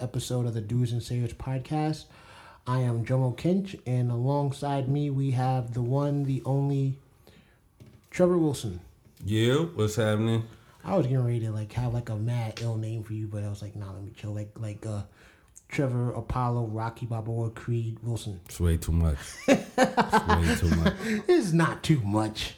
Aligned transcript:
episode 0.00 0.46
of 0.46 0.54
the 0.54 0.60
Doers 0.60 0.92
and 0.92 1.02
Sayers 1.02 1.32
podcast. 1.32 2.04
I 2.66 2.80
am 2.80 3.04
Jomo 3.04 3.36
Kinch, 3.36 3.78
and 3.86 4.10
alongside 4.10 4.88
me 4.88 5.10
we 5.10 5.32
have 5.32 5.74
the 5.74 5.82
one, 5.82 6.24
the 6.24 6.42
only 6.44 6.98
Trevor 8.10 8.38
Wilson. 8.38 8.80
Yeah, 9.24 9.56
what's 9.56 9.96
happening? 9.96 10.44
I 10.84 10.96
was 10.96 11.06
getting 11.06 11.24
ready 11.24 11.40
to 11.40 11.50
like 11.50 11.72
have 11.72 11.92
like 11.92 12.08
a 12.08 12.16
mad 12.16 12.60
ill 12.62 12.76
name 12.76 13.02
for 13.02 13.12
you, 13.12 13.26
but 13.26 13.44
I 13.44 13.48
was 13.48 13.62
like, 13.62 13.76
nah, 13.76 13.92
let 13.92 14.02
me 14.02 14.12
chill. 14.16 14.32
Like 14.32 14.50
like 14.56 14.86
uh, 14.86 15.02
Trevor 15.68 16.12
Apollo 16.12 16.66
Rocky 16.66 17.06
Balboa 17.06 17.50
Creed 17.50 17.98
Wilson. 18.02 18.40
It's 18.46 18.60
way 18.60 18.76
too 18.76 18.92
much. 18.92 19.18
it's 19.46 19.76
way 19.78 20.56
too 20.56 20.76
much. 20.76 20.94
It's 21.28 21.52
not 21.52 21.82
too 21.82 22.00
much. 22.00 22.54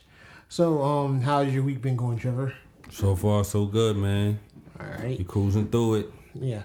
So 0.48 0.82
um, 0.82 1.20
how's 1.22 1.52
your 1.52 1.62
week 1.62 1.82
been 1.82 1.96
going, 1.96 2.18
Trevor? 2.18 2.54
So 2.90 3.16
far, 3.16 3.44
so 3.44 3.64
good, 3.64 3.96
man. 3.96 4.38
All 4.78 4.86
right. 4.86 5.18
You 5.18 5.24
cruising 5.24 5.68
through 5.68 5.94
it. 5.94 6.12
Yeah. 6.34 6.62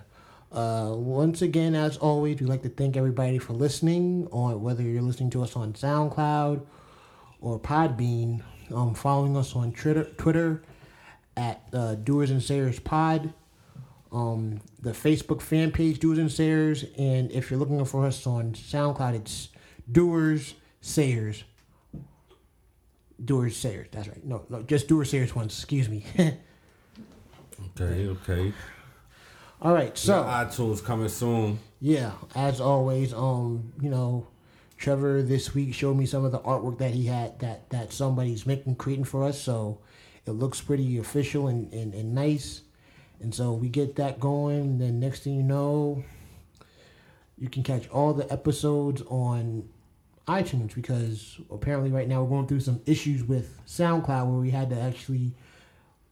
Uh, 0.52 0.92
once 0.96 1.42
again, 1.42 1.76
as 1.76 1.98
always, 1.98 2.40
we'd 2.40 2.48
like 2.48 2.64
to 2.64 2.70
thank 2.70 2.96
everybody 2.96 3.38
for 3.38 3.54
listening. 3.54 4.28
On 4.32 4.62
whether 4.62 4.84
you're 4.84 5.02
listening 5.02 5.30
to 5.32 5.44
us 5.44 5.56
on 5.56 5.74
SoundCloud 5.74 6.66
or 7.42 7.60
Podbean, 7.60 8.42
um, 8.74 8.94
following 8.94 9.36
us 9.36 9.56
on 9.56 9.72
Twitter, 9.74 10.06
Twitter 10.18 10.64
at 11.36 11.62
uh, 11.74 11.96
Doers 11.96 12.32
and 12.32 12.42
Sayers 12.42 12.80
Pod, 12.80 13.34
um, 14.12 14.62
the 14.82 14.92
Facebook 14.92 15.42
fan 15.42 15.72
page 15.72 16.00
Doers 16.00 16.18
and 16.18 16.32
Sayers, 16.32 16.86
and 16.98 17.32
if 17.32 17.52
you're 17.52 17.60
looking 17.60 17.84
for 17.86 18.06
us 18.06 18.26
on 18.26 18.54
SoundCloud, 18.54 19.16
it's 19.16 19.50
Doers 19.92 20.56
Sayers. 20.82 21.44
Doers 23.24 23.58
Sayers. 23.58 23.88
That's 23.92 24.08
right. 24.08 24.24
No, 24.24 24.46
no, 24.50 24.64
just 24.64 24.88
Doers 24.88 25.10
Sayers 25.10 25.36
once. 25.36 25.58
Excuse 25.58 25.90
me. 25.90 26.06
Okay, 27.80 28.08
okay. 28.08 28.54
All 29.62 29.74
right. 29.74 29.98
So. 29.98 30.08
So 30.08 30.24
iTunes 30.24 30.84
coming 30.84 31.10
soon. 31.10 31.60
Yeah, 31.80 32.14
as 32.36 32.60
always, 32.60 33.14
um, 33.14 33.72
you 33.80 33.90
know, 33.90 34.28
Trevor 34.78 35.22
this 35.22 35.54
week 35.54 35.74
showed 35.74 35.96
me 35.96 36.06
some 36.06 36.26
of 36.26 36.32
the 36.32 36.40
artwork 36.40 36.80
that 36.80 36.92
he 36.92 37.06
had 37.06 37.40
that 37.40 37.70
that 37.70 37.94
somebody's 37.94 38.46
making 38.46 38.76
creating 38.76 39.06
for 39.06 39.24
us, 39.24 39.40
so 39.40 39.80
it 40.26 40.32
looks 40.32 40.60
pretty 40.60 40.98
official 40.98 41.48
and, 41.48 41.72
and, 41.74 41.94
and 41.94 42.14
nice. 42.14 42.62
And 43.20 43.34
so 43.34 43.54
we 43.54 43.70
get 43.70 43.96
that 43.96 44.20
going, 44.20 44.62
and 44.62 44.82
then 44.82 45.00
next 45.00 45.24
thing 45.24 45.36
you 45.36 45.44
know, 45.44 46.04
you 47.38 47.50
can 47.50 47.64
catch 47.64 47.88
all 47.90 48.14
the 48.14 48.32
episodes 48.32 49.02
on 49.08 49.70
iTunes 50.28 50.76
because 50.76 51.40
apparently 51.50 51.90
right 51.92 52.08
now 52.08 52.22
we're 52.22 52.30
going 52.30 52.48
through 52.48 52.60
some 52.60 52.82
issues 52.86 53.24
with 53.24 53.60
SoundCloud 53.66 54.28
where 54.28 54.40
we 54.40 54.52
had 54.52 54.70
to 54.72 54.80
actually 54.80 55.34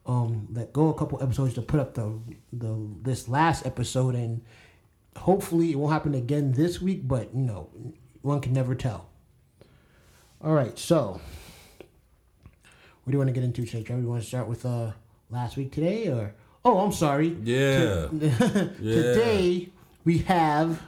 um, 0.06 0.48
let 0.52 0.72
go 0.72 0.90
a 0.90 0.94
couple 0.94 1.22
episodes 1.22 1.54
to 1.56 1.62
put 1.62 1.80
up 1.80 1.96
the 1.96 2.20
the 2.54 2.78
this 3.02 3.28
last 3.28 3.66
episode 3.66 4.16
and 4.16 4.42
hopefully 5.18 5.72
it 5.72 5.76
won't 5.76 5.94
happen 5.94 6.14
again 6.14 6.52
this 6.52 6.82
week 6.82 7.08
but 7.08 7.34
you 7.34 7.42
know 7.42 7.70
one 8.22 8.42
can 8.42 8.54
never 8.54 8.76
tell. 8.76 9.10
All 10.44 10.54
right 10.54 10.78
so 10.78 11.20
what 13.04 13.12
do 13.12 13.14
you 13.14 13.18
want 13.18 13.30
to 13.30 13.34
get 13.34 13.44
into 13.44 13.66
today 13.66 13.84
Trevor? 13.84 14.02
you 14.02 14.08
want 14.08 14.22
to 14.22 14.28
start 14.28 14.48
with 14.48 14.66
uh 14.66 14.92
last 15.30 15.58
week 15.58 15.72
today 15.72 16.08
or 16.08 16.36
oh 16.64 16.80
i'm 16.80 16.92
sorry. 16.92 17.36
Yeah. 17.44 18.08
today 18.12 19.70
we 20.04 20.20
have 20.20 20.82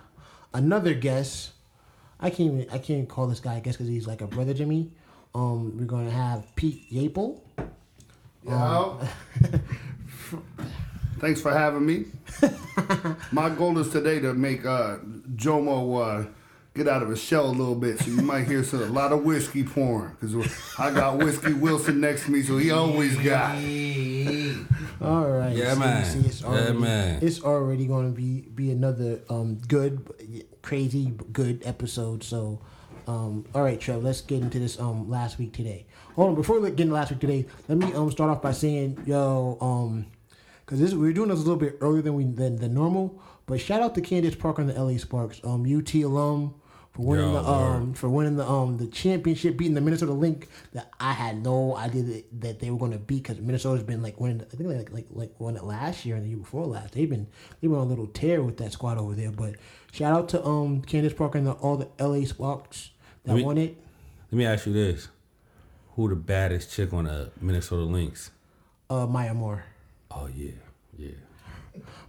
another 0.54 0.94
guest. 0.94 1.52
I 2.20 2.30
can't 2.30 2.54
even 2.54 2.62
i 2.70 2.78
can't 2.78 2.90
even 2.92 3.08
call 3.08 3.26
this 3.28 3.40
guy 3.40 3.56
a 3.56 3.62
guest 3.62 3.80
because 3.80 3.90
he's 3.90 4.06
like 4.06 4.22
a 4.22 4.28
brother 4.28 4.54
to 4.54 4.66
me. 4.66 4.92
Um 5.34 5.76
we're 5.78 5.86
gonna 5.86 6.12
have 6.12 6.56
Pete 6.56 6.92
Yeaple 6.92 7.42
Yeah. 8.48 9.08
Thanks 11.20 11.42
for 11.42 11.52
having 11.52 11.86
me. 11.86 12.06
My 13.32 13.50
goal 13.50 13.78
is 13.80 13.90
today 13.90 14.20
to 14.20 14.34
make 14.34 14.66
uh, 14.66 14.98
Jomo 15.36 16.26
uh, 16.26 16.28
get 16.76 16.88
out 16.88 17.02
of 17.02 17.10
his 17.10 17.20
shell 17.20 17.48
a 17.48 17.52
little 17.52 17.74
bit, 17.76 17.98
so 18.00 18.06
you 18.12 18.22
might 18.22 18.46
hear 18.48 18.64
some, 18.64 18.84
a 18.84 18.86
lot 18.86 19.12
of 19.12 19.24
whiskey 19.24 19.64
pouring. 19.64 20.16
Cause 20.22 20.36
I 20.78 20.92
got 20.92 21.18
whiskey 21.18 21.54
Wilson 21.54 22.00
next 22.00 22.26
to 22.26 22.32
me, 22.32 22.44
so 22.44 22.58
he 22.58 22.70
always 22.70 23.16
got. 23.18 23.56
All 25.02 25.28
right. 25.30 25.56
Yeah, 25.56 25.74
see- 25.74 25.80
man. 25.80 26.06
see, 26.06 26.20
it's 26.20 26.42
Yeah, 26.42 26.48
already, 26.48 26.78
man. 26.78 27.20
It's 27.24 27.42
already 27.44 27.88
going 27.88 28.14
to 28.14 28.16
be 28.16 28.42
be 28.54 28.70
another 28.72 29.22
um 29.30 29.56
good, 29.68 30.08
crazy 30.62 31.14
good 31.34 31.64
episode. 31.66 32.24
So, 32.24 32.62
um, 33.08 33.46
all 33.56 33.64
right, 33.64 33.80
Trev, 33.80 34.04
let's 34.04 34.22
get 34.22 34.42
into 34.42 34.60
this 34.60 34.80
um 34.80 35.10
last 35.10 35.40
week 35.40 35.54
today. 35.54 35.86
Hold 36.16 36.30
on, 36.30 36.36
before 36.36 36.60
we 36.60 36.70
get 36.70 36.82
into 36.82 36.94
last 36.94 37.12
week 37.12 37.22
today, 37.22 37.46
let 37.68 37.78
me 37.78 37.94
um 37.94 38.12
start 38.12 38.30
off 38.30 38.42
by 38.42 38.52
saying, 38.52 39.02
yo, 39.06 39.58
um, 39.62 40.06
because 40.66 40.80
this 40.80 40.94
we're 40.94 41.14
doing 41.14 41.30
this 41.30 41.38
a 41.40 41.44
little 41.44 41.56
bit 41.56 41.78
earlier 41.80 42.02
than 42.02 42.16
we 42.16 42.26
than, 42.26 42.58
than 42.58 42.74
normal. 42.74 43.22
But 43.46 43.62
shout 43.62 43.82
out 43.82 43.96
to 43.96 44.02
Candace 44.02 44.36
Parker 44.36 44.62
and 44.62 44.70
the 44.70 44.82
LA 44.82 44.98
Sparks, 44.98 45.40
um, 45.44 45.64
UT 45.66 45.94
alum. 45.96 46.56
For 46.92 47.04
winning 47.04 47.32
Yo, 47.32 47.44
the 47.44 47.48
um 47.48 47.94
for 47.94 48.10
winning 48.10 48.38
the 48.38 48.50
um 48.50 48.78
the 48.78 48.88
championship, 48.88 49.56
beating 49.56 49.76
the 49.76 49.82
Minnesota 49.82 50.14
Lynx 50.14 50.48
that 50.74 50.92
I 51.00 51.14
had 51.14 51.44
no 51.44 51.78
idea 51.78 52.02
that, 52.02 52.42
that 52.42 52.60
they 52.60 52.72
were 52.72 52.80
going 52.80 52.92
to 52.92 52.98
beat 52.98 53.22
because 53.22 53.40
Minnesota's 53.40 53.84
been 53.84 54.02
like 54.02 54.20
winning. 54.20 54.42
I 54.42 54.56
think 54.56 54.68
like 54.68 54.92
like 54.92 55.06
like 55.12 55.40
won 55.40 55.56
it 55.56 55.64
last 55.64 56.06
year 56.06 56.16
and 56.16 56.26
the 56.26 56.30
year 56.30 56.40
before 56.40 56.66
last. 56.66 56.94
They've 56.94 57.08
been 57.08 57.28
they've 57.62 57.70
been 57.70 57.80
on 57.80 57.86
a 57.86 57.90
little 57.90 58.08
tear 58.08 58.42
with 58.42 58.58
that 58.58 58.74
squad 58.74 58.98
over 58.98 59.14
there. 59.14 59.30
But 59.30 59.58
shout 59.92 60.12
out 60.12 60.28
to 60.30 60.44
um 60.44 60.82
Candace 60.82 61.14
Parker 61.14 61.38
and 61.38 61.46
the, 61.46 61.52
all 61.52 61.78
the 61.78 61.88
LA 62.04 62.26
Sparks 62.26 62.90
Let 63.28 63.36
me- 63.38 63.44
won 63.44 63.58
it. 63.58 63.78
Let 64.32 64.38
me 64.38 64.46
ask 64.46 64.66
you 64.66 64.74
this: 64.74 65.08
Who 65.96 66.10
the 66.10 66.16
baddest 66.16 66.72
chick 66.74 66.92
on 66.94 67.06
the 67.06 67.32
Minnesota 67.40 67.84
Lynx? 67.84 68.32
Uh, 68.90 69.06
Maya 69.06 69.34
Moore. 69.34 69.64
Oh 70.12 70.28
yeah, 70.36 70.52
yeah. 70.98 71.12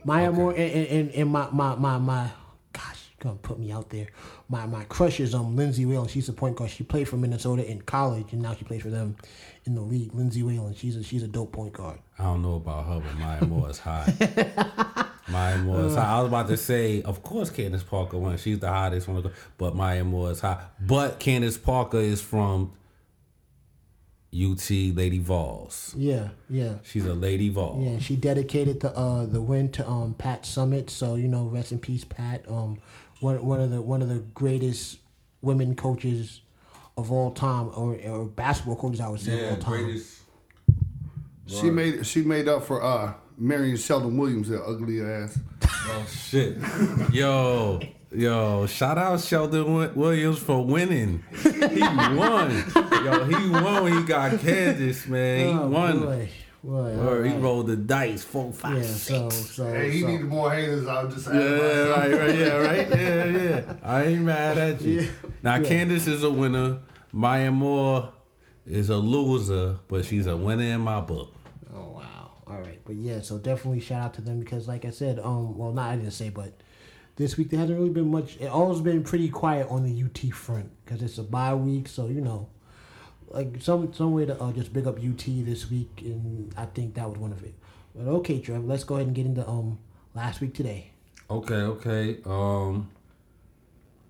Maya 0.05 0.33
Moore 0.33 0.53
and, 0.53 0.87
and, 0.87 1.11
and, 1.11 1.31
my, 1.31 1.49
my, 1.53 1.75
my, 1.75 1.99
my, 1.99 2.31
gosh, 2.73 3.11
you're 3.11 3.25
gonna 3.31 3.37
put 3.37 3.59
me 3.59 3.71
out 3.71 3.91
there. 3.91 4.07
My 4.49 4.65
my 4.67 4.85
crush 4.85 5.21
is 5.21 5.35
um 5.35 5.55
Lindsay 5.57 5.85
Whalen. 5.85 6.09
She's 6.09 6.29
a 6.29 6.33
point 6.33 6.57
guard. 6.57 6.71
She 6.71 6.85
played 6.85 7.09
for 7.09 7.17
Minnesota 7.17 7.69
in 7.69 7.83
college, 7.83 8.33
and 8.33 8.41
now 8.41 8.55
she 8.55 8.65
plays 8.65 8.83
for 8.83 8.91
them 8.91 9.17
in 9.65 9.75
the 9.75 9.81
league. 9.83 10.15
Lindsay 10.15 10.43
Whalen. 10.43 10.75
She's 10.75 10.97
a 10.97 11.03
she's 11.03 11.23
a 11.23 11.29
dope 11.29 11.53
point 11.53 11.75
guard. 11.75 11.99
I 12.19 12.25
don't 12.25 12.43
know 12.43 12.55
about 12.55 12.87
her, 12.87 13.01
but 13.01 13.19
Maya 13.19 13.45
Moore 13.45 13.71
is 13.71 13.79
hot. 13.79 14.09
Maya 15.31 15.59
Moore 15.59 15.81
is 15.83 15.95
hot. 15.95 16.07
I 16.07 16.21
was 16.21 16.29
about 16.29 16.49
to 16.49 16.57
say, 16.57 17.03
of 17.03 17.23
course, 17.23 17.51
Candace 17.51 17.83
Parker 17.83 18.19
won. 18.19 18.37
She's 18.39 18.59
the 18.59 18.69
hottest 18.69 19.09
one, 19.09 19.31
but 19.57 19.75
Maya 19.75 20.05
Moore 20.05 20.31
is 20.31 20.41
hot. 20.41 20.75
But 20.81 21.21
Candace 21.21 21.59
Parker 21.59 21.99
is 21.99 22.21
from 22.21 22.73
UT 24.33 24.71
Lady 24.71 25.19
Vols. 25.19 25.95
Yeah, 25.97 26.29
yeah. 26.51 26.75
She's 26.83 27.07
a 27.07 27.15
Lady 27.15 27.49
Vol. 27.49 27.81
Yeah, 27.83 27.99
she 27.99 28.15
dedicated 28.17 28.81
the 28.81 28.95
uh 28.95 29.25
the 29.25 29.41
win 29.41 29.71
to 29.73 29.89
um 29.89 30.15
Pat 30.15 30.43
Summitt. 30.43 30.91
So 30.91 31.15
you 31.15 31.29
know, 31.29 31.45
rest 31.45 31.73
in 31.73 31.79
peace, 31.79 32.05
Pat. 32.05 32.45
Um, 32.49 32.79
one 33.21 33.45
one 33.45 33.61
of 33.61 33.71
the 33.71 33.81
one 33.81 34.03
of 34.03 34.09
the 34.09 34.19
greatest 34.35 34.99
women 35.41 35.75
coaches 35.75 36.43
of 36.97 37.11
all 37.11 37.31
time, 37.31 37.71
or 37.75 37.99
or 38.05 38.27
basketball 38.27 38.77
coaches 38.77 39.01
I 39.01 39.09
would 39.09 39.21
say 39.21 39.47
of 39.47 39.53
all 39.53 39.57
time. 39.63 40.03
She 41.47 41.71
made 41.71 42.07
she 42.07 42.23
made 42.23 42.49
up 42.49 42.67
for 42.67 42.83
uh, 42.83 43.15
marrying 43.39 43.77
Shelden 43.77 44.17
Williams, 44.17 44.49
that 44.49 44.63
ugly 44.63 45.01
ass. 45.03 45.39
Oh 45.63 46.07
shit, 46.11 46.59
yo, 47.13 47.81
yo! 48.13 48.67
Shout 48.67 48.99
out 48.99 49.19
Shelden 49.21 49.95
Williams 49.95 50.39
for 50.39 50.65
winning. 50.65 51.23
He 51.43 51.81
won. 51.81 52.65
yo, 53.05 53.25
he 53.25 53.49
won. 53.51 53.85
when 53.85 53.93
He 53.99 54.03
got 54.05 54.39
Kansas, 54.41 55.07
man. 55.07 55.47
He 55.47 55.53
Oh, 55.53 55.67
won. 55.69 56.01
boy, 56.01 56.29
boy, 56.63 56.91
Or 56.99 57.25
he 57.25 57.33
rolled 57.35 57.69
the 57.69 57.77
dice 57.77 58.23
four, 58.25 58.53
five, 58.53 58.77
Yeah, 58.79 58.83
six. 58.83 59.07
so 59.09 59.31
so, 59.31 59.73
Hey, 59.73 59.91
he 59.93 60.01
so. 60.03 60.07
needed 60.09 60.27
more 60.27 60.53
haters. 60.53 60.87
I'll 60.87 61.09
just 61.09 61.29
add 61.29 61.35
Yeah, 61.37 61.89
right, 61.89 62.13
right, 62.13 62.35
yeah, 62.39 62.57
right, 62.57 62.89
yeah, 62.91 63.25
yeah. 63.25 63.75
I 63.83 64.05
ain't 64.05 64.23
mad 64.23 64.59
at 64.59 64.81
you. 64.83 65.09
Now 65.43 65.63
Candace 65.63 66.07
is 66.07 66.23
a 66.23 66.31
winner. 66.31 66.79
Maya 67.13 67.51
Moore 67.51 68.11
is 68.67 68.91
a 68.91 68.97
loser, 68.97 69.79
but 69.89 70.05
she's 70.05 70.27
a 70.27 70.37
winner 70.37 70.65
in 70.75 70.81
my 70.83 71.01
book. 71.01 71.33
All 72.59 72.65
right, 72.65 72.81
but 72.85 72.97
yeah, 72.97 73.21
so 73.21 73.39
definitely 73.39 73.79
shout 73.79 74.03
out 74.03 74.15
to 74.15 74.21
them 74.21 74.41
because, 74.41 74.67
like 74.67 74.85
I 74.85 74.91
said, 74.91 75.21
um, 75.21 75.57
well, 75.57 75.73
not 75.73 75.91
I 75.91 75.97
didn't 75.97 76.11
say, 76.11 76.29
but 76.29 76.53
this 77.15 77.37
week 77.37 77.51
there 77.51 77.61
hasn't 77.61 77.79
really 77.79 77.91
been 77.91 78.11
much. 78.11 78.37
It 78.41 78.47
always 78.47 78.81
been 78.81 79.05
pretty 79.05 79.29
quiet 79.29 79.69
on 79.71 79.85
the 79.85 80.05
UT 80.05 80.35
front 80.35 80.71
because 80.85 81.01
it's 81.01 81.19
a 81.19 81.23
bye 81.23 81.55
week, 81.55 81.87
so 81.87 82.09
you 82.09 82.21
know, 82.21 82.49
like 83.29 83.59
some 83.61 83.93
some 83.93 84.13
way 84.13 84.27
to 84.27 84.41
uh, 84.43 84.53
just 84.53 84.73
big 84.73 84.89
up 84.89 84.99
UT 84.99 85.25
this 85.25 85.71
week, 85.71 86.03
and 86.03 86.53
I 86.57 86.65
think 86.67 86.95
that 86.95 87.09
was 87.09 87.19
one 87.19 87.31
of 87.31 87.45
it. 87.45 87.55
But 87.95 88.09
okay, 88.09 88.41
Trev, 88.41 88.65
let's 88.65 88.83
go 88.83 88.97
ahead 88.97 89.07
and 89.07 89.15
get 89.15 89.27
into 89.27 89.49
um 89.49 89.79
last 90.15 90.41
week 90.41 90.55
today. 90.55 90.91
Okay, 91.31 91.55
okay. 91.55 92.19
Um, 92.25 92.91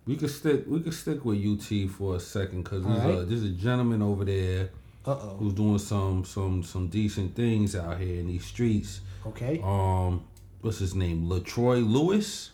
we 0.07 0.17
could 0.17 0.31
stick. 0.31 0.65
We 0.67 0.81
could 0.81 0.95
stick 0.95 1.23
with 1.23 1.39
UT 1.39 1.91
for 1.91 2.17
a 2.17 2.21
second 2.21 2.63
because 2.63 2.83
there's, 2.83 3.05
a 3.05 3.25
there's 3.27 3.45
a 3.45 3.51
gentleman 3.51 4.01
over 4.01 4.25
there 4.25 4.71
Uh 5.09 5.19
oh. 5.23 5.37
who's 5.39 5.55
doing 5.55 5.79
some 5.79 6.25
some 6.25 6.63
some 6.63 6.89
decent 6.89 7.35
things 7.35 7.75
out 7.75 7.99
here 7.99 8.21
in 8.21 8.27
these 8.29 8.45
streets. 8.45 9.01
Okay. 9.27 9.61
Um, 9.65 10.25
what's 10.61 10.79
his 10.79 10.95
name? 10.95 11.29
Latroy 11.29 11.81
Lewis. 11.87 12.51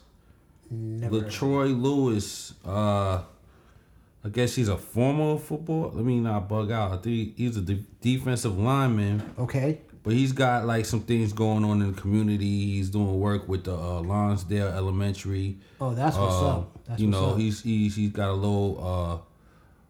Never. 0.70 1.16
Latroy 1.22 1.66
Lewis. 1.80 2.54
Uh, 2.64 3.22
I 4.26 4.28
guess 4.32 4.54
he's 4.54 4.68
a 4.68 4.78
former 4.78 5.38
football. 5.38 5.90
Let 5.94 6.04
me 6.04 6.18
not 6.20 6.48
bug 6.48 6.70
out. 6.70 6.92
I 6.92 6.96
think 6.96 7.36
he's 7.36 7.56
a 7.58 7.60
de- 7.60 7.84
defensive 8.00 8.56
lineman. 8.58 9.34
Okay. 9.38 9.80
but 10.02 10.12
he's 10.14 10.32
got 10.32 10.64
like 10.66 10.84
some 10.86 11.00
things 11.00 11.32
going 11.32 11.64
on 11.64 11.82
in 11.82 11.92
the 11.94 12.00
community. 12.00 12.66
He's 12.76 12.88
doing 12.90 13.20
work 13.20 13.48
with 13.48 13.64
the 13.64 13.74
uh, 13.76 14.00
Lonsdale 14.00 14.68
Elementary. 14.68 15.58
Oh, 15.80 15.94
that's 15.94 16.16
what's 16.16 16.34
Uh, 16.36 16.48
up. 16.58 16.78
That's 16.86 17.00
you 17.00 17.08
what's 17.08 17.20
know, 17.20 17.30
up. 17.32 17.38
he's 17.38 17.62
he's 17.62 17.96
he's 17.96 18.10
got 18.12 18.30
a 18.30 18.32
little 18.34 18.78
uh, 18.82 19.18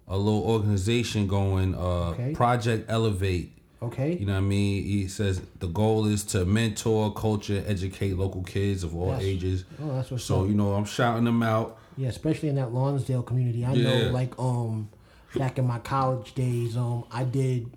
a 0.08 0.16
little 0.18 0.42
organization 0.42 1.26
going. 1.26 1.74
Uh, 1.74 2.10
Okay. 2.10 2.32
Project 2.34 2.86
Elevate. 2.90 3.52
okay. 3.82 4.16
You 4.16 4.26
know 4.26 4.32
what 4.32 4.38
I 4.38 4.42
mean? 4.42 4.82
He 4.84 5.08
says 5.08 5.40
the 5.60 5.66
goal 5.68 6.06
is 6.06 6.24
to 6.26 6.44
mentor, 6.44 7.12
culture, 7.12 7.62
educate 7.66 8.16
local 8.16 8.42
kids 8.42 8.84
of 8.84 8.94
all 8.96 9.14
ages. 9.16 9.64
Oh, 9.82 9.94
that's 9.96 10.10
what's 10.10 10.24
So 10.24 10.42
up. 10.42 10.48
you 10.48 10.54
know, 10.54 10.74
I'm 10.74 10.84
shouting 10.84 11.24
them 11.24 11.42
out. 11.42 11.78
Yeah, 11.96 12.08
especially 12.08 12.48
in 12.48 12.56
that 12.56 12.72
Lonsdale 12.72 13.22
community. 13.22 13.64
I 13.64 13.72
Yeah. 13.74 14.06
know, 14.06 14.10
like, 14.12 14.38
um, 14.38 14.88
back 15.36 15.58
in 15.58 15.66
my 15.66 15.78
college 15.78 16.34
days, 16.34 16.76
um, 16.76 17.04
I 17.10 17.24
did 17.24 17.70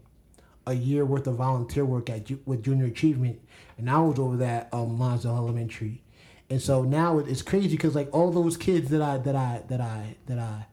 a 0.65 0.73
year 0.73 1.05
worth 1.05 1.27
of 1.27 1.35
volunteer 1.35 1.85
work 1.85 2.09
at 2.09 2.29
with 2.45 2.63
Junior 2.63 2.85
Achievement, 2.85 3.39
and 3.77 3.89
I 3.89 3.99
was 4.01 4.19
over 4.19 4.37
that 4.37 4.69
um 4.73 4.97
Lonsdale 4.99 5.35
Elementary, 5.37 6.01
and 6.49 6.61
so 6.61 6.83
now 6.83 7.19
it's 7.19 7.41
crazy 7.41 7.69
because 7.69 7.95
like 7.95 8.09
all 8.13 8.31
those 8.31 8.57
kids 8.57 8.89
that 8.89 9.01
I 9.01 9.17
that 9.19 9.35
I 9.35 9.61
that 9.69 9.79
I 9.81 10.15
that 10.25 10.39
I 10.39 10.65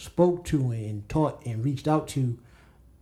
spoke 0.00 0.44
to 0.46 0.70
and 0.70 1.08
taught 1.08 1.44
and 1.46 1.64
reached 1.64 1.86
out 1.88 2.08
to. 2.08 2.38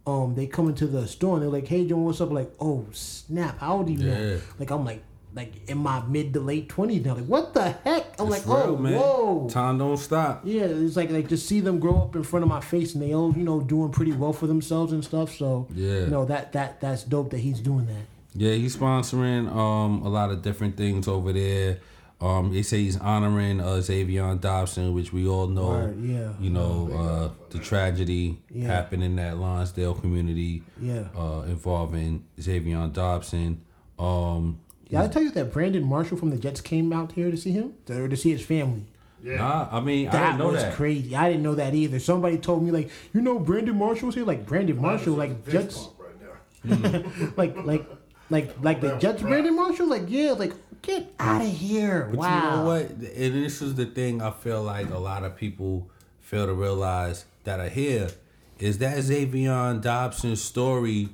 Um, 0.07 0.35
they 0.35 0.47
come 0.47 0.69
into 0.69 0.87
the 0.87 1.07
store 1.07 1.35
and 1.35 1.43
they're 1.43 1.51
like, 1.51 1.69
"Hey, 1.69 1.87
John, 1.87 2.05
what's 2.05 2.21
up?" 2.21 2.31
Like, 2.31 2.51
"Oh, 2.61 2.87
snap! 2.93 3.59
How 3.59 3.77
old 3.79 3.89
are 3.89 3.91
you?" 3.93 3.99
now?" 3.99 4.19
Yeah. 4.19 4.37
Like, 4.59 4.71
I'm 4.71 4.85
like, 4.85 5.03
like 5.35 5.69
in 5.69 5.77
my 5.79 6.03
mid 6.07 6.33
to 6.33 6.41
late 6.41 6.71
twenties 6.71 7.05
now. 7.05 7.15
Like, 7.15 7.27
what 7.27 7.53
the 7.53 7.73
heck? 7.85 8.19
I'm 8.19 8.33
It's 8.33 8.47
like, 8.47 8.47
real, 8.47 8.73
"Oh, 8.73 8.77
man. 8.79 8.95
whoa!" 8.99 9.49
Time 9.51 9.77
don't 9.77 9.99
stop. 9.99 10.41
Yeah, 10.45 10.63
it's 10.65 10.97
like 10.97 11.11
like 11.11 11.29
to 11.29 11.37
see 11.37 11.61
them 11.61 11.79
grow 11.79 11.99
up 12.03 12.17
in 12.17 12.23
front 12.23 12.43
of 12.43 12.49
my 12.49 12.61
face 12.61 12.95
and 12.95 13.03
they 13.03 13.13
all 13.15 13.35
you 13.37 13.43
know 13.45 13.61
doing 13.61 13.91
pretty 13.91 14.13
well 14.13 14.33
for 14.33 14.47
themselves 14.47 14.93
and 14.93 15.05
stuff. 15.05 15.35
So 15.37 15.67
Yeah. 15.75 16.01
you 16.01 16.07
know 16.07 16.25
that 16.25 16.53
that 16.53 16.81
that's 16.81 17.05
dope 17.05 17.31
that 17.33 17.39
he's 17.41 17.61
doing 17.61 17.87
that. 17.87 18.07
Yeah, 18.35 18.53
he's 18.55 18.77
sponsoring 18.77 19.55
um 19.55 20.01
a 20.07 20.09
lot 20.09 20.31
of 20.31 20.41
different 20.41 20.77
things 20.79 21.07
over 21.07 21.35
there. 21.35 21.81
Um, 22.21 22.53
they 22.53 22.63
say 22.63 22.79
he's 22.79 22.97
honoring 22.99 23.61
uh, 23.61 23.75
Zaevion 23.77 24.41
Dobson, 24.41 24.93
which 24.93 25.13
we 25.13 25.29
all 25.29 25.47
know. 25.47 25.69
Word, 25.69 26.03
yeah. 26.03 26.33
You 26.41 26.51
know 26.51 26.91
uh, 26.93 27.45
the 27.51 27.59
tragedy 27.59 28.41
Yeah. 28.51 28.67
happened 28.67 29.05
in 29.05 29.15
that 29.17 29.37
Lonsdale 29.39 29.95
community. 29.95 30.63
Yeah. 30.81 31.05
Uh, 31.17 31.43
involving 31.47 32.25
Zaevion 32.41 32.93
Dobson. 32.93 33.61
Um, 34.01 34.59
Did 34.91 34.99
I 34.99 35.07
tell 35.09 35.23
you 35.23 35.31
that 35.31 35.53
Brandon 35.53 35.85
Marshall 35.85 36.17
from 36.17 36.31
the 36.31 36.39
Jets 36.39 36.61
came 36.61 36.93
out 36.93 37.13
here 37.13 37.31
to 37.31 37.37
see 37.37 37.53
him 37.53 37.75
or 37.89 38.09
to 38.09 38.17
see 38.17 38.31
his 38.31 38.45
family? 38.45 38.87
Yeah. 39.23 39.37
nah, 39.37 39.69
I 39.73 39.81
mean 39.81 40.09
I 40.09 40.27
didn't 40.27 40.39
know 40.39 40.49
was 40.51 40.63
that. 40.63 40.75
crazy. 40.75 41.15
I 41.17 41.29
didn't 41.29 41.43
know 41.43 41.55
that 41.57 41.75
either. 41.75 41.99
Somebody 42.01 42.39
told 42.39 42.63
me 42.65 42.71
like, 42.71 42.89
you 43.13 43.21
know, 43.21 43.39
Brandon 43.39 43.77
Marshall's 43.77 44.15
here. 44.15 44.25
Like 44.25 44.45
Brandon 44.47 44.81
Marshall, 44.81 45.15
like 45.15 45.49
Jets, 45.49 45.89
right 45.99 46.21
there. 46.21 47.03
like 47.37 47.57
like 47.65 47.87
like 48.31 48.55
like 48.63 48.81
the 48.81 48.97
Jets. 48.97 49.23
Brandon 49.23 49.57
Marshall, 49.57 49.89
like 49.89 50.05
yeah, 50.09 50.33
like 50.33 50.53
get 50.83 51.13
out 51.19 51.43
of 51.43 51.49
here. 51.49 52.07
But 52.11 52.19
wow. 52.19 52.35
you 52.35 52.51
know 52.57 52.65
what? 52.67 52.91
And 52.91 53.45
this 53.45 53.63
is 53.63 53.75
the 53.75 53.87
thing 53.87 54.23
I 54.23 54.31
feel 54.31 54.63
like 54.63 54.91
a 54.91 54.99
lot 54.99 55.25
of 55.25 55.37
people 55.37 55.89
fail 56.21 56.47
to 56.47 56.53
realize 56.55 57.25
that 57.45 57.61
are 57.61 57.69
here 57.69 58.11
is 58.59 58.79
that 58.79 58.99
Zaevion 58.99 59.81
Dobson's 59.83 60.43
story 60.43 61.09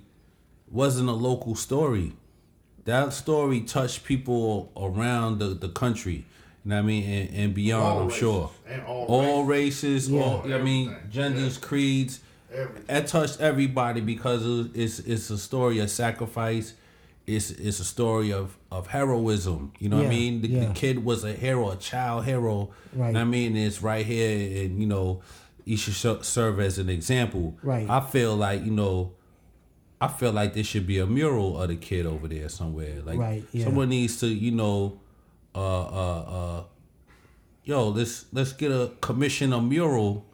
wasn't 0.70 1.08
a 1.08 1.12
local 1.12 1.54
story. 1.54 2.12
That 2.84 3.12
story 3.12 3.60
touched 3.60 4.04
people 4.04 4.72
around 4.76 5.38
the, 5.38 5.48
the 5.48 5.68
country. 5.68 6.24
You 6.64 6.70
know 6.70 6.76
what 6.76 6.82
I 6.82 6.86
mean? 6.86 7.04
And, 7.10 7.34
and 7.36 7.54
beyond, 7.54 7.82
All 7.84 7.98
I'm 8.00 8.04
races. 8.08 8.18
sure. 8.20 8.50
And 8.66 8.82
all 8.84 9.06
all 9.06 9.44
races, 9.44 10.08
Yeah. 10.10 10.22
all 10.22 10.42
I 10.52 10.58
mean, 10.58 10.88
Everything. 10.88 11.10
genders, 11.10 11.58
creeds. 11.58 12.20
Everything. 12.52 12.84
That 12.86 13.06
touched 13.06 13.40
everybody 13.40 14.00
because 14.00 14.68
it's 14.74 14.98
it's 15.00 15.28
a 15.30 15.38
story 15.38 15.78
of 15.80 15.90
sacrifice. 15.90 16.74
It's 17.26 17.50
it's 17.50 17.80
a 17.80 17.84
story 17.84 18.32
of, 18.32 18.58
of 18.70 18.88
heroism. 18.88 19.72
You 19.78 19.88
know 19.88 19.96
what 19.96 20.06
I 20.06 20.10
mean? 20.10 20.42
The, 20.42 20.48
yeah. 20.48 20.66
the 20.66 20.74
kid 20.74 21.04
was 21.04 21.24
a 21.24 21.32
hero, 21.32 21.70
a 21.70 21.76
child 21.76 22.26
hero. 22.26 22.70
Right. 22.92 23.16
I 23.16 23.24
mean? 23.24 23.56
It's 23.56 23.80
right 23.82 24.04
here, 24.04 24.64
and 24.64 24.78
you 24.78 24.86
know, 24.86 25.22
he 25.64 25.76
should 25.76 25.94
sho- 25.94 26.20
serve 26.22 26.60
as 26.60 26.78
an 26.78 26.90
example. 26.90 27.56
Right. 27.62 27.88
I 27.88 28.00
feel 28.00 28.36
like 28.36 28.64
you 28.64 28.72
know, 28.72 29.12
I 30.00 30.08
feel 30.08 30.32
like 30.32 30.52
there 30.52 30.64
should 30.64 30.86
be 30.86 30.98
a 30.98 31.06
mural 31.06 31.60
of 31.60 31.68
the 31.68 31.76
kid 31.76 32.04
over 32.04 32.28
there 32.28 32.48
somewhere. 32.50 33.00
Like 33.02 33.18
Right, 33.18 33.44
yeah. 33.52 33.64
someone 33.64 33.88
needs 33.88 34.20
to, 34.20 34.26
you 34.26 34.50
know, 34.50 35.00
uh, 35.54 35.58
uh, 35.58 36.20
uh, 36.20 36.64
yo, 37.64 37.88
let's 37.88 38.26
let's 38.32 38.52
get 38.52 38.70
a 38.70 38.92
commission 39.00 39.52
a 39.54 39.62
mural 39.62 40.26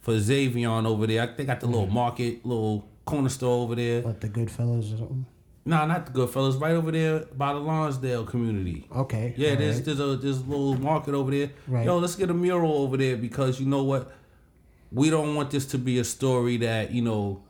for 0.00 0.14
Zaevion 0.14 0.86
over 0.86 1.06
there. 1.06 1.22
I 1.22 1.26
think 1.26 1.48
got 1.48 1.60
the 1.60 1.66
little 1.66 1.88
market, 1.88 2.46
little 2.46 2.88
corner 3.04 3.28
store 3.28 3.64
over 3.64 3.74
there. 3.74 4.02
Like 4.02 4.20
the 4.20 4.28
Goodfellas 4.28 4.94
or 4.94 4.98
something. 4.98 5.26
Nah, 5.64 5.86
not 5.86 6.06
the 6.06 6.12
Goodfellas. 6.12 6.60
Right 6.60 6.72
over 6.72 6.90
there 6.90 7.20
by 7.36 7.52
the 7.52 7.60
Lonsdale 7.60 8.24
community. 8.24 8.88
Okay. 8.94 9.34
Yeah, 9.36 9.54
there's 9.54 9.76
right. 9.76 9.84
there's 9.84 10.00
a 10.00 10.16
there's 10.16 10.38
a 10.38 10.44
little 10.44 10.74
market 10.74 11.14
over 11.14 11.30
there. 11.30 11.50
Right. 11.68 11.86
Yo, 11.86 11.98
let's 11.98 12.16
get 12.16 12.30
a 12.30 12.34
mural 12.34 12.72
over 12.82 12.96
there 12.96 13.16
because 13.16 13.60
you 13.60 13.66
know 13.66 13.84
what? 13.84 14.12
We 14.90 15.08
don't 15.08 15.34
want 15.34 15.50
this 15.50 15.66
to 15.66 15.78
be 15.78 15.98
a 15.98 16.04
story 16.04 16.56
that 16.58 16.90
you 16.90 17.02
know, 17.02 17.42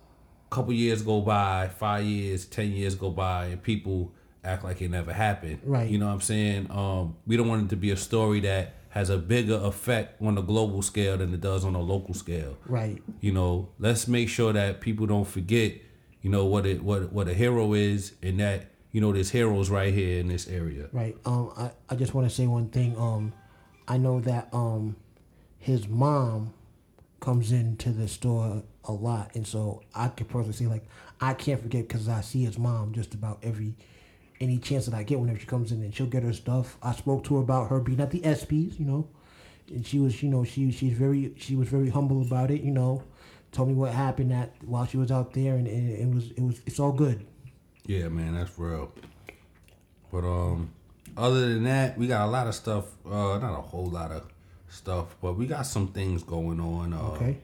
a 0.51 0.55
couple 0.55 0.73
years 0.75 1.03
go 1.03 1.21
by, 1.23 1.71
five 1.79 2.05
years, 2.05 2.45
ten 2.45 2.73
years 2.73 2.95
go 2.95 3.11
by, 3.11 3.47
and 3.47 3.63
people 3.63 4.13
act 4.45 4.65
like 4.65 4.83
it 4.83 4.91
never 4.91 5.13
happened. 5.13 5.61
Right. 5.65 5.89
You 5.89 5.99
know 5.99 6.07
what 6.07 6.15
I'm 6.15 6.21
saying? 6.21 6.71
Um, 6.71 7.17
we 7.27 7.37
don't 7.37 7.49
want 7.49 7.65
it 7.67 7.69
to 7.71 7.77
be 7.77 7.91
a 7.93 7.97
story 7.97 8.41
that 8.41 8.75
has 8.91 9.09
a 9.09 9.17
bigger 9.17 9.55
effect 9.63 10.21
on 10.21 10.35
the 10.35 10.43
global 10.43 10.83
scale 10.83 11.17
than 11.17 11.33
it 11.33 11.41
does 11.41 11.65
on 11.65 11.75
a 11.75 11.81
local 11.81 12.13
scale. 12.13 12.59
right. 12.67 13.03
You 13.21 13.33
know, 13.33 13.71
let's 13.79 14.07
make 14.07 14.29
sure 14.29 14.53
that 14.53 14.83
people 14.83 15.07
don't 15.07 15.27
forget, 15.27 15.75
you 16.23 16.31
know, 16.31 16.47
what 16.47 16.65
it 16.65 16.83
what 16.83 17.13
what 17.13 17.29
a 17.29 17.35
hero 17.35 17.75
is 17.75 18.15
and 18.23 18.41
that, 18.41 18.67
you 18.93 19.01
know, 19.01 19.13
there's 19.13 19.31
heroes 19.31 19.71
right 19.71 19.93
here 19.93 20.21
in 20.21 20.29
this 20.29 20.49
area. 20.49 20.89
Right. 20.93 21.17
Um, 21.25 21.53
I, 21.57 21.71
I 21.91 21.97
just 21.97 22.15
want 22.15 22.29
to 22.29 22.35
say 22.35 22.47
one 22.47 22.69
thing. 22.69 22.97
Um, 22.97 23.33
I 23.89 23.99
know 23.99 24.21
that 24.21 24.49
um, 24.53 24.97
his 25.59 25.89
mom 25.89 26.55
comes 27.21 27.53
into 27.53 27.91
the 27.91 28.09
store 28.09 28.63
a 28.85 28.93
lot, 28.93 29.35
and 29.35 29.47
so 29.47 29.83
I 29.95 30.09
could 30.09 30.29
personally 30.29 30.55
say 30.55 30.67
like 30.67 30.87
I 31.21 31.35
can't 31.35 31.61
forget 31.61 31.89
because 31.89 32.09
I 32.09 32.21
see 32.21 32.45
his 32.45 32.59
mom 32.59 32.93
just 32.93 33.15
about 33.15 33.39
every 33.43 33.75
any 34.41 34.59
chance 34.59 34.87
that 34.87 34.95
I 34.95 35.05
get 35.05 35.21
whenever 35.21 35.39
she 35.39 35.47
comes 35.47 35.73
in, 35.73 35.83
and 35.83 35.95
she'll 35.95 36.07
get 36.07 36.23
her 36.23 36.33
stuff. 36.33 36.77
I 36.83 36.93
spoke 36.93 37.25
to 37.25 37.37
her 37.37 37.43
about 37.43 37.71
her 37.71 37.81
being 37.81 38.01
at 38.01 38.11
the 38.11 38.21
ESPYS, 38.21 38.79
you 38.79 38.85
know, 38.85 39.09
and 39.69 39.87
she 39.87 39.99
was, 39.99 40.23
you 40.23 40.29
know, 40.29 40.45
she 40.45 40.71
she's 40.71 40.93
very 40.97 41.33
she 41.37 41.57
was 41.57 41.69
very 41.69 41.91
humble 41.91 42.23
about 42.23 42.51
it, 42.51 42.63
you 42.63 42.73
know. 42.73 43.03
Told 43.53 43.69
me 43.69 43.75
what 43.75 43.93
happened 43.93 44.31
that 44.31 44.55
while 44.65 44.87
she 44.87 44.97
was 44.97 45.11
out 45.13 45.35
there, 45.35 45.55
and, 45.57 45.67
and 45.69 45.91
it 45.91 46.15
was 46.15 46.31
it 46.33 46.41
was 46.41 46.61
it's 46.67 46.81
all 46.81 46.93
good. 46.93 47.25
Yeah, 47.87 48.09
man, 48.09 48.35
that's 48.35 48.59
real. 48.59 48.91
But 50.11 50.25
um 50.25 50.71
other 51.17 51.41
than 51.53 51.65
that, 51.65 51.99
we 51.99 52.07
got 52.07 52.27
a 52.27 52.31
lot 52.31 52.47
of 52.47 52.55
stuff, 52.55 52.87
uh 53.07 53.39
not 53.39 53.59
a 53.59 53.61
whole 53.63 53.87
lot 53.87 54.11
of 54.11 54.23
stuff, 54.69 55.17
but 55.21 55.35
we 55.35 55.47
got 55.47 55.67
some 55.67 55.89
things 55.89 56.23
going 56.23 56.61
on. 56.61 56.95
Uh 56.95 57.01
Okay. 57.13 57.39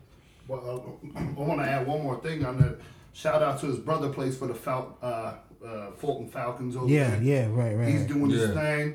Well, 0.46 0.98
uh, 1.14 1.18
I 1.18 1.22
want 1.40 1.60
to 1.60 1.66
add 1.68 1.86
one 1.86 2.02
more 2.02 2.18
thing 2.22 2.42
on 2.46 2.58
that. 2.62 2.78
Shout 3.12 3.42
out 3.42 3.60
to 3.60 3.66
his 3.66 3.78
brother 3.78 4.08
plays 4.08 4.36
for 4.38 4.46
the 4.46 4.54
Fal- 4.54 4.96
uh, 5.02 5.34
uh, 5.66 5.90
Fulton 5.98 6.28
Falcons 6.28 6.74
over 6.74 6.88
Yeah. 6.88 7.10
there. 7.10 7.22
Yeah. 7.22 7.46
Right. 7.50 7.74
Right. 7.76 7.88
He's 7.88 8.00
right. 8.00 8.08
doing 8.08 8.30
his 8.30 8.48
Yeah. 8.48 8.54
thing. 8.54 8.94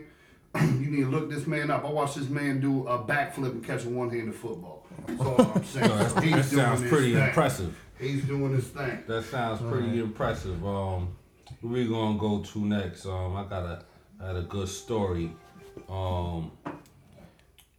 you 0.62 0.90
need 0.92 1.02
to 1.04 1.10
look 1.10 1.30
this 1.30 1.48
man 1.48 1.72
up. 1.72 1.84
I 1.86 1.90
watched 1.90 2.16
this 2.16 2.30
man 2.30 2.60
do 2.60 2.88
a 2.88 3.00
backflip 3.04 3.52
and 3.52 3.64
catch 3.66 3.86
a 3.86 3.90
one-handed 3.90 4.36
football. 4.36 4.86
That's 5.08 5.20
all 5.22 5.42
I'm 5.42 5.64
saying. 5.64 5.90
Yo, 5.90 5.98
that's- 5.98 6.24
He's 6.24 6.32
that 6.34 6.50
doing 6.56 6.66
sounds 6.66 6.90
pretty 6.90 7.14
thing. 7.14 7.24
impressive. 7.28 7.78
He's 8.00 8.24
doing 8.26 8.54
his 8.54 8.68
thing. 8.68 9.04
That 9.08 9.24
sounds 9.26 9.62
pretty 9.62 10.00
impressive. 10.00 10.66
Um, 10.66 11.16
where 11.62 11.74
we 11.74 11.88
gonna 11.88 12.18
go 12.20 12.40
to 12.44 12.60
next? 12.66 13.06
Um, 13.06 13.36
I 13.36 13.44
got 13.46 13.64
a 13.64 13.84
I 14.22 14.28
had 14.28 14.36
a 14.36 14.42
good 14.42 14.68
story. 14.68 15.32
Um, 15.90 16.52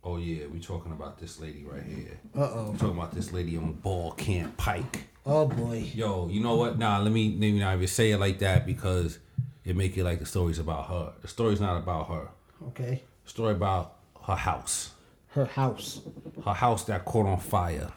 oh 0.02 0.16
yeah, 0.18 0.46
we 0.46 0.60
talking 0.60 0.92
about 0.92 1.18
this 1.18 1.40
lady 1.40 1.64
right 1.64 1.82
here. 1.82 2.18
Uh 2.36 2.40
oh. 2.54 2.70
We 2.72 2.78
talking 2.78 2.96
about 2.96 3.12
this 3.12 3.32
lady 3.32 3.56
on 3.56 3.72
Ball 3.74 4.12
Camp 4.12 4.56
Pike. 4.56 5.04
Oh 5.26 5.46
boy. 5.46 5.84
Yo, 5.94 6.28
you 6.28 6.40
know 6.40 6.56
what? 6.56 6.78
Nah, 6.78 6.98
let 6.98 7.12
me 7.12 7.30
let 7.32 7.38
me 7.40 7.58
not 7.58 7.74
even 7.74 7.86
say 7.86 8.12
it 8.12 8.18
like 8.18 8.38
that 8.40 8.66
because 8.66 9.18
it 9.64 9.76
make 9.76 9.96
it 9.96 10.04
like 10.04 10.18
the 10.20 10.26
story's 10.26 10.58
about 10.58 10.88
her. 10.88 11.12
The 11.22 11.28
story's 11.28 11.60
not 11.60 11.76
about 11.76 12.08
her. 12.08 12.28
Okay. 12.68 13.02
Story 13.24 13.52
about 13.52 13.96
her 14.26 14.34
house. 14.36 14.92
Her 15.28 15.44
house. 15.46 16.00
Her 16.44 16.52
house 16.54 16.84
that 16.84 17.04
caught 17.04 17.26
on 17.26 17.38
fire. 17.40 17.90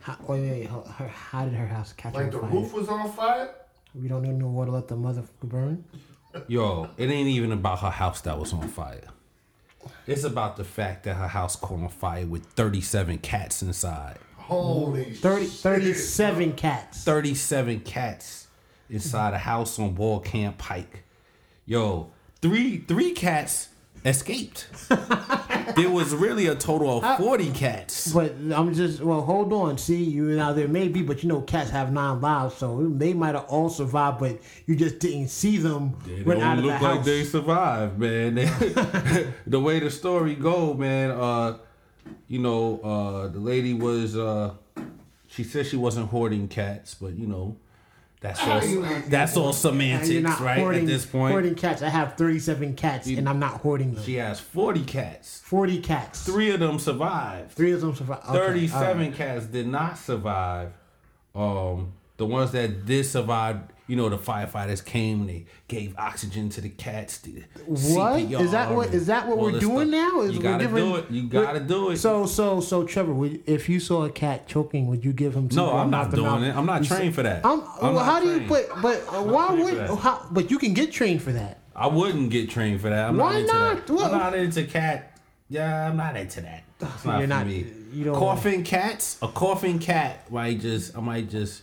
How, 0.00 0.16
wait, 0.28 0.40
wait, 0.50 0.66
her, 0.68 0.80
her, 0.80 1.08
how 1.08 1.44
did 1.44 1.54
her 1.54 1.66
house 1.66 1.92
catch 1.92 2.14
Like 2.14 2.26
on 2.26 2.30
the 2.30 2.38
fire? 2.40 2.50
roof 2.50 2.72
was 2.72 2.88
on 2.88 3.10
fire. 3.12 3.50
We 3.94 4.08
don't 4.08 4.22
know 4.22 4.30
no 4.32 4.46
water. 4.48 4.70
Let 4.70 4.88
the 4.88 4.96
mother 4.96 5.22
burn. 5.42 5.84
Yo, 6.48 6.90
it 6.96 7.08
ain't 7.10 7.28
even 7.28 7.50
about 7.52 7.80
her 7.80 7.90
house 7.90 8.20
that 8.22 8.38
was 8.38 8.52
on 8.52 8.68
fire. 8.68 9.08
It's 10.06 10.24
about 10.24 10.56
the 10.56 10.64
fact 10.64 11.04
that 11.04 11.14
her 11.14 11.28
house 11.28 11.56
caught 11.56 11.80
on 11.80 11.88
fire 11.88 12.26
with 12.26 12.44
37 12.44 13.18
cats 13.18 13.62
inside. 13.62 14.18
Holy 14.36 15.12
30, 15.12 15.44
shit. 15.46 15.52
37 15.54 16.52
cats. 16.52 17.04
37 17.04 17.80
cats 17.80 18.46
inside 18.90 19.34
a 19.34 19.38
house 19.38 19.78
on 19.78 19.94
Ball 19.94 20.20
Camp 20.20 20.58
Pike. 20.58 21.02
Yo, 21.64 22.10
three 22.42 22.78
three 22.78 23.12
cats 23.12 23.70
escaped. 24.06 24.68
there 25.76 25.90
was 25.90 26.14
really 26.14 26.46
a 26.46 26.54
total 26.54 26.98
of 27.02 27.18
forty 27.18 27.50
cats. 27.50 28.12
But 28.12 28.34
I'm 28.54 28.72
just 28.74 29.00
well, 29.00 29.20
hold 29.22 29.52
on. 29.52 29.76
See, 29.78 30.02
you 30.02 30.24
now 30.36 30.52
there 30.52 30.68
may 30.68 30.88
be, 30.88 31.02
but 31.02 31.22
you 31.22 31.28
know, 31.28 31.40
cats 31.42 31.70
have 31.70 31.92
nine 31.92 32.20
lives, 32.20 32.54
so 32.56 32.88
they 32.88 33.12
might 33.12 33.34
have 33.34 33.44
all 33.46 33.68
survived, 33.68 34.18
but 34.20 34.38
you 34.66 34.76
just 34.76 34.98
didn't 35.00 35.28
see 35.28 35.56
them 35.58 35.96
They 36.06 36.22
run 36.22 36.38
don't 36.38 36.42
out 36.42 36.58
of 36.58 36.64
the 36.64 36.70
look 36.70 36.80
like 36.80 36.96
house. 36.98 37.04
they 37.04 37.24
survived, 37.24 37.98
man. 37.98 38.34
They- 38.36 39.32
the 39.46 39.60
way 39.60 39.80
the 39.80 39.90
story 39.90 40.34
go, 40.34 40.74
man. 40.74 41.10
Uh, 41.10 41.58
you 42.28 42.38
know, 42.38 42.80
uh, 42.80 43.28
the 43.28 43.40
lady 43.40 43.74
was. 43.74 44.16
Uh, 44.16 44.54
she 45.28 45.42
said 45.42 45.66
she 45.66 45.76
wasn't 45.76 46.08
hoarding 46.10 46.46
cats, 46.48 46.94
but 46.94 47.14
you 47.14 47.26
know, 47.26 47.56
that's 48.20 48.40
all. 48.42 48.60
That's 49.08 49.36
all 49.36 49.52
semantics, 49.52 50.40
right? 50.40 50.58
hoarding, 50.58 50.82
At 50.82 50.86
this 50.86 51.04
point, 51.06 51.32
hoarding 51.32 51.54
cats. 51.54 51.82
I 51.82 51.88
have 51.88 52.16
37 52.16 52.74
cats, 52.74 53.06
and 53.08 53.28
I'm 53.28 53.38
not 53.38 53.60
hoarding 53.60 53.94
them. 53.94 54.02
she 54.04 54.14
has 54.14 54.40
forty 54.40 54.84
cats. 54.84 55.40
40 55.44 55.80
cats. 55.80 56.22
Three 56.24 56.50
of 56.50 56.60
them 56.60 56.78
survived. 56.78 57.52
Three 57.52 57.72
of 57.72 57.80
them 57.82 57.94
survived. 57.94 58.24
Okay, 58.24 58.32
Thirty-seven 58.38 59.02
right. 59.08 59.14
cats 59.14 59.46
did 59.46 59.66
not 59.66 59.98
survive. 59.98 60.72
Um, 61.34 61.92
the 62.16 62.24
ones 62.26 62.52
that 62.52 62.86
did 62.86 63.04
survive, 63.04 63.60
you 63.86 63.96
know, 63.96 64.08
the 64.08 64.18
firefighters 64.18 64.84
came. 64.84 65.20
And 65.20 65.28
they 65.30 65.46
gave 65.68 65.96
oxygen 65.98 66.48
to 66.50 66.60
the 66.60 66.68
cats. 66.68 67.18
The 67.18 67.44
What 67.66 67.76
CPR 68.20 68.40
is 68.40 68.50
that? 68.52 68.74
What 68.74 68.94
is 68.94 69.06
that? 69.06 69.26
What 69.28 69.38
we're 69.38 69.58
doing 69.60 69.88
stuff. 69.88 70.12
now? 70.14 70.20
Is 70.22 70.32
you 70.32 70.38
we're 70.38 70.42
gotta 70.42 70.64
giving- 70.64 70.84
do 70.84 70.96
it. 70.96 71.10
You 71.10 71.22
gotta 71.28 71.60
do 71.60 71.90
it. 71.90 71.96
So, 71.98 72.26
so, 72.26 72.60
so, 72.60 72.84
Trevor, 72.84 73.12
would, 73.14 73.42
if 73.48 73.68
you 73.68 73.78
saw 73.80 74.04
a 74.04 74.10
cat 74.10 74.46
choking, 74.48 74.86
would 74.88 75.04
you 75.04 75.12
give 75.12 75.34
him? 75.34 75.48
no, 75.52 75.68
CPR 75.68 75.74
I'm 75.82 75.90
not 75.90 76.02
mouth 76.04 76.10
to 76.10 76.16
doing 76.16 76.30
mouth? 76.30 76.42
it. 76.42 76.56
I'm 76.56 76.66
not 76.66 76.82
You 76.82 76.88
trained 76.88 77.04
said- 77.04 77.14
for 77.14 77.22
that. 77.22 77.46
I'm, 77.46 77.60
I'm 77.60 77.66
well, 77.80 77.92
not 77.94 78.04
how 78.04 78.20
do 78.20 78.26
you? 78.26 78.46
trained. 78.46 78.48
But, 78.48 78.82
but 78.82 78.98
uh, 79.14 79.22
why 79.22 79.54
would? 79.54 79.86
for. 79.88 79.96
How, 79.96 80.26
but 80.30 80.50
you 80.50 80.58
can 80.58 80.74
get 80.74 80.92
trained 80.92 81.22
for 81.22 81.32
that. 81.32 81.60
I 81.74 81.86
wouldn't 81.88 82.30
get 82.30 82.48
trained 82.50 82.80
for 82.80 82.88
that. 82.88 83.08
I'm 83.10 83.16
Why 83.18 83.42
not 83.42 83.78
into 83.78 83.92
not? 83.92 83.98
that. 83.98 84.04
I'm 84.12 84.18
not 84.18 84.34
into 84.34 84.64
cat. 84.64 85.18
Yeah, 85.48 85.88
I'm 85.88 85.96
not 85.96 86.16
into 86.16 86.40
that. 86.40 86.64
It's 86.80 87.04
not 87.04 87.18
You're 87.18 87.22
for 87.22 87.26
not- 87.28 87.46
me. 87.46 87.66
you 87.92 88.04
don't- 88.04 88.14
coughing 88.16 88.64
cats. 88.64 89.18
A 89.22 89.28
coughing 89.28 89.78
cat 89.78 90.30
might 90.32 90.60
just. 90.60 90.96
I 90.96 91.00
might 91.00 91.28
just. 91.30 91.62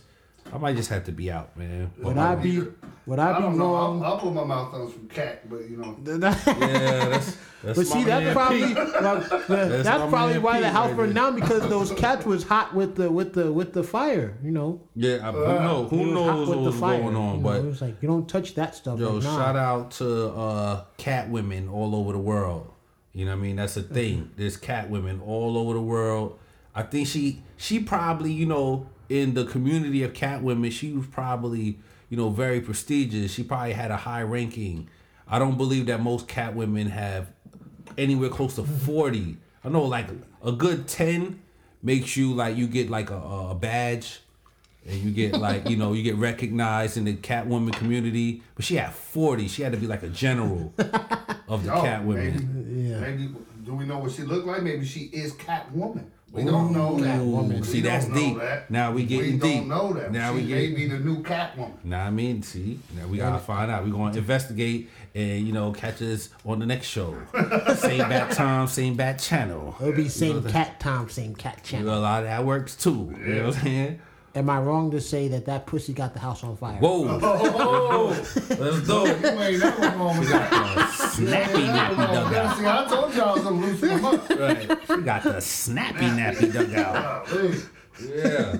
I 0.54 0.58
might 0.58 0.76
just 0.76 0.88
have 0.90 1.04
to 1.04 1.12
be 1.12 1.30
out, 1.32 1.56
man. 1.56 1.90
Would 1.98 2.16
I 2.16 2.36
be? 2.36 2.62
Would 3.06 3.18
I 3.18 3.32
I 3.32 3.36
be 3.36 3.42
don't 3.42 3.58
know. 3.58 3.72
wrong? 3.74 4.02
I'll, 4.04 4.12
I'll 4.12 4.18
put 4.18 4.32
my 4.32 4.44
mouth 4.44 4.72
on 4.72 4.90
some 4.90 5.08
cat, 5.08 5.50
but 5.50 5.68
you 5.68 5.76
know. 5.76 5.96
Yeah, 6.06 7.08
that's. 7.08 7.36
that's 7.62 7.78
But 7.78 7.86
see, 7.88 8.04
that's 8.04 8.32
probably 8.32 8.66
Pete. 8.68 8.76
well, 9.00 9.20
that's, 9.48 9.88
my 9.88 10.08
probably 10.08 10.38
why 10.38 10.60
the 10.60 10.70
house 10.70 10.88
right 10.90 10.96
burned 10.96 11.14
down 11.14 11.34
because 11.34 11.68
those 11.68 11.90
cats 11.92 12.24
was 12.24 12.44
hot 12.44 12.72
with 12.74 12.94
the 12.94 13.10
with 13.10 13.32
the 13.34 13.52
with 13.52 13.72
the 13.72 13.82
fire. 13.82 14.38
You 14.44 14.52
know, 14.52 14.80
Yeah, 14.94 15.28
I, 15.28 15.32
who 15.32 15.42
knows? 15.42 15.86
It 15.92 15.96
Who 15.96 16.02
was 16.04 16.12
knows 16.14 16.48
with 16.48 16.48
what 16.58 16.64
the 16.64 16.70
was 16.70 16.80
fire, 16.80 17.00
going 17.00 17.16
on? 17.16 17.30
you 17.38 17.42
know, 17.42 17.48
But 17.48 17.56
it 17.60 17.64
was 17.66 17.82
like 17.82 17.96
you 18.00 18.08
don't 18.08 18.28
touch 18.28 18.54
that 18.54 18.74
stuff. 18.76 18.98
Yo, 19.00 19.14
like, 19.14 19.24
nah. 19.24 19.36
shout 19.36 19.56
out 19.56 19.90
to 19.92 20.28
uh, 20.28 20.84
cat 20.96 21.28
women 21.30 21.68
all 21.68 21.96
over 21.96 22.12
the 22.12 22.18
world. 22.18 22.70
You 23.12 23.24
know 23.24 23.32
what 23.32 23.38
I 23.38 23.42
mean? 23.42 23.56
That's 23.56 23.76
a 23.76 23.82
thing. 23.82 24.30
There's 24.36 24.56
cat 24.56 24.88
women 24.88 25.20
all 25.20 25.58
over 25.58 25.74
the 25.74 25.82
world. 25.82 26.38
I 26.74 26.82
think 26.84 27.06
she 27.08 27.42
she 27.56 27.80
probably, 27.80 28.32
you 28.32 28.46
know, 28.46 28.88
in 29.08 29.34
the 29.34 29.44
community 29.44 30.02
of 30.02 30.14
cat 30.14 30.42
women, 30.42 30.70
she 30.70 30.92
was 30.92 31.06
probably, 31.06 31.78
you 32.08 32.16
know, 32.16 32.30
very 32.30 32.60
prestigious. 32.60 33.32
She 33.32 33.42
probably 33.42 33.72
had 33.72 33.90
a 33.90 33.96
high 33.96 34.22
ranking. 34.22 34.88
I 35.28 35.38
don't 35.38 35.56
believe 35.56 35.86
that 35.86 36.00
most 36.00 36.28
cat 36.28 36.54
women 36.54 36.88
have 36.88 37.28
anywhere 37.96 38.28
close 38.28 38.54
to 38.56 38.62
mm-hmm. 38.62 38.86
40. 38.86 39.36
I 39.64 39.68
know 39.68 39.84
like 39.84 40.08
a 40.42 40.52
good 40.52 40.86
10 40.86 41.40
makes 41.82 42.16
you 42.16 42.32
like 42.34 42.56
you 42.56 42.66
get 42.66 42.90
like 42.90 43.10
a, 43.10 43.16
a 43.16 43.54
badge 43.54 44.20
and 44.86 45.00
you 45.00 45.10
get 45.10 45.40
like 45.40 45.68
you 45.68 45.76
know 45.76 45.92
you 45.92 46.02
get 46.02 46.16
recognized 46.16 46.96
in 46.96 47.04
the 47.04 47.14
cat 47.14 47.46
woman 47.46 47.72
community. 47.72 48.42
But 48.54 48.64
she 48.64 48.76
had 48.76 48.92
forty. 48.92 49.48
She 49.48 49.62
had 49.62 49.72
to 49.72 49.78
be 49.78 49.86
like 49.86 50.02
a 50.02 50.08
general 50.08 50.72
of 51.48 51.64
the 51.64 51.72
Oh, 51.74 51.82
Catwomen. 51.82 52.54
Maybe, 52.54 52.88
Yeah. 52.88 53.00
maybe. 53.00 53.34
Do 53.64 53.74
we 53.74 53.86
know 53.86 53.98
what 53.98 54.12
she 54.12 54.22
looked 54.22 54.46
like? 54.46 54.62
Maybe 54.62 54.84
she 54.84 55.04
is 55.04 55.32
Catwoman. 55.34 56.04
We 56.34 56.44
don't 56.44 56.72
know 56.72 56.98
that. 56.98 57.20
Ooh, 57.20 57.36
We 57.42 57.62
see, 57.62 57.80
don't 57.80 57.92
that's 57.92 58.06
deep. 58.08 58.38
that. 58.38 58.68
Now 58.70 58.90
we 58.92 59.04
getting 59.04 59.34
we 59.34 59.38
deep. 59.38 59.58
don't 59.60 59.68
know 59.68 59.92
that. 59.92 60.10
Now 60.12 60.30
she 60.32 60.36
we 60.38 60.42
may 60.42 60.48
getting- 60.48 60.74
be 60.74 60.86
the 60.88 60.98
new 60.98 61.22
Catwoman. 61.22 61.72
Nah, 61.84 62.06
I 62.06 62.10
mean, 62.10 62.42
see, 62.42 62.80
now 62.96 63.06
we 63.06 63.18
gotta 63.18 63.38
find 63.38 63.70
out. 63.70 63.84
We're 63.84 63.90
gonna 63.92 64.16
investigate 64.18 64.90
and 65.14 65.46
you 65.46 65.52
know 65.52 65.70
catch 65.72 66.02
us 66.02 66.30
on 66.44 66.58
the 66.58 66.66
next 66.66 66.88
show. 66.88 67.16
same 67.76 68.08
bat 68.08 68.32
time, 68.32 68.66
same 68.66 68.96
bat 68.96 69.20
channel. 69.20 69.76
It'll 69.80 69.92
be 69.92 70.08
same 70.08 70.42
cat 70.44 70.80
time, 70.80 71.08
same 71.08 71.36
cat 71.36 71.60
You 71.70 71.78
know, 71.78 71.84
channel. 71.84 71.98
a 71.98 72.00
lot 72.00 72.22
of 72.24 72.28
that 72.28 72.44
works 72.44 72.74
too. 72.74 73.14
You 73.24 73.34
know 73.34 73.46
what 73.46 73.56
I'm 73.56 73.62
saying? 73.62 74.00
Am 74.36 74.50
I 74.50 74.58
wrong 74.60 74.90
to 74.90 75.00
say 75.00 75.28
that 75.28 75.46
that 75.46 75.64
pussy 75.66 75.92
got 75.92 76.12
the 76.12 76.18
house 76.18 76.42
on 76.42 76.56
fire? 76.56 76.76
Whoa, 76.78 77.20
Oh, 77.22 78.08
let's 78.58 78.80
go. 78.80 79.04
you 79.06 79.12
ain't 79.12 79.60
never 79.60 79.90
going 79.96 80.18
with 80.18 80.28
that. 80.30 81.10
Snappy 81.12 81.62
nappy 81.62 81.96
dugout. 81.96 82.56
See, 82.58 82.66
I 82.66 82.84
told 82.88 83.14
y'all 83.14 83.28
I 83.28 83.32
was 83.34 83.42
gonna 83.44 83.56
loosen 83.66 83.88
them 83.90 84.04
up. 84.04 84.28
Right. 84.30 84.78
She 84.88 84.96
got 85.02 85.22
the 85.22 85.40
snappy 85.40 86.06
nappy 86.06 86.52
dugout. 86.52 87.28
Yeah. 88.12 88.56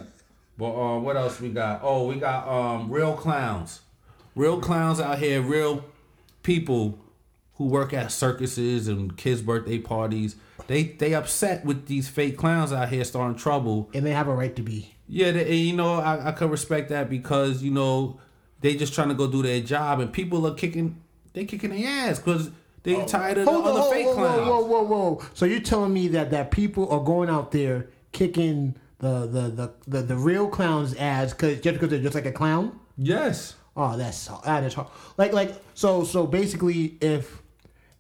But 0.57 0.81
um, 0.81 1.03
what 1.03 1.17
else 1.17 1.41
we 1.41 1.49
got? 1.49 1.81
Oh, 1.83 2.07
we 2.07 2.17
got 2.21 2.47
um, 2.47 2.89
real 2.89 3.15
clowns, 3.15 3.81
real 4.37 4.61
clowns 4.61 5.01
out 5.01 5.19
here, 5.19 5.43
real 5.43 5.85
people 6.45 7.01
who 7.55 7.65
work 7.67 7.93
at 7.93 8.13
circuses 8.13 8.87
and 8.87 9.17
kids' 9.17 9.43
birthday 9.43 9.79
parties. 9.79 10.37
They 10.69 10.85
they 10.85 11.15
upset 11.15 11.65
with 11.65 11.87
these 11.87 12.09
fake 12.09 12.39
clowns 12.39 12.73
out 12.73 12.91
here 12.91 13.03
starting 13.03 13.37
trouble. 13.37 13.91
And 13.93 14.07
they 14.07 14.13
have 14.13 14.29
a 14.29 14.35
right 14.35 14.55
to 14.55 14.63
be. 14.63 14.94
Yeah, 15.09 15.33
they, 15.33 15.55
you 15.55 15.77
know 15.77 15.95
I 15.95 16.29
I 16.29 16.33
could 16.33 16.51
respect 16.51 16.89
that 16.89 17.11
because 17.11 17.63
you 17.63 17.71
know 17.71 18.21
they 18.61 18.75
just 18.75 18.95
trying 18.95 19.09
to 19.09 19.15
go 19.15 19.27
do 19.27 19.43
their 19.43 19.61
job 19.61 20.01
and 20.01 20.13
people 20.13 20.47
are 20.47 20.55
kicking 20.55 21.03
they 21.35 21.45
kicking 21.45 21.71
their 21.71 21.87
ass 21.87 22.19
because 22.19 22.51
they 22.85 22.97
oh, 22.97 23.07
tired 23.07 23.39
of 23.39 23.47
the 23.47 23.51
on, 23.51 23.93
fake 23.93 24.07
whoa, 24.07 24.15
clowns. 24.15 24.47
whoa, 24.47 24.61
whoa, 24.61 24.83
whoa, 24.83 25.13
whoa. 25.15 25.27
So 25.35 25.47
you're 25.47 25.61
telling 25.61 25.93
me 25.93 26.09
that 26.09 26.31
that 26.31 26.51
people 26.51 26.89
are 26.91 27.03
going 27.03 27.29
out 27.29 27.51
there 27.51 27.89
kicking 28.13 28.77
the 28.99 29.27
the 29.27 29.49
the 29.51 29.73
the, 29.87 30.03
the 30.03 30.17
real 30.17 30.49
clown's 30.49 30.95
ass 30.95 31.33
cause, 31.33 31.61
just 31.61 31.75
because 31.75 31.91
they're 31.91 32.03
just 32.03 32.15
like 32.15 32.27
a 32.27 32.33
clown? 32.33 32.79
Yes. 32.97 33.55
Oh, 33.77 33.97
that's 33.97 34.29
that 34.45 34.65
is 34.65 34.75
hard. 34.75 34.89
Like 35.17 35.33
like 35.33 35.55
so 35.75 36.05
so 36.05 36.27
basically, 36.27 36.97
if 37.01 37.43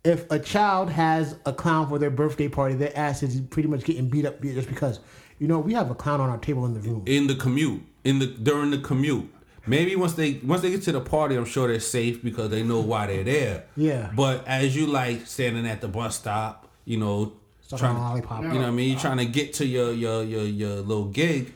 if 0.04 0.30
a 0.30 0.38
child 0.38 0.90
has 0.90 1.36
a 1.46 1.52
clown 1.52 1.88
for 1.88 1.98
their 1.98 2.10
birthday 2.10 2.48
party, 2.48 2.74
their 2.74 2.96
ass 2.96 3.22
is 3.22 3.40
pretty 3.40 3.68
much 3.68 3.84
getting 3.84 4.08
beat 4.08 4.26
up 4.26 4.40
just 4.42 4.68
because 4.68 5.00
you 5.44 5.48
know 5.48 5.58
we 5.58 5.74
have 5.74 5.90
a 5.90 5.94
clown 5.94 6.22
on 6.22 6.30
our 6.30 6.38
table 6.38 6.64
in 6.64 6.72
the 6.72 6.80
room. 6.80 7.02
in 7.04 7.26
the 7.26 7.34
commute. 7.34 7.82
In 8.02 8.18
the 8.18 8.26
during 8.26 8.70
the 8.70 8.78
commute. 8.78 9.30
Maybe 9.66 9.94
once 9.94 10.14
they 10.14 10.40
once 10.42 10.62
they 10.62 10.70
get 10.70 10.80
to 10.84 10.92
the 10.92 11.02
party 11.02 11.36
i'm 11.36 11.44
sure 11.44 11.68
they're 11.68 11.80
safe 11.80 12.22
because 12.24 12.48
they 12.48 12.62
know 12.62 12.80
why 12.80 13.06
they're 13.08 13.24
there. 13.24 13.64
Yeah. 13.76 14.10
but 14.16 14.48
as 14.48 14.74
you 14.74 14.86
like 14.86 15.26
standing 15.26 15.66
at 15.66 15.82
the 15.82 15.88
bus 15.88 16.16
stop 16.16 16.66
you 16.86 16.96
know 16.96 17.34
Sucking 17.60 17.84
on 17.86 17.96
a 17.96 18.00
lollipop. 18.00 18.42
you 18.42 18.48
know 18.48 18.60
what 18.60 18.66
i 18.68 18.70
mean? 18.70 18.92
You're 18.92 19.00
trying 19.00 19.18
to 19.18 19.26
get 19.26 19.52
to 19.54 19.66
your 19.66 19.92
your 19.92 20.22
your, 20.22 20.44
your 20.44 20.76
little 20.76 21.06
gig 21.08 21.52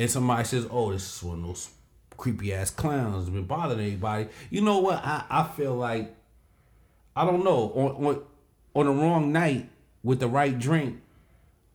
and 0.00 0.10
somebody 0.10 0.42
says 0.42 0.66
oh 0.68 0.90
this 0.92 1.16
is 1.16 1.22
one 1.22 1.38
of 1.38 1.46
those 1.46 1.70
creepy 2.16 2.52
ass 2.52 2.70
clowns 2.70 3.30
been 3.30 3.44
bothering 3.44 3.78
anybody 3.78 4.26
you 4.50 4.62
know 4.62 4.78
what? 4.78 4.96
I 5.04 5.24
i 5.30 5.44
feel 5.44 5.76
like 5.76 6.12
i 7.14 7.24
don't 7.24 7.44
know. 7.44 7.70
On 7.76 8.04
on, 8.06 8.22
on 8.74 8.86
the 8.86 8.92
wrong 9.00 9.30
night 9.30 9.68
with 10.02 10.18
the 10.18 10.26
right 10.28 10.58
drink 10.58 11.02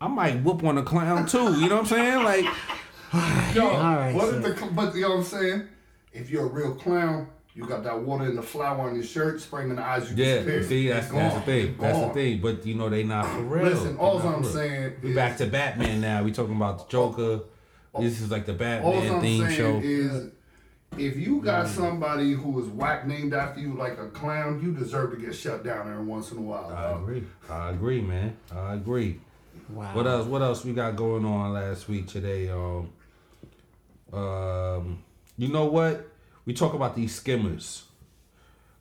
I 0.03 0.07
might 0.07 0.43
whoop 0.43 0.65
on 0.65 0.77
a 0.77 0.83
clown 0.83 1.25
too. 1.25 1.57
You 1.57 1.69
know 1.69 1.77
what 1.81 1.81
I'm 1.81 1.85
saying? 1.85 2.23
Like, 2.25 2.45
Yo, 3.55 3.67
All 3.67 3.95
right, 3.95 4.13
what 4.13 4.29
so- 4.29 4.35
if 4.35 4.59
the 4.59 4.65
but 4.73 4.93
you 4.95 5.03
know 5.03 5.09
what 5.11 5.17
I'm 5.19 5.23
saying? 5.23 5.67
If 6.11 6.29
you're 6.29 6.45
a 6.45 6.49
real 6.49 6.75
clown, 6.75 7.27
you 7.55 7.65
got 7.65 7.83
that 7.85 7.97
water 8.01 8.25
in 8.25 8.35
the 8.35 8.41
flower 8.41 8.81
on 8.89 8.95
your 8.95 9.03
shirt, 9.03 9.39
spraying 9.39 9.69
in 9.69 9.77
the 9.77 9.81
eyes. 9.81 10.11
You 10.11 10.17
Yeah, 10.17 10.35
disappear. 10.35 10.63
see, 10.63 10.87
that's, 10.89 11.05
It's 11.05 11.15
that's 11.15 11.33
the 11.33 11.39
gone. 11.39 11.45
thing. 11.45 11.67
It's 11.69 11.81
That's 11.81 11.99
the 11.99 12.09
thing. 12.13 12.41
But 12.41 12.65
you 12.65 12.75
know, 12.75 12.89
they 12.89 13.03
not 13.03 13.25
for 13.27 13.41
real. 13.43 13.63
Listen, 13.63 13.97
all 13.97 14.19
They 14.19 14.25
not 14.25 14.35
I'm 14.35 14.41
real. 14.41 14.51
saying 14.51 14.93
we 15.01 15.09
is- 15.11 15.15
back 15.15 15.37
to 15.37 15.45
Batman 15.45 16.01
now. 16.01 16.21
We 16.23 16.31
talking 16.33 16.55
about 16.55 16.79
the 16.79 16.91
Joker. 16.91 17.43
Oh, 17.95 18.01
this 18.01 18.19
is 18.19 18.29
like 18.29 18.45
the 18.45 18.51
All 18.51 18.57
Batman 18.57 19.13
I'm 19.13 19.21
theme 19.21 19.49
show. 19.51 19.79
is, 19.81 20.31
if 20.97 21.15
you 21.15 21.41
got 21.41 21.67
mm. 21.67 21.69
somebody 21.69 22.33
who 22.33 22.59
is 22.61 22.67
whack 22.67 23.07
named 23.07 23.33
after 23.33 23.61
you 23.61 23.73
like 23.75 23.99
a 23.99 24.07
clown, 24.09 24.59
you 24.61 24.73
deserve 24.73 25.11
to 25.11 25.17
get 25.17 25.33
shut 25.33 25.63
down 25.63 25.89
every 25.89 26.03
once 26.03 26.31
in 26.31 26.39
a 26.39 26.41
while. 26.41 26.73
I 26.75 26.89
dog. 26.91 27.03
agree. 27.03 27.23
I 27.49 27.69
agree, 27.69 28.01
man. 28.01 28.35
I 28.53 28.73
agree. 28.73 29.19
Wow. 29.69 29.95
What 29.95 30.07
else? 30.07 30.27
What 30.27 30.41
else 30.41 30.65
we 30.65 30.73
got 30.73 30.95
going 30.95 31.25
on 31.25 31.53
last 31.53 31.87
week 31.87 32.07
today? 32.07 32.49
Um, 32.49 32.89
um, 34.11 35.03
you 35.37 35.47
know 35.47 35.65
what? 35.65 36.07
We 36.45 36.53
talk 36.53 36.73
about 36.73 36.95
these 36.95 37.15
skimmers. 37.15 37.83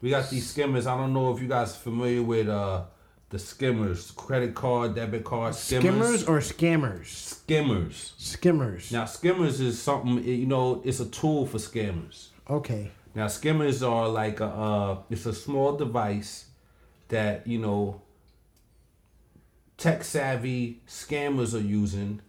We 0.01 0.11
got 0.11 0.29
these 0.31 0.49
skimmers. 0.49 0.87
I 0.87 0.97
don't 0.97 1.13
know 1.13 1.35
if 1.35 1.41
you 1.41 1.49
guys 1.49 1.77
familiar 1.77 2.23
with 2.23 2.49
uh 2.49 2.85
the 3.31 3.39
skimmers, 3.39 4.11
credit 4.11 4.55
card, 4.55 4.95
debit 4.95 5.25
card 5.25 5.55
skimmers. 5.55 5.85
Skimmers 5.85 6.25
or 6.25 6.39
scammers? 6.41 7.07
skimmers. 7.07 8.13
Skimmers. 8.19 8.93
Now, 8.93 9.07
skimmers 9.07 9.61
is 9.61 9.81
something 9.81 10.23
you 10.23 10.47
know. 10.47 10.83
It's 10.85 11.01
a 11.01 11.07
tool 11.07 11.47
for 11.47 11.59
scammers. 11.59 12.29
Okay. 12.49 12.91
Now, 13.15 13.29
skimmers 13.29 13.83
are 13.83 14.09
like 14.09 14.41
a 14.41 14.47
uh, 14.47 14.99
it's 15.09 15.27
a 15.27 15.33
small 15.33 15.77
device 15.77 16.47
that 17.09 17.47
you 17.47 17.59
know 17.59 18.03
tech 19.83 20.05
savvy 20.05 20.81
scammers 20.87 21.55
are 21.55 21.59
using 21.63 22.21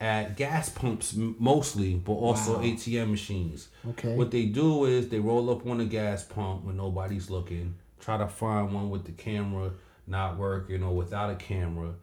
at 0.00 0.36
gas 0.36 0.68
pumps 0.68 1.14
mostly, 1.14 1.94
but 1.94 2.12
also 2.12 2.56
Wow. 2.56 2.64
ATM 2.64 3.10
machines. 3.10 3.68
Okay. 3.90 4.16
What 4.16 4.30
they 4.30 4.46
do 4.46 4.86
is 4.86 5.08
they 5.08 5.20
roll 5.20 5.50
up 5.50 5.66
on 5.66 5.80
a 5.80 5.84
gas 5.84 6.24
pump 6.24 6.64
when 6.64 6.76
nobody's 6.78 7.30
looking, 7.30 7.76
try 8.00 8.16
to 8.16 8.26
find 8.26 8.74
one 8.74 8.90
with 8.90 9.04
the 9.04 9.12
camera 9.12 9.72
not 10.06 10.36
working 10.36 10.82
or 10.82 10.92
without 10.96 11.30
a 11.30 11.36
camera, 11.36 11.94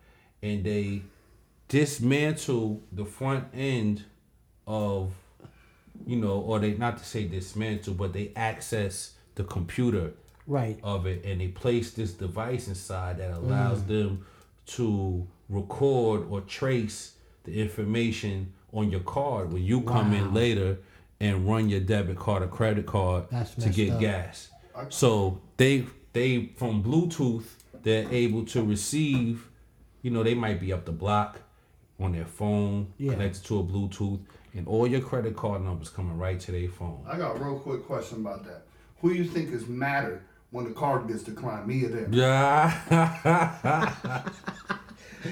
and 0.41 0.63
they 0.63 1.01
dismantle 1.67 2.81
the 2.93 3.03
front 3.03 3.45
end 3.53 4.05
of, 4.65 5.11
you 6.05 6.15
know, 6.15 6.39
or 6.39 6.59
they 6.59 6.75
not 6.75 6.97
to 6.97 7.03
say 7.03 7.25
dismantle, 7.25 7.95
but 7.95 8.13
they 8.13 8.31
access 8.35 9.15
the 9.35 9.43
computer 9.43 10.13
Right. 10.45 10.79
of 10.81 11.05
it 11.05 11.25
and 11.25 11.41
they 11.41 11.49
place 11.49 11.91
this 11.91 12.13
device 12.13 12.69
inside 12.69 13.17
that 13.17 13.31
allows 13.31 13.81
mm. 13.81 13.87
them 13.87 14.25
to 14.67 15.27
record 15.49 16.27
or 16.29 16.41
trace 16.41 17.13
the 17.43 17.59
information 17.61 18.53
on 18.73 18.89
your 18.91 18.99
card 19.01 19.51
when 19.53 19.63
you 19.63 19.81
come 19.81 20.13
in 20.13 20.33
later 20.33 20.77
and 21.19 21.47
run 21.47 21.69
your 21.69 21.79
debit 21.79 22.17
card 22.17 22.43
or 22.43 22.47
credit 22.47 22.85
card 22.85 23.25
That's 23.31 23.55
to 23.55 23.69
get 23.69 23.93
up. 23.93 23.99
gas. 23.99 24.49
So 24.89 25.41
they 25.57 25.85
they 26.13 26.47
from 26.57 26.83
Bluetooth 26.83 27.45
they're 27.83 28.07
able 28.11 28.43
to 28.45 28.63
receive, 28.63 29.47
you 30.01 30.11
know, 30.11 30.21
they 30.23 30.33
might 30.35 30.59
be 30.59 30.73
up 30.73 30.83
the 30.85 30.91
block 30.91 31.39
on 31.99 32.11
their 32.11 32.25
phone 32.25 32.91
Yeah. 32.97 33.13
connected 33.13 33.43
to 33.45 33.59
a 33.59 33.63
Bluetooth 33.63 34.19
and 34.53 34.67
all 34.67 34.85
your 34.87 34.99
credit 35.01 35.35
card 35.35 35.63
numbers 35.63 35.89
coming 35.89 36.17
right 36.17 36.39
to 36.41 36.51
their 36.51 36.67
phone. 36.69 37.03
I 37.07 37.17
got 37.17 37.37
a 37.37 37.39
real 37.43 37.57
quick 37.59 37.85
question 37.85 38.19
about 38.19 38.43
that. 38.45 38.63
Who 39.01 39.11
you 39.13 39.23
think 39.25 39.51
is 39.53 39.67
madder 39.67 40.21
when 40.51 40.65
the 40.65 40.71
card 40.71 41.07
gets 41.07 41.23
declined, 41.23 41.67
me 41.67 41.85
or 41.85 41.89
them? 41.89 42.13
Yeah. 42.13 42.71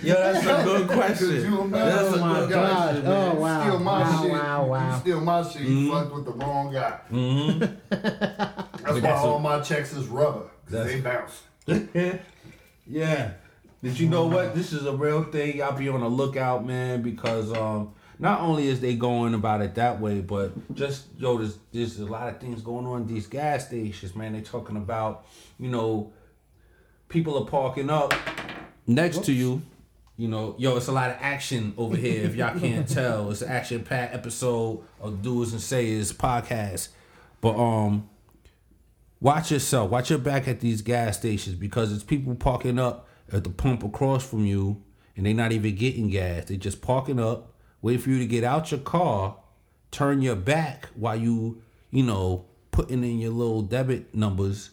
Yo, 0.03 0.13
that's 0.15 0.45
a 0.45 0.63
good 0.63 0.87
question. 0.89 1.29
you 1.35 1.61
imagine? 1.61 1.71
That's 1.71 2.15
a 2.15 2.19
my 2.19 2.39
good 2.39 2.49
gosh. 2.49 2.73
question. 2.91 3.03
Oh, 3.05 3.33
You 3.33 3.39
wow. 3.39 3.61
Steal 3.61 3.79
my 3.79 3.99
Wow, 4.01 4.21
shit. 4.21 4.31
wow, 4.31 4.65
wow. 4.65 4.93
You 4.93 4.99
steal 4.99 5.21
my 5.21 5.43
shit. 5.43 5.61
You 5.61 5.91
fucked 5.91 6.13
with 6.15 6.25
the 6.25 6.31
wrong 6.33 6.73
guy. 6.73 6.99
That's 7.89 8.93
why 8.93 8.99
That's 8.99 9.21
all 9.21 9.37
a- 9.37 9.39
my 9.39 9.59
checks 9.61 9.93
is 9.93 10.07
rubber. 10.07 10.49
'cause 10.65 10.71
That's- 10.71 10.91
they 10.93 11.01
bounce. 11.01 11.43
Yeah. 12.87 13.31
Did 13.81 13.99
you 13.99 14.09
know 14.09 14.27
what? 14.27 14.53
This 14.53 14.71
is 14.73 14.85
a 14.85 14.91
real 14.95 15.23
thing. 15.23 15.57
Y'all 15.57 15.75
be 15.77 15.89
on 15.89 16.01
the 16.01 16.07
lookout, 16.09 16.65
man, 16.65 17.01
because 17.01 17.51
um 17.53 17.93
not 18.19 18.41
only 18.41 18.67
is 18.67 18.79
they 18.79 18.95
going 18.95 19.33
about 19.33 19.61
it 19.61 19.75
that 19.75 19.99
way, 19.99 20.21
but 20.21 20.75
just 20.75 21.05
yo, 21.17 21.37
there's 21.37 21.57
there's 21.71 21.99
a 21.99 22.05
lot 22.05 22.29
of 22.29 22.39
things 22.39 22.61
going 22.61 22.85
on 22.85 23.01
in 23.01 23.07
these 23.07 23.27
gas 23.27 23.67
stations, 23.67 24.15
man. 24.15 24.33
They 24.33 24.41
talking 24.41 24.77
about, 24.77 25.25
you 25.59 25.69
know, 25.69 26.13
people 27.09 27.37
are 27.37 27.45
parking 27.45 27.89
up 27.89 28.13
next 28.87 29.23
to 29.25 29.33
you. 29.33 29.61
You 30.17 30.29
know, 30.29 30.55
yo, 30.57 30.77
it's 30.77 30.87
a 30.87 30.93
lot 30.93 31.09
of 31.09 31.17
action 31.19 31.73
over 31.77 31.97
here. 31.97 32.23
If 32.23 32.35
y'all 32.35 32.57
can't 32.57 32.87
tell, 32.89 33.31
it's 33.31 33.41
an 33.41 33.49
action 33.49 33.83
packed 33.83 34.13
episode 34.13 34.81
of 35.01 35.21
Doers 35.21 35.51
and 35.51 35.61
Sayers 35.61 36.13
podcast. 36.13 36.89
But 37.41 37.57
um, 37.57 38.09
watch 39.19 39.51
yourself. 39.51 39.91
Watch 39.91 40.09
your 40.09 40.19
back 40.19 40.47
at 40.47 40.61
these 40.61 40.81
gas 40.81 41.17
stations 41.17 41.55
because 41.55 41.91
it's 41.91 42.03
people 42.03 42.33
parking 42.35 42.79
up 42.79 43.09
at 43.31 43.43
the 43.43 43.49
pump 43.49 43.83
across 43.83 44.25
from 44.25 44.45
you, 44.45 44.81
and 45.17 45.25
they're 45.25 45.33
not 45.33 45.51
even 45.51 45.75
getting 45.75 46.09
gas. 46.09 46.45
They're 46.45 46.57
just 46.57 46.81
parking 46.81 47.19
up, 47.19 47.51
wait 47.85 48.01
for 48.01 48.09
you 48.09 48.17
to 48.17 48.25
get 48.25 48.43
out 48.43 48.71
your 48.71 48.79
car, 48.79 49.37
turn 49.91 50.19
your 50.19 50.35
back 50.35 50.87
while 50.95 51.15
you, 51.15 51.61
you 51.91 52.01
know, 52.01 52.43
putting 52.71 53.03
in 53.03 53.19
your 53.19 53.29
little 53.29 53.61
debit 53.61 54.15
numbers, 54.15 54.71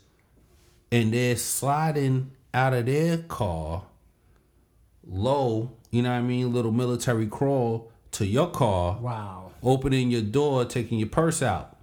and 0.90 1.12
they're 1.12 1.36
sliding 1.36 2.30
out 2.54 2.72
of 2.72 2.86
their 2.86 3.18
car 3.18 3.84
low, 5.06 5.70
you 5.90 6.00
know 6.00 6.08
what 6.08 6.16
I 6.16 6.22
mean, 6.22 6.54
little 6.54 6.72
military 6.72 7.26
crawl 7.26 7.92
to 8.12 8.24
your 8.24 8.48
car, 8.50 8.98
Wow. 8.98 9.50
opening 9.62 10.10
your 10.10 10.22
door, 10.22 10.64
taking 10.64 10.98
your 10.98 11.08
purse 11.10 11.42
out, 11.42 11.76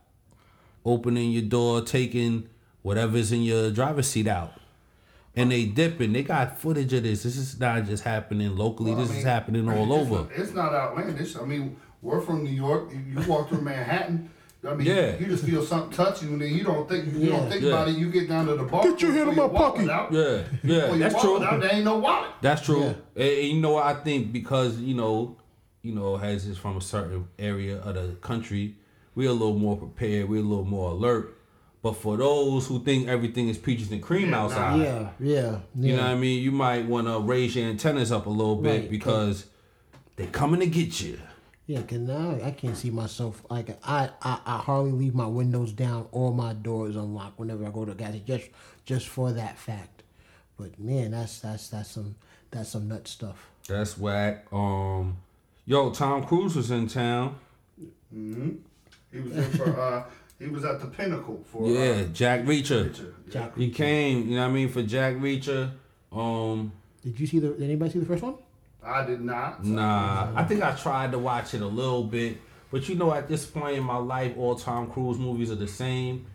opening 0.83 1.31
your 1.31 1.43
door, 1.43 1.81
taking 1.81 2.49
whatever's 2.81 3.31
in 3.31 3.43
your 3.43 3.69
driver's 3.69 4.07
seat 4.07 4.25
out. 4.25 4.58
And 5.39 5.51
they 5.51 5.65
dipping. 5.65 6.13
They 6.13 6.23
got 6.23 6.59
footage 6.59 6.91
of 6.93 7.03
this. 7.03 7.23
This 7.23 7.37
is 7.37 7.59
not 7.59 7.85
just 7.85 8.03
happening 8.03 8.55
locally. 8.55 8.91
Well, 8.91 9.01
I 9.01 9.07
this 9.07 9.17
is 9.17 9.23
happening 9.23 9.69
all 9.69 9.83
it's 9.83 9.91
over. 10.11 10.15
not- 10.23 10.31
It's 10.35 10.53
not 10.53 10.73
outlandish. 10.73 11.35
I 11.37 11.43
mean, 11.45 11.77
we're 12.01 12.21
from 12.21 12.43
New 12.43 12.49
York. 12.51 12.91
You, 12.91 13.21
you 13.21 13.27
walk 13.29 13.49
through 13.49 13.61
Manhattan. 13.61 14.29
I 14.67 14.73
mean, 14.73 14.87
Yeah. 14.87 15.17
you 15.17 15.27
just 15.27 15.45
feel 15.45 15.63
something 15.63 15.91
touch 15.95 16.21
you, 16.21 16.29
and 16.29 16.41
then 16.41 16.53
you 16.53 16.65
don't 16.65 16.87
think 16.89 17.13
you 17.13 17.19
Yeah. 17.21 17.37
don't 17.37 17.49
think 17.49 17.61
Yeah. 17.61 17.69
about 17.69 17.87
it. 17.87 17.95
You 17.97 18.11
get 18.11 18.27
down 18.27 18.45
to 18.47 18.55
the 18.55 18.63
bar. 18.63 18.83
Get 18.83 19.01
your 19.01 19.13
hand 19.13 19.33
pull 19.33 19.43
on 19.45 19.53
my 19.53 19.57
pocket. 19.57 19.89
Out, 19.89 20.11
Yeah, 20.11 20.41
yeah, 20.63 20.87
pull 20.89 20.97
that's 20.97 21.21
true. 21.21 21.31
wallet 21.35 21.47
Out, 21.53 21.61
there 21.61 21.73
ain't 21.75 21.85
no 21.85 21.97
wallet. 21.99 22.31
That's 22.41 22.61
true. 22.61 22.81
Yeah. 22.81 22.93
And, 23.15 23.29
and 23.39 23.47
you 23.47 23.61
know 23.61 23.71
what 23.71 23.85
I 23.85 23.93
think 23.93 24.33
because 24.33 24.77
you 24.79 24.95
know, 24.95 25.37
you 25.81 25.95
know, 25.95 26.17
as 26.17 26.45
is 26.45 26.57
from 26.57 26.75
a 26.75 26.81
certain 26.81 27.25
area 27.39 27.77
of 27.79 27.95
the 27.95 28.15
country, 28.19 28.75
we're 29.15 29.29
a 29.29 29.33
little 29.33 29.57
more 29.57 29.77
prepared. 29.77 30.27
We're 30.27 30.41
a 30.41 30.43
little 30.43 30.65
more 30.65 30.91
alert. 30.91 31.37
But 31.81 31.93
for 31.93 32.17
those 32.17 32.67
who 32.67 32.83
think 32.83 33.07
everything 33.07 33.47
is 33.47 33.57
peaches 33.57 33.91
and 33.91 34.01
cream 34.03 34.31
Yeah, 34.31 34.39
outside, 34.41 34.81
Yeah, 34.81 35.09
yeah. 35.19 35.59
You 35.75 35.95
know 35.95 36.01
what 36.03 36.11
I 36.11 36.15
mean? 36.15 36.43
You 36.43 36.51
might 36.51 36.85
want 36.85 37.07
to 37.07 37.19
raise 37.19 37.55
your 37.55 37.67
antennas 37.67 38.11
up 38.11 38.25
a 38.25 38.29
little 38.29 38.57
bit 38.57 38.81
Right. 38.81 38.89
because 38.89 39.45
they're 40.17 40.27
coming 40.27 40.59
to 40.59 40.65
get 40.67 40.99
you. 41.01 41.19
Yeah, 41.67 41.83
cause 41.83 41.99
now 41.99 42.37
I 42.43 42.51
can't 42.51 42.75
see 42.75 42.89
myself. 42.89 43.43
Like 43.49 43.77
I, 43.83 44.09
I, 44.21 44.39
I 44.45 44.57
hardly 44.57 44.91
leave 44.91 45.13
my 45.15 45.27
windows 45.27 45.71
down 45.71 46.07
or 46.11 46.33
my 46.33 46.51
doors 46.53 46.95
unlocked 46.95 47.37
whenever 47.39 47.65
I 47.65 47.69
go 47.69 47.85
to 47.85 47.91
a 47.91 47.95
gas 47.95 48.15
just 48.25 48.49
just 48.85 49.07
for 49.07 49.31
that 49.33 49.57
fact. 49.57 50.01
But 50.57 50.79
man, 50.79 51.11
that's 51.11 51.39
that's 51.39 51.69
that's 51.69 51.91
some 51.91 52.15
that's 52.51 52.69
some 52.69 52.87
nut 52.87 53.07
stuff. 53.07 53.49
That's 53.67 53.97
whack. 53.99 54.47
Um, 54.51 55.17
yo, 55.65 55.91
Tom 55.91 56.23
Cruise 56.25 56.55
was 56.55 56.71
in 56.71 56.87
town. 56.87 57.35
Mm. 58.13 58.57
He 59.13 59.19
was 59.19 59.31
in 59.37 59.43
for. 59.51 59.79
Uh, 59.79 60.03
he 60.39 60.47
was 60.47 60.63
at 60.65 60.79
the 60.79 60.87
pinnacle 60.87 61.43
for. 61.51 61.67
Yeah, 61.67 61.79
Uh, 61.91 62.03
Jack 62.05 62.41
Reacher. 62.45 62.87
Richard. 62.87 63.15
Jack, 63.29 63.57
He 63.57 63.69
came. 63.69 64.27
You 64.29 64.35
know 64.35 64.43
what 64.43 64.49
I 64.49 64.53
mean 64.53 64.69
for 64.69 64.81
Jack 64.81 65.15
Reacher. 65.15 65.71
Um, 66.11 66.71
did 67.03 67.19
you 67.19 67.27
see 67.27 67.39
the? 67.39 67.49
Did 67.49 67.63
anybody 67.63 67.91
see 67.91 67.99
the 67.99 68.05
first 68.05 68.23
one? 68.23 68.35
I 68.83 69.05
did 69.05 69.21
not. 69.21 69.63
nah, 69.65 70.31
I 70.35 70.43
think 70.45 70.63
I 70.63 70.71
tried 70.73 71.11
to 71.11 71.19
watch 71.19 71.53
it 71.53 71.61
a 71.61 71.67
little 71.67 72.03
bit, 72.05 72.37
but 72.71 72.87
you 72.87 72.95
know, 72.95 73.13
at 73.13 73.27
this 73.27 73.45
point 73.45 73.77
in 73.77 73.83
my 73.83 73.97
life, 73.97 74.33
all 74.37 74.55
Tom 74.55 74.89
Cruise 74.89 75.17
movies 75.19 75.51
are 75.51 75.55
the 75.55 75.67
same. 75.67 76.25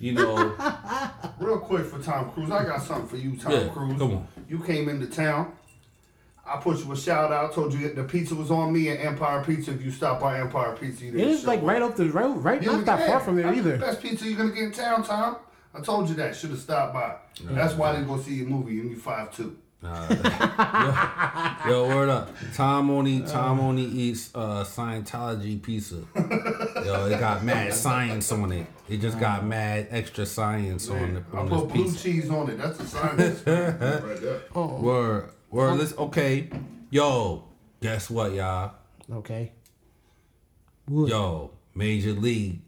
You 0.00 0.12
know, 0.12 0.34
Real 1.40 1.58
quick 1.60 1.86
for 1.86 1.98
Tom 2.02 2.30
Cruise, 2.32 2.50
I 2.50 2.64
got 2.64 2.82
something 2.82 3.06
for 3.08 3.16
you, 3.16 3.36
Tom 3.36 3.52
Yeah, 3.52 3.68
Cruise. 3.68 3.98
come 3.98 4.12
on. 4.16 4.28
You 4.48 4.58
came 4.58 4.88
into 4.90 5.06
town. 5.06 5.52
I 6.48 6.56
put 6.58 6.78
you 6.84 6.92
a 6.92 6.96
shout 6.96 7.32
out. 7.32 7.52
Told 7.54 7.74
you 7.74 7.88
the 7.92 8.04
pizza 8.04 8.34
was 8.34 8.50
on 8.50 8.72
me 8.72 8.88
at 8.90 9.00
Empire 9.00 9.42
Pizza. 9.44 9.72
If 9.72 9.82
you 9.84 9.90
stop 9.90 10.20
by 10.20 10.38
Empire 10.40 10.76
Pizza, 10.78 11.04
you 11.04 11.10
It 11.10 11.16
didn't 11.16 11.28
is 11.30 11.40
show 11.42 11.48
like 11.48 11.60
up. 11.60 11.66
right 11.66 11.82
up 11.82 11.96
the 11.96 12.06
road, 12.10 12.44
right 12.44 12.62
Yeah, 12.62 12.72
not 12.72 12.84
that 12.86 13.00
yeah. 13.00 13.06
far 13.08 13.20
from 13.20 13.36
there 13.36 13.46
That's 13.46 13.58
either. 13.58 13.72
The 13.72 13.78
best 13.78 14.00
pizza 14.02 14.26
you're 14.26 14.36
gonna 14.38 14.52
get 14.52 14.62
in 14.64 14.72
town, 14.72 15.02
Tom. 15.02 15.36
I 15.74 15.80
told 15.80 16.08
you 16.08 16.14
that. 16.16 16.34
Should 16.36 16.50
have 16.50 16.58
stopped 16.60 16.94
by. 16.94 17.16
That's 17.50 17.74
why 17.74 17.94
they 17.96 18.02
go 18.06 18.18
see 18.18 18.34
your 18.34 18.46
movie 18.48 18.80
and 18.80 18.90
you 18.90 18.96
five 18.96 19.34
two. 19.34 19.56
Yo, 19.86 19.90
yo, 21.68 21.88
word 21.88 22.08
up. 22.08 22.30
Tom 22.54 22.90
only 22.90 23.20
Tom 23.20 23.60
only 23.60 23.84
eats 23.84 24.30
uh 24.34 24.64
Scientology 24.64 25.62
pizza. 25.62 25.96
Yo, 26.16 27.06
it 27.06 27.20
got 27.20 27.44
mad 27.44 27.72
science 27.74 28.32
on 28.32 28.52
it. 28.52 28.66
It 28.88 29.00
just 29.00 29.20
got 29.20 29.44
mad 29.44 29.88
extra 29.90 30.24
science 30.26 30.88
on 30.88 31.14
the 31.14 31.20
I 31.38 31.46
put 31.46 31.68
blue 31.68 31.84
pizza. 31.84 31.98
cheese 32.02 32.30
on 32.30 32.48
it. 32.50 32.58
That's 32.58 32.80
a 32.80 32.86
science 32.86 33.46
right 33.46 34.20
there. 34.20 34.42
Word. 34.54 35.30
Word. 35.56 35.78
Let's 35.78 35.96
okay. 35.96 36.50
Yo, 36.90 37.44
guess 37.80 38.10
what, 38.10 38.34
y'all? 38.34 38.72
Okay. 39.10 39.52
Yo, 40.86 41.50
Major 41.74 42.12
League 42.12 42.60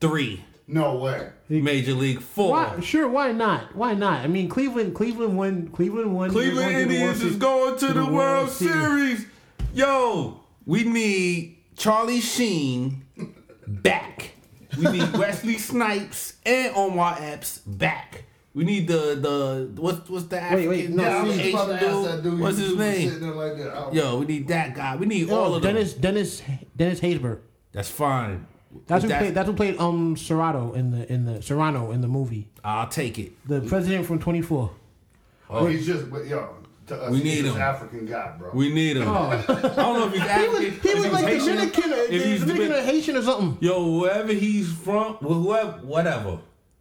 three. 0.00 0.42
No 0.66 0.96
way. 0.96 1.28
Major 1.50 1.92
League 1.92 2.22
four. 2.22 2.52
Why? 2.52 2.80
Sure. 2.80 3.06
Why 3.06 3.32
not? 3.32 3.76
Why 3.76 3.92
not? 3.92 4.20
I 4.20 4.28
mean, 4.28 4.48
Cleveland. 4.48 4.94
Cleveland 4.94 5.36
won. 5.36 5.68
Cleveland 5.68 6.14
won. 6.14 6.30
Cleveland 6.30 6.56
going 6.56 6.72
to 6.72 6.88
the 6.88 6.94
World 6.94 7.12
Indians 7.12 7.22
is 7.22 7.36
going 7.36 7.74
to, 7.74 7.80
to 7.80 7.86
the, 7.88 7.92
the 7.92 8.04
World, 8.06 8.14
World 8.14 8.50
Series. 8.50 9.26
Yo, 9.74 10.40
we 10.64 10.84
need 10.84 11.58
Charlie 11.76 12.20
Sheen 12.20 13.04
back. 13.66 14.30
We 14.78 14.90
need 14.90 15.12
Wesley 15.18 15.58
Snipes 15.58 16.36
and 16.46 16.74
Omar 16.74 17.18
Epps 17.20 17.58
back. 17.58 18.24
We 18.54 18.64
need 18.64 18.86
the 18.86 19.16
the 19.74 19.80
what's 19.80 20.08
what's 20.10 20.26
the 20.26 20.38
African 20.40 20.68
wait, 20.68 20.90
no, 20.90 21.02
Yeah, 21.02 21.16
I 21.16 21.22
was 21.22 21.36
see, 21.36 21.52
just 21.52 21.54
about 21.54 21.66
to 21.66 21.74
Asian 21.76 21.88
ask 21.88 21.96
dude? 21.96 22.04
that 22.12 22.22
dude. 22.30 22.40
What's 22.40 22.58
his 22.58 22.76
name? 22.76 23.36
Like 23.36 23.56
that. 23.56 23.94
Yo, 23.94 24.18
we 24.18 24.26
need 24.26 24.48
that 24.48 24.74
guy. 24.74 24.96
We 24.96 25.06
need 25.06 25.30
all 25.30 25.52
Oh, 25.52 25.54
of 25.56 25.62
them. 25.62 25.74
Dennis 25.74 25.94
Dennis 25.94 26.42
Dennis 26.76 27.00
Haysbert. 27.00 27.38
That's 27.72 27.88
fine. 27.88 28.46
That's 28.86 29.04
who 29.04 29.10
played. 29.10 29.34
That's 29.34 29.48
who 29.48 29.54
played 29.54 29.78
um 29.78 30.16
Serrato 30.16 30.74
in 30.74 30.90
the 30.90 31.10
in 31.10 31.24
the 31.24 31.38
Cerrano 31.38 31.94
in 31.94 32.02
the 32.02 32.08
movie. 32.08 32.48
I'll 32.62 32.88
take 32.88 33.18
it. 33.18 33.32
The 33.48 33.62
president 33.62 34.04
from 34.06 34.18
Twenty 34.18 34.42
Four. 34.42 34.70
Oh, 35.48 35.66
he's 35.66 35.86
just, 35.86 36.10
but 36.10 36.26
yo, 36.26 36.48
to 36.86 36.94
us, 36.96 37.10
We 37.10 37.16
he's 37.18 37.24
need 37.24 37.42
just 37.44 37.56
him. 37.56 37.62
African 37.62 38.06
guy, 38.06 38.34
bro. 38.38 38.50
We 38.54 38.72
need 38.72 38.96
him. 38.96 39.06
I 39.08 39.42
don't 39.46 39.48
know 39.76 40.06
if 40.06 40.12
he's 40.14 40.22
He 40.30 40.48
was, 40.48 40.82
he 40.82 40.94
was 40.94 41.12
like 41.12 41.24
Haitian, 41.26 41.46
Dominican, 41.56 41.92
or, 41.92 41.96
if 41.96 42.24
he's 42.24 42.40
Dominican 42.40 42.72
or 42.72 42.80
Haitian 42.82 43.16
or 43.16 43.22
something. 43.22 43.58
Yo, 43.60 43.98
wherever 43.98 44.32
he's 44.32 44.72
from, 44.72 45.14
wh- 45.16 45.26
whoever, 45.26 45.72
whatever. 45.82 46.38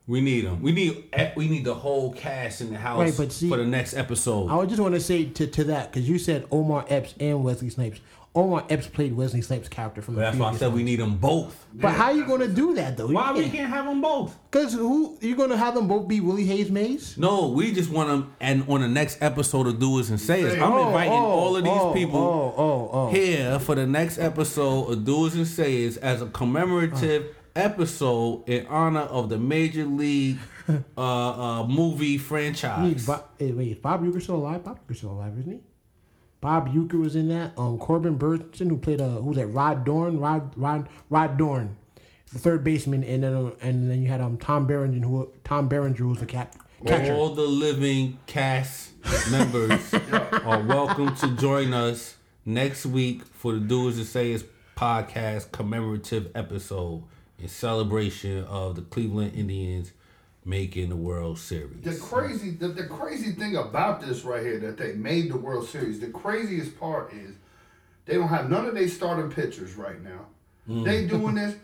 We 0.07 0.19
need 0.19 0.45
them. 0.45 0.61
We 0.61 0.71
need 0.71 1.05
we 1.35 1.47
need 1.47 1.63
the 1.65 1.75
whole 1.75 2.11
cast 2.13 2.61
in 2.61 2.71
the 2.71 2.77
house 2.77 2.99
Right, 2.99 3.13
but 3.15 3.31
see- 3.31 3.49
for 3.49 3.57
the 3.57 3.65
next 3.65 3.93
episode. 3.93 4.49
I 4.49 4.65
just 4.65 4.81
want 4.81 4.95
to 4.95 4.99
say 5.01 5.25
to, 5.25 5.47
to 5.47 5.63
that 5.65 5.91
because 5.91 6.09
you 6.09 6.17
said 6.17 6.45
Omar 6.51 6.85
Epps 6.89 7.13
and 7.19 7.43
Wesley 7.43 7.69
Snipes. 7.69 7.99
Omar 8.33 8.65
Epps 8.69 8.87
played 8.87 9.13
Wesley 9.13 9.41
Snipes' 9.41 9.67
character 9.67 10.01
from 10.01 10.15
the 10.15 10.21
That's 10.21 10.37
why 10.37 10.45
I 10.45 10.49
previous 10.51 10.59
said 10.61 10.73
we 10.73 10.83
need 10.83 11.01
them 11.01 11.17
both. 11.17 11.67
But 11.73 11.89
how 11.91 12.05
are 12.05 12.13
you 12.13 12.25
gonna 12.25 12.47
do 12.47 12.73
that 12.75 12.95
though? 12.95 13.07
Why 13.07 13.33
we 13.33 13.49
can't 13.49 13.69
have 13.69 13.83
them 13.85 13.99
both? 14.01 14.37
Because 14.49 14.73
who 14.73 15.17
you 15.19 15.35
gonna 15.35 15.57
have 15.57 15.75
them 15.75 15.89
both 15.89 16.07
be 16.07 16.21
Willie 16.21 16.45
Hayes 16.45 16.71
Mays? 16.71 17.17
No, 17.17 17.49
we 17.49 17.73
just 17.73 17.89
want 17.89 18.07
them. 18.07 18.33
And 18.39 18.63
on 18.69 18.81
the 18.81 18.87
next 18.87 19.21
episode 19.21 19.67
of 19.67 19.79
Doers 19.79 20.09
and 20.09 20.19
Sayers, 20.19 20.53
I'm 20.53 20.63
Oh, 20.63 20.87
inviting 20.87 21.11
oh, 21.11 21.15
all 21.17 21.57
of 21.57 21.63
these 21.65 21.73
oh, 21.75 21.93
people 21.93 22.19
Oh, 22.19 22.53
oh, 22.57 22.89
oh. 22.93 23.09
here 23.11 23.59
for 23.59 23.75
the 23.75 23.85
next 23.85 24.17
episode 24.17 24.91
of 24.91 25.03
Doers 25.03 25.35
and 25.35 25.45
Sayers 25.47 25.97
as 25.97 26.21
a 26.21 26.27
commemorative 26.27 27.23
uh. 27.25 27.33
Episode 27.53 28.47
in 28.47 28.65
honor 28.67 29.01
of 29.01 29.27
the 29.27 29.37
Major 29.37 29.83
League 29.83 30.37
uh, 30.97 31.01
uh, 31.01 31.67
movie 31.67 32.13
Wait, 32.13 32.21
franchise. 32.21 33.05
Bob, 33.05 33.25
eh, 33.41 33.51
wait, 33.51 33.71
is 33.73 33.77
Bob 33.77 34.01
Uecker 34.03 34.21
still 34.21 34.35
alive? 34.35 34.63
Bob 34.63 34.79
Uecker 34.87 34.95
still 34.95 35.11
alive, 35.11 35.37
isn't 35.37 35.51
he? 35.51 35.59
Bob 36.39 36.73
Uecker 36.73 36.99
was 36.99 37.17
in 37.17 37.27
that. 37.27 37.51
Um, 37.57 37.77
Corbin 37.77 38.17
Bernsen, 38.17 38.69
who 38.69 38.77
played 38.77 39.01
uh, 39.01 39.09
who 39.09 39.29
was 39.29 39.37
that? 39.37 39.47
Rod 39.47 39.83
Dorn, 39.83 40.19
Rod 40.19 40.53
Rod 40.55 40.87
Rod 41.09 41.37
Dorn, 41.37 41.75
the 42.31 42.39
third 42.39 42.63
baseman, 42.63 43.03
and 43.03 43.23
then 43.23 43.33
uh, 43.33 43.51
and 43.61 43.91
then 43.91 44.01
you 44.01 44.07
had 44.07 44.21
um 44.21 44.37
Tom 44.37 44.65
Berenger, 44.65 45.05
who 45.05 45.29
Tom 45.43 45.67
Berenger 45.67 46.07
was 46.07 46.19
the 46.19 46.25
cap 46.25 46.55
catcher. 46.85 47.13
All 47.13 47.35
the 47.35 47.41
living 47.41 48.17
cast 48.27 48.91
members 49.29 49.93
are 50.13 50.63
welcome 50.63 51.13
to 51.17 51.35
join 51.35 51.73
us 51.73 52.15
next 52.45 52.85
week 52.85 53.25
for 53.25 53.51
the 53.53 53.59
Doers 53.59 53.97
and 53.97 54.07
Sayers 54.07 54.45
podcast 54.77 55.51
commemorative 55.51 56.31
episode 56.33 57.03
in 57.41 57.47
celebration 57.47 58.43
of 58.45 58.75
the 58.75 58.81
Cleveland 58.81 59.33
Indians 59.35 59.91
making 60.45 60.89
the 60.89 60.95
World 60.95 61.37
Series. 61.39 61.83
The 61.83 61.95
crazy, 61.95 62.51
the, 62.51 62.69
the 62.69 62.85
crazy 62.85 63.31
thing 63.31 63.55
about 63.55 64.01
this 64.01 64.23
right 64.23 64.43
here 64.43 64.59
that 64.59 64.77
they 64.77 64.93
made 64.93 65.31
the 65.31 65.37
World 65.37 65.67
Series. 65.67 65.99
The 65.99 66.09
craziest 66.09 66.79
part 66.79 67.13
is 67.13 67.35
they 68.05 68.15
don't 68.15 68.27
have 68.27 68.49
none 68.49 68.65
of 68.65 68.75
their 68.75 68.87
starting 68.87 69.31
pitchers 69.31 69.75
right 69.75 70.01
now. 70.01 70.25
They 70.67 71.05
doing 71.05 71.35
this. 71.35 71.55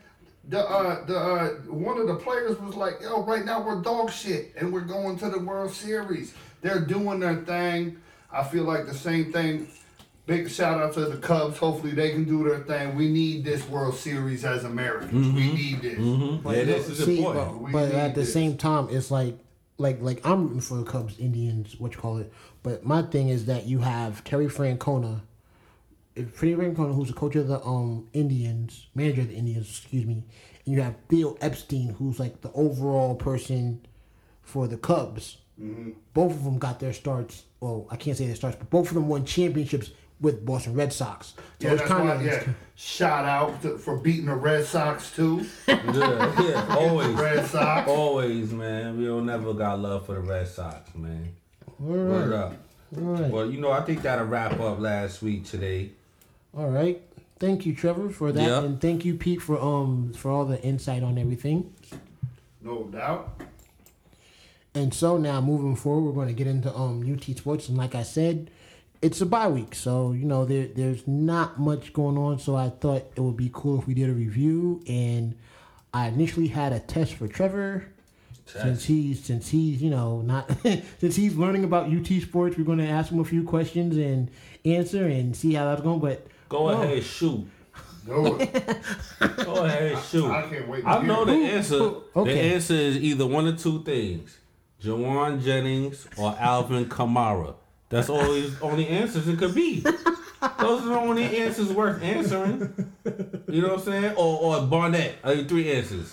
The 0.50 0.60
uh 0.60 1.06
the 1.06 1.18
uh 1.18 1.48
one 1.72 1.98
of 2.00 2.08
the 2.08 2.16
players 2.16 2.60
was 2.60 2.76
like, 2.76 2.96
yo, 3.02 3.24
right 3.24 3.46
now 3.46 3.62
we're 3.62 3.82
dog 3.82 4.12
shit 4.12 4.54
and 4.58 4.72
we're 4.72 4.82
going 4.82 5.18
to 5.20 5.30
the 5.30 5.40
World 5.40 5.72
Series. 5.72 6.34
They're 6.62 6.80
doing 6.80 7.20
their 7.20 7.36
thing. 7.36 7.98
I 8.32 8.44
feel 8.44 8.64
like 8.64 8.86
the 8.86 8.94
same 8.94 9.32
thing. 9.32 9.68
Big 10.28 10.50
shout 10.50 10.82
out 10.82 10.94
to 10.94 11.06
the 11.06 11.16
Cubs. 11.18 11.58
Hopefully 11.58 11.94
they 11.94 12.12
can 12.12 12.26
do 12.26 12.44
their 12.44 12.60
thing. 12.60 12.96
We 12.98 13.08
need 13.08 13.46
this 13.46 13.68
World 13.70 13.96
Series 13.96 14.44
as 14.44 14.66
Americans. 14.66 15.34
We 15.34 15.54
need 15.54 15.82
this. 15.82 15.98
yeah, 15.98 16.64
this 16.66 16.90
is 16.90 17.06
See, 17.06 17.20
important. 17.20 17.64
but, 17.64 17.72
but 17.72 17.92
at 17.94 18.14
the 18.14 18.22
this. 18.22 18.34
same 18.34 18.58
time, 18.58 18.90
it's 18.92 19.10
like 19.10 19.40
like 19.78 20.02
like 20.02 20.26
I'm 20.26 20.44
rooting 20.44 20.60
for 20.60 20.76
the 20.76 20.84
Cubs, 20.84 21.18
Indians, 21.18 21.80
what 21.80 21.94
you 21.94 22.00
call 22.00 22.18
it. 22.18 22.32
But 22.62 22.86
my 22.86 23.04
thing 23.04 23.30
is 23.30 23.46
that 23.46 23.68
you 23.68 23.80
have 23.80 24.22
Terry 24.26 24.48
Francona, 24.48 25.22
Terry 26.16 26.56
Francona, 26.56 26.94
who's 26.94 27.08
the 27.08 27.14
coach 27.14 27.36
of 27.38 27.48
the 27.48 27.64
um 27.64 28.10
Indians, 28.12 28.88
manager 28.96 29.22
of 29.22 29.30
the 29.30 29.36
Indians, 29.36 29.70
excuse 29.70 30.06
me, 30.06 30.24
and 30.66 30.76
you 30.76 30.82
have 30.82 30.96
Theo 31.08 31.38
Epstein, 31.40 31.96
who's 32.00 32.20
like 32.20 32.42
the 32.42 32.52
overall 32.52 33.16
person 33.16 33.86
for 34.42 34.68
the 34.68 34.78
Cubs. 34.78 35.38
Mm-hmm. 35.62 35.92
Both 36.14 36.34
of 36.34 36.44
them 36.44 36.60
got 36.60 36.80
their 36.80 36.94
starts. 36.94 37.44
Well, 37.62 37.88
I 37.90 37.96
can't 37.96 38.18
say 38.18 38.28
their 38.28 38.36
starts, 38.36 38.58
but 38.58 38.70
both 38.70 38.90
of 38.90 38.94
them 38.94 39.08
won 39.08 39.26
championships 39.26 39.92
with 40.20 40.46
Boston 40.46 40.74
Red 40.74 40.92
Sox. 40.94 41.28
So 41.36 41.42
Yeah, 41.60 41.72
it's 41.74 41.82
that's 41.82 41.92
kind 41.92 42.08
why. 42.10 42.16
of 42.16 42.26
Yeah, 42.26 42.44
shout 42.76 43.26
out 43.26 43.62
to, 43.62 43.78
for 43.78 43.98
beating 43.98 44.26
the 44.26 44.36
Red 44.36 44.66
Sox 44.66 45.16
too. 45.16 45.46
yeah, 45.68 46.42
yeah, 46.42 46.76
always. 46.78 47.10
Red 47.10 47.46
Sox. 47.46 47.88
Always, 47.90 48.52
man. 48.52 48.98
We 48.98 49.06
don't 49.06 49.26
never 49.26 49.54
got 49.54 49.80
love 49.80 50.06
for 50.08 50.14
the 50.16 50.22
Red 50.22 50.48
Sox, 50.48 50.94
man. 50.96 51.34
Word 51.80 52.34
up. 52.34 52.54
all 52.96 53.02
right. 53.04 53.32
Well, 53.32 53.52
you 53.52 53.60
know, 53.62 53.72
I 53.72 53.82
think 53.82 54.02
that'll 54.02 54.26
wrap 54.26 54.60
up 54.60 54.80
last 54.80 55.22
week 55.22 55.46
today. 55.46 55.92
All 56.58 56.70
right. 56.70 57.02
Thank 57.40 57.68
you, 57.68 57.76
Trevor, 57.76 58.10
for 58.10 58.32
that, 58.32 58.42
Yep. 58.42 58.64
and 58.64 58.82
thank 58.82 59.06
you, 59.06 59.14
Pete, 59.14 59.44
for 59.44 59.62
um 59.62 60.12
for 60.14 60.32
all 60.32 60.46
the 60.46 60.60
insight 60.64 61.04
on 61.04 61.20
everything. 61.20 61.72
No 62.64 62.86
doubt. 62.86 63.40
And 64.74 64.94
so 64.94 65.18
now, 65.18 65.42
moving 65.42 65.76
forward, 65.76 66.02
we're 66.10 66.14
going 66.14 66.28
to 66.28 66.34
get 66.34 66.48
into 66.48 66.74
um 66.76 67.04
UT 67.12 67.24
sports, 67.38 67.70
and 67.70 67.78
like 67.78 67.94
I 67.94 68.02
said, 68.04 68.50
it's 69.02 69.22
a 69.22 69.26
bye 69.26 69.48
week, 69.48 69.76
so 69.76 70.12
you 70.12 70.26
know 70.26 70.46
there 70.46 70.68
there's 70.68 71.08
not 71.08 71.60
much 71.60 71.94
going 71.94 72.18
on. 72.18 72.40
So 72.40 72.56
I 72.56 72.70
thought 72.70 73.04
it 73.16 73.20
would 73.22 73.38
be 73.38 73.50
cool 73.54 73.80
if 73.80 73.88
we 73.88 73.94
did 73.94 74.10
a 74.10 74.14
review, 74.14 74.82
and 74.88 75.36
I 75.94 76.08
initially 76.08 76.48
had 76.48 76.74
a 76.74 76.80
test 76.80 77.14
for 77.16 77.28
Trevor. 77.28 77.86
Since 78.46 78.86
he's 78.86 79.24
since 79.24 79.50
he's 79.50 79.82
you 79.82 79.90
know 79.90 80.22
not 80.22 80.50
since 81.00 81.16
he's 81.18 81.36
learning 81.36 81.64
about 81.66 81.92
UT 81.92 82.08
sports, 82.22 82.58
we're 82.58 82.64
going 82.64 82.78
to 82.78 82.88
ask 82.88 83.12
him 83.12 83.20
a 83.20 83.26
few 83.26 83.44
questions 83.44 83.98
and 83.98 84.32
answer 84.64 85.06
and 85.06 85.36
see 85.36 85.54
how 85.54 85.66
that's 85.66 85.82
going. 85.82 86.00
But 86.00 86.26
Go 86.48 86.72
no. 86.72 86.82
ahead, 86.82 87.04
shoot. 87.04 87.46
Go 88.08 88.36
ahead, 89.20 89.98
shoot. 90.10 90.32
I 90.32 90.44
can't 90.50 90.68
wait 90.70 90.82
to 90.82 90.88
I 90.88 91.02
know 91.06 91.24
it. 91.24 91.26
the 91.26 91.34
answer. 91.34 91.78
who- 91.78 92.04
okay. 92.16 92.34
The 92.34 92.40
answer 92.56 92.74
is 92.74 92.98
either 92.98 93.26
one 93.28 93.48
of 93.50 93.62
two 93.62 93.84
things: 93.84 94.38
Jauan 94.82 95.44
Jennings 95.44 96.08
or 96.18 96.34
Alvin 96.40 96.86
Kamara. 96.86 97.56
That's 97.90 98.10
always 98.10 98.60
only 98.62 98.88
answers 98.88 99.28
it 99.28 99.40
could 99.40 99.56
be. 99.56 99.80
Those 100.60 100.84
are 100.84 100.90
the 100.90 101.00
only 101.00 101.38
answers 101.38 101.72
worth 101.74 102.02
answering. 102.04 102.92
You 103.48 103.62
know 103.62 103.70
what 103.70 103.80
I'm 103.80 103.86
saying? 103.86 104.16
Or 104.18 104.58
or 104.58 104.68
Barnett. 104.68 105.16
I 105.24 105.36
need 105.36 105.50
three 105.50 105.72
answers. 105.72 106.12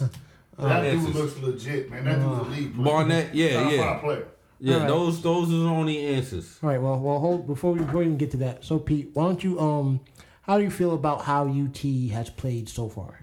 That 0.56 0.82
dude 0.82 0.94
answers. 0.94 1.14
looks 1.14 1.38
legit, 1.38 1.90
man. 1.90 2.04
That 2.04 2.20
dude's 2.20 2.38
a 2.38 2.50
lead 2.50 2.74
player. 2.74 2.84
Barnett, 2.84 3.34
yeah, 3.34 3.62
Top 3.62 3.72
yeah. 3.72 3.98
player. 3.98 4.28
Yeah, 4.60 4.74
Alright. 4.74 4.88
those 4.88 5.20
those 5.20 5.48
are 5.48 5.56
the 5.56 5.68
only 5.68 6.06
answers. 6.06 6.58
All 6.62 6.68
right. 6.70 6.80
Well, 6.80 6.98
well, 7.00 7.18
hold 7.18 7.46
before 7.46 7.72
we 7.72 7.80
before 7.80 8.00
we 8.00 8.06
even 8.06 8.16
get 8.16 8.30
to 8.30 8.36
that. 8.38 8.64
So, 8.64 8.78
Pete, 8.78 9.10
why 9.12 9.24
don't 9.24 9.42
you 9.42 9.58
um, 9.60 10.00
how 10.42 10.58
do 10.58 10.64
you 10.64 10.70
feel 10.70 10.94
about 10.94 11.22
how 11.22 11.46
UT 11.48 11.78
has 12.12 12.30
played 12.30 12.68
so 12.68 12.88
far? 12.88 13.18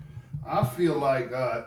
I 0.45 0.65
feel 0.65 0.95
like, 0.97 1.31
uh, 1.31 1.63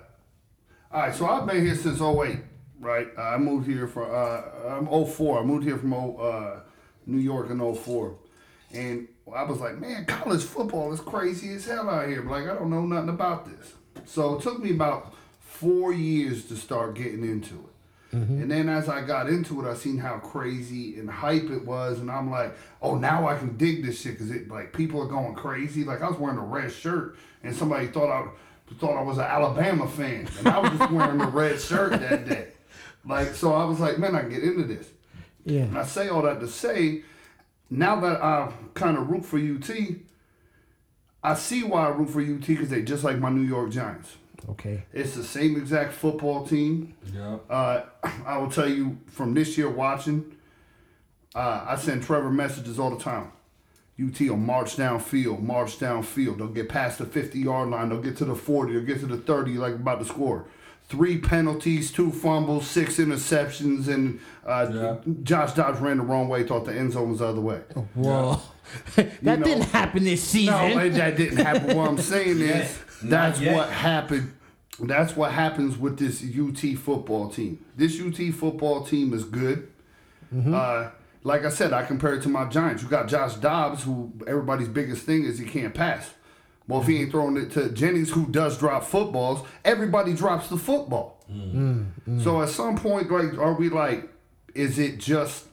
all 0.93 1.01
right, 1.01 1.15
so 1.15 1.27
I've 1.27 1.47
been 1.47 1.65
here 1.65 1.77
since 1.77 2.01
08, 2.01 2.39
right? 2.81 3.07
Uh, 3.17 3.21
I 3.23 3.39
moved 3.39 3.69
here 3.69 3.87
for, 3.87 4.05
uh, 4.13 4.77
I'm 4.77 4.87
04. 5.07 5.41
I 5.41 5.45
moved 5.45 5.65
here 5.65 5.79
from 5.79 5.93
uh, 5.95 6.61
New 7.07 7.19
York 7.19 7.51
in 7.51 7.75
04. 7.75 8.17
And 8.73 9.09
I 9.35 9.45
was 9.45 9.61
like, 9.61 9.79
man, 9.79 10.05
college 10.07 10.43
football 10.43 10.93
is 10.93 11.01
crazy 11.01 11.55
as 11.55 11.67
hell 11.67 11.89
out 11.89 12.09
here. 12.09 12.23
But 12.23 12.31
like, 12.31 12.49
I 12.49 12.55
don't 12.55 12.71
know 12.71 12.85
nothing 12.85 13.11
about 13.11 13.47
this. 13.47 13.75
So 14.05 14.37
it 14.37 14.43
took 14.43 14.63
me 14.63 14.71
about 14.71 15.15
four 15.41 15.93
years 15.93 16.47
to 16.47 16.57
start 16.57 16.95
getting 16.95 17.23
into 17.25 17.55
it. 17.55 17.75
Mm-hmm. 18.15 18.43
And 18.43 18.51
then 18.51 18.69
as 18.69 18.89
I 18.89 19.03
got 19.03 19.29
into 19.29 19.65
it, 19.65 19.71
I 19.71 19.75
seen 19.75 19.99
how 19.99 20.19
crazy 20.19 20.99
and 20.99 21.11
hype 21.11 21.51
it 21.51 21.65
was, 21.65 21.99
and 21.99 22.11
I'm 22.11 22.31
like, 22.31 22.57
oh, 22.81 22.97
now 22.97 23.27
I 23.27 23.37
can 23.37 23.57
dig 23.57 23.85
this 23.85 24.01
shit 24.01 24.13
because 24.13 24.31
it 24.31 24.49
like 24.49 24.73
people 24.73 25.03
are 25.03 25.09
going 25.09 25.35
crazy. 25.35 25.83
Like 25.83 26.01
I 26.01 26.09
was 26.09 26.19
wearing 26.19 26.39
a 26.39 26.45
red 26.45 26.73
shirt, 26.73 27.17
and 27.43 27.55
somebody 27.55 27.89
thought 27.89 28.11
I 28.11 28.29
thought 28.79 28.97
I 28.97 29.03
was 29.03 29.19
an 29.19 29.25
Alabama 29.25 29.89
fan, 29.89 30.29
and 30.39 30.49
I 30.49 30.59
was 30.61 30.71
just 30.79 30.93
wearing 30.93 31.21
a 31.21 31.27
red 31.27 31.61
shirt 31.61 31.93
that 31.93 32.29
day. 32.29 32.49
Like 33.07 33.35
so, 33.35 33.53
I 33.53 33.67
was 33.67 33.81
like, 33.81 33.99
man, 33.99 34.15
I 34.15 34.21
can 34.21 34.31
get 34.31 34.43
into 34.43 34.65
this. 34.65 34.89
Yeah. 35.45 35.63
And 35.63 35.79
I 35.79 35.85
say 35.85 36.09
all 36.09 36.23
that 36.23 36.41
to 36.41 36.49
say, 36.49 37.03
now 37.71 38.01
that 38.01 38.23
I 38.23 38.53
kind 38.75 38.97
of 38.97 39.11
root 39.11 39.25
for 39.25 39.39
UT, 39.39 39.71
I 41.23 41.35
see 41.35 41.63
why 41.63 41.87
I 41.87 41.89
root 41.89 42.11
for 42.11 42.21
UT 42.21 42.47
because 42.47 42.69
they 42.69 42.83
just 42.83 43.05
like 43.05 43.19
my 43.19 43.31
New 43.31 43.43
York 43.47 43.71
Giants. 43.71 44.17
Okay. 44.51 44.85
It's 44.93 45.15
the 45.15 45.25
same 45.25 45.57
exact 45.57 45.95
football 45.95 46.47
team. 46.47 46.95
Yeah. 47.15 47.39
Uh, 47.49 47.85
I 48.27 48.37
will 48.39 48.51
tell 48.51 48.69
you 48.69 48.99
from 49.07 49.35
this 49.35 49.57
year 49.57 49.71
watching, 49.71 50.37
uh, 51.35 51.65
I 51.67 51.77
send 51.77 52.03
Trevor 52.03 52.31
messages 52.31 52.79
all 52.79 52.91
the 52.91 53.03
time. 53.03 53.33
UT 54.03 54.21
will 54.21 54.37
march 54.37 54.77
downfield, 54.77 55.41
march 55.41 55.79
downfield. 55.79 56.39
They'll 56.39 56.49
get 56.49 56.69
past 56.69 56.99
the 56.99 57.07
50 57.07 57.39
yard 57.39 57.71
line. 57.71 57.89
They'll 57.89 58.03
get 58.03 58.17
to 58.19 58.25
the 58.25 58.35
40. 58.35 58.73
They'll 58.73 58.83
get 58.83 59.01
to 59.01 59.07
the 59.07 59.17
30, 59.17 59.53
like 59.53 59.75
about 59.75 60.01
to 60.01 60.05
score. 60.05 60.47
Three 60.89 61.19
penalties, 61.19 61.91
two 61.91 62.11
fumbles, 62.13 62.67
six 62.67 62.99
interceptions, 62.99 63.89
and 63.89 64.21
uh, 64.47 64.71
Yeah. 64.73 64.97
Josh 65.23 65.53
Dobbs 65.55 65.81
ran 65.81 65.97
the 65.97 66.03
wrong 66.05 66.29
way, 66.29 66.45
thought 66.45 66.67
the 66.67 66.75
end 66.79 66.93
zone 66.93 67.11
was 67.11 67.19
the 67.21 67.27
other 67.27 67.41
way. 67.41 67.61
Well, 67.95 68.43
that 68.97 69.23
know- 69.23 69.37
didn't 69.45 69.65
happen 69.65 70.05
this 70.05 70.23
season. 70.23 70.55
No, 70.77 70.89
that 70.91 71.17
didn't 71.17 71.39
happen. 71.39 71.77
What 71.77 71.89
I'm 71.89 71.99
saying 72.15 72.41
is 72.41 72.79
Not 73.03 73.11
that's 73.11 73.41
what 73.41 73.71
happened. 73.71 74.33
That's 74.81 75.17
what 75.17 75.33
happens 75.33 75.79
with 75.79 75.99
this 75.99 76.23
UT 76.23 76.77
football 76.79 77.29
team. 77.31 77.65
This 77.77 78.01
UT 78.01 78.35
football 78.35 78.83
team 78.85 79.13
is 79.15 79.25
good. 79.25 79.69
Uh, 80.37 80.91
like 81.23 81.45
I 81.45 81.49
said, 81.49 81.73
I 81.73 81.85
compare 81.85 82.15
it 82.15 82.23
to 82.25 82.29
my 82.29 82.45
Giants. 82.47 82.83
You 82.83 82.89
got 82.89 83.07
Josh 83.09 83.35
Dobbs, 83.37 83.85
who 83.85 84.13
everybody's 84.27 84.69
biggest 84.69 85.07
thing 85.07 85.25
is 85.25 85.39
he 85.39 85.45
can't 85.47 85.73
pass. 85.73 86.11
Well, 86.67 86.81
if 86.81 86.87
he 86.87 87.01
ain't 87.01 87.11
throwing 87.11 87.37
it 87.37 87.51
to 87.53 87.69
Jennings, 87.71 88.11
who 88.11 88.27
does 88.27 88.57
drop 88.59 88.85
footballs, 88.85 89.47
everybody 89.65 90.15
drops 90.15 90.49
the 90.49 90.57
football. 90.57 91.23
So 92.23 92.43
at 92.43 92.49
some 92.49 92.77
point, 92.77 93.11
like, 93.11 93.37
are 93.39 93.55
we 93.55 93.69
like, 93.69 94.09
is 94.55 94.79
it 94.79 94.99
just 94.99 95.47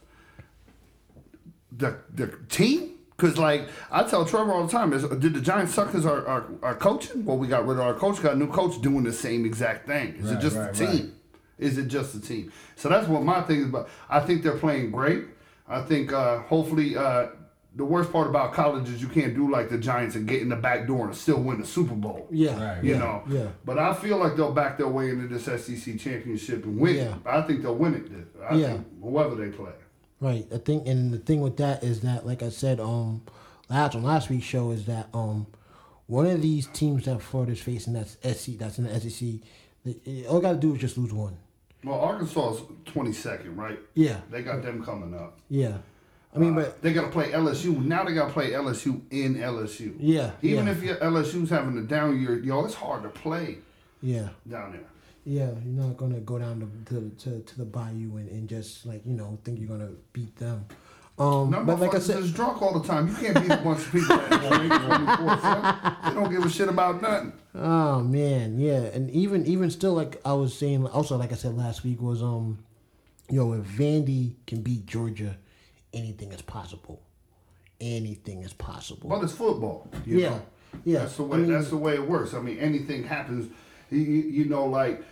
the 1.70 1.96
the 2.14 2.28
team? 2.48 2.90
Because 3.16 3.38
like 3.38 3.68
I 3.90 4.02
tell 4.04 4.24
Trevor 4.24 4.52
all 4.52 4.66
the 4.66 4.72
time, 4.72 4.92
is 4.92 5.02
did 5.04 5.34
the 5.34 5.40
Giants 5.40 5.74
suck 5.74 5.94
as 5.94 6.04
our, 6.06 6.26
our, 6.26 6.46
our 6.62 6.74
coaching? 6.74 7.24
Well, 7.24 7.38
we 7.38 7.46
got 7.46 7.66
rid 7.66 7.78
of 7.78 7.84
our 7.84 7.94
coach, 7.94 8.22
got 8.22 8.34
a 8.34 8.36
new 8.36 8.48
coach 8.50 8.80
doing 8.80 9.04
the 9.04 9.12
same 9.12 9.44
exact 9.44 9.86
thing. 9.86 10.14
Is 10.16 10.30
it 10.30 10.40
just 10.40 10.56
right, 10.56 10.72
the 10.72 10.86
team? 10.86 11.04
right. 11.04 11.10
Is 11.58 11.78
it 11.78 11.88
just 11.88 12.12
the 12.14 12.26
team? 12.26 12.52
So 12.76 12.88
that's 12.88 13.06
what 13.06 13.22
my 13.22 13.42
thing 13.42 13.60
is 13.60 13.66
about. 13.66 13.88
I 14.10 14.20
think 14.20 14.42
they're 14.42 14.56
playing 14.58 14.90
great. 14.90 15.24
I 15.68 15.82
think 15.82 16.12
uh, 16.12 16.38
hopefully 16.40 16.96
uh, 16.96 17.28
the 17.74 17.84
worst 17.84 18.12
part 18.12 18.26
about 18.28 18.52
college 18.52 18.88
is 18.88 19.00
you 19.00 19.08
can't 19.08 19.34
do 19.34 19.50
like 19.50 19.70
the 19.70 19.78
Giants 19.78 20.14
and 20.14 20.26
get 20.28 20.42
in 20.42 20.48
the 20.50 20.56
back 20.56 20.86
door 20.86 21.06
and 21.06 21.16
still 21.16 21.40
win 21.40 21.58
the 21.58 21.66
Super 21.66 21.94
Bowl. 21.94 22.26
Yeah. 22.30 22.62
Right. 22.74 22.84
You 22.84 22.92
yeah, 22.92 22.98
know, 22.98 23.22
Yeah. 23.28 23.46
But 23.64 23.78
I 23.78 23.94
feel 23.94 24.18
like 24.18 24.36
they'll 24.36 24.52
back 24.52 24.76
their 24.76 24.88
way 24.88 25.08
into 25.08 25.26
this 25.26 25.44
SEC 25.44 25.98
championship 25.98 26.64
and 26.64 26.78
win. 26.78 26.96
Yeah. 26.96 27.14
I 27.24 27.40
think 27.42 27.62
they'll 27.62 27.74
win 27.74 27.94
it. 27.94 28.10
I 28.48 28.56
Yeah. 28.56 28.66
think 28.74 28.86
whoever 29.02 29.34
they 29.34 29.48
play. 29.48 29.72
Right. 30.20 30.46
I 30.54 30.58
think, 30.58 30.86
and 30.86 31.12
the 31.12 31.18
thing 31.18 31.40
with 31.40 31.56
that 31.56 31.82
is 31.82 32.00
that, 32.02 32.26
like 32.26 32.42
I 32.42 32.50
said, 32.50 32.78
um, 32.78 33.22
last 33.70 33.94
on 33.94 34.02
last 34.02 34.28
week's 34.28 34.44
show 34.44 34.70
is 34.70 34.84
that 34.86 35.08
um, 35.14 35.46
one 36.06 36.26
of 36.26 36.42
these 36.42 36.66
teams 36.68 37.06
that 37.06 37.22
Florida's 37.22 37.60
facing 37.60 37.94
that's 37.94 38.12
SC 38.22 38.58
that's 38.58 38.78
in 38.78 38.84
the 38.84 39.00
SEC, 39.00 39.40
they, 39.84 40.26
all 40.26 40.40
got 40.40 40.52
to 40.52 40.58
do 40.58 40.74
is 40.74 40.80
just 40.80 40.98
lose 40.98 41.12
one. 41.12 41.38
Well, 41.84 41.98
Arkansas 41.98 42.52
is 42.54 42.60
twenty 42.84 43.12
second, 43.12 43.56
right? 43.56 43.80
Yeah. 43.94 44.20
They 44.30 44.42
got 44.42 44.62
them 44.62 44.84
coming 44.84 45.14
up. 45.14 45.40
Yeah. 45.48 45.78
I 46.34 46.38
mean, 46.38 46.52
Uh, 46.56 46.62
but 46.62 46.82
they 46.82 46.92
got 46.92 47.02
to 47.02 47.10
play 47.10 47.30
LSU. 47.30 47.84
Now 47.84 48.04
they 48.04 48.14
got 48.14 48.28
to 48.28 48.32
play 48.32 48.50
LSU 48.52 49.02
in 49.10 49.34
LSU. 49.36 49.94
yeah. 49.98 50.30
Even 50.40 50.66
yeah, 50.66 50.72
if 50.72 50.82
your 50.82 50.96
LSU's 50.96 51.50
having 51.50 51.76
a 51.76 51.82
down 51.82 52.20
year, 52.20 52.38
yo, 52.38 52.64
it's 52.64 52.74
hard 52.74 53.02
to 53.02 53.08
play 53.10 53.58
yeah. 54.00 54.28
down 54.48 54.72
there. 54.72 54.80
Yeah, 55.24 55.50
you're 55.64 55.86
not 55.86 55.96
gonna 55.96 56.18
go 56.18 56.38
down 56.38 56.58
to 56.60 56.94
to, 56.94 57.10
to, 57.10 57.40
to 57.40 57.58
the 57.58 57.64
bayou 57.64 58.16
and, 58.16 58.28
and 58.30 58.48
just 58.48 58.84
like 58.84 59.06
you 59.06 59.12
know 59.12 59.38
think 59.44 59.60
you're 59.60 59.68
gonna 59.68 59.92
beat 60.12 60.34
them. 60.36 60.64
Um, 61.16 61.50
No, 61.50 61.62
but 61.62 61.78
like 61.78 61.94
I 61.94 62.00
said, 62.00 62.18
is 62.18 62.32
drunk 62.32 62.60
all 62.60 62.76
the 62.76 62.86
time. 62.86 63.06
You 63.06 63.14
can't 63.14 63.40
beat 63.40 63.52
a 63.52 63.58
bunch 63.58 63.86
of 63.86 63.92
people 63.92 64.16
that 64.16 65.98
They 66.04 66.14
don't 66.14 66.30
give 66.30 66.44
a 66.44 66.50
shit 66.50 66.68
about 66.68 67.00
nothing. 67.00 67.34
oh 67.54 68.00
man, 68.00 68.58
yeah, 68.58 68.80
and 68.80 69.10
even 69.10 69.46
even 69.46 69.70
still, 69.70 69.92
like 69.92 70.20
I 70.24 70.32
was 70.32 70.58
saying, 70.58 70.84
also 70.88 71.16
like 71.16 71.30
I 71.30 71.36
said 71.36 71.56
last 71.56 71.84
week 71.84 72.00
was 72.02 72.20
um, 72.20 72.58
yo, 73.30 73.52
if 73.52 73.64
Vandy 73.64 74.34
can 74.48 74.62
beat 74.62 74.86
Georgia, 74.86 75.36
anything 75.92 76.32
is 76.32 76.42
possible. 76.42 77.02
Anything 77.80 78.42
is 78.42 78.52
possible. 78.52 79.08
But 79.10 79.24
it's 79.24 79.32
football. 79.32 79.88
You 80.06 80.18
yeah, 80.20 80.28
know? 80.30 80.42
yeah. 80.84 80.98
That's 81.00 81.16
the 81.16 81.24
I 81.24 81.26
way. 81.26 81.38
mean, 81.38 81.52
that's 81.52 81.70
the 81.70 81.76
way 81.76 81.94
it 81.94 82.08
works. 82.08 82.32
I 82.34 82.40
mean, 82.40 82.58
anything 82.58 83.02
happens. 83.04 83.50
You, 83.90 83.98
you 84.00 84.44
know, 84.44 84.66
like 84.66 85.02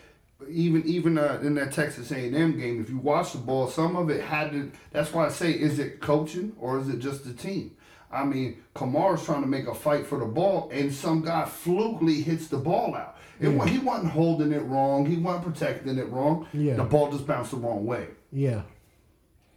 even 0.48 0.82
even 0.86 1.18
uh, 1.18 1.40
in 1.42 1.54
that 1.56 1.72
Texas 1.72 2.10
A 2.12 2.16
and 2.26 2.36
M 2.36 2.58
game, 2.58 2.80
if 2.80 2.88
you 2.88 2.98
watch 2.98 3.32
the 3.32 3.38
ball, 3.38 3.66
some 3.68 3.96
of 3.96 4.08
it 4.10 4.22
had 4.22 4.52
to. 4.52 4.70
That's 4.92 5.12
why 5.12 5.26
I 5.26 5.30
say, 5.30 5.50
is 5.52 5.78
it 5.78 6.00
coaching 6.00 6.52
or 6.60 6.78
is 6.78 6.88
it 6.88 7.00
just 7.00 7.24
the 7.24 7.32
team? 7.32 7.72
I 8.12 8.24
mean, 8.24 8.62
Kamara's 8.74 9.24
trying 9.24 9.42
to 9.42 9.46
make 9.48 9.66
a 9.68 9.74
fight 9.74 10.06
for 10.06 10.18
the 10.18 10.24
ball, 10.26 10.68
and 10.72 10.92
some 10.92 11.22
guy 11.22 11.44
flukely 11.44 12.22
hits 12.22 12.48
the 12.48 12.56
ball 12.58 12.94
out. 12.96 13.16
It, 13.40 13.48
wa- 13.48 13.64
He 13.66 13.78
wasn't 13.78 14.10
holding 14.12 14.52
it 14.52 14.62
wrong. 14.64 15.06
He 15.06 15.16
wasn't 15.16 15.44
protecting 15.44 15.96
it 15.96 16.08
wrong. 16.08 16.46
Yeah. 16.52 16.74
The 16.76 16.84
ball 16.84 17.10
just 17.12 17.26
bounced 17.26 17.52
the 17.52 17.56
wrong 17.58 17.86
way 17.86 18.08
yeah, 18.32 18.62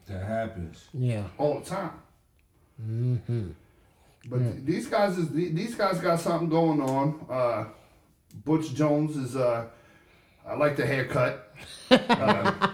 That 0.07 0.23
happens. 0.25 0.85
yeah, 0.93 1.23
all 1.37 1.59
the 1.59 1.65
time. 1.65 1.91
But 4.29 4.39
th- 4.39 4.55
these 4.65 4.87
guys 4.87 5.17
is 5.17 5.29
th- 5.29 5.53
these 5.53 5.75
guys 5.75 5.99
got 5.99 6.19
something 6.19 6.49
going 6.49 6.81
on. 6.81 7.25
Uh, 7.29 7.65
Butch 8.45 8.73
Jones 8.73 9.15
is 9.17 9.35
uh, 9.35 9.65
I 10.47 10.55
like 10.55 10.75
the 10.75 10.85
haircut. 10.85 11.53
Uh, 11.91 12.69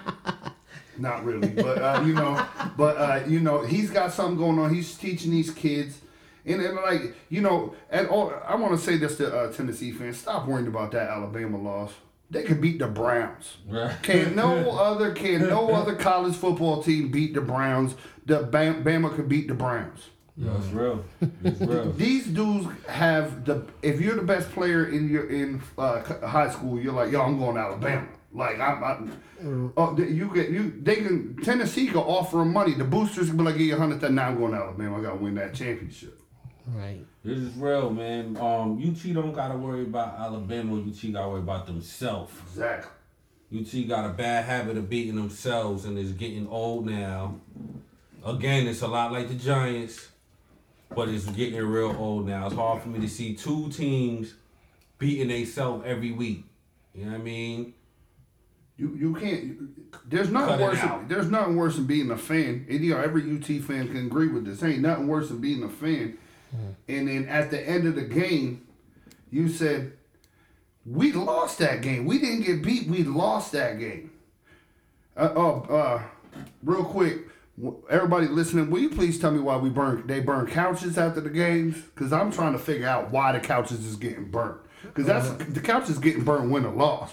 not 0.98 1.24
really, 1.26 1.50
but 1.50 1.78
uh, 1.82 2.04
you 2.06 2.14
know, 2.14 2.46
but 2.78 2.98
uh, 2.98 3.24
you 3.28 3.40
know, 3.40 3.64
he's 3.66 3.90
got 3.90 4.12
something 4.14 4.38
going 4.38 4.60
on. 4.60 4.74
He's 4.74 4.96
teaching 4.96 5.32
these 5.32 5.52
kids. 5.52 6.00
And, 6.46 6.62
and 6.62 6.76
like 6.78 7.16
you 7.30 7.42
know, 7.42 7.76
and 7.90 8.08
all, 8.08 8.34
I 8.48 8.56
want 8.56 8.74
to 8.80 8.84
say 8.84 8.98
this 8.98 9.18
to 9.18 9.36
uh, 9.36 9.52
Tennessee 9.52 9.92
fans: 9.92 10.18
stop 10.18 10.48
worrying 10.48 10.68
about 10.68 10.92
that 10.92 11.10
Alabama 11.10 11.58
loss. 11.58 11.92
They 12.32 12.44
could 12.44 12.62
beat 12.62 12.80
the 12.80 12.88
Browns. 12.88 13.58
Right. 13.68 13.96
Can 14.04 14.36
no 14.36 14.72
other 14.80 15.14
can 15.14 15.48
no 15.48 15.72
other 15.74 15.96
college 15.96 16.36
football 16.36 16.84
team 16.84 17.10
beat 17.10 17.34
the 17.34 17.42
Browns? 17.42 17.96
The 18.26 18.44
Bam- 18.44 18.84
Bama 18.84 19.16
could 19.16 19.28
beat 19.28 19.48
the 19.48 19.56
Browns. 19.56 20.10
It's 20.42 20.68
real. 20.68 21.04
It's 21.44 21.60
real. 21.60 21.92
These 21.98 22.28
dudes 22.28 22.68
have 22.88 23.46
the. 23.46 23.66
If 23.82 24.00
you're 24.00 24.16
the 24.16 24.22
best 24.22 24.50
player 24.52 24.86
in 24.86 25.10
your 25.10 25.30
in 25.30 25.62
uh, 25.78 26.02
high 26.26 26.50
school, 26.50 26.80
you're 26.80 26.94
like, 26.94 27.12
yo, 27.12 27.22
I'm 27.22 27.40
going 27.40 27.56
to 27.56 27.62
Alabama. 27.62 28.08
Like 28.32 28.60
I'm, 28.60 28.84
I'm 28.84 29.74
oh, 29.76 29.98
you 29.98 30.32
get 30.34 30.50
you. 30.50 30.80
They 30.82 30.98
can 30.98 31.36
Tennessee 31.44 31.88
can 31.88 31.98
offer 31.98 32.38
them 32.38 32.54
money. 32.54 32.74
The 32.74 32.84
boosters 32.84 33.28
can 33.28 33.38
be 33.38 33.44
like, 33.44 33.58
yeah, 33.58 33.76
hundred. 33.76 34.12
Now 34.12 34.28
I'm 34.28 34.38
going 34.38 34.52
to 34.52 34.60
Alabama. 34.60 35.00
I 35.00 35.02
got 35.02 35.10
to 35.12 35.16
win 35.18 35.36
that 35.36 35.56
championship. 35.56 36.19
Right. 36.76 37.06
This 37.24 37.38
is 37.38 37.56
real, 37.56 37.90
man. 37.90 38.38
Um, 38.38 38.82
UT 38.84 39.14
don't 39.14 39.34
gotta 39.34 39.58
worry 39.58 39.84
about 39.84 40.20
Alabama. 40.20 40.80
UT 40.80 41.14
gotta 41.14 41.30
worry 41.30 41.40
about 41.40 41.66
themselves. 41.66 42.34
Exactly. 42.50 42.92
UT 43.52 43.88
got 43.88 44.06
a 44.06 44.14
bad 44.14 44.46
habit 44.46 44.78
of 44.78 44.90
beating 44.90 45.16
themselves 45.16 45.86
and 45.86 45.98
is 45.98 46.12
getting 46.12 46.48
old 46.48 46.86
now. 46.86 47.40
Again, 48.26 48.68
it's 48.68 48.82
a 48.82 48.88
lot 48.88 49.12
like 49.12 49.28
the 49.28 49.36
Giants, 49.36 50.10
but 50.96 51.10
it's 51.10 51.26
getting 51.26 51.60
real 51.62 51.96
old 51.98 52.28
now. 52.28 52.46
It's 52.46 52.56
hard 52.56 52.84
for 52.84 52.90
me 52.90 53.00
to 53.00 53.08
see 53.08 53.34
two 53.34 53.70
teams 53.70 54.36
beating 54.98 55.30
themselves 55.30 55.84
every 55.86 56.12
week. 56.12 56.44
You 56.94 57.06
know 57.06 57.12
what 57.12 57.22
I 57.22 57.24
mean? 57.24 57.74
You 58.78 58.96
you 58.96 59.16
can't. 59.16 60.10
There's 60.10 60.30
nothing 60.30 60.58
Cut 60.58 60.60
worse. 60.60 60.82
Than, 60.82 61.08
there's 61.08 61.30
nothing 61.30 61.56
worse 61.56 61.76
than 61.76 61.86
being 61.86 62.12
a 62.12 62.18
fan. 62.18 62.66
And, 62.70 62.80
you 62.82 62.94
know, 62.94 63.02
every 63.02 63.24
UT 63.24 63.46
fan 63.64 63.88
can 63.88 64.06
agree 64.06 64.28
with 64.28 64.46
this. 64.46 64.64
Ain't 64.64 64.80
nothing 64.80 65.08
worse 65.08 65.30
than 65.30 65.40
being 65.40 65.64
a 65.64 65.70
fan. 65.70 66.18
And 66.88 67.08
then 67.08 67.28
at 67.28 67.52
the 67.52 67.62
end 67.62 67.88
of 67.88 67.96
the 67.96 68.02
game, 68.02 68.68
you 69.32 69.50
said, 69.50 69.94
"We 70.86 71.12
lost 71.12 71.60
that 71.60 71.82
game. 71.82 72.06
We 72.06 72.20
didn't 72.20 72.42
get 72.42 72.64
beat. 72.64 72.88
We 72.88 73.04
lost 73.04 73.52
that 73.52 73.80
game." 73.80 74.12
Uh, 75.16 75.34
oh, 75.36 75.62
uh, 75.70 76.04
real 76.64 76.84
quick, 76.84 77.28
everybody 77.90 78.28
listening, 78.28 78.70
will 78.70 78.80
you 78.80 78.90
please 78.90 79.20
tell 79.20 79.32
me 79.32 79.40
why 79.40 79.58
we 79.58 79.70
burn? 79.70 80.08
They 80.08 80.22
burn 80.22 80.48
couches 80.48 80.98
after 80.98 81.22
the 81.22 81.30
games? 81.30 81.76
Because 81.94 82.14
I'm 82.14 82.32
trying 82.32 82.54
to 82.54 82.60
figure 82.60 82.88
out 82.88 83.12
why 83.12 83.34
the 83.34 83.40
couches 83.40 83.86
is 83.86 83.96
getting 83.96 84.32
burnt. 84.32 84.58
Because 84.84 85.06
that's 85.06 85.30
the 85.30 85.60
couches 85.60 86.00
getting 86.00 86.24
burnt 86.24 86.50
win 86.50 86.66
or 86.66 86.74
loss. 86.74 87.12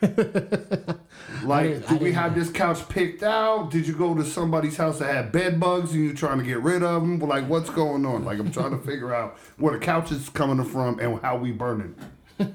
Like, 1.44 1.68
didn't- 1.70 1.84
I 1.90 1.92
did 1.92 2.02
we 2.02 2.12
have 2.12 2.34
this 2.34 2.50
couch 2.50 2.88
picked 2.88 3.22
out? 3.22 3.70
Did 3.70 3.86
you 3.86 3.94
go 3.94 4.14
to 4.14 4.24
somebody's 4.24 4.76
house 4.76 4.98
that 4.98 5.14
had 5.14 5.32
bed 5.32 5.58
bugs 5.60 5.92
and 5.92 6.04
you're 6.04 6.14
trying 6.14 6.38
to 6.38 6.44
get 6.44 6.60
rid 6.62 6.82
of 6.82 7.00
them? 7.02 7.18
Like, 7.20 7.48
what's 7.48 7.70
going 7.70 8.04
on? 8.04 8.24
Like, 8.24 8.38
I'm 8.38 8.50
trying 8.50 8.70
to 8.72 8.78
figure 8.78 9.14
out 9.14 9.38
where 9.56 9.72
the 9.72 9.78
couch 9.78 10.10
is 10.12 10.28
coming 10.28 10.64
from 10.64 10.98
and 10.98 11.20
how 11.22 11.36
we 11.36 11.52
burning. 11.52 11.94
Yo, 12.38 12.46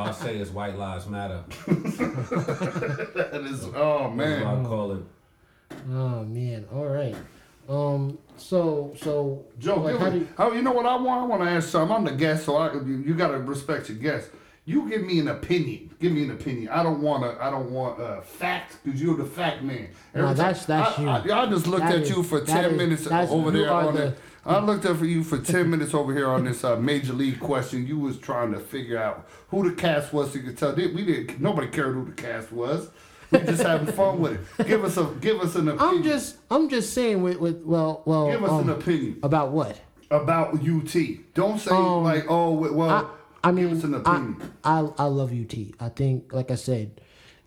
I 0.00 0.10
say 0.12 0.36
it's 0.38 0.50
White 0.50 0.76
Lives 0.76 1.06
Matter. 1.06 1.44
That 1.66 3.42
is, 3.50 3.64
oh 3.74 4.04
That's 4.04 4.16
man. 4.16 4.44
what 4.44 4.58
I 4.58 4.62
call 4.68 4.92
it. 4.92 5.02
Oh 5.90 6.24
man. 6.24 6.66
All 6.72 6.86
right. 6.86 7.16
Um. 7.68 8.18
So 8.36 8.94
so 9.00 9.44
Joe, 9.58 9.76
like, 9.80 9.98
how 9.98 10.04
me- 10.06 10.10
do 10.10 10.18
you, 10.18 10.28
oh, 10.38 10.52
you 10.52 10.62
know 10.62 10.72
what 10.72 10.86
I 10.86 10.96
want? 10.96 11.22
I 11.22 11.26
want 11.26 11.42
to 11.42 11.48
ask 11.50 11.68
something. 11.68 11.94
I'm 11.96 12.04
the 12.04 12.12
guest, 12.12 12.44
so 12.46 12.56
I 12.56 12.72
you, 12.74 13.02
you 13.06 13.14
got 13.14 13.28
to 13.28 13.38
respect 13.38 13.88
your 13.88 13.98
guest. 13.98 14.30
You 14.64 14.88
give 14.88 15.02
me 15.02 15.18
an 15.18 15.26
opinion. 15.28 15.90
Give 15.98 16.12
me 16.12 16.22
an 16.22 16.30
opinion. 16.30 16.68
I 16.68 16.82
don't 16.84 17.00
want 17.02 17.24
to. 17.24 17.42
I 17.44 17.50
don't 17.50 17.70
want 17.72 18.00
uh, 18.00 18.20
fact 18.20 18.76
because 18.84 19.02
you're 19.02 19.16
the 19.16 19.24
fact 19.24 19.62
man. 19.62 19.88
No, 20.14 20.22
Every 20.24 20.34
that's- 20.36 20.66
time- 20.66 20.80
that's 20.84 20.98
I, 20.98 21.02
you. 21.24 21.32
I, 21.32 21.42
I 21.42 21.46
just 21.50 21.66
looked 21.66 21.84
That 21.86 21.94
at 21.96 22.02
is- 22.02 22.10
you 22.10 22.22
for 22.22 22.40
ten 22.42 22.66
is- 22.70 22.76
minutes 22.76 23.06
over 23.08 23.50
there 23.50 23.72
on 23.72 23.94
the- 23.94 24.06
it. 24.08 24.18
I 24.44 24.58
looked 24.58 24.84
up 24.86 24.96
for 24.98 25.04
you 25.04 25.22
for 25.24 25.38
ten 25.38 25.68
minutes 25.70 25.94
over 25.94 26.12
here 26.12 26.28
on 26.28 26.44
this 26.44 26.62
uh, 26.64 26.76
major 26.76 27.12
league 27.12 27.40
question. 27.40 27.86
You 27.86 27.98
was 27.98 28.18
trying 28.18 28.52
to 28.52 28.60
figure 28.60 28.98
out 28.98 29.28
who 29.48 29.68
the 29.68 29.74
cast 29.74 30.12
was. 30.12 30.32
So 30.32 30.38
you 30.38 30.44
could 30.44 30.58
tell 30.58 30.74
we 30.74 31.04
didn't. 31.04 31.40
Nobody 31.40 31.66
cared 31.68 31.94
who 31.94 32.04
the 32.04 32.12
cast 32.12 32.52
was. 32.52 32.88
We 33.32 33.38
just 33.40 33.62
having 33.62 33.92
fun 33.94 34.20
with 34.20 34.60
it. 34.60 34.66
Give 34.68 34.84
us 34.84 34.96
a. 34.96 35.04
Give 35.20 35.40
us 35.40 35.54
an 35.56 35.68
opinion. 35.68 35.96
I'm 35.96 36.02
just 36.04 36.36
I'm 36.50 36.68
just 36.68 36.92
saying 36.92 37.20
with 37.22 37.38
with 37.38 37.62
well 37.64 38.02
well 38.04 38.30
Give 38.30 38.44
us 38.44 38.50
um, 38.50 38.68
an 38.68 38.70
opinion. 38.70 39.18
about 39.24 39.50
what 39.50 39.80
about 40.10 40.54
UT. 40.54 40.94
Don't 41.34 41.58
say 41.58 41.70
Um, 41.74 42.04
like, 42.04 42.26
oh, 42.28 42.50
well, 42.52 42.90
I, 42.90 43.04
I 43.44 43.52
mean 43.52 43.68
give 43.68 43.78
us 43.78 43.84
an 43.84 44.02
I. 44.06 44.34
I 44.64 44.88
I 44.98 45.04
love 45.04 45.32
UT. 45.32 45.54
I 45.80 45.88
think 45.88 46.32
like 46.32 46.50
I 46.50 46.56
said 46.56 47.00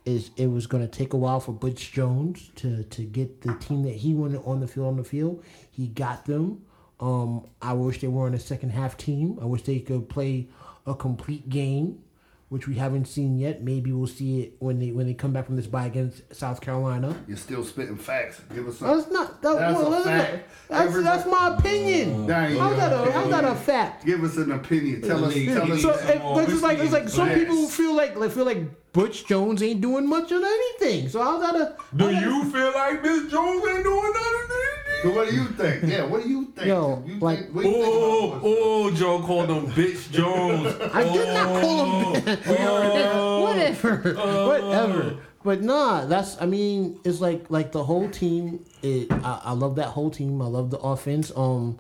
is 0.06 0.30
it 0.38 0.48
was 0.48 0.68
going 0.68 0.84
to 0.88 0.90
take 0.90 1.14
a 1.14 1.18
while 1.18 1.40
for 1.40 1.52
Butch 1.52 1.92
Jones 1.92 2.52
to 2.56 2.84
to 2.84 3.04
get 3.04 3.42
the 3.42 3.54
team 3.56 3.84
that 3.84 3.96
he 3.96 4.14
wanted 4.14 4.42
on 4.46 4.60
the 4.60 4.68
field 4.68 4.88
on 4.88 4.98
the 4.98 5.04
field. 5.04 5.44
He 5.72 5.88
got 5.88 6.26
them. 6.26 6.64
Um, 7.00 7.48
I 7.62 7.74
wish 7.74 8.00
they 8.00 8.08
were 8.08 8.26
on 8.26 8.34
a 8.34 8.40
second 8.40 8.70
half 8.70 8.98
team. 8.98 9.38
I 9.42 9.46
wish 9.46 9.64
they 9.64 9.80
could 9.80 10.08
play 10.08 10.48
a 10.86 10.96
complete 10.96 11.50
game, 11.50 12.04
which 12.50 12.68
we 12.68 12.76
haven't 12.76 13.06
seen 13.06 13.38
yet. 13.38 13.64
Maybe 13.64 13.92
we'll 13.92 14.06
see 14.08 14.42
it 14.42 14.54
when 14.60 14.80
they 14.80 14.92
when 14.92 15.08
they 15.08 15.14
come 15.14 15.34
back 15.34 15.46
from 15.48 15.56
this 15.56 15.66
bye 15.68 15.86
against 15.88 16.34
South 16.34 16.62
Carolina. 16.62 17.16
You're 17.28 17.38
still 17.38 17.64
spitting 17.64 17.98
facts. 17.98 18.40
Give 18.54 18.68
us 18.68 18.78
some. 18.78 18.88
That's 18.98 19.12
not 19.12 19.42
that, 19.42 19.58
That's 19.60 19.74
well, 19.78 19.88
a 19.88 19.92
that's, 19.92 20.06
fact. 20.06 20.50
that's, 20.70 20.82
Everybody- 20.88 21.04
that's 21.18 21.26
my 21.30 21.56
opinion. 21.58 22.28
That 22.28 22.52
ain't 22.52 22.60
How's 22.60 22.78
that 22.78 22.94
a, 22.94 23.12
how's 23.12 23.30
that 23.30 23.44
a 23.46 23.56
fact? 23.56 24.06
Give 24.06 24.24
us 24.24 24.38
an 24.38 24.52
opinion. 24.52 25.02
Tell 25.02 25.26
us. 25.26 25.34
Tell 25.34 25.72
us. 25.72 25.82
So 25.82 25.96
Some 25.98 26.08
it, 26.10 26.22
it's 26.44 26.52
just 26.52 26.64
like 26.64 26.78
it's 26.80 26.94
like 26.94 27.10
some 27.10 27.28
whiskey 27.28 27.46
people 27.46 27.68
feel 27.68 27.96
like 27.96 28.16
like 28.16 28.32
feel 28.32 28.46
like 28.46 28.92
Butch 28.94 29.26
Jones 29.26 29.62
ain't 29.62 29.82
doing 29.82 30.08
much 30.08 30.32
on 30.32 30.44
anything. 30.44 31.10
So 31.10 31.22
how's 31.22 31.42
that 31.42 31.56
a? 31.56 31.76
Do 31.96 32.06
that- 32.12 32.22
you 32.22 32.44
feel 32.52 32.72
like 32.74 33.02
Miss 33.04 33.30
Jones 33.32 33.66
ain't 33.68 33.84
doing 33.84 34.14
nothing? 34.14 34.55
So 35.06 35.12
what 35.12 35.30
do 35.30 35.36
you 35.36 35.46
think? 35.46 35.84
Yeah. 35.84 36.04
What 36.06 36.24
do 36.24 36.30
you 36.30 36.46
think? 36.46 36.66
Yo, 36.66 37.04
you 37.06 37.20
like- 37.20 37.40
think, 37.42 37.54
what 37.56 37.66
you 37.66 37.72
think 37.74 37.86
Oh, 37.86 38.40
oh, 38.44 38.92
Joe 38.92 39.22
called 39.22 39.50
him 39.52 39.68
Bitch 39.68 40.12
Jones. 40.12 40.76
I 40.94 41.04
did 41.04 41.28
not 41.28 41.62
call 41.62 42.14
him. 42.16 42.40
Oh, 42.48 43.42
Whatever, 43.44 44.14
whatever. 44.48 45.18
But 45.44 45.62
nah, 45.62 46.06
that's 46.06 46.42
I 46.42 46.48
mean, 46.48 47.00
it's 47.04 47.22
like 47.22 47.52
like 47.52 47.72
the 47.72 47.84
whole 47.84 48.10
team. 48.10 48.66
It, 48.82 49.12
I, 49.12 49.42
I 49.46 49.52
love 49.52 49.76
that 49.76 49.90
whole 49.90 50.10
team. 50.10 50.42
I 50.42 50.48
love 50.48 50.72
the 50.72 50.80
offense. 50.80 51.32
Um, 51.36 51.78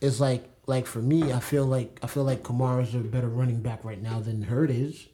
it's 0.00 0.18
like 0.18 0.48
like 0.66 0.86
for 0.86 0.98
me, 0.98 1.32
I 1.32 1.38
feel 1.38 1.64
like 1.64 2.00
I 2.02 2.08
feel 2.08 2.24
like 2.24 2.42
Kamara's 2.42 2.92
a 2.96 2.98
better 2.98 3.28
running 3.28 3.60
back 3.60 3.84
right 3.84 4.02
now 4.02 4.18
than 4.18 4.42
Hurd 4.42 4.72
is. 4.72 5.06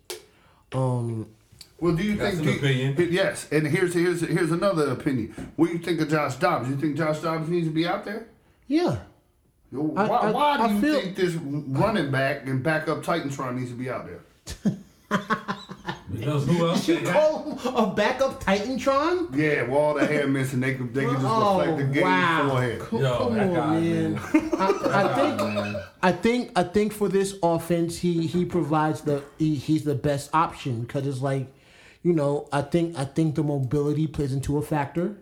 Um, 0.72 1.28
Well, 1.82 1.96
do 1.96 2.02
you 2.04 2.16
That's 2.16 2.36
think? 2.36 2.46
an 2.48 2.60
do 2.60 2.68
you- 2.68 2.90
opinion. 2.92 3.12
yes, 3.12 3.48
and 3.50 3.66
here's 3.66 3.92
here's 3.92 4.20
here's 4.20 4.52
another 4.52 4.90
opinion. 4.92 5.34
What 5.56 5.66
do 5.66 5.72
you 5.72 5.80
think 5.80 6.00
of 6.00 6.08
Josh 6.08 6.36
Dobbs? 6.36 6.68
You 6.68 6.76
think 6.76 6.96
Josh 6.96 7.18
Dobbs 7.18 7.48
needs 7.48 7.66
to 7.66 7.72
be 7.74 7.86
out 7.88 8.04
there? 8.04 8.28
yeah, 8.68 8.98
Why, 9.70 10.06
I- 10.06 10.30
why 10.30 10.56
do 10.58 10.62
I 10.62 10.68
you 10.72 10.80
feel- 10.80 11.00
think 11.00 11.16
this 11.16 11.34
running 11.34 12.12
back 12.12 12.46
and 12.46 12.62
backup 12.62 13.02
Titantron 13.02 13.56
needs 13.58 13.70
to 13.70 13.76
be 13.76 13.90
out 13.90 14.06
there? 14.06 14.20
Because 16.12 16.46
who 16.46 16.68
else 16.68 16.86
you 16.88 16.98
call 17.00 17.58
a 17.74 17.92
backup 17.94 18.42
Titantron? 18.44 19.34
Yeah, 19.34 19.62
with 19.62 19.70
all 19.72 19.94
the 19.94 20.06
hair 20.06 20.26
missing, 20.28 20.60
they 20.60 20.74
could 20.74 20.92
they 20.94 21.04
could 21.04 21.14
just 21.14 21.26
Oh 21.26 21.58
reflect 21.58 21.78
the 21.78 21.84
game 21.94 22.02
wow! 22.04 22.48
forehead. 22.50 22.78
Co- 22.80 23.00
Yo, 23.00 23.18
Come 23.18 23.40
on, 23.40 23.54
guy, 23.54 23.80
man. 23.80 24.12
man. 24.12 24.20
I, 24.58 25.04
I 25.04 25.14
think 25.14 25.36
Man. 25.54 25.76
I 26.02 26.12
think 26.12 26.52
I 26.54 26.62
think 26.62 26.92
for 26.92 27.08
this 27.08 27.34
offense, 27.42 27.98
he 27.98 28.26
he 28.26 28.44
provides 28.44 29.00
the 29.00 29.22
he, 29.38 29.54
he's 29.56 29.84
the 29.84 29.94
best 29.94 30.30
option 30.34 30.82
because 30.82 31.06
it's 31.06 31.20
like, 31.22 31.46
you 32.02 32.12
know, 32.12 32.48
I 32.52 32.62
think 32.62 32.98
I 32.98 33.04
think 33.04 33.34
the 33.34 33.42
mobility 33.42 34.06
plays 34.06 34.32
into 34.32 34.58
a 34.58 34.62
factor. 34.62 35.16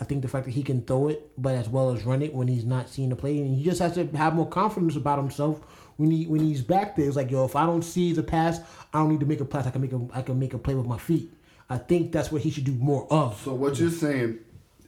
I 0.00 0.04
think 0.04 0.22
the 0.22 0.28
fact 0.28 0.46
that 0.46 0.52
he 0.52 0.62
can 0.62 0.82
throw 0.82 1.08
it, 1.08 1.30
but 1.36 1.54
as 1.54 1.68
well 1.68 1.90
as 1.90 2.04
run 2.04 2.22
it 2.22 2.34
when 2.34 2.48
he's 2.48 2.64
not 2.64 2.88
seeing 2.88 3.10
the 3.10 3.16
play, 3.16 3.38
and 3.38 3.54
he 3.54 3.62
just 3.62 3.80
has 3.80 3.94
to 3.94 4.06
have 4.16 4.34
more 4.34 4.48
confidence 4.48 4.96
about 4.96 5.18
himself 5.18 5.60
when 5.98 6.10
he 6.10 6.26
when 6.26 6.40
he's 6.40 6.62
back 6.62 6.96
there. 6.96 7.06
It's 7.06 7.16
like, 7.16 7.30
yo, 7.30 7.44
if 7.44 7.54
I 7.54 7.66
don't 7.66 7.82
see 7.82 8.12
the 8.12 8.22
pass, 8.22 8.60
I 8.92 8.98
don't 8.98 9.10
need 9.10 9.20
to 9.20 9.26
make 9.26 9.40
a 9.40 9.44
pass. 9.44 9.66
I 9.66 9.70
can 9.70 9.82
make 9.82 9.92
a 9.92 10.00
I 10.12 10.22
can 10.22 10.38
make 10.38 10.54
a 10.54 10.58
play 10.58 10.74
with 10.74 10.86
my 10.86 10.98
feet. 10.98 11.30
I 11.68 11.78
think 11.78 12.10
that's 12.10 12.32
what 12.32 12.42
he 12.42 12.50
should 12.50 12.64
do 12.64 12.72
more 12.72 13.06
of. 13.10 13.40
So 13.44 13.54
what 13.54 13.78
you're 13.78 13.90
saying 13.90 14.38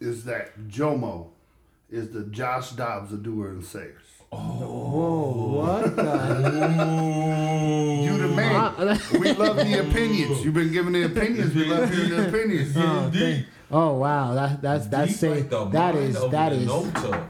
is 0.00 0.24
that 0.24 0.58
Jomo 0.68 1.28
is 1.90 2.10
the 2.10 2.24
Josh 2.24 2.70
Dobbs 2.70 3.12
of 3.12 3.22
doer 3.22 3.50
and 3.50 3.64
sayers. 4.32 4.42
Whoa, 4.70 5.32
what? 5.56 5.96
the 5.96 6.02
You 8.02 8.18
the 8.18 8.28
man. 8.28 9.00
we 9.20 9.32
love 9.32 9.56
the 9.56 9.80
opinions. 9.88 10.44
You've 10.44 10.54
been 10.54 10.72
giving 10.72 10.92
the 10.92 11.04
opinions. 11.04 11.54
We 11.54 11.64
love 11.66 11.90
hearing 11.92 12.10
the 12.10 12.28
opinions. 12.32 12.74
Oh, 12.76 13.10
thank- 13.12 13.46
oh 13.70 13.94
wow, 13.94 14.34
that 14.34 14.60
that's 14.62 14.86
that's 14.86 15.12
Deep 15.12 15.18
saying 15.20 15.34
like 15.34 15.50
the 15.50 15.64
that 15.66 15.94
mind 15.94 16.08
is 16.08 16.16
over 16.16 16.30
that 16.32 16.48
the 16.50 16.56
is 16.56 16.66
no-toe. 16.66 17.24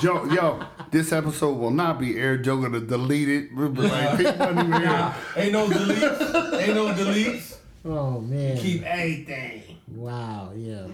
Joe, 0.00 0.24
yo, 0.26 0.60
this 0.90 1.12
episode 1.12 1.56
will 1.58 1.70
not 1.70 1.98
be 2.00 2.18
aired. 2.18 2.44
Joe 2.44 2.56
gonna 2.60 2.80
delete 2.80 3.28
it. 3.28 3.54
Like, 3.54 4.16
people 4.18 4.34
wasn't 4.38 4.58
even 4.68 4.72
here. 4.72 4.86
Nah, 4.90 5.14
ain't 5.36 5.52
no 5.52 5.68
deletes. 5.68 6.60
ain't 6.60 6.74
no 6.74 6.92
deletes. 6.92 7.56
oh 7.84 8.20
man. 8.20 8.56
Keep 8.58 8.82
everything. 8.82 9.62
Wow, 9.88 10.52
yeah. 10.56 10.86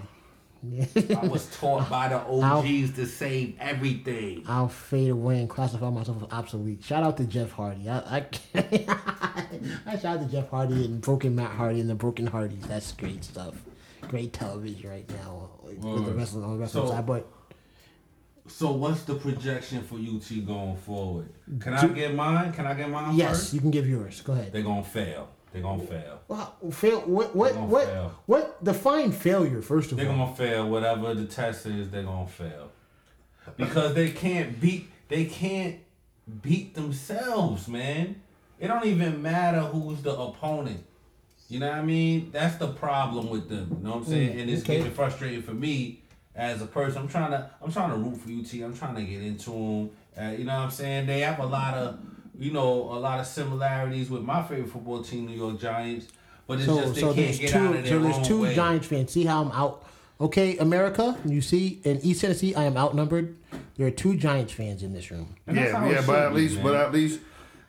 I 0.64 1.26
was 1.28 1.46
taught 1.56 1.88
by 1.88 2.08
the 2.08 2.16
OGs 2.26 2.92
to 2.96 3.06
save 3.06 3.56
everything. 3.60 4.44
I'll 4.48 4.68
fade 4.68 5.10
away 5.10 5.38
and 5.38 5.48
classify 5.48 5.88
myself 5.90 6.22
as 6.24 6.32
obsolete. 6.32 6.82
Shout 6.82 7.04
out 7.04 7.16
to 7.18 7.24
Jeff 7.24 7.52
Hardy. 7.52 7.88
I 7.88 7.98
I, 7.98 8.26
I 9.86 9.92
shout 9.98 10.04
out 10.16 10.20
to 10.20 10.26
Jeff 10.26 10.48
Hardy 10.50 10.84
and 10.84 11.00
Broken 11.00 11.34
Matt 11.36 11.52
Hardy 11.52 11.80
and 11.80 11.88
the 11.88 11.94
Broken 11.94 12.26
Hardys. 12.26 12.66
That's 12.66 12.92
great 12.92 13.22
stuff. 13.24 13.54
Great 14.08 14.32
television 14.32 14.90
right 14.90 15.08
now 15.10 15.50
with 15.62 15.80
the 15.80 15.86
Word. 15.88 16.16
wrestling 16.16 16.44
on 16.44 16.52
the 16.54 16.58
wrestling 16.58 16.86
So- 16.88 16.92
side. 16.92 17.06
But 17.06 17.28
So 18.48 18.72
what's 18.72 19.02
the 19.02 19.14
projection 19.14 19.82
for 19.82 19.94
UT 19.96 20.44
going 20.46 20.76
forward? 20.76 21.28
Can 21.60 21.74
I 21.74 21.86
get 21.88 22.14
mine? 22.14 22.52
Can 22.52 22.66
I 22.66 22.74
get 22.74 22.88
mine 22.90 23.14
yes, 23.14 23.30
first? 23.30 23.54
you 23.54 23.60
can 23.60 23.70
give 23.70 23.88
yours. 23.88 24.22
Go 24.22 24.32
ahead. 24.32 24.52
They're 24.52 24.62
gonna 24.62 24.82
fail. 24.82 25.28
They're 25.60 25.70
gonna 25.70 25.82
fail. 25.82 26.20
Well, 26.28 26.56
fail. 26.70 27.00
What? 27.00 27.34
What? 27.34 27.56
What? 27.56 27.86
fail. 27.86 28.22
What? 28.26 28.64
Define 28.64 29.12
failure 29.12 29.62
first 29.62 29.92
of 29.92 29.98
all. 29.98 30.04
They're 30.04 30.14
gonna 30.14 30.34
fail. 30.34 30.68
Whatever 30.68 31.14
the 31.14 31.26
test 31.26 31.66
is, 31.66 31.90
they're 31.90 32.02
gonna 32.02 32.28
fail. 32.28 32.70
Because 33.56 33.94
they 33.94 34.10
can't 34.10 34.60
beat 34.60 34.88
they 35.08 35.24
can't 35.24 35.76
beat 36.42 36.74
themselves, 36.74 37.66
man. 37.68 38.22
It 38.60 38.68
don't 38.68 38.84
even 38.86 39.22
matter 39.22 39.60
who's 39.60 40.02
the 40.02 40.16
opponent. 40.16 40.84
You 41.48 41.60
know 41.60 41.70
what 41.70 41.78
I 41.78 41.82
mean? 41.82 42.30
That's 42.30 42.56
the 42.56 42.68
problem 42.68 43.30
with 43.30 43.48
them. 43.48 43.78
You 43.78 43.84
know 43.84 43.90
what 43.96 43.98
I'm 44.00 44.04
saying? 44.04 44.38
and 44.38 44.50
it's 44.50 44.62
okay. 44.62 44.78
getting 44.78 44.92
frustrating 44.92 45.42
for 45.42 45.54
me 45.54 46.02
as 46.34 46.60
a 46.60 46.66
person. 46.66 47.02
I'm 47.02 47.08
trying 47.08 47.30
to 47.30 47.50
I'm 47.62 47.72
trying 47.72 47.90
to 47.90 47.96
root 47.96 48.16
for 48.16 48.30
UT. 48.30 48.62
I'm 48.62 48.76
trying 48.76 48.96
to 48.96 49.02
get 49.02 49.22
into 49.22 49.50
them. 49.50 49.90
Uh, 50.16 50.30
you 50.32 50.44
know 50.44 50.54
what 50.54 50.64
I'm 50.64 50.70
saying? 50.70 51.06
They 51.06 51.20
have 51.20 51.38
a 51.38 51.46
lot 51.46 51.74
of 51.74 51.98
you 52.38 52.53
know 52.53 52.70
a 52.92 52.98
lot 52.98 53.20
of 53.20 53.27
similarities 53.27 54.11
with 54.11 54.22
my 54.22 54.42
favorite 54.42 54.70
football 54.70 55.03
team, 55.03 55.27
New 55.27 55.37
York 55.37 55.61
Giants. 55.61 56.07
But 56.46 56.59
it's 56.59 56.66
So, 56.66 56.81
just 56.81 56.94
they 56.94 57.01
so 57.01 57.07
can't 57.09 57.16
there's 57.16 57.38
get 57.38 57.55
out 57.55 57.59
two. 57.59 57.66
of 57.66 57.72
their 57.85 57.87
So 57.92 57.98
there's 57.98 58.16
own 58.16 58.22
two 58.24 58.42
way. 58.42 58.55
Giants 58.55 58.87
fans. 58.87 59.12
See 59.12 59.24
how 59.24 59.42
I'm 59.42 59.53
out. 59.53 59.85
Okay, 60.20 60.57
America. 60.59 61.16
You 61.24 61.40
see, 61.40 61.81
in 61.85 61.98
East 62.03 62.22
Tennessee, 62.22 62.55
I 62.55 62.64
am 62.64 62.77
outnumbered. 62.77 63.37
There 63.77 63.87
are 63.87 63.90
two 63.92 64.16
Giants 64.16 64.53
fans 64.53 64.83
in 64.83 64.92
this 64.92 65.11
room. 65.11 65.37
And 65.46 65.57
Yeah, 65.57 65.87
yeah, 65.88 66.03
but 66.07 66.18
at 66.20 66.35
least, 66.35 66.55
man. 66.57 66.64
but 66.64 66.74
at 66.74 66.92
least, 66.92 67.20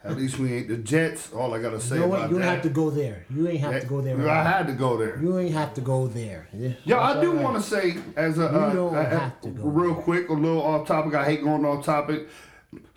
at 0.04 0.16
least 0.18 0.40
we 0.40 0.54
ain't 0.54 0.68
the 0.70 0.78
Jets. 0.78 1.32
All 1.34 1.54
I 1.54 1.62
gotta 1.62 1.80
say 1.80 1.96
You 1.96 2.02
know 2.02 2.08
what? 2.08 2.16
about 2.20 2.30
You 2.30 2.36
don't 2.38 2.46
that. 2.46 2.54
have 2.56 2.64
to 2.64 2.70
go 2.70 2.90
there. 2.90 3.26
You 3.30 3.48
ain't 3.50 3.60
have 3.60 3.82
to 3.82 3.86
go 3.88 4.02
there. 4.02 4.30
I 4.30 4.44
had 4.44 4.66
to 4.68 4.74
go 4.74 4.98
there. 4.98 5.20
You 5.22 5.38
ain't 5.38 5.54
have 5.54 5.74
to 5.76 5.82
go 5.82 6.08
there. 6.08 6.48
Yeah, 6.86 7.00
I 7.02 7.22
do 7.22 7.34
want 7.34 7.58
to 7.58 7.62
say 7.62 7.98
as 8.16 8.40
a 8.40 8.48
uh, 8.48 8.74
don't 8.74 8.94
have 8.96 9.42
to 9.42 9.50
go 9.50 9.64
real 9.64 9.94
quick, 9.94 10.30
a 10.30 10.34
little 10.34 10.62
off 10.64 10.88
topic. 10.88 11.14
I 11.14 11.26
hate 11.26 11.44
going 11.44 11.66
off 11.66 11.84
topic. 11.86 12.30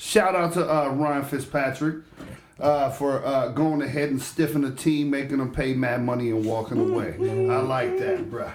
Shout 0.03 0.35
out 0.35 0.53
to 0.55 0.69
uh, 0.69 0.89
Ryan 0.89 1.25
Fitzpatrick 1.25 1.99
uh, 2.59 2.91
for 2.91 3.25
uh, 3.25 3.51
going 3.51 3.83
ahead 3.83 4.11
and 4.11 4.21
stiffing 4.21 4.63
the 4.63 4.73
team, 4.75 5.11
making 5.11 5.39
them 5.39 5.53
pay 5.53 5.75
mad 5.75 6.03
money 6.03 6.31
and 6.31 6.45
walking 6.45 6.81
away. 6.81 7.15
I 7.49 7.59
like 7.61 7.99
that, 7.99 8.29
bruh. 8.29 8.53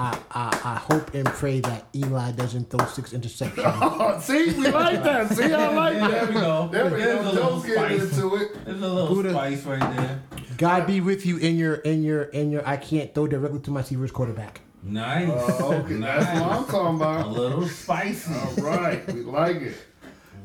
I, 0.00 0.18
I 0.32 0.60
I 0.64 0.74
hope 0.74 1.14
and 1.14 1.24
pray 1.26 1.60
that 1.60 1.86
Eli 1.94 2.32
doesn't 2.32 2.68
throw 2.70 2.84
six 2.86 3.12
interceptions. 3.12 3.62
Oh, 3.80 4.18
see, 4.20 4.46
we 4.52 4.68
like 4.68 5.02
that. 5.04 5.30
See, 5.30 5.44
I 5.44 5.68
like 5.72 5.94
There 5.94 6.08
that. 6.10 6.28
we 6.28 6.34
go. 6.34 6.68
There 6.72 6.84
we 6.86 6.90
There's 6.90 7.22
go. 7.22 7.30
a 7.30 7.32
little 7.32 7.50
Joe's 7.60 7.66
getting 7.66 8.00
spice. 8.00 8.18
into 8.18 8.36
it. 8.36 8.64
There's 8.64 8.82
a 8.82 8.88
little 8.88 9.14
Buddha. 9.14 9.30
spice 9.30 9.62
right 9.64 9.96
there. 9.96 10.22
God 10.58 10.86
be 10.88 11.00
with 11.00 11.24
you 11.24 11.36
in 11.36 11.56
your 11.56 11.74
in 11.76 12.02
your 12.02 12.24
in 12.24 12.50
your. 12.50 12.66
I 12.68 12.76
can't 12.76 13.14
throw 13.14 13.28
directly 13.28 13.60
to 13.60 13.70
my 13.70 13.80
receivers 13.80 14.10
quarterback. 14.10 14.60
Nice. 14.82 15.28
Oh, 15.30 15.72
okay, 15.84 15.94
that's 15.94 16.40
what 16.40 16.50
I'm 16.52 16.64
talking 16.66 16.96
about. 16.96 17.26
A 17.26 17.28
little 17.30 17.66
spicy. 17.68 18.34
All 18.34 18.64
right, 18.64 19.06
we 19.14 19.20
like 19.20 19.56
it. 19.56 19.76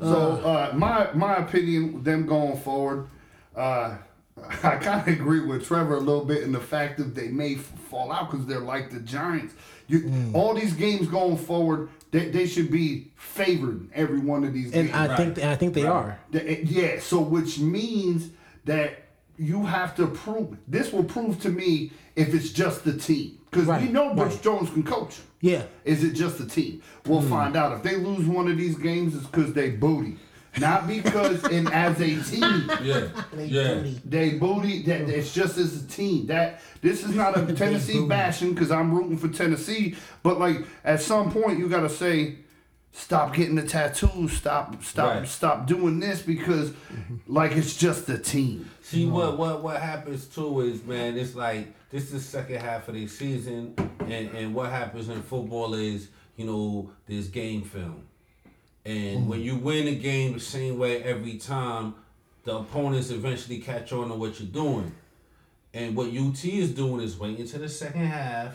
So 0.00 0.32
uh, 0.44 0.72
my 0.76 1.10
my 1.14 1.36
opinion, 1.36 2.02
them 2.02 2.26
going 2.26 2.56
forward, 2.58 3.08
uh, 3.56 3.96
I 4.62 4.76
kind 4.76 5.00
of 5.00 5.08
agree 5.08 5.40
with 5.40 5.66
Trevor 5.66 5.96
a 5.96 6.00
little 6.00 6.24
bit 6.24 6.42
in 6.42 6.52
the 6.52 6.60
fact 6.60 6.98
that 6.98 7.14
they 7.14 7.28
may 7.28 7.54
f- 7.56 7.60
fall 7.90 8.12
out 8.12 8.30
because 8.30 8.46
they're 8.46 8.60
like 8.60 8.90
the 8.90 9.00
Giants. 9.00 9.54
You, 9.88 10.10
All 10.34 10.52
these 10.54 10.72
games 10.74 11.06
going 11.06 11.36
forward, 11.38 11.88
they, 12.10 12.28
they 12.30 12.46
should 12.46 12.70
be 12.72 13.12
favored 13.16 13.82
in 13.82 13.90
every 13.94 14.18
one 14.18 14.42
of 14.44 14.52
these 14.52 14.72
And 14.72 14.88
games. 14.88 14.90
I 14.94 15.06
Right. 15.06 15.16
think 15.16 15.38
and 15.38 15.48
I 15.50 15.54
think 15.54 15.74
they 15.74 15.84
Right. 15.84 15.90
are. 15.92 16.18
The- 16.32 16.64
Yeah, 16.66 16.98
so 17.00 17.20
which 17.20 17.58
means 17.60 18.30
that 18.64 19.04
you 19.38 19.64
have 19.64 19.94
to 19.96 20.06
prove 20.08 20.56
this 20.66 20.92
will 20.92 21.04
prove 21.04 21.40
to 21.42 21.50
me 21.50 21.92
if 22.16 22.34
it's 22.34 22.50
just 22.50 22.84
the 22.84 22.94
team 22.98 23.35
because 23.50 23.66
we 23.82 23.88
know 23.88 24.14
Butch 24.14 24.32
right. 24.32 24.42
Jones 24.42 24.70
can 24.70 24.82
coach. 24.82 25.18
'em. 25.18 25.24
Yeah. 25.40 25.62
Is 25.84 26.02
it 26.02 26.12
just 26.14 26.38
the 26.38 26.46
team? 26.46 26.82
We'll 27.06 27.22
find 27.22 27.56
out. 27.56 27.72
If 27.76 27.82
they 27.82 27.96
lose 27.96 28.26
one 28.26 28.48
of 28.50 28.56
these 28.56 28.76
games, 28.76 29.14
it's 29.14 29.26
because 29.26 29.52
they 29.52 29.70
booty, 29.70 30.16
not 30.58 30.88
because 30.88 31.44
and 31.44 31.68
as 31.72 32.00
a 32.00 32.16
team 32.22 32.70
Yeah. 32.82 33.08
Yeah. 33.38 33.84
they 34.04 34.30
booty. 34.30 34.82
That 34.82 35.02
it's 35.08 35.32
just 35.34 35.58
as 35.58 35.84
a 35.84 35.86
team. 35.86 36.26
That 36.26 36.60
this 36.80 37.04
is 37.04 37.14
not 37.14 37.36
a 37.38 37.52
Tennessee 37.54 37.94
booty. 37.94 38.08
bashing 38.08 38.54
because 38.54 38.70
I'm 38.70 38.92
rooting 38.94 39.18
for 39.18 39.28
Tennessee. 39.28 39.94
But 40.22 40.40
like 40.40 40.64
at 40.84 41.00
some 41.02 41.30
point, 41.30 41.58
you 41.58 41.68
got 41.68 41.82
to 41.82 41.90
say, 41.90 42.36
stop 42.96 43.34
getting 43.34 43.54
the 43.56 43.62
tattoos. 43.62 44.32
Stop, 44.32 44.82
stop, 44.82 45.14
Right. 45.16 45.28
stop 45.28 45.66
doing 45.66 46.00
this 46.00 46.22
because 46.22 46.72
like 47.26 47.52
it's 47.52 47.76
just 47.76 48.06
the 48.06 48.18
team. 48.18 48.70
See 48.82 49.06
what 49.06 49.36
what 49.38 49.62
what 49.62 49.80
happens 49.80 50.26
too 50.26 50.60
is 50.62 50.82
man, 50.84 51.16
it's 51.18 51.34
like 51.34 51.72
this 51.90 52.04
is 52.04 52.10
the 52.12 52.20
second 52.20 52.60
half 52.60 52.88
of 52.88 52.94
the 52.94 53.06
season, 53.06 53.74
and 54.00 54.30
and 54.30 54.54
what 54.54 54.70
happens 54.70 55.08
in 55.08 55.22
football 55.22 55.74
is 55.74 56.08
you 56.36 56.46
know 56.46 56.90
there's 57.06 57.28
game 57.28 57.62
film, 57.62 58.02
and 58.84 59.28
when 59.28 59.40
you 59.40 59.56
win 59.56 59.86
a 59.88 59.94
game 59.94 60.32
the 60.32 60.40
same 60.40 60.78
way 60.78 61.02
every 61.02 61.36
time, 61.38 61.94
the 62.44 62.56
opponents 62.56 63.10
eventually 63.10 63.58
catch 63.58 63.92
on 63.92 64.08
to 64.08 64.14
what 64.14 64.38
you're 64.40 64.48
doing, 64.48 64.92
and 65.74 65.94
what 65.96 66.08
UT 66.08 66.44
is 66.44 66.70
doing 66.72 67.02
is 67.02 67.18
waiting 67.18 67.46
to 67.46 67.58
the 67.58 67.68
second 67.68 68.06
half, 68.06 68.54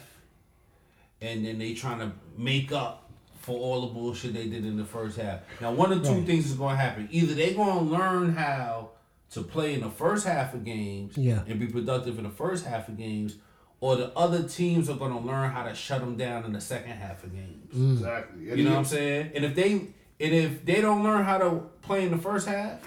and 1.22 1.46
then 1.46 1.60
they 1.60 1.74
trying 1.74 2.00
to 2.00 2.12
make 2.38 2.72
up 2.72 3.01
for 3.42 3.58
all 3.60 3.82
the 3.82 3.88
bullshit 3.94 4.34
they 4.34 4.48
did 4.48 4.64
in 4.66 4.78
the 4.78 4.86
first 4.86 5.18
half. 5.18 5.40
Now, 5.60 5.72
one 5.72 5.92
of 5.92 6.04
two 6.04 6.14
Right. 6.14 6.26
things 6.26 6.46
is 6.50 6.54
going 6.54 6.76
to 6.76 6.82
happen: 6.82 7.08
either 7.12 7.34
they're 7.34 7.54
going 7.54 7.78
to 7.80 7.84
learn 7.92 8.34
how 8.34 8.92
to 9.32 9.42
play 9.44 9.74
in 9.74 9.82
the 9.82 9.90
first 9.90 10.26
half 10.28 10.54
of 10.54 10.64
games 10.64 11.18
Yeah. 11.18 11.42
and 11.48 11.60
be 11.60 11.68
productive 11.68 12.18
in 12.18 12.24
the 12.26 12.30
first 12.30 12.66
half 12.66 12.88
of 12.90 12.98
games, 12.98 13.38
or 13.80 13.96
the 13.96 14.16
other 14.18 14.44
teams 14.44 14.90
are 14.90 14.96
going 14.98 15.12
to 15.14 15.20
learn 15.20 15.50
how 15.52 15.64
to 15.64 15.74
shut 15.74 16.02
them 16.02 16.18
down 16.18 16.46
in 16.46 16.54
the 16.54 16.62
second 16.62 16.92
half 16.92 17.24
of 17.24 17.34
games. 17.34 17.74
Mm. 17.74 17.94
Exactly. 17.94 18.44
You 18.58 18.64
know 18.64 18.72
what 18.72 18.80
I'm 18.80 18.86
saying? 18.86 19.32
And 19.36 19.44
if 19.46 19.56
they 19.56 19.72
and 19.74 20.34
if 20.36 20.64
they 20.66 20.82
don't 20.82 21.02
learn 21.04 21.24
how 21.26 21.40
to 21.40 21.64
play 21.82 22.06
in 22.06 22.12
the 22.12 22.18
first 22.18 22.48
half, 22.48 22.80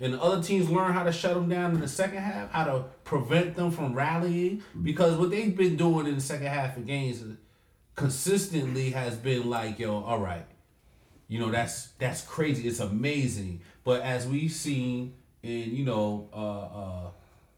and 0.00 0.14
the 0.14 0.22
other 0.22 0.42
teams 0.42 0.70
learn 0.70 0.92
how 0.92 1.02
to 1.04 1.12
shut 1.12 1.34
them 1.34 1.48
down 1.50 1.74
in 1.74 1.80
the 1.80 1.88
second 1.88 2.18
half, 2.22 2.50
how 2.50 2.64
to 2.64 2.84
prevent 3.04 3.56
them 3.56 3.70
from 3.70 3.92
rallying. 3.94 4.62
Because 4.82 5.18
what 5.18 5.30
they've 5.30 5.54
been 5.56 5.76
doing 5.76 6.06
in 6.06 6.14
the 6.14 6.20
second 6.20 6.46
half 6.46 6.76
of 6.78 6.86
games 6.86 7.22
consistently 7.96 8.90
has 8.90 9.16
been 9.16 9.48
like, 9.50 9.78
yo, 9.78 10.02
all 10.04 10.18
right, 10.20 10.46
you 11.28 11.38
know 11.40 11.50
that's 11.50 11.88
that's 11.98 12.22
crazy. 12.22 12.68
It's 12.68 12.80
amazing. 12.80 13.62
But 13.84 14.02
as 14.02 14.26
we've 14.26 14.52
seen 14.52 15.14
in 15.42 15.74
you 15.74 15.84
know 15.84 16.28
uh 16.32 16.60
uh 17.06 17.10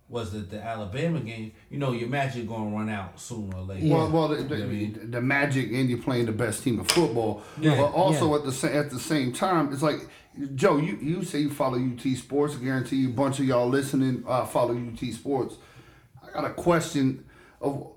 was 0.08 0.32
it 0.34 0.48
the 0.50 0.62
Alabama 0.62 1.20
game? 1.20 1.52
You 1.68 1.78
know 1.78 1.92
your 1.92 2.08
magic 2.08 2.48
gonna 2.48 2.74
run 2.74 2.88
out 2.88 3.20
sooner 3.20 3.56
or 3.58 3.62
later. 3.62 3.88
Well, 3.94 4.10
well, 4.10 4.28
the, 4.28 4.36
the, 4.36 4.56
You 4.56 4.62
know 4.62 4.64
I 4.64 4.72
mean? 4.72 5.10
the 5.10 5.20
magic 5.20 5.70
and 5.70 5.90
you're 5.90 5.98
playing 6.00 6.24
the 6.26 6.32
best 6.32 6.62
team 6.64 6.80
of 6.80 6.88
football, 6.90 7.42
Yeah, 7.60 7.76
but 7.76 7.92
also 7.92 8.30
yeah. 8.30 8.38
at 8.38 8.44
the 8.46 8.52
sa- 8.52 8.68
at 8.68 8.90
the 8.90 8.98
same 8.98 9.32
time, 9.34 9.70
it's 9.72 9.82
like 9.82 10.08
Joe, 10.54 10.78
you 10.78 10.96
you 11.02 11.24
say 11.24 11.40
you 11.40 11.50
follow 11.50 11.78
UT 11.78 12.00
Sports. 12.16 12.54
I 12.56 12.64
guarantee 12.64 12.96
you, 12.96 13.08
a 13.10 13.12
bunch 13.12 13.38
of 13.40 13.44
y'all 13.44 13.68
listening 13.68 14.24
uh, 14.26 14.46
follow 14.46 14.74
UT 14.74 14.98
Sports. 15.12 15.56
I 16.26 16.30
got 16.32 16.44
a 16.44 16.54
question 16.54 17.24
of. 17.60 17.88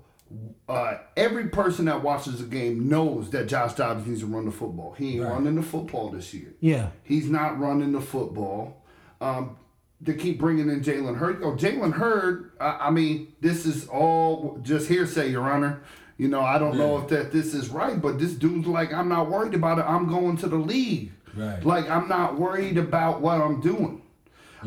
Uh, 0.68 0.98
every 1.16 1.48
person 1.48 1.84
that 1.86 2.02
watches 2.02 2.38
the 2.38 2.46
game 2.46 2.88
knows 2.88 3.30
that 3.30 3.46
Josh 3.48 3.74
Dobbs 3.74 4.06
needs 4.06 4.20
to 4.20 4.26
run 4.26 4.44
the 4.46 4.50
football. 4.52 4.94
He 4.96 5.16
ain't 5.18 5.24
running 5.28 5.56
the 5.56 5.62
football 5.62 6.08
this 6.10 6.32
year. 6.32 6.54
Yeah. 6.60 6.90
He's 7.02 7.28
not 7.28 7.58
running 7.58 7.92
the 7.92 8.00
football. 8.00 8.82
Um, 9.20 9.56
they 10.00 10.14
keep 10.14 10.38
bringing 10.38 10.68
in 10.68 10.80
Jalen 10.80 11.16
Hurd. 11.18 11.42
Oh, 11.42 11.52
Jalen 11.52 11.92
Hurd. 11.92 12.52
I, 12.60 12.86
I 12.86 12.90
mean, 12.90 13.34
this 13.40 13.66
is 13.66 13.86
all 13.88 14.58
just 14.62 14.88
hearsay, 14.88 15.30
Your 15.30 15.42
Honor. 15.50 15.82
You 16.16 16.28
know, 16.28 16.40
I 16.40 16.58
don't 16.58 16.78
know 16.78 16.98
if 16.98 17.08
that 17.08 17.32
this 17.32 17.52
is 17.54 17.68
right, 17.68 18.00
but 18.00 18.18
this 18.18 18.32
dude's 18.32 18.66
like, 18.66 18.92
I'm 18.92 19.08
not 19.08 19.28
worried 19.30 19.54
about 19.54 19.78
it. 19.78 19.84
I'm 19.86 20.08
going 20.08 20.36
to 20.38 20.48
the 20.48 20.56
league. 20.56 21.12
Right. 21.36 21.64
Like, 21.64 21.88
I'm 21.90 22.08
not 22.08 22.38
worried 22.38 22.78
about 22.78 23.20
what 23.20 23.40
I'm 23.40 23.60
doing. 23.60 24.02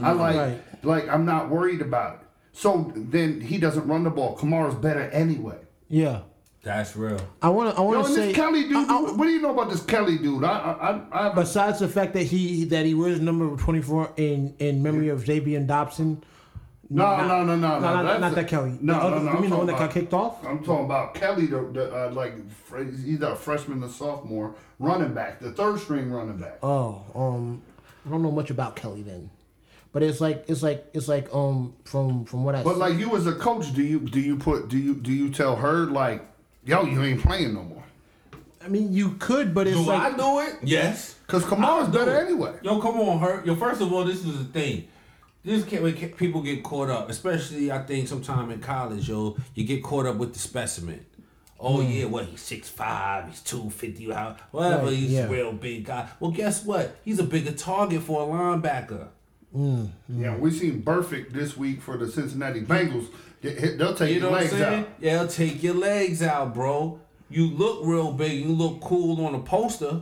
I 0.02 0.12
like, 0.12 0.36
Right. 0.36 0.60
like, 0.84 1.08
I'm 1.10 1.26
not 1.26 1.50
worried 1.50 1.82
about 1.82 2.16
it. 2.22 2.25
So 2.58 2.92
then 2.96 3.42
he 3.42 3.58
doesn't 3.58 3.86
run 3.86 4.04
the 4.04 4.10
ball. 4.10 4.38
Kamara's 4.38 4.76
better 4.76 5.02
anyway. 5.12 5.58
Yeah. 5.90 6.22
That's 6.64 6.96
real. 6.96 7.20
I 7.42 7.50
want 7.50 7.76
to. 7.76 7.80
I 7.80 7.84
Yo, 7.84 7.88
want 7.90 7.98
and 8.08 8.08
to 8.08 8.14
say. 8.22 8.28
this 8.28 8.36
Kelly 8.36 8.64
dude. 8.64 8.76
I- 8.78 8.98
I- 8.98 9.02
what 9.12 9.26
do 9.26 9.30
you 9.30 9.42
know 9.42 9.52
about 9.52 9.70
this 9.70 9.84
Kelly 9.84 10.18
dude? 10.18 10.44
I, 10.44 10.58
I, 10.58 10.92
I, 11.20 11.32
I 11.32 11.34
besides 11.36 11.80
the 11.80 11.88
fact 11.88 12.14
that 12.14 12.24
he 12.24 12.64
that 12.66 12.86
he 12.86 12.94
wears 12.96 13.20
number 13.20 13.56
twenty 13.62 13.82
four 13.84 14.12
in 14.18 14.56
in 14.58 14.82
memory 14.82 15.10
of 15.10 15.24
Zaevion 15.26 15.68
Dobson. 15.68 16.24
No, 16.90 17.04
not- 17.04 17.28
no, 17.28 17.44
no, 17.44 17.56
no, 17.56 17.56
no, 17.56 17.80
no. 17.80 18.02
not, 18.04 18.20
not 18.22 18.32
a- 18.32 18.36
that 18.36 18.48
Kelly. 18.48 18.78
No, 18.82 18.94
other, 18.96 19.18
no, 19.18 19.22
no. 19.24 19.32
You 19.32 19.36
I'm 19.36 19.42
mean 19.42 19.50
the 19.52 19.58
one 19.58 19.66
that 19.68 19.78
got 19.78 19.92
kicked 19.92 20.14
off? 20.14 20.44
I'm 20.46 20.64
talking 20.64 20.86
about 20.86 21.14
Kelly, 21.14 21.46
the, 21.48 21.62
the 21.72 22.08
uh, 22.08 22.12
like 22.14 22.34
he's 22.90 23.08
either 23.08 23.28
a 23.28 23.36
freshman 23.36 23.84
or 23.84 23.90
sophomore 23.90 24.56
running 24.80 25.14
back, 25.14 25.40
the 25.42 25.52
third 25.52 25.80
string 25.80 26.10
running 26.12 26.38
back. 26.38 26.58
Oh, 26.64 27.04
um, 27.14 27.62
I 28.06 28.10
don't 28.10 28.24
know 28.24 28.32
much 28.32 28.50
about 28.50 28.76
Kelly 28.76 29.02
then, 29.04 29.30
but 29.96 30.04
it's 30.04 30.20
like 30.20 30.44
it's 30.50 30.62
like 30.62 30.86
it's 30.94 31.08
like 31.08 31.34
um 31.34 31.74
from 31.86 32.26
from 32.26 32.44
what 32.44 32.54
I. 32.54 32.64
But 32.64 32.78
like 32.78 32.96
you 33.00 33.16
as 33.16 33.26
a 33.28 33.34
coach, 33.34 33.74
do 33.74 33.82
you 33.82 34.02
do 34.02 34.20
you 34.20 34.36
put 34.36 34.68
do 34.68 34.78
you 34.78 34.94
do 34.94 35.14
you 35.14 35.30
tell 35.30 35.56
her 35.56 35.86
like, 35.86 36.22
yo, 36.66 36.84
you 36.84 37.02
ain't 37.02 37.22
playing 37.22 37.54
no 37.54 37.64
more? 37.64 37.84
I 38.62 38.68
mean, 38.68 38.92
you 38.92 39.12
could, 39.20 39.54
but 39.54 39.68
it's 39.68 39.78
Do 39.78 39.84
like 39.86 40.14
I 40.14 40.18
do 40.18 40.40
it? 40.42 40.58
Yes. 40.64 41.16
Because 41.26 41.46
I 41.46 41.48
Kamara's 41.48 41.88
would 41.90 41.98
better 41.98 42.16
it. 42.18 42.26
anyway. 42.26 42.56
Yo, 42.62 42.82
come 42.82 43.00
on, 43.00 43.20
hurt. 43.20 43.46
Yo, 43.46 43.56
first 43.56 43.80
of 43.80 43.94
all, 43.94 44.04
this 44.04 44.26
is 44.26 44.38
the 44.40 44.44
thing. 44.46 44.88
This 45.46 45.64
can 45.64 45.82
when 45.84 45.96
ca- 45.96 46.10
people 46.10 46.42
get 46.42 46.62
caught 46.64 46.90
up, 46.90 47.10
especially 47.10 47.72
I 47.72 47.80
think 47.84 48.08
sometime 48.10 48.52
in 48.52 48.60
college, 48.60 49.08
yo, 49.08 49.38
you 49.54 49.64
get 49.64 49.82
caught 49.82 50.08
up 50.08 50.18
with 50.18 50.34
the 50.34 50.40
specimen. 50.40 51.06
Oh 51.58 51.78
Mm. 51.78 51.96
yeah, 52.00 52.06
what 52.06 52.26
he's 52.26 52.42
six 52.42 52.68
five, 52.68 53.30
he's 53.30 53.40
two 53.42 53.70
fifty, 53.70 54.12
how 54.12 54.36
whatever, 54.52 54.88
Right, 54.88 54.94
he's 54.94 55.12
yeah. 55.12 55.26
a 55.26 55.30
real 55.30 55.54
big 55.54 55.86
guy. 55.86 56.10
Well, 56.20 56.32
guess 56.32 56.66
what? 56.66 56.98
He's 57.06 57.20
a 57.20 57.24
bigger 57.24 57.54
target 57.54 58.02
for 58.02 58.24
a 58.24 58.26
linebacker. 58.26 59.08
Mm-hmm. 59.56 60.22
Yeah, 60.24 60.36
we 60.38 60.52
seen 60.52 60.82
perfect 60.84 61.34
this 61.34 61.56
week 61.56 61.82
for 61.82 61.98
the 61.98 62.12
Cincinnati 62.12 62.62
Bengals. 62.62 63.08
They- 63.42 63.54
They'll 63.78 63.94
take 63.94 64.16
You 64.16 64.20
know 64.22 64.30
your 64.30 64.40
legs 64.40 64.54
out. 64.54 64.90
Yeah, 65.00 65.18
they'll 65.20 65.28
take 65.28 65.62
your 65.64 65.76
legs 65.76 66.22
out, 66.24 66.54
bro. 66.54 67.00
You 67.30 67.48
look 67.48 67.80
real 67.84 68.12
big, 68.12 68.44
you 68.46 68.52
look 68.54 68.82
cool 68.82 69.24
on 69.26 69.36
a 69.36 69.40
poster. 69.40 70.02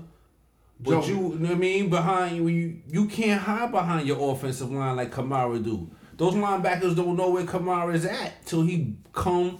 But 0.79 1.01
Joe- 1.01 1.07
you, 1.07 1.15
you 1.33 1.39
know 1.39 1.49
what 1.49 1.51
I 1.51 1.55
mean, 1.55 1.89
behind 1.89 2.35
you, 2.37 2.47
you 2.47 2.79
you 2.89 3.05
can't 3.07 3.41
hide 3.41 3.71
behind 3.71 4.07
your 4.07 4.33
offensive 4.33 4.71
line 4.71 4.95
like 4.97 5.11
Kamara 5.11 5.63
do. 5.63 5.89
Those 6.17 6.33
linebackers 6.33 6.95
don't 6.95 7.15
know 7.15 7.29
where 7.29 7.43
Kamara 7.45 7.93
is 7.93 8.05
at 8.05 8.45
till 8.45 8.63
he 8.63 8.95
come 9.13 9.59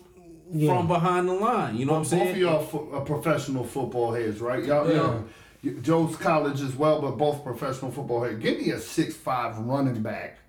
Yeah. 0.52 0.76
from 0.76 0.88
behind 0.88 1.28
the 1.30 1.34
line. 1.34 1.76
You 1.78 1.86
know 1.86 1.94
what 1.94 1.98
I'm 2.00 2.04
Both 2.04 2.10
saying? 2.12 2.32
of 2.32 2.38
y'all 2.38 2.64
fo- 2.64 2.90
are 2.94 3.02
professional 3.02 3.64
football 3.64 4.12
heads, 4.14 4.40
right? 4.42 4.64
Y'all, 4.64 4.88
Yeah. 4.90 4.96
y'all, 4.98 5.14
y- 5.18 5.24
Joe's 5.82 6.16
college 6.18 6.62
as 6.62 6.76
well, 6.76 7.02
but 7.02 7.18
both 7.18 7.44
professional 7.44 7.92
football 7.92 8.24
heads. 8.24 8.40
Give 8.40 8.60
me 8.60 8.72
a 8.72 8.80
six 8.80 9.16
five 9.16 9.58
running 9.60 10.02
back 10.02 10.40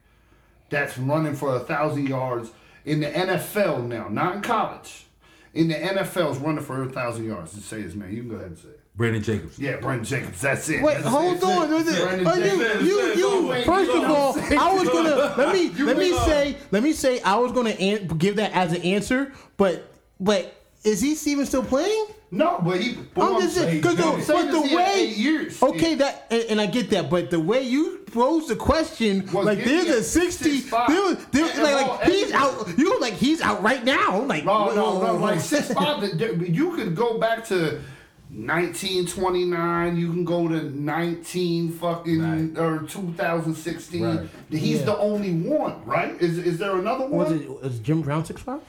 that's 0.70 0.98
running 0.98 1.34
for 1.34 1.54
a 1.54 1.60
thousand 1.60 2.08
yards 2.08 2.50
in 2.84 3.00
the 3.00 3.06
NFL 3.06 3.86
now, 3.86 4.08
not 4.08 4.36
in 4.36 4.42
college. 4.42 5.06
In 5.52 5.68
the 5.68 5.74
NFL, 5.74 6.32
is 6.32 6.38
running 6.38 6.64
for 6.64 6.82
a 6.82 6.88
thousand 6.88 7.26
yards. 7.26 7.54
Just 7.54 7.68
say 7.68 7.80
his 7.80 7.94
name. 7.94 8.10
You 8.10 8.22
can 8.22 8.28
go 8.28 8.34
ahead 8.36 8.48
and 8.48 8.58
say 8.58 8.68
it. 8.68 8.80
Brandon 8.96 9.22
Jacobs. 9.22 9.58
Yeah, 9.58 9.76
Brandon 9.76 10.04
Jacobs. 10.04 10.40
That's 10.40 10.68
it. 10.68 10.82
Wait, 10.82 10.94
That's 10.94 11.06
hold 11.06 11.36
it. 11.36 11.42
on. 11.44 11.70
That's 11.70 11.96
it. 11.96 12.02
Are 12.02 12.22
Brandon 12.22 12.84
you, 12.84 13.00
you, 13.14 13.48
you, 13.48 13.62
first 13.64 13.90
of 13.90 14.04
all, 14.04 14.32
I'm 14.38 14.44
saying? 14.44 14.60
I 14.60 14.72
was 14.74 14.88
gonna 14.88 15.34
let 15.36 15.52
me 15.54 15.68
let 15.84 15.96
me 15.96 16.12
say 16.18 16.56
let 16.70 16.82
me 16.82 16.92
say 16.92 17.20
I 17.20 17.36
was 17.36 17.52
gonna 17.52 17.70
an- 17.70 18.06
give 18.18 18.36
that 18.36 18.52
as 18.52 18.72
an 18.72 18.82
answer, 18.82 19.32
but 19.56 19.92
but 20.20 20.54
is 20.84 21.00
he 21.00 21.16
even 21.30 21.46
still 21.46 21.64
playing? 21.64 22.06
No, 22.34 22.60
but 22.64 22.80
he. 22.80 22.94
But 23.14 23.32
I'm 23.34 23.40
just 23.42 23.54
saying 23.56 23.76
because 23.80 23.96
the, 23.96 24.32
but 24.32 24.50
the 24.50 24.74
way 24.76 25.06
years. 25.06 25.62
okay 25.62 25.94
that 25.96 26.26
and, 26.30 26.42
and 26.50 26.60
I 26.60 26.66
get 26.66 26.90
that, 26.90 27.08
but 27.10 27.30
the 27.30 27.40
way 27.40 27.62
you 27.62 27.98
posed 28.12 28.48
the 28.48 28.56
question, 28.56 29.26
Was 29.32 29.46
like 29.46 29.64
there's 29.64 29.88
a 29.88 30.02
sixty, 30.02 30.60
6'5"? 30.62 30.86
there 30.88 31.02
was, 31.02 31.26
there, 31.32 31.44
And- 31.50 31.62
like, 31.62 31.80
and 31.80 31.88
like 31.88 32.02
he's 32.04 32.32
out, 32.32 32.78
you 32.78 32.90
know, 32.90 32.96
like 32.98 33.14
he's 33.14 33.40
out 33.40 33.62
right 33.62 33.84
now, 33.84 34.20
like 34.22 34.44
No, 34.44 34.52
whoa, 34.66 34.74
no, 34.74 34.84
whoa, 34.94 35.06
no. 35.06 35.14
whoa, 35.14 35.20
Like 35.20 35.40
six 35.40 35.72
five. 35.72 36.02
You 36.20 36.74
could 36.76 36.94
go 36.96 37.18
back 37.18 37.44
to 37.46 37.80
nineteen 38.30 39.06
twenty 39.06 39.44
nine. 39.44 39.96
You 39.96 40.08
can 40.12 40.24
go 40.24 40.48
to 40.48 40.62
nineteen 40.70 41.70
fucking 41.72 42.20
Right. 42.22 42.58
or 42.58 42.80
two 42.80 43.12
thousand 43.16 43.54
sixteen. 43.54 44.02
Right. 44.04 44.28
He's 44.50 44.80
Yeah. 44.80 44.86
the 44.86 44.98
only 44.98 45.32
one, 45.34 45.84
right? 45.84 46.20
Is 46.20 46.38
is 46.38 46.58
there 46.58 46.76
another 46.76 47.06
one? 47.06 47.12
Was 47.12 47.32
it 47.32 47.62
was 47.62 47.78
Jim 47.80 48.02
Brown 48.02 48.24
six 48.24 48.42
five? 48.42 48.60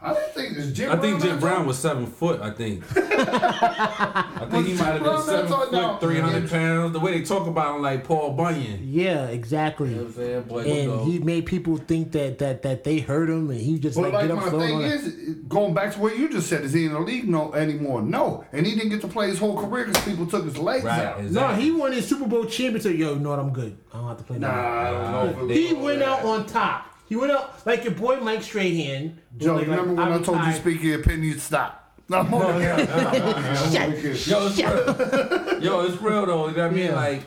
I 0.00 0.12
didn't 0.12 0.32
think 0.34 0.56
it's 0.58 0.70
Jim. 0.72 0.92
I 0.92 0.96
think 0.96 1.18
Brown 1.20 1.28
Jim 1.30 1.36
I 1.36 1.40
Brown 1.40 1.66
was 1.66 1.78
seven 1.78 2.06
foot. 2.06 2.40
I 2.42 2.50
think. 2.50 2.84
I 2.96 4.46
think 4.50 4.66
he 4.66 4.74
might 4.74 4.84
have 4.84 4.94
been 4.94 5.02
Brown 5.04 5.22
seven 5.22 5.46
that 5.46 5.48
tall? 5.48 5.70
No. 5.72 5.92
foot, 5.92 6.00
three 6.02 6.20
hundred 6.20 6.50
pounds. 6.50 6.92
The 6.92 7.00
way 7.00 7.18
they 7.18 7.24
talk 7.24 7.46
about 7.46 7.76
him, 7.76 7.82
like 7.82 8.04
Paul 8.04 8.32
Bunyan. 8.34 8.80
Yeah, 8.84 9.26
exactly. 9.28 9.88
You 9.90 9.94
know 9.96 10.00
what 10.02 10.08
I'm 10.08 10.14
saying? 10.14 10.44
But, 10.48 10.66
you 10.66 10.72
and 10.74 10.86
know, 10.90 11.04
he 11.06 11.18
made 11.18 11.46
people 11.46 11.78
think 11.78 12.12
that 12.12 12.38
that 12.38 12.62
that 12.62 12.84
they 12.84 12.98
hurt 13.00 13.30
him, 13.30 13.50
and 13.50 13.58
he 13.60 13.78
just 13.78 13.96
But 13.96 14.12
like, 14.12 14.12
like 14.12 14.28
get 14.28 14.36
my 14.36 14.42
up, 14.42 14.48
throw 14.50 14.60
it 14.60 14.66
thing 14.66 14.76
on 14.76 14.82
is, 14.84 15.14
going 15.48 15.74
back 15.74 15.94
to 15.94 16.00
what 16.00 16.16
you 16.18 16.28
just 16.28 16.48
said, 16.48 16.62
is 16.64 16.72
he 16.74 16.84
in 16.84 16.92
the 16.92 17.00
league 17.00 17.26
no 17.26 17.52
anymore? 17.54 18.02
No, 18.02 18.44
and 18.52 18.66
he 18.66 18.74
didn't 18.74 18.90
get 18.90 19.00
to 19.00 19.08
play 19.08 19.28
his 19.28 19.38
whole 19.38 19.56
career 19.58 19.86
because 19.86 20.04
people 20.04 20.26
took 20.26 20.44
his 20.44 20.58
legs 20.58 20.84
Right, 20.84 21.00
out. 21.06 21.20
exactly. 21.20 21.56
No, 21.56 21.60
he 21.62 21.70
won 21.70 21.92
his 21.92 22.06
Super 22.06 22.26
Bowl 22.26 22.44
championship. 22.44 22.96
Yo, 22.98 23.14
you 23.14 23.18
know 23.20 23.30
what? 23.30 23.38
I'm 23.38 23.50
good. 23.52 23.76
I 23.94 23.98
don't 23.98 24.08
have 24.08 24.18
to 24.18 24.24
play. 24.24 24.38
Nah, 24.38 24.48
no 24.48 24.52
more. 24.54 24.70
I 24.70 24.90
don't 24.90 25.12
know. 25.12 25.24
if 25.30 25.36
it 25.38 25.42
was 25.46 25.56
He 25.56 25.74
all 25.74 25.82
went 25.82 25.98
that. 26.00 26.08
out 26.08 26.24
on 26.24 26.46
top. 26.46 26.92
He 27.08 27.16
went 27.16 27.32
out 27.32 27.64
like 27.66 27.84
your 27.84 27.94
boy 27.94 28.16
Mike 28.20 28.42
Strahan. 28.42 29.18
Joe, 29.36 29.54
Like, 29.54 29.66
remember 29.66 29.88
like, 29.94 29.98
when 29.98 30.12
I 30.12 30.14
I'm 30.16 30.24
told 30.24 30.38
you 30.40 30.46
to 30.46 30.52
speak 30.54 30.82
your 30.82 31.00
opinion? 31.00 31.38
Stop. 31.38 31.82
No, 32.08 32.18
I'm 32.18 32.32
only 32.32 32.62
kidding. 32.64 32.88
I'm 32.88 33.16
only 33.16 34.00
kidding. 34.00 34.32
Yo, 34.32 34.46
it's 34.46 34.58
real. 34.58 35.62
Yo, 35.62 35.80
it's 35.86 36.00
real 36.00 36.26
though. 36.26 36.48
You 36.48 36.56
know 36.56 36.62
what 36.62 36.70
I 36.70 36.70
mean? 36.70 36.84
Yeah. 36.84 36.94
Like, 36.94 37.22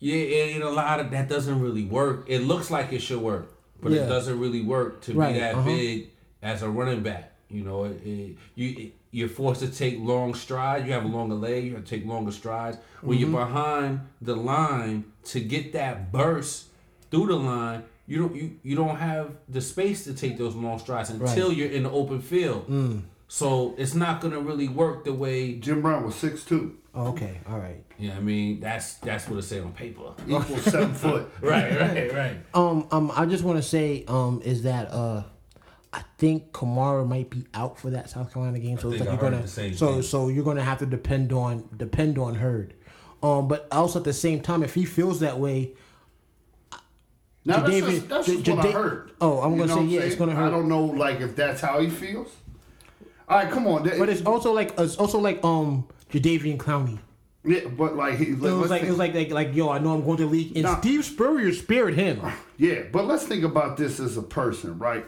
yeah, 0.00 0.44
and 0.54 0.62
a 0.62 0.70
lot 0.70 0.98
of 1.00 1.10
that 1.10 1.28
doesn't 1.28 1.60
really 1.60 1.84
work. 1.84 2.24
It 2.28 2.38
looks 2.40 2.70
like 2.70 2.92
it 2.94 3.00
should 3.00 3.20
work, 3.20 3.52
but 3.82 3.92
Yeah. 3.92 4.04
it 4.04 4.06
doesn't 4.08 4.40
really 4.40 4.62
work 4.62 5.02
to 5.02 5.12
Right, 5.12 5.34
be 5.34 5.40
that 5.40 5.54
uh-huh. 5.56 5.66
big 5.68 6.08
as 6.42 6.62
a 6.62 6.70
running 6.70 7.02
back. 7.02 7.32
You 7.50 7.64
know, 7.64 7.84
it, 7.84 8.00
it, 8.04 8.36
you 8.54 8.68
it, 8.78 8.92
you're 9.10 9.28
forced 9.28 9.60
to 9.60 9.68
take 9.68 9.98
long 10.00 10.34
strides. 10.34 10.86
You 10.86 10.92
have 10.94 11.04
a 11.04 11.08
longer 11.08 11.34
leg. 11.34 11.64
You 11.64 11.74
have 11.74 11.84
to 11.84 11.90
take 11.90 12.06
longer 12.06 12.32
strides. 12.32 12.78
When 13.02 13.18
Mm-hmm. 13.18 13.30
you're 13.30 13.44
behind 13.46 14.00
the 14.22 14.36
line 14.36 15.04
to 15.24 15.40
get 15.40 15.74
that 15.74 16.10
burst 16.10 16.64
through 17.10 17.26
the 17.26 17.36
line, 17.36 17.84
you 18.06 18.18
don't 18.18 18.34
you, 18.34 18.58
you 18.62 18.76
don't 18.76 18.96
have 18.96 19.32
the 19.48 19.60
space 19.60 20.04
to 20.04 20.14
take 20.14 20.36
those 20.38 20.54
long 20.54 20.78
strides 20.78 21.10
until 21.10 21.52
you're 21.52 21.70
in 21.70 21.84
the 21.84 21.90
open 21.90 22.20
field. 22.20 22.68
Mm. 22.68 23.02
So 23.28 23.74
it's 23.78 23.94
not 23.94 24.20
gonna 24.20 24.38
really 24.40 24.68
work 24.68 25.04
the 25.04 25.12
way 25.12 25.54
Jim 25.54 25.82
Brown 25.82 26.04
was 26.04 26.14
six 26.14 26.44
two, 26.44 26.76
Oh, 26.94 27.08
okay, 27.08 27.40
all 27.48 27.58
right. 27.58 27.82
you 27.98 28.08
know 28.10 28.14
I 28.16 28.20
mean, 28.20 28.60
that's 28.60 28.94
that's 28.96 29.28
what 29.28 29.38
it 29.38 29.42
say 29.42 29.58
on 29.60 29.72
paper. 29.72 30.12
equals 30.28 30.62
seven 30.62 30.94
foot. 31.04 31.28
right, 31.40 31.80
right, 31.80 32.12
right. 32.12 32.36
Um, 32.54 32.86
um, 32.92 33.10
I 33.14 33.26
just 33.26 33.42
want 33.42 33.56
to 33.58 33.62
say, 33.62 34.04
um, 34.06 34.40
is 34.44 34.62
that 34.62 34.92
uh, 34.92 35.24
I 35.92 36.02
think 36.18 36.52
Kamara 36.52 37.08
might 37.08 37.30
be 37.30 37.46
out 37.54 37.78
for 37.78 37.90
that 37.90 38.10
South 38.10 38.32
Carolina 38.32 38.58
game, 38.60 38.78
so 38.78 38.88
it's 38.90 38.98
think 38.98 39.00
like 39.00 39.08
I 39.08 39.12
you're 39.12 39.20
heard 39.22 39.30
gonna, 39.32 39.42
the 39.42 39.48
same 39.48 39.74
so 39.74 39.92
thing. 39.94 40.02
so 40.02 40.28
you're 40.28 40.44
gonna 40.44 40.62
have 40.62 40.78
to 40.80 40.86
depend 40.86 41.32
on 41.32 41.68
depend 41.76 42.18
on 42.18 42.34
Hurd. 42.36 42.74
Um, 43.22 43.48
but 43.48 43.66
also 43.72 43.98
at 44.00 44.04
the 44.04 44.12
same 44.12 44.40
time, 44.42 44.62
if 44.62 44.74
he 44.74 44.84
feels 44.84 45.20
that 45.20 45.40
way, 45.40 45.72
Now 47.46 47.60
that's 47.60 47.70
Jadeveon- 47.74 47.90
just, 47.90 48.08
that's 48.08 48.26
just 48.26 48.48
what 48.48 48.58
I 48.60 48.62
Jada- 48.68 48.72
heard. 48.72 49.10
Oh, 49.20 49.40
I'm 49.40 49.56
gonna 49.58 49.66
know 49.66 49.76
say, 49.78 49.84
yeah, 49.84 49.98
saying? 50.00 50.10
it's 50.12 50.18
gonna 50.18 50.34
hurt. 50.34 50.46
I 50.46 50.50
don't 50.50 50.68
know, 50.68 50.84
like 50.84 51.20
if 51.20 51.36
that's 51.36 51.60
how 51.60 51.80
he 51.80 51.90
feels. 51.90 52.30
All 53.28 53.38
right, 53.38 53.50
come 53.50 53.66
on. 53.66 53.82
but 53.84 54.08
it's 54.08 54.22
also 54.24 54.52
like 54.52 54.74
it's 54.78 54.96
also 54.96 55.18
like 55.18 55.42
um 55.44 55.86
Jadeveon 56.12 56.56
Clowney. 56.58 56.98
Yeah, 57.46 57.68
but 57.68 57.94
like 57.96 58.16
he, 58.16 58.24
It 58.30 58.38
was 58.40 58.70
like 58.70 58.82
it 58.82 58.88
was 58.88 58.98
like, 58.98 59.14
like 59.14 59.30
like 59.30 59.54
yo, 59.54 59.68
I 59.68 59.78
know 59.78 59.92
I'm 59.94 60.04
going 60.04 60.16
to 60.18 60.26
league, 60.26 60.52
and 60.56 60.62
Nah. 60.64 60.80
Steve 60.80 61.04
Spurrier 61.04 61.52
spared 61.52 61.94
him. 61.94 62.20
yeah. 62.56 62.84
But 62.90 63.04
let's 63.06 63.24
think 63.26 63.44
about 63.44 63.76
this 63.76 64.00
as 64.00 64.16
a 64.16 64.22
person, 64.22 64.78
right? 64.78 65.04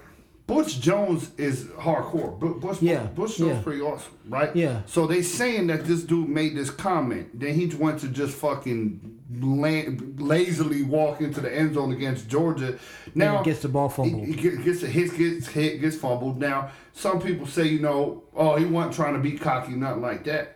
Butch 0.46 0.80
Jones 0.80 1.30
is 1.38 1.64
hardcore. 1.64 2.38
but 2.38 2.60
Butch, 2.60 2.80
Yeah, 2.80 3.04
Butch 3.06 3.36
Jones 3.36 3.56
yeah. 3.56 3.62
pretty 3.62 3.80
awesome, 3.82 4.12
right? 4.28 4.54
Yeah. 4.54 4.82
So 4.86 5.06
they 5.08 5.22
saying 5.22 5.66
that 5.68 5.84
this 5.86 6.02
dude 6.04 6.28
made 6.28 6.56
this 6.56 6.70
comment, 6.70 7.38
then 7.38 7.54
he 7.54 7.66
went 7.74 7.98
to 8.00 8.08
just 8.08 8.36
fucking 8.36 9.18
land, 9.40 10.20
lazily 10.20 10.82
walk 10.84 11.20
into 11.20 11.40
the 11.40 11.52
end 11.52 11.74
zone 11.74 11.92
against 11.92 12.28
Georgia. 12.28 12.78
Now 13.14 13.36
And 13.38 13.44
gets 13.44 13.62
the 13.62 13.68
ball 13.68 13.88
fumbled. 13.88 14.24
He, 14.24 14.32
he 14.34 14.56
gets 14.62 14.82
a 14.84 14.86
hit, 14.86 15.16
gets 15.16 15.48
hit, 15.48 15.80
gets 15.80 15.96
fumbled. 15.96 16.38
Now 16.38 16.70
some 16.92 17.20
people 17.20 17.46
say, 17.48 17.64
you 17.66 17.80
know, 17.80 18.22
oh, 18.34 18.54
he 18.56 18.64
wasn't 18.66 18.94
trying 18.94 19.14
to 19.14 19.20
be 19.20 19.32
cocky, 19.36 19.72
nothing 19.72 20.02
like 20.02 20.24
that. 20.24 20.52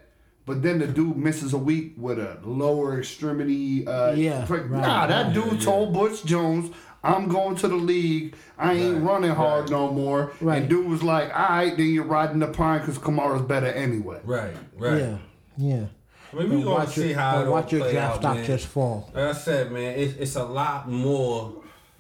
But 0.47 0.62
then 0.62 0.78
the 0.78 0.86
dude 0.86 1.16
misses 1.16 1.53
a 1.53 1.59
week 1.59 1.95
with 1.97 2.18
a 2.18 2.38
lower 2.45 2.99
extremity. 2.99 3.86
Uh, 3.86 4.12
Yeah, 4.12 4.45
prick. 4.47 4.62
right, 4.70 4.82
nah, 4.82 5.07
that 5.07 5.32
dude 5.34 5.45
Yeah, 5.47 5.53
yeah. 5.55 5.61
told 5.61 5.93
Butch 5.93 6.24
Jones, 6.24 6.74
"I'm 7.03 7.28
going 7.28 7.57
to 7.57 7.68
the 7.68 7.76
league. 7.76 8.34
I 8.59 8.74
ain't 8.74 8.96
Right, 9.03 9.03
running 9.12 9.30
hard 9.30 9.62
right. 9.62 9.70
no 9.70 9.90
more." 9.92 10.32
Right. 10.40 10.61
And 10.62 10.68
dude 10.70 10.86
was 10.88 11.03
like, 11.03 11.30
"All 11.34 11.48
right, 11.48 11.76
then 11.76 11.88
you're 11.88 12.05
riding 12.05 12.38
the 12.40 12.48
pine 12.48 12.80
because 12.80 12.98
Kamara's 12.98 13.42
better 13.42 13.66
anyway." 13.68 14.20
Right, 14.24 14.55
right. 14.76 14.98
Yeah, 14.98 15.16
yeah. 15.57 15.84
I 16.32 16.36
mean, 16.36 16.48
we 16.51 16.55
And 16.57 16.64
gonna 16.64 16.76
watch 16.76 16.90
see 16.94 17.09
your, 17.11 17.18
how 17.18 17.40
it'll 17.40 17.53
watch 17.53 17.72
your 17.72 17.90
draft 17.90 18.16
stock 18.20 18.38
just 18.44 18.66
fall. 18.66 19.11
Like 19.14 19.24
I 19.24 19.32
said, 19.32 19.72
man, 19.72 19.98
it's, 19.98 20.14
it's 20.14 20.36
a 20.36 20.44
lot 20.44 20.88
more 20.88 21.55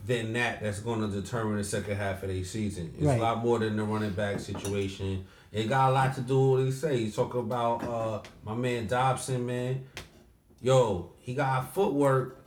than 0.06 0.32
that 0.34 0.62
that's 0.62 0.78
going 0.80 1.00
to 1.00 1.08
determine 1.08 1.56
the 1.56 1.64
second 1.64 1.96
half 1.96 2.22
of 2.22 2.28
the 2.28 2.42
season. 2.44 2.92
It's 2.96 3.06
Right. 3.06 3.18
a 3.18 3.22
lot 3.22 3.44
more 3.44 3.58
than 3.58 3.76
the 3.76 3.82
running 3.82 4.10
back 4.12 4.38
situation. 4.40 5.24
It 5.52 5.68
got 5.68 5.90
a 5.90 5.92
lot 5.92 6.14
to 6.14 6.20
do 6.20 6.38
with 6.52 6.60
what 6.60 6.64
he 6.66 6.70
say. 6.72 6.96
He 7.04 7.10
talk 7.10 7.34
about 7.34 7.82
uh, 7.82 8.20
my 8.44 8.54
man 8.54 8.86
Dobson, 8.86 9.44
man. 9.44 9.84
Yo, 10.62 11.10
he 11.18 11.34
got 11.34 11.74
footwork, 11.74 12.38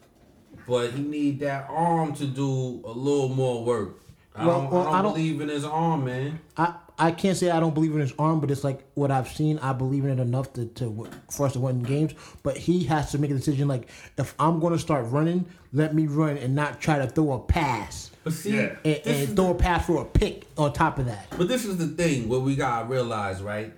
but 0.67 0.91
he 0.91 1.01
need 1.01 1.39
that 1.41 1.67
arm 1.69 2.13
to 2.15 2.25
do 2.25 2.81
a 2.85 2.91
little 2.91 3.29
more 3.29 3.63
work. 3.63 3.99
I 4.35 4.45
Well, 4.47 4.61
don't, 4.61 4.71
well, 4.71 4.81
I 4.81 4.85
don't 4.85 4.95
I 4.95 5.01
don't- 5.03 5.13
believe 5.13 5.41
in 5.41 5.49
his 5.49 5.63
arm, 5.65 6.05
man. 6.05 6.39
I, 6.57 6.75
I 6.97 7.11
can't 7.11 7.35
say 7.37 7.49
I 7.49 7.59
don't 7.59 7.73
believe 7.73 7.93
in 7.93 7.99
his 8.01 8.13
arm, 8.19 8.39
but 8.39 8.49
it's 8.51 8.63
like 8.63 8.83
what 8.93 9.09
I've 9.11 9.27
seen. 9.27 9.57
I 9.59 9.73
believe 9.73 10.05
in 10.05 10.11
it 10.11 10.21
enough 10.21 10.53
to, 10.53 10.65
to 10.67 11.07
for 11.31 11.45
us 11.47 11.53
to 11.53 11.59
win 11.59 11.81
games. 11.83 12.13
But 12.43 12.55
he 12.57 12.83
has 12.85 13.11
to 13.11 13.17
make 13.17 13.31
a 13.31 13.33
decision. 13.35 13.67
Like 13.67 13.87
if 14.17 14.33
I'm 14.39 14.59
going 14.59 14.73
to 14.73 14.79
start 14.79 15.05
running, 15.07 15.45
let 15.71 15.93
me 15.95 16.05
run 16.07 16.37
and 16.37 16.55
not 16.55 16.79
try 16.79 16.99
to 16.99 17.07
throw 17.07 17.33
a 17.33 17.39
pass 17.39 18.11
But 18.23 18.33
see, 18.33 18.55
Yeah. 18.55 18.75
and, 18.85 19.01
and 19.05 19.35
throw 19.35 19.51
a 19.51 19.55
pass 19.55 19.85
for 19.87 20.01
a 20.01 20.05
pick 20.05 20.45
on 20.57 20.71
top 20.73 20.99
of 20.99 21.07
that. 21.07 21.27
But 21.37 21.47
this 21.47 21.65
is 21.65 21.77
the 21.77 21.87
thing 21.87 22.29
what 22.29 22.41
we 22.41 22.55
gotta 22.55 22.85
realize, 22.87 23.41
right? 23.41 23.73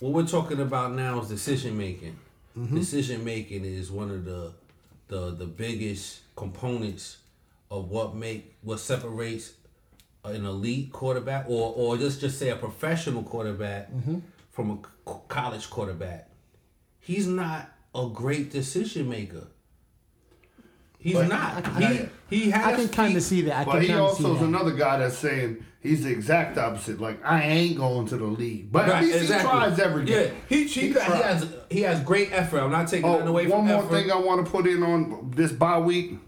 What 0.00 0.12
we're 0.12 0.26
talking 0.26 0.60
about 0.60 0.92
now 0.94 1.20
is 1.20 1.28
decision 1.28 1.76
making. 1.78 2.16
Mm-hmm. 2.58 2.76
Decision 2.76 3.24
making 3.24 3.64
is 3.64 3.90
one 3.90 4.10
of 4.10 4.24
the 4.24 4.52
the 5.08 5.30
the 5.34 5.46
biggest 5.46 6.20
components 6.36 7.18
of 7.70 7.90
what 7.90 8.14
make 8.14 8.54
what 8.62 8.78
separates 8.80 9.52
an 10.24 10.44
elite 10.46 10.92
quarterback 10.92 11.46
or 11.48 11.72
or 11.76 11.96
just 11.96 12.20
just 12.20 12.38
say 12.38 12.48
a 12.50 12.56
professional 12.56 13.22
quarterback 13.22 13.92
mm-hmm. 13.92 14.18
from 14.50 14.70
a 14.70 15.10
c- 15.10 15.16
college 15.28 15.68
quarterback. 15.70 16.28
He's 17.00 17.26
not 17.26 17.70
a 17.94 18.08
great 18.12 18.50
decision 18.50 19.08
maker. 19.08 19.46
He's 20.98 21.14
But 21.14 21.28
not. 21.28 21.66
I- 21.66 22.08
he 22.30 22.36
he 22.44 22.50
has 22.50 22.64
I 22.66 22.74
can 22.76 22.88
kind 22.88 23.16
of 23.16 23.22
see 23.22 23.42
that. 23.42 23.56
I 23.56 23.64
But 23.64 23.82
he 23.82 23.88
kind 23.88 24.00
of 24.00 24.16
see 24.16 24.24
also 24.24 24.34
is 24.34 24.40
that. 24.40 24.46
another 24.46 24.72
guy 24.72 24.98
that's 24.98 25.18
saying 25.18 25.62
he's 25.80 26.02
the 26.04 26.10
exact 26.10 26.56
opposite. 26.56 26.98
Like 26.98 27.22
I 27.24 27.42
ain't 27.42 27.76
going 27.76 28.06
to 28.08 28.16
the 28.16 28.24
league, 28.24 28.72
but 28.72 28.86
at 28.86 28.92
Right, 28.92 29.04
least 29.04 29.16
exactly. 29.18 29.50
he 29.50 29.56
tries 29.58 29.78
every 29.78 30.06
Yeah, 30.10 30.22
game. 30.24 30.34
he 30.48 30.64
he, 30.66 30.88
got, 30.90 31.04
he 31.16 31.22
has 31.22 31.46
he 31.70 31.80
has 31.82 32.00
great 32.00 32.30
effort. 32.32 32.60
I'm 32.60 32.70
not 32.72 32.88
taking 32.88 33.04
Oh, 33.04 33.12
nothing 33.12 33.28
away 33.28 33.46
one 33.46 33.60
from 33.60 33.66
more 33.68 33.84
effort. 33.84 33.90
thing 33.94 34.10
I 34.10 34.16
want 34.16 34.46
to 34.46 34.50
put 34.50 34.66
in 34.66 34.82
on 34.82 35.30
this 35.36 35.52
bye 35.52 35.78
week. 35.78 36.18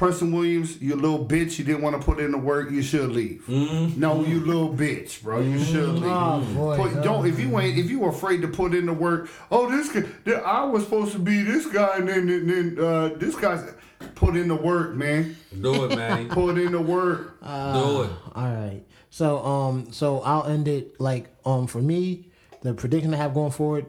Preston 0.00 0.32
Williams, 0.32 0.80
you 0.80 0.96
little 0.96 1.26
bitch. 1.26 1.58
You 1.58 1.64
didn't 1.66 1.82
want 1.82 1.94
to 1.94 2.02
put 2.02 2.20
in 2.20 2.32
the 2.32 2.38
work. 2.38 2.70
You 2.70 2.80
should 2.82 3.10
leave. 3.10 3.44
Mm-hmm. 3.46 4.00
No, 4.00 4.24
you 4.24 4.40
little 4.40 4.72
bitch, 4.72 5.22
bro. 5.22 5.42
You 5.42 5.62
should 5.62 5.90
leave. 5.90 6.04
Oh, 6.10 6.40
boy. 6.54 6.76
Put- 6.78 7.02
don't 7.02 7.26
if 7.26 7.38
you 7.38 7.60
ain't 7.60 7.76
if 7.76 7.90
you 7.90 7.98
were 7.98 8.08
afraid 8.08 8.40
to 8.40 8.48
put 8.48 8.74
in 8.74 8.86
the 8.86 8.94
work. 8.94 9.28
Oh, 9.50 9.70
this 9.70 9.92
guy, 9.92 10.32
I 10.40 10.64
was 10.64 10.84
supposed 10.84 11.12
to 11.12 11.18
be 11.18 11.42
this 11.42 11.66
guy, 11.66 11.98
and 11.98 12.08
then 12.08 12.30
and 12.30 12.48
then 12.48 12.82
uh, 12.82 13.08
this 13.18 13.36
guy's 13.36 13.74
put 14.14 14.36
in 14.36 14.48
the 14.48 14.56
work, 14.56 14.94
man. 14.94 15.36
Do 15.60 15.84
it, 15.84 15.94
man. 15.94 16.28
Put 16.30 16.56
in 16.56 16.72
the 16.72 16.80
work. 16.80 17.38
Do 17.42 17.46
it. 17.46 18.10
All 18.34 18.54
right. 18.54 18.82
So 19.10 19.44
um 19.44 19.92
so 19.92 20.22
I'll 20.22 20.46
end 20.46 20.66
it 20.66 20.98
like 20.98 21.28
um 21.44 21.66
for 21.66 21.82
me 21.82 22.30
the 22.62 22.72
prediction 22.72 23.12
I 23.12 23.18
have 23.18 23.34
going 23.34 23.50
forward. 23.52 23.84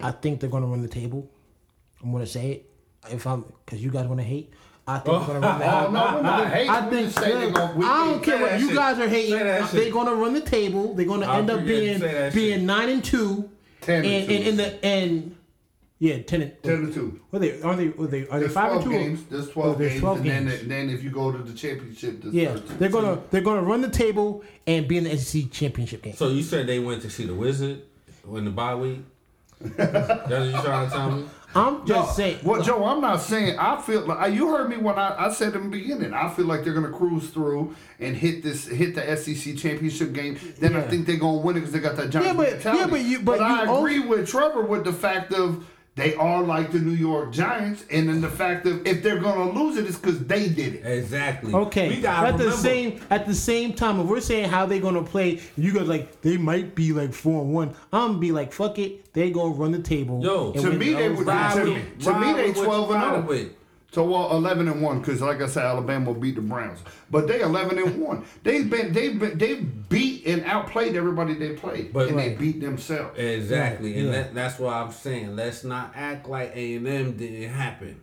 I 0.00 0.10
think 0.10 0.40
they're 0.40 0.50
going 0.50 0.64
to 0.64 0.68
run 0.68 0.82
the 0.82 0.88
table. 0.88 1.30
I'm 2.02 2.10
going 2.10 2.24
to 2.24 2.30
say 2.30 2.50
it 2.50 2.70
if 3.12 3.28
I'm 3.28 3.44
because 3.64 3.80
you 3.80 3.92
guys 3.92 4.06
want 4.06 4.18
to 4.18 4.24
hate. 4.26 4.52
I 4.86 4.98
think 4.98 5.04
they're 5.26 5.26
going 5.26 5.40
to 5.40 5.46
run 5.48 5.58
the 5.58 5.64
Oh 5.64 5.90
no, 5.90 6.14
we're 6.16 6.22
not 6.22 6.48
hating. 6.52 6.70
I 6.70 6.90
think 6.90 7.10
say 7.18 7.50
gonna- 7.50 7.74
we- 7.74 7.84
I 7.86 8.04
don't 8.06 8.22
care 8.22 8.40
what 8.40 8.60
you 8.60 8.66
shit. 8.66 8.76
guys 8.76 8.98
are 8.98 9.08
hating. 9.08 9.30
They're 9.38 9.90
going 9.92 10.06
to 10.08 10.14
run 10.14 10.34
the 10.34 10.40
table. 10.42 10.94
They're 10.94 11.06
going 11.06 11.20
to 11.20 11.26
I 11.26 11.38
end 11.38 11.50
up 11.50 11.64
being 11.64 11.98
being 12.00 12.32
shit. 12.32 12.62
nine 12.62 12.88
and 12.90 13.02
two, 13.04 13.48
10 13.80 14.04
and 14.04 14.06
and, 14.06 14.28
two. 14.28 14.34
and 14.34 14.44
in 14.46 14.56
the 14.56 14.84
and 14.84 15.36
yeah 16.00 16.18
ten 16.22 16.42
and 16.42 16.52
Ten 16.62 16.86
to 16.86 16.92
two. 16.92 17.20
Are 17.32 17.38
they? 17.38 17.62
Are 17.62 17.76
they? 17.76 17.86
Are 17.98 18.06
they? 18.06 18.26
Are 18.28 18.40
they 18.40 18.48
five 18.48 18.72
and 18.72 18.82
twelve 18.82 18.84
two? 18.84 18.90
games. 18.90 19.24
There's 19.30 19.48
Oh, 19.48 19.52
twelve 19.52 19.78
there's 19.78 19.92
games, 19.92 20.00
12 20.02 20.16
and 20.18 20.26
then 20.28 20.46
games. 20.48 20.68
then 20.68 20.90
if 20.90 21.02
you 21.02 21.10
go 21.10 21.32
to 21.32 21.38
the 21.38 21.54
championship, 21.54 22.20
there's 22.20 22.34
Yeah, 22.34 22.52
13. 22.54 22.78
they're 22.78 22.88
gonna 22.90 23.18
they're 23.30 23.40
gonna 23.40 23.62
run 23.62 23.80
the 23.80 23.88
table 23.88 24.42
and 24.66 24.86
be 24.86 24.98
in 24.98 25.04
the 25.04 25.16
SEC 25.16 25.50
championship 25.50 26.02
game. 26.02 26.14
So 26.14 26.28
you 26.28 26.42
said 26.42 26.66
they 26.66 26.78
went 26.80 27.00
to 27.02 27.10
see 27.10 27.24
the 27.24 27.32
Wizard 27.34 27.82
in 28.30 28.44
the 28.44 28.50
bye 28.50 28.74
week? 28.74 29.00
That's 29.60 30.28
what 30.30 30.44
you 30.46 30.50
trying 30.62 30.88
to 30.90 30.94
tell 30.94 31.10
me? 31.12 31.24
I'm 31.56 31.86
just 31.86 32.16
saying. 32.16 32.38
Well, 32.42 32.62
Joe, 32.62 32.84
I'm 32.84 33.00
not 33.00 33.18
saying. 33.20 33.58
I 33.58 33.80
feel 33.80 34.02
like 34.06 34.34
you 34.34 34.48
heard 34.48 34.68
me 34.68 34.76
when 34.76 34.98
I, 34.98 35.26
I 35.26 35.32
said 35.32 35.54
in 35.54 35.64
the 35.64 35.68
beginning. 35.68 36.12
I 36.12 36.28
feel 36.30 36.46
like 36.46 36.64
they're 36.64 36.74
gonna 36.74 36.90
cruise 36.90 37.30
through 37.30 37.74
and 38.00 38.16
hit 38.16 38.42
this 38.42 38.66
hit 38.66 38.94
the 38.94 39.16
SEC 39.16 39.56
championship 39.56 40.12
game. 40.12 40.38
Then 40.58 40.74
I 40.76 40.82
think 40.82 41.06
they're 41.06 41.16
gonna 41.16 41.38
win 41.38 41.56
it 41.56 41.60
because 41.60 41.72
they 41.72 41.80
got 41.80 41.96
that 41.96 42.10
giant 42.10 42.26
Yeah, 42.28 42.32
but- 42.34 42.50
mentality. 42.52 42.80
yeah, 42.80 42.86
but 42.88 43.00
you- 43.02 43.20
but 43.20 43.40
I 43.40 43.64
you 43.64 43.76
agree 43.78 43.98
with 44.00 44.28
Trevor 44.28 44.62
with 44.62 44.84
the 44.84 44.92
fact 44.92 45.32
of 45.32 45.64
they 45.96 46.14
are 46.16 46.42
like 46.42 46.72
the 46.72 46.80
New 46.80 46.90
York 46.92 47.32
Giants, 47.32 47.84
and 47.90 48.08
then 48.08 48.20
the 48.20 48.28
fact 48.28 48.66
of 48.66 48.84
if 48.86 49.02
they're 49.02 49.20
gonna 49.20 49.52
lose 49.52 49.76
it, 49.76 49.86
it's 49.86 49.96
because 49.96 50.18
they 50.26 50.48
did 50.48 50.74
it. 50.74 50.82
Exactly. 50.84 51.52
Okay, 51.54 51.88
We 51.88 52.00
gotta 52.00 52.28
at 52.28 52.32
the 52.38 52.44
remember. 52.44 52.62
same 52.62 53.00
at 53.10 53.26
the 53.26 53.34
same 53.34 53.72
time, 53.74 54.00
if 54.00 54.06
we're 54.06 54.20
saying 54.20 54.48
how 54.50 54.66
they're 54.66 54.80
gonna 54.80 55.04
play, 55.04 55.40
you 55.56 55.72
guys 55.72 55.86
like 55.86 56.20
they 56.22 56.36
might 56.36 56.74
be 56.74 56.92
like 56.92 57.12
four 57.14 57.42
and 57.42 57.52
one. 57.52 57.68
I'm 57.92 58.08
gonna 58.08 58.18
be 58.18 58.32
like 58.32 58.52
fuck 58.52 58.78
it, 58.78 59.12
they 59.12 59.30
gonna 59.30 59.54
run 59.54 59.70
the 59.72 59.78
table. 59.78 60.20
Yo, 60.22 60.52
and 60.52 60.62
To 60.62 60.68
win 60.70 60.78
me, 60.78 60.92
they 60.94 61.08
those 61.08 61.18
would- 61.18 61.26
games. 61.26 61.28
Ride 61.28 61.54
to 61.54 61.60
with- 61.62 61.74
me- 61.74 62.04
to 62.04 62.18
me, 62.20 62.32
they 62.32 62.52
12 62.52 62.90
and 62.90 63.02
riding 63.02 63.22
oh. 63.24 63.26
with. 63.28 63.48
So 63.92 64.02
well, 64.02 64.36
eleven 64.36 64.66
and 64.66 64.82
one 64.82 64.98
because, 64.98 65.20
like 65.20 65.40
I 65.40 65.46
said, 65.46 65.62
Alabama 65.64 66.06
will 66.06 66.14
beat 66.20 66.34
the 66.34 66.40
Browns, 66.40 66.80
but 67.12 67.28
they 67.28 67.42
eleven 67.42 67.78
and 67.78 67.96
one. 68.02 68.24
They've 68.42 68.68
been 68.68 68.92
they've 68.92 69.16
been 69.16 69.38
they've 69.38 69.88
beat 69.88 70.13
and 70.26 70.44
outplayed 70.44 70.96
everybody 70.96 71.34
they 71.34 71.50
played, 71.54 71.92
But- 71.92 72.08
and 72.08 72.18
they 72.18 72.34
beat 72.34 72.60
themselves. 72.60 73.18
Exactly, 73.18 73.90
Right, 73.92 73.98
and 73.98 74.06
yeah. 74.06 74.12
that, 74.22 74.34
that's 74.34 74.58
why 74.58 74.80
I'm 74.80 74.90
saying 74.92 75.36
let's 75.36 75.64
not 75.64 75.92
act 75.94 76.28
like 76.28 76.52
A 76.54 76.74
and 76.76 76.86
M 76.86 77.12
didn't 77.16 77.50
happen. 77.50 78.00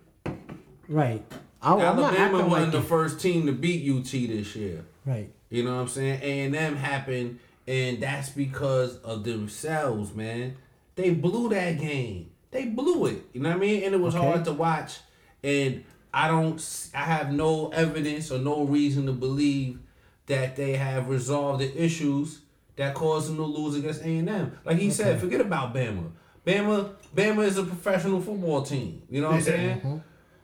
Right. 0.87 1.23
I, 1.61 1.73
Alabama 1.79 2.31
wasn't 2.33 2.51
like 2.51 2.71
the 2.71 2.79
it. 2.79 2.83
first 2.85 3.19
team 3.21 3.45
to 3.45 3.51
beat 3.51 3.87
UT 3.89 4.11
this 4.27 4.55
year. 4.55 4.83
Right. 5.05 5.29
You 5.49 5.63
know 5.63 5.75
what 5.75 5.81
I'm 5.81 5.87
saying? 5.87 6.19
A 6.23 6.39
and 6.41 6.55
M 6.55 6.75
happened, 6.75 7.39
and 7.67 8.01
that's 8.01 8.29
because 8.29 8.97
of 8.97 9.23
themselves, 9.23 10.13
man. 10.15 10.55
They 10.95 11.11
blew 11.11 11.49
that 11.49 11.79
game. 11.79 12.29
They 12.51 12.65
blew 12.65 13.05
it. 13.05 13.23
You 13.33 13.41
know 13.41 13.49
what 13.49 13.57
I 13.57 13.59
mean? 13.59 13.83
And 13.83 13.93
it 13.95 13.99
was 14.01 14.15
Okay. 14.15 14.25
hard 14.25 14.45
to 14.45 14.53
watch. 14.53 14.99
And 15.43 15.83
I 16.13 16.27
don't. 16.27 16.61
I 16.93 17.03
have 17.03 17.31
no 17.31 17.69
evidence 17.69 18.31
or 18.31 18.39
no 18.39 18.63
reason 18.65 19.05
to 19.05 19.13
believe 19.13 19.79
that 20.27 20.55
they 20.55 20.73
have 20.73 21.09
resolved 21.09 21.61
the 21.61 21.83
issues 21.83 22.41
that 22.75 22.93
caused 22.95 23.29
them 23.29 23.37
to 23.37 23.43
lose 23.43 23.75
against 23.75 24.01
A 24.01 24.17
and 24.17 24.29
M. 24.29 24.59
Like 24.65 24.77
he 24.77 24.89
said, 24.91 25.19
forget 25.19 25.41
about 25.41 25.73
Bama. 25.73 26.11
Bama, 26.45 26.93
Bama 27.15 27.43
is 27.45 27.57
a 27.57 27.63
professional 27.63 28.21
football 28.21 28.63
team. 28.63 29.03
You 29.09 29.21
know 29.21 29.27
what 29.27 29.35
I'm 29.37 29.41
saying? 29.41 30.03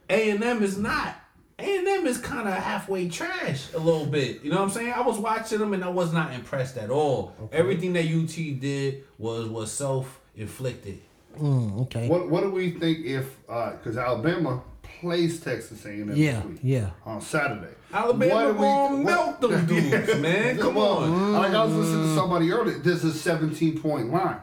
A 0.10 0.30
and 0.32 0.44
M 0.44 0.64
is 0.64 0.78
not. 0.78 1.16
A 1.60 1.78
and 1.78 1.88
M 1.88 2.06
is 2.06 2.20
kind 2.20 2.48
of 2.48 2.54
halfway 2.54 3.10
trash 3.10 3.74
a 3.74 3.80
little 3.80 4.06
bit. 4.06 4.44
You 4.44 4.52
know 4.52 4.58
what 4.58 4.64
I'm 4.64 4.70
saying? 4.70 4.94
I 4.94 5.02
was 5.02 5.18
watching 5.18 5.58
them 5.58 5.74
and 5.74 5.84
I 5.84 5.90
was 5.90 6.14
not 6.14 6.34
impressed 6.34 6.78
at 6.78 6.92
all. 6.92 7.34
Everything 7.52 7.94
that 7.94 8.06
UT 8.06 8.36
did 8.60 9.04
was 9.18 9.48
was 9.48 9.72
self 9.72 10.20
inflicted. 10.36 11.02
Mm, 11.40 11.82
okay. 11.84 12.08
What 12.08 12.30
what 12.30 12.44
do 12.44 12.52
we 12.52 12.72
think 12.72 13.06
if 13.06 13.36
because 13.48 13.98
Alabama 13.98 14.62
plays 15.00 15.39
Texas 15.39 15.86
A&M 15.86 16.12
Yeah. 16.16 16.39
this 16.41 16.45
week 16.45 16.60
Yeah. 16.64 16.89
on 17.06 17.22
Saturday? 17.22 17.74
Alabama 17.93 18.34
What 18.34 18.45
do 18.48 18.54
we- 18.54 18.60
gonna 18.60 19.04
melt 19.04 19.41
them 19.41 19.66
dudes, 19.66 20.16
man. 20.22 20.58
Come 20.58 20.76
Well, 20.76 20.98
on. 21.04 21.34
Like 21.34 21.54
I 21.54 21.64
was 21.66 21.74
listening 21.74 22.04
to 22.04 22.10
mm. 22.10 22.16
somebody 22.16 22.52
earlier. 22.52 22.78
This 22.80 23.04
is 23.04 23.16
a 23.16 23.18
17 23.20 23.80
point 23.80 24.12
line. 24.12 24.38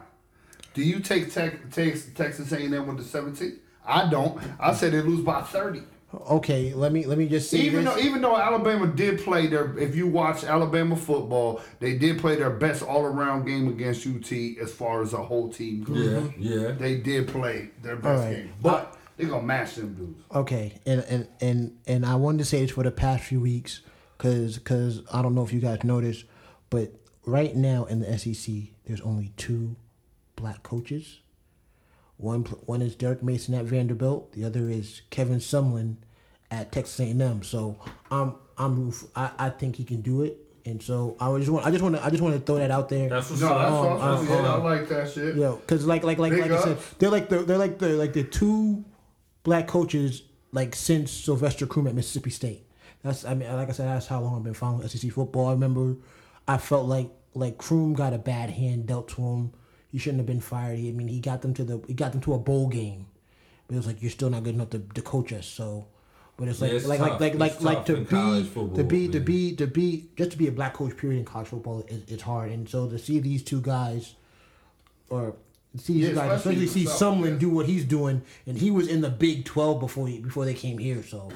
Do 0.73 0.81
you 0.83 0.99
take 0.99 1.31
tech, 1.33 1.71
takes 1.71 2.05
Texas 2.15 2.51
A&M 2.51 2.87
with 2.87 2.97
the 2.97 3.03
17? 3.03 3.59
I 3.85 4.09
don't. 4.09 4.39
I 4.59 4.73
said 4.73 4.93
they 4.93 5.01
lose 5.01 5.21
by 5.23 5.41
30. 5.41 5.83
Okay, 6.29 6.73
let 6.73 6.93
me 6.93 7.05
let 7.05 7.17
me 7.17 7.27
just 7.27 7.49
see 7.49 7.59
Even 7.61 7.83
this. 7.83 7.93
though 7.93 7.99
even 7.99 8.21
though 8.21 8.37
Alabama 8.37 8.87
did 8.87 9.19
play 9.19 9.47
their, 9.47 9.77
if 9.77 9.95
you 9.95 10.07
watch 10.07 10.43
Alabama 10.45 10.95
football, 10.95 11.59
they 11.79 11.97
did 11.97 12.19
play 12.19 12.35
their 12.37 12.51
best 12.51 12.83
all 12.83 13.03
around 13.03 13.45
game 13.45 13.67
against 13.67 14.07
UT 14.07 14.31
as 14.61 14.71
far 14.71 15.01
as 15.01 15.11
a 15.13 15.17
whole 15.17 15.49
team 15.49 15.83
goes. 15.83 16.31
yeah. 16.37 16.71
They 16.71 16.95
did 16.97 17.27
play 17.27 17.69
their 17.83 17.97
best 17.97 18.07
All 18.23 18.27
right. 18.29 18.35
game, 18.37 18.53
but 18.61 18.94
they 19.17 19.25
gonna 19.25 19.43
match 19.45 19.75
them 19.75 19.93
dudes. 19.93 20.23
Okay, 20.33 20.79
and 20.85 21.01
and 21.01 21.27
and 21.41 21.77
and 21.87 22.05
I 22.05 22.15
wanted 22.15 22.39
to 22.39 22.45
say 22.45 22.61
this 22.61 22.71
for 22.71 22.83
the 22.83 22.91
past 22.91 23.23
few 23.23 23.39
weeks, 23.39 23.81
cause 24.17 24.59
cause 24.59 25.01
I 25.13 25.21
don't 25.21 25.35
know 25.35 25.43
if 25.43 25.53
you 25.53 25.59
guys 25.61 25.83
noticed, 25.83 26.25
but 26.69 26.91
right 27.25 27.55
now 27.55 27.85
in 27.85 27.99
the 28.01 28.17
SEC, 28.17 28.53
there's 28.85 29.01
only 29.01 29.31
two 29.37 29.75
black 30.35 30.63
coaches. 30.63 31.19
One 32.17 32.43
one 32.65 32.81
is 32.81 32.95
Derek 32.95 33.21
Mason 33.23 33.53
at 33.55 33.65
Vanderbilt. 33.65 34.31
The 34.33 34.45
other 34.45 34.69
is 34.69 35.01
Kevin 35.09 35.39
Sumlin 35.39 35.97
at 36.51 36.71
Texas 36.71 36.99
A&M. 36.99 37.43
So 37.43 37.77
I'm 38.09 38.35
I'm 38.57 38.93
I, 39.15 39.31
I 39.37 39.49
think 39.49 39.75
he 39.75 39.83
can 39.83 39.99
do 40.01 40.21
it, 40.23 40.37
and 40.65 40.81
so 40.81 41.17
I 41.19 41.37
just 41.39 41.49
want 41.51 41.65
I 41.65 41.71
just 41.71 41.83
want 41.83 41.95
to 41.97 42.05
I 42.05 42.09
just 42.09 42.21
want 42.23 42.35
to 42.35 42.39
throw 42.41 42.55
that 42.55 42.71
out 42.71 42.87
there. 42.87 43.09
That's 43.09 43.29
what's 43.29 43.41
No, 43.41 43.49
that's 43.49 43.71
up. 43.71 44.01
awesome. 44.01 44.27
uh, 44.29 44.33
yeah, 44.41 44.53
I 44.53 44.57
like 44.57 44.87
that 44.89 45.11
shit. 45.11 45.35
Yo, 45.35 45.57
cause 45.67 45.85
like 45.85 46.03
like 46.05 46.17
like 46.17 46.31
Big 46.31 46.41
like 46.41 46.51
I 46.51 46.63
said, 46.63 46.77
they're 46.99 47.09
like 47.09 47.27
the 47.27 47.39
they're 47.39 47.57
like 47.57 47.79
the 47.79 47.89
like 47.89 48.13
the 48.13 48.23
two 48.23 48.85
black 49.45 49.67
coaches 49.67 50.23
like 50.51 50.75
since 50.75 51.09
Sylvester 51.11 51.65
Croom 51.65 51.87
at 51.87 51.95
Mississippi 51.95 52.31
State. 52.31 52.63
That's 53.03 53.23
I 53.23 53.33
mean 53.35 53.49
like 53.53 53.69
I 53.69 53.71
said 53.71 53.87
that's 53.87 54.07
how 54.07 54.19
long 54.19 54.35
I've 54.35 54.43
been 54.43 54.53
following 54.53 54.85
SEC 54.89 55.09
football. 55.11 55.47
I 55.47 55.51
remember 55.51 55.95
I 56.47 56.57
felt 56.57 56.87
like 56.87 57.09
like 57.33 57.57
Croom 57.57 57.93
got 57.93 58.11
a 58.13 58.17
bad 58.17 58.49
hand 58.49 58.87
dealt 58.87 59.07
to 59.09 59.21
him. 59.21 59.51
He 59.91 59.97
shouldn't 59.99 60.19
have 60.19 60.25
been 60.27 60.41
fired. 60.41 60.79
He, 60.79 60.89
I 60.89 60.91
mean 60.91 61.07
he 61.07 61.21
got 61.21 61.41
them 61.41 61.53
to 61.53 61.63
the 61.63 61.81
he 61.87 61.93
got 61.93 62.11
them 62.11 62.19
to 62.21 62.33
a 62.33 62.39
bowl 62.39 62.67
game, 62.67 63.05
but 63.67 63.75
it 63.75 63.77
was 63.77 63.87
like 63.87 64.01
you're 64.01 64.11
still 64.11 64.29
not 64.29 64.43
good 64.43 64.55
enough 64.55 64.71
to, 64.71 64.79
to 64.79 65.01
coach 65.01 65.31
us. 65.31 65.47
So. 65.47 65.87
But 66.37 66.49
it's 66.49 66.59
like 66.59 66.71
Yeah, 66.71 66.77
it's 66.77 66.85
like, 66.85 66.99
tough. 66.99 67.21
like 67.21 67.35
like 67.35 67.53
It's 67.53 67.61
like 67.61 67.77
like 67.77 67.85
to 67.85 67.95
be 67.97 68.05
college 68.05 68.45
to 68.45 68.51
football, 68.51 68.83
be 68.83 69.07
to 69.07 69.19
be 69.21 69.55
to 69.55 69.67
be 69.67 70.09
just 70.17 70.31
to 70.31 70.37
be 70.37 70.47
a 70.47 70.51
black 70.51 70.73
coach 70.73 70.97
period 70.97 71.19
in 71.19 71.25
college 71.25 71.47
football 71.47 71.85
is 71.87 72.03
it's 72.09 72.23
hard 72.23 72.51
and 72.51 72.67
so 72.67 72.89
to 72.89 72.97
see 72.99 73.19
these 73.19 73.41
two 73.41 73.61
guys 73.61 74.15
or 75.09 75.35
see 75.77 75.93
these 75.93 76.09
Yeah, 76.09 76.13
guys, 76.15 76.39
especially 76.39 76.65
especially 76.65 76.85
see 76.85 76.85
Sumlin 76.89 77.31
yeah. 77.33 77.37
do 77.37 77.49
what 77.49 77.65
he's 77.65 77.85
doing, 77.85 78.21
and 78.45 78.57
he 78.57 78.71
was 78.71 78.87
in 78.87 79.01
the 79.01 79.09
Big 79.09 79.45
Twelve 79.45 79.79
before 79.79 80.07
he, 80.07 80.19
before 80.19 80.45
they 80.45 80.53
came 80.53 80.77
here. 80.77 81.03
So, 81.03 81.31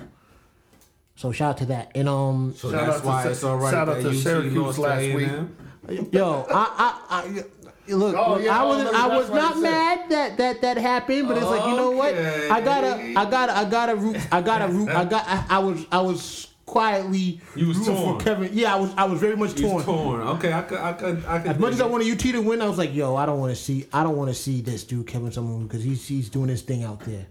so 1.16 1.32
shout 1.32 1.52
out 1.52 1.58
to 1.60 1.66
that. 1.68 1.92
And 1.96 2.08
um, 2.10 2.54
So 2.56 2.72
Shout 2.72 2.86
that's 2.86 2.98
out 2.98 3.02
to 3.02 3.08
why 3.08 3.24
Sy- 3.24 3.30
it's 3.32 3.44
all 3.44 3.58
right 3.58 3.72
shout 3.72 3.90
out 3.90 4.02
to 4.02 4.14
Syracuse 4.14 4.56
lost 4.58 4.76
to 4.76 4.82
last 4.82 5.14
week. 5.16 5.28
A&M. 5.28 6.10
yo, 6.12 6.46
I 6.50 7.00
I, 7.10 7.20
I 7.22 7.94
look, 7.94 8.16
Oh, 8.16 8.34
look, 8.36 8.44
yeah, 8.44 8.62
I 8.62 8.64
was 8.66 8.86
I 8.94 9.08
was 9.18 9.30
not 9.32 9.58
mad 9.60 10.10
that 10.12 10.38
that 10.38 10.62
that 10.62 10.78
happened, 10.78 11.28
but 11.28 11.38
it's 11.38 11.46
like 11.48 11.66
you 11.68 11.76
know 11.76 11.92
what, 11.92 12.14
I 12.16 12.62
gotta 12.62 13.14
I 13.18 13.26
gotta 13.30 13.58
I 13.58 13.66
gotta 13.70 13.96
root 13.96 14.18
I 14.32 14.42
gotta 14.42 14.68
root 14.72 14.90
I 14.90 15.06
got 15.06 15.26
I, 15.28 15.46
I 15.50 15.60
was 15.60 15.86
I 15.92 16.00
was 16.02 16.48
quietly 16.70 17.42
You 17.56 17.68
was 17.70 17.86
torn. 17.86 18.20
for 18.20 18.24
Kevin. 18.24 18.52
Yeah, 18.54 18.76
I 18.76 18.80
was 18.80 18.92
I 18.96 19.04
was 19.06 19.20
very 19.20 19.36
much 19.36 19.56
torn. 19.56 19.84
torn. 19.84 20.22
Okay, 20.22 20.54
I 20.54 20.62
could, 20.62 20.78
I 20.78 20.94
could, 20.94 21.26
I 21.26 21.40
could. 21.40 21.52
As 21.52 21.60
much 21.60 21.74
as 21.74 21.82
I 21.82 21.86
wanted 21.88 22.12
UT 22.12 22.20
to 22.20 22.40
win, 22.42 22.62
I 22.62 22.68
was 22.68 22.78
like, 22.78 22.94
yo, 22.94 23.16
I 23.16 23.26
don't 23.26 23.40
want 23.40 23.52
to 23.56 23.62
see, 23.62 23.88
I 23.92 24.04
don't 24.04 24.16
want 24.18 24.30
to 24.30 24.36
see 24.36 24.62
this 24.62 24.84
dude 24.84 25.08
Kevin 25.08 25.30
Sumlin 25.32 25.64
because 25.68 25.84
he's 25.84 26.08
he's 26.08 26.30
doing 26.30 26.50
his 26.50 26.62
thing 26.62 26.84
out 26.84 27.00
there, 27.02 27.26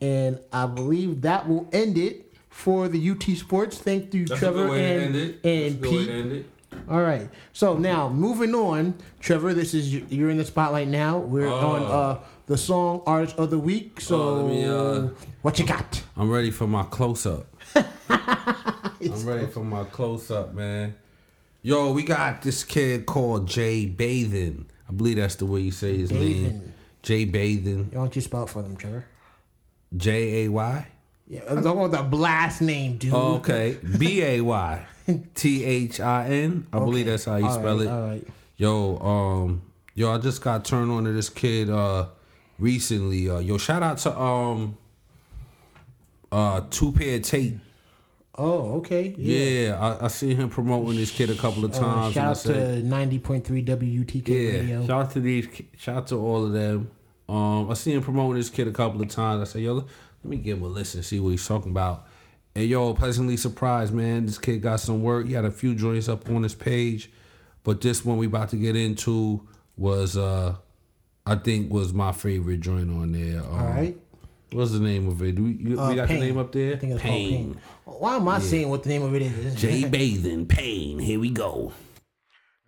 and 0.00 0.38
I 0.52 0.66
believe 0.66 1.20
that 1.22 1.48
will 1.48 1.68
end 1.72 1.98
it 1.98 2.32
for 2.48 2.88
the 2.88 3.10
UT 3.10 3.22
Sports. 3.36 3.78
Thank 3.78 4.14
you, 4.14 4.24
That's 4.26 4.40
Trevor 4.40 4.64
good 4.66 4.70
way 4.70 4.78
to 4.94 5.00
and 5.04 5.14
and 5.14 5.14
That's 5.14 5.44
a 5.44 5.70
good 5.78 5.90
way 5.90 5.98
Pete. 5.98 6.06
to 6.08 6.12
end 6.14 6.32
it. 6.32 6.46
All 6.88 7.02
right, 7.02 7.28
so 7.52 7.76
now 7.76 8.08
moving 8.08 8.54
on, 8.54 8.94
Trevor. 9.20 9.52
This 9.54 9.74
is 9.74 9.92
you're 9.94 10.30
in 10.30 10.38
the 10.38 10.44
spotlight 10.44 10.88
now. 10.88 11.18
We're 11.18 11.46
Oh. 11.48 11.54
on 11.74 11.82
uh, 11.84 12.18
the 12.46 12.56
song 12.56 13.02
Artist 13.06 13.36
of 13.38 13.50
the 13.50 13.58
Week. 13.58 14.00
So 14.00 14.16
Oh, 14.20 14.34
let 14.36 14.46
me, 14.46 14.64
uh, 14.64 15.08
what 15.42 15.58
you 15.58 15.66
got? 15.66 16.02
I'm 16.16 16.30
ready 16.30 16.50
for 16.50 16.66
my 16.66 16.84
close 16.84 17.26
up. 17.26 17.46
I'm 17.76 19.24
ready 19.26 19.46
for 19.46 19.64
my 19.64 19.84
close 19.84 20.30
up, 20.30 20.54
man. 20.54 20.94
Yo, 21.62 21.92
we 21.92 22.02
got 22.02 22.42
this 22.42 22.64
kid 22.64 23.06
called 23.06 23.46
Jay 23.46 23.86
Baythin. 23.86 24.64
I 24.88 24.92
believe 24.92 25.16
that's 25.16 25.36
the 25.36 25.46
way 25.46 25.60
you 25.60 25.70
say 25.70 25.96
his 25.96 26.10
Baythin. 26.10 26.42
name. 26.42 26.72
Jay 27.02 27.26
Baythin. 27.26 27.86
Why 27.92 28.00
don't 28.00 28.14
you 28.16 28.22
spell 28.22 28.44
it 28.44 28.50
for 28.50 28.62
them, 28.62 28.76
Trevor? 28.76 29.04
J 29.96 30.44
A 30.44 30.48
Y. 30.48 30.86
Yeah, 31.28 31.40
talking 31.42 31.84
about 31.84 31.90
the 31.92 32.02
blast 32.02 32.60
name, 32.60 32.96
dude. 32.96 33.12
Oh, 33.14 33.36
okay. 33.36 33.78
B 33.98 34.22
A 34.22 34.40
Y 34.40 34.86
T 35.34 35.64
H 35.64 36.00
I 36.00 36.26
N. 36.26 36.66
I 36.72 36.78
believe 36.78 37.06
that's 37.06 37.24
how 37.24 37.36
you 37.36 37.46
All 37.46 37.52
spell 37.54 37.76
right, 37.78 37.86
it. 37.86 37.90
All 37.90 38.08
right. 38.08 38.28
Yo, 38.56 38.98
um, 38.98 39.62
yo, 39.94 40.12
I 40.12 40.18
just 40.18 40.42
got 40.42 40.64
turned 40.64 40.90
on 40.90 41.04
to 41.04 41.12
this 41.12 41.28
kid 41.28 41.70
uh 41.70 42.06
recently. 42.58 43.28
Uh, 43.30 43.38
yo, 43.38 43.58
shout 43.58 43.82
out 43.82 43.98
to 43.98 44.18
um 44.18 44.76
uh 46.32 46.62
two 46.70 46.92
pair 46.92 47.18
tape. 47.20 47.58
Oh, 48.36 48.76
okay. 48.78 49.14
Yeah, 49.18 49.76
I, 49.78 50.06
I 50.06 50.08
seen 50.08 50.36
him 50.36 50.48
promoting 50.48 50.96
this 50.96 51.10
kid 51.10 51.28
a 51.30 51.34
couple 51.34 51.64
of 51.64 51.74
Uh, 51.74 51.78
times. 51.80 52.16
I 52.16 52.20
shout 52.20 52.30
out 52.48 52.54
to 52.54 52.82
ninety 52.82 53.18
point 53.18 53.44
three 53.44 53.62
WUTK 53.62 54.28
yeah, 54.28 54.58
Radio. 54.60 54.86
shout 54.86 55.04
out 55.06 55.10
to 55.12 55.20
these, 55.20 55.46
shout 55.76 55.96
out 55.96 56.06
to 56.08 56.16
all 56.16 56.46
of 56.46 56.52
them. 56.52 56.90
Um, 57.28 57.70
I 57.70 57.74
see 57.74 57.92
him 57.92 58.02
promoting 58.02 58.36
this 58.38 58.48
kid 58.50 58.66
a 58.68 58.72
couple 58.72 59.02
of 59.02 59.08
times. 59.08 59.40
I 59.48 59.52
say, 59.52 59.60
yo, 59.60 59.74
let 59.74 59.86
me 60.24 60.36
give 60.36 60.58
him 60.58 60.64
a 60.64 60.68
listen, 60.68 61.02
see 61.02 61.20
what 61.20 61.30
he's 61.30 61.46
talking 61.46 61.70
about. 61.70 62.06
And 62.54 62.66
yo, 62.66 62.94
pleasantly 62.94 63.36
surprised, 63.36 63.92
man. 63.92 64.26
This 64.26 64.38
kid 64.38 64.62
got 64.62 64.80
some 64.80 65.02
work. 65.02 65.26
He 65.26 65.34
had 65.34 65.44
a 65.44 65.50
few 65.50 65.74
joints 65.74 66.08
up 66.08 66.28
on 66.30 66.42
his 66.42 66.54
page, 66.54 67.10
but 67.62 67.80
this 67.80 68.04
one 68.04 68.16
we 68.16 68.26
about 68.26 68.48
to 68.50 68.56
get 68.56 68.74
into 68.74 69.46
was, 69.76 70.16
uh, 70.16 70.56
I 71.26 71.34
think, 71.36 71.70
was 71.70 71.92
my 71.92 72.10
favorite 72.12 72.60
joint 72.60 72.90
on 72.90 73.12
there. 73.12 73.40
Um, 73.44 73.52
All 73.52 73.66
right. 73.68 73.96
What's 74.52 74.72
the 74.72 74.80
name 74.80 75.06
of 75.08 75.22
it? 75.22 75.36
Do 75.36 75.44
we, 75.44 75.52
you, 75.52 75.80
Uh, 75.80 75.90
we 75.90 75.94
got 75.94 76.08
Pain. 76.08 76.20
the 76.20 76.26
name 76.26 76.38
up 76.38 76.50
there? 76.52 76.74
I 76.74 76.76
think 76.76 76.92
it's 76.94 77.02
called 77.02 77.12
Pain. 77.14 77.56
Why 77.84 78.16
am 78.16 78.28
I 78.28 78.40
saying 78.40 78.68
what 78.68 78.82
the 78.82 78.88
name 78.88 79.02
of 79.02 79.14
it 79.14 79.22
is? 79.22 79.54
Jay 79.60 79.82
Baythin, 79.82 80.48
Pain. 80.48 80.98
Here 80.98 81.20
we 81.20 81.30
go. 81.30 81.72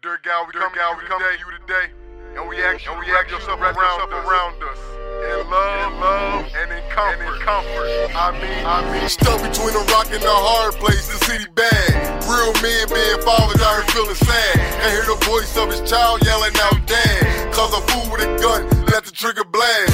Dirt 0.01 0.23
Gal, 0.23 0.47
we 0.47 0.53
come, 0.59 0.73
Gal, 0.75 0.95
we 0.97 1.05
come 1.07 1.21
to 1.21 1.27
you 1.39 1.59
today, 1.67 1.91
and 2.39 2.49
we 2.49 2.59
ask 2.63 2.85
you, 2.85 2.93
and 2.93 3.01
we 3.01 3.07
ask 3.13 3.31
yourself 3.31 3.61
around, 3.61 3.75
yourself 3.75 4.11
around 4.11 4.63
us, 4.63 4.79
in 5.23 5.51
love, 5.51 5.93
love, 5.99 6.47
and 6.59 6.71
in 6.73 6.83
comfort. 6.91 7.23
And 7.23 7.35
in 7.35 7.41
comfort. 7.43 8.11
I 8.15 8.31
mean, 8.35 8.67
I 8.67 8.79
mean, 8.99 9.09
stuck 9.09 9.39
between 9.43 9.75
a 9.75 9.85
rock 9.95 10.07
and 10.11 10.23
a 10.23 10.39
hard 10.43 10.75
place, 10.75 11.07
the 11.07 11.19
city 11.27 11.47
bad. 11.55 11.91
Real 12.27 12.51
men 12.63 12.91
being 12.91 13.23
fathers 13.23 13.63
out 13.63 13.79
here 13.83 13.87
feeling 13.95 14.19
sad, 14.19 14.59
and 14.59 14.91
hear 14.91 15.07
the 15.07 15.19
voice 15.27 15.55
of 15.57 15.71
his 15.71 15.83
child 15.89 16.23
yelling 16.27 16.55
out, 16.63 16.79
"Dad!" 16.87 17.55
Cause 17.55 17.75
a 17.75 17.81
fool 17.91 18.11
with 18.11 18.23
a 18.27 18.31
gun 18.43 18.67
let 18.93 19.05
the 19.05 19.11
trigger 19.13 19.45
blast. 19.45 19.92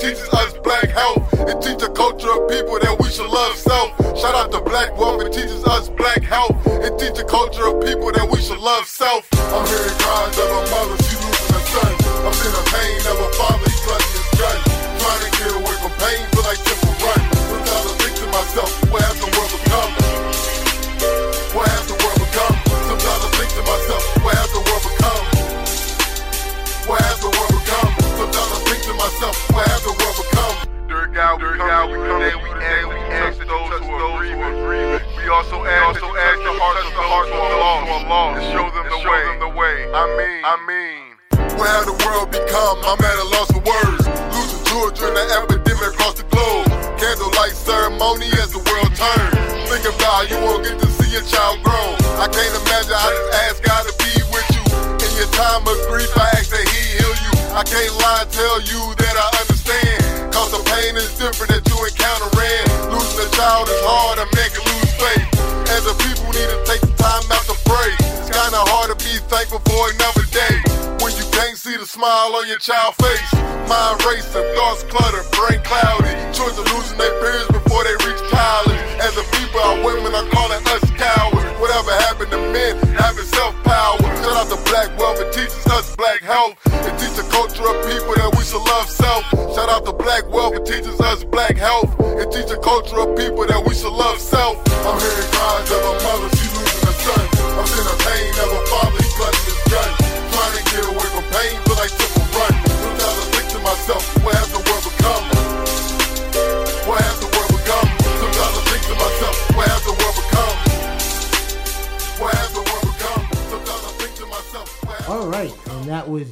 Teaches 0.00 0.28
us 0.30 0.54
black 0.64 0.88
health. 0.88 1.28
It 1.34 1.60
teaches 1.60 1.82
a 1.82 1.90
culture 1.90 2.30
of 2.32 2.48
people 2.48 2.78
that 2.80 2.96
we 3.00 3.10
should 3.10 3.28
love 3.28 3.54
self. 3.56 3.99
Child 72.60 72.94
face. 72.96 73.32
Mind 73.68 74.04
racing, 74.04 74.49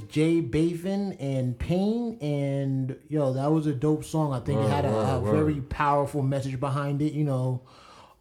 Jay 0.09 0.41
Baythin 0.41 1.17
and 1.21 1.59
Pain, 1.59 2.19
and 2.21 2.97
yo, 3.09 3.33
that 3.35 3.51
was 3.51 3.67
a 3.67 3.75
dope 3.75 4.05
song. 4.05 4.33
I 4.33 4.41
think 4.41 4.61
it 4.61 4.69
had 4.69 4.85
a, 4.85 4.89
a 4.89 5.21
word, 5.21 5.23
word. 5.23 5.45
very 5.45 5.61
powerful 5.61 6.23
message 6.23 6.59
behind 6.59 7.03
it. 7.03 7.13
You 7.13 7.25
know, 7.25 7.63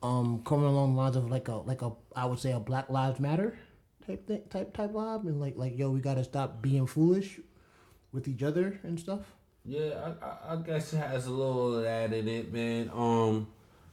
um, 0.03 0.41
coming 0.43 0.65
along 0.65 0.95
the 0.95 1.01
lines 1.01 1.15
of 1.15 1.29
like 1.29 1.47
a 1.47 1.55
like 1.55 1.81
a 1.81 1.91
I 2.15 2.25
would 2.25 2.39
say 2.39 2.51
a 2.51 2.59
Black 2.59 2.89
Lives 2.89 3.19
Matter 3.19 3.57
type 4.05 4.27
thing, 4.27 4.41
type 4.49 4.73
type 4.73 4.91
vibe, 4.91 5.25
and 5.27 5.39
like 5.39 5.57
like 5.57 5.77
yo, 5.77 5.89
we 5.91 5.99
gotta 5.99 6.23
stop 6.23 6.61
being 6.61 6.87
foolish 6.87 7.39
with 8.11 8.27
each 8.27 8.43
other 8.43 8.79
and 8.83 8.99
stuff. 8.99 9.21
Yeah, 9.65 10.13
I, 10.21 10.25
I, 10.25 10.53
I 10.53 10.55
guess 10.57 10.93
it 10.93 10.97
has 10.97 11.27
a 11.27 11.31
little 11.31 11.75
of 11.75 11.83
that 11.83 12.13
in 12.13 12.27
it, 12.27 12.53
man. 12.53 12.89
Um, 12.93 13.47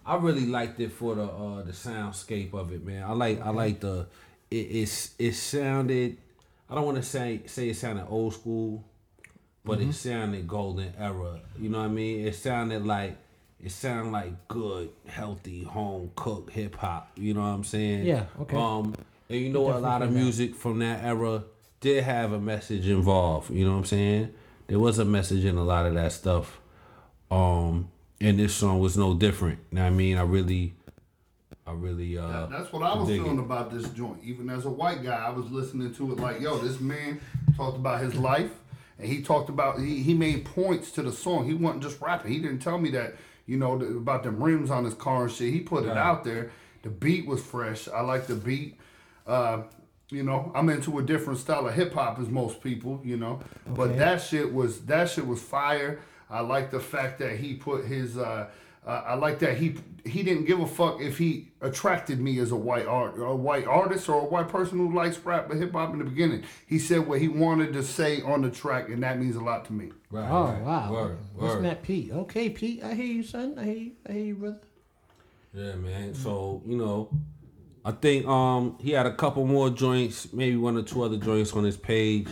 I 0.06 0.16
really 0.16 0.46
liked 0.46 0.78
it 0.80 0.92
for 0.92 1.14
the 1.14 1.24
uh 1.24 1.62
the 1.62 1.72
soundscape 1.72 2.54
of 2.54 2.72
it, 2.72 2.84
man. 2.84 3.02
I 3.02 3.12
like 3.12 3.40
I 3.40 3.50
like 3.50 3.80
the 3.80 4.06
it 4.50 4.56
it's 4.56 5.14
it 5.18 5.34
sounded. 5.34 6.18
I 6.70 6.74
don't 6.74 6.84
want 6.84 6.96
to 6.96 7.02
say 7.02 7.42
say 7.46 7.68
it 7.68 7.76
sounded 7.76 8.06
old 8.08 8.34
school, 8.34 8.84
but 9.64 9.78
Mm-hmm. 9.78 9.90
it 9.90 9.94
sounded 9.94 10.48
golden 10.48 10.92
era. 10.98 11.40
You 11.58 11.68
know 11.68 11.78
what 11.78 11.84
I 11.84 11.88
mean? 11.88 12.26
It 12.26 12.34
sounded 12.34 12.84
like 12.86 13.16
it 13.62 13.70
sounded 13.70 14.10
like 14.12 14.48
good, 14.48 14.90
healthy, 15.06 15.62
home 15.64 16.10
cooked 16.16 16.50
hip 16.52 16.76
hop. 16.76 17.10
You 17.16 17.34
know 17.34 17.40
what 17.40 17.46
I'm 17.46 17.64
saying? 17.64 18.04
Yeah, 18.04 18.24
okay. 18.40 18.56
Um, 18.56 18.94
and 19.28 19.40
you 19.40 19.48
know 19.50 19.62
a 19.70 19.78
lot 19.78 20.02
of 20.02 20.08
Definitely 20.10 20.14
that. 20.16 20.22
music 20.22 20.54
from 20.54 20.78
that 20.80 21.02
era 21.04 21.44
did 21.80 22.04
have 22.04 22.32
a 22.32 22.40
message 22.40 22.88
involved. 22.88 23.50
You 23.50 23.64
know 23.64 23.72
what 23.72 23.78
I'm 23.78 23.84
saying? 23.86 24.34
There 24.66 24.78
was 24.78 24.98
a 24.98 25.04
message 25.04 25.44
in 25.44 25.56
a 25.56 25.64
lot 25.64 25.86
of 25.86 25.94
that 25.94 26.12
stuff. 26.12 26.58
Um, 27.30 27.90
and 28.20 28.38
this 28.38 28.54
song 28.54 28.78
was 28.80 28.96
no 28.96 29.14
different. 29.14 29.58
You 29.70 29.76
know 29.76 29.86
I 29.86 29.90
mean? 29.90 30.16
I 30.18 30.22
really, 30.22 30.74
I 31.66 31.72
really, 31.72 32.18
uh, 32.18 32.26
That- 32.28 32.50
That's 32.50 32.72
what 32.72 32.82
I 32.82 32.94
was 32.96 33.08
feeling 33.08 33.38
it. 33.38 33.42
about 33.42 33.70
this 33.70 33.88
joint. 33.90 34.18
Even 34.22 34.50
as 34.50 34.66
a 34.66 34.70
white 34.70 35.02
guy, 35.02 35.16
I 35.16 35.30
was 35.30 35.50
listening 35.50 35.94
to 35.94 36.12
it 36.12 36.18
like, 36.18 36.40
yo, 36.40 36.58
this 36.58 36.78
man 36.80 37.20
talked 37.56 37.76
about 37.78 38.00
his 38.00 38.14
life, 38.14 38.50
and 38.98 39.08
he 39.08 39.22
talked 39.22 39.48
about 39.48 39.78
he, 39.80 40.02
he 40.02 40.12
made 40.14 40.44
points 40.44 40.90
to 40.92 41.02
the 41.02 41.12
song. 41.12 41.46
He 41.46 41.54
wasn't 41.54 41.82
just 41.82 42.00
rapping. 42.00 42.32
He 42.32 42.38
didn't 42.38 42.58
tell 42.60 42.78
me 42.78 42.90
that 42.90 43.14
you 43.46 43.56
know 43.56 43.78
th- 43.78 43.90
about 43.90 44.22
them 44.24 44.42
rims 44.42 44.70
on 44.70 44.84
his 44.84 44.94
car 44.94 45.24
and 45.24 45.32
shit. 45.32 45.52
He 45.52 45.60
put 45.60 45.84
it 45.84 45.96
out 45.96 46.22
there. 46.24 46.50
The 46.82 46.90
beat 46.90 47.26
was 47.26 47.42
fresh. 47.42 47.88
I 47.88 48.02
like 48.02 48.26
the 48.26 48.34
beat. 48.36 48.78
Uh, 49.26 49.62
you 50.10 50.22
know, 50.22 50.52
I'm 50.54 50.68
into 50.68 50.98
a 50.98 51.02
different 51.02 51.38
style 51.38 51.66
of 51.66 51.74
hip 51.74 51.94
hop 51.94 52.18
as 52.18 52.28
most 52.28 52.62
people. 52.62 53.00
You 53.02 53.16
know, 53.16 53.40
but 53.66 53.96
that 53.96 54.20
shit 54.20 54.52
was 54.52 54.82
that 54.82 55.08
shit 55.08 55.26
was 55.26 55.40
fire. 55.40 56.00
I 56.28 56.40
like 56.40 56.70
the 56.70 56.80
fact 56.80 57.18
that 57.20 57.36
he 57.38 57.54
put 57.54 57.86
his. 57.86 58.18
Uh, 58.18 58.48
uh, 58.86 59.02
I 59.06 59.14
like 59.14 59.38
that 59.40 59.56
he 59.56 59.76
he 60.04 60.22
didn't 60.22 60.44
give 60.44 60.60
a 60.60 60.66
fuck 60.66 61.00
if 61.00 61.16
he 61.16 61.48
attracted 61.62 62.20
me 62.20 62.38
as 62.38 62.50
a 62.52 62.56
white 62.56 62.86
art 62.86 63.14
a 63.18 63.34
white 63.34 63.66
artist 63.66 64.08
or 64.08 64.20
a 64.20 64.24
white 64.24 64.48
person 64.48 64.76
who 64.78 64.94
likes 64.94 65.18
rap 65.20 65.50
and 65.50 65.60
hip 65.62 65.72
hop 65.72 65.92
in 65.92 65.98
the 65.98 66.04
beginning. 66.04 66.42
He 66.66 66.78
said 66.78 67.06
what 67.06 67.20
he 67.20 67.28
wanted 67.28 67.72
to 67.72 67.82
say 67.82 68.20
on 68.22 68.42
the 68.42 68.50
track, 68.50 68.88
and 68.90 69.02
that 69.02 69.18
means 69.18 69.36
a 69.36 69.40
lot 69.40 69.64
to 69.66 69.72
me. 69.72 69.92
Right, 70.10 70.28
Oh 70.30 70.44
right. 70.52 70.62
wow, 70.62 70.92
Word, 70.92 71.18
listen 71.36 71.56
word. 71.62 71.64
that 71.70 71.82
Pete. 71.82 72.12
Okay, 72.12 72.50
Pete, 72.50 72.82
I 72.84 72.94
hear 72.94 73.06
you, 73.06 73.22
son. 73.22 73.58
I 73.58 73.64
hear 73.64 73.74
you. 73.74 73.92
I 74.08 74.12
hear 74.12 74.24
you, 74.24 74.34
brother. 74.34 74.60
Yeah, 75.54 75.74
man. 75.76 76.14
So 76.14 76.62
you 76.66 76.76
know, 76.76 77.08
I 77.84 77.92
think 77.92 78.26
um 78.26 78.76
he 78.80 78.90
had 78.90 79.06
a 79.06 79.14
couple 79.14 79.46
more 79.46 79.70
joints, 79.70 80.32
maybe 80.32 80.56
one 80.56 80.76
or 80.76 80.82
two 80.82 81.02
other 81.02 81.16
joints 81.16 81.52
on 81.54 81.64
his 81.64 81.76
page. 81.76 82.28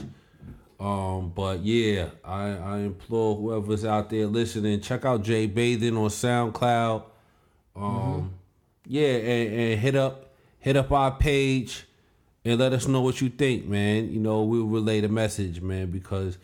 Um, 0.82 1.30
but 1.34 1.60
yeah, 1.64 2.08
I, 2.24 2.48
I 2.48 2.78
implore 2.78 3.36
whoever's 3.36 3.84
out 3.84 4.10
there 4.10 4.26
listening, 4.26 4.80
check 4.80 5.04
out 5.04 5.22
Jay 5.22 5.46
Baythin 5.46 5.96
on 5.96 6.08
SoundCloud. 6.10 7.04
Um, 7.76 8.34
yeah, 8.86 9.06
and, 9.14 9.54
and 9.54 9.80
hit 9.80 9.94
up 9.94 10.32
hit 10.58 10.76
up 10.76 10.90
our 10.90 11.12
page 11.12 11.84
and 12.44 12.58
let 12.58 12.72
us 12.72 12.88
know 12.88 13.00
what 13.00 13.20
you 13.20 13.28
think, 13.28 13.66
man. 13.66 14.12
You 14.12 14.18
know, 14.18 14.42
we'll 14.42 14.66
relay 14.66 15.00
the 15.00 15.08
message, 15.08 15.60
man, 15.60 15.90
because 15.92 16.36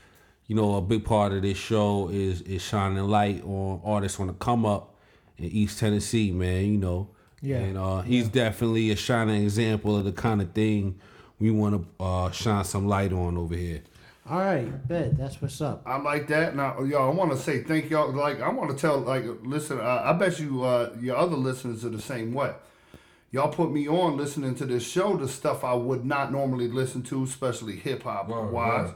you 0.47 0.55
know 0.55 0.77
a 0.77 0.81
big 0.83 1.05
part 1.05 1.33
of 1.33 1.43
this 1.43 1.59
show 1.59 2.09
is 2.09 2.41
is 2.43 2.63
shining 2.63 3.03
light 3.09 3.43
on 3.45 3.81
artists 3.85 4.21
on 4.21 4.29
the 4.29 4.35
come 4.35 4.65
up 4.65 4.95
in 5.37 5.47
East 5.47 5.81
Tennessee, 5.81 6.31
man. 6.31 6.65
You 6.67 6.79
know, 6.79 7.09
Yeah. 7.43 7.57
and 7.59 7.77
uh, 7.77 8.01
he's 8.03 8.29
definitely 8.29 8.91
a 8.93 8.97
shining 8.97 9.43
example 9.43 9.97
of 9.97 10.05
the 10.05 10.13
kind 10.13 10.41
of 10.41 10.53
thing 10.53 11.01
we 11.41 11.51
want 11.51 11.75
to 11.99 12.05
uh, 12.05 12.31
shine 12.31 12.65
some 12.65 12.87
light 12.87 13.13
on 13.13 13.37
over 13.37 13.55
here. 13.57 13.83
All 14.31 14.39
right, 14.39 14.87
bet. 14.87 15.17
That's 15.17 15.41
what's 15.41 15.61
up. 15.63 15.83
I 15.87 15.97
like 15.97 16.27
that. 16.27 16.55
Now, 16.55 16.83
y'all, 16.83 17.11
I 17.11 17.15
want 17.15 17.31
to 17.31 17.39
say 17.39 17.63
thank 17.63 17.89
y'all. 17.89 18.13
Like, 18.13 18.41
I 18.43 18.51
want 18.51 18.71
to 18.71 18.77
tell, 18.77 18.99
like, 18.99 19.25
listen. 19.43 19.79
Uh, 19.81 20.03
I 20.05 20.13
bet 20.13 20.39
you, 20.39 20.65
uh, 20.65 20.91
your 21.01 21.17
other 21.17 21.37
listeners 21.37 21.83
are 21.85 21.89
the 21.89 22.03
same 22.03 22.35
way. 22.35 22.53
Y'all 23.31 23.51
put 23.51 23.73
me 23.73 23.89
on 23.89 24.19
listening 24.19 24.55
to 24.57 24.67
this 24.67 24.87
show, 24.87 25.17
the 25.17 25.29
stuff 25.29 25.65
I 25.65 25.73
would 25.75 26.05
not 26.05 26.31
normally 26.31 26.69
listen 26.69 27.03
to, 27.05 27.23
especially 27.25 27.77
hip 27.77 28.03
hop 28.03 28.29
wise, 28.29 28.89
word. 28.89 28.95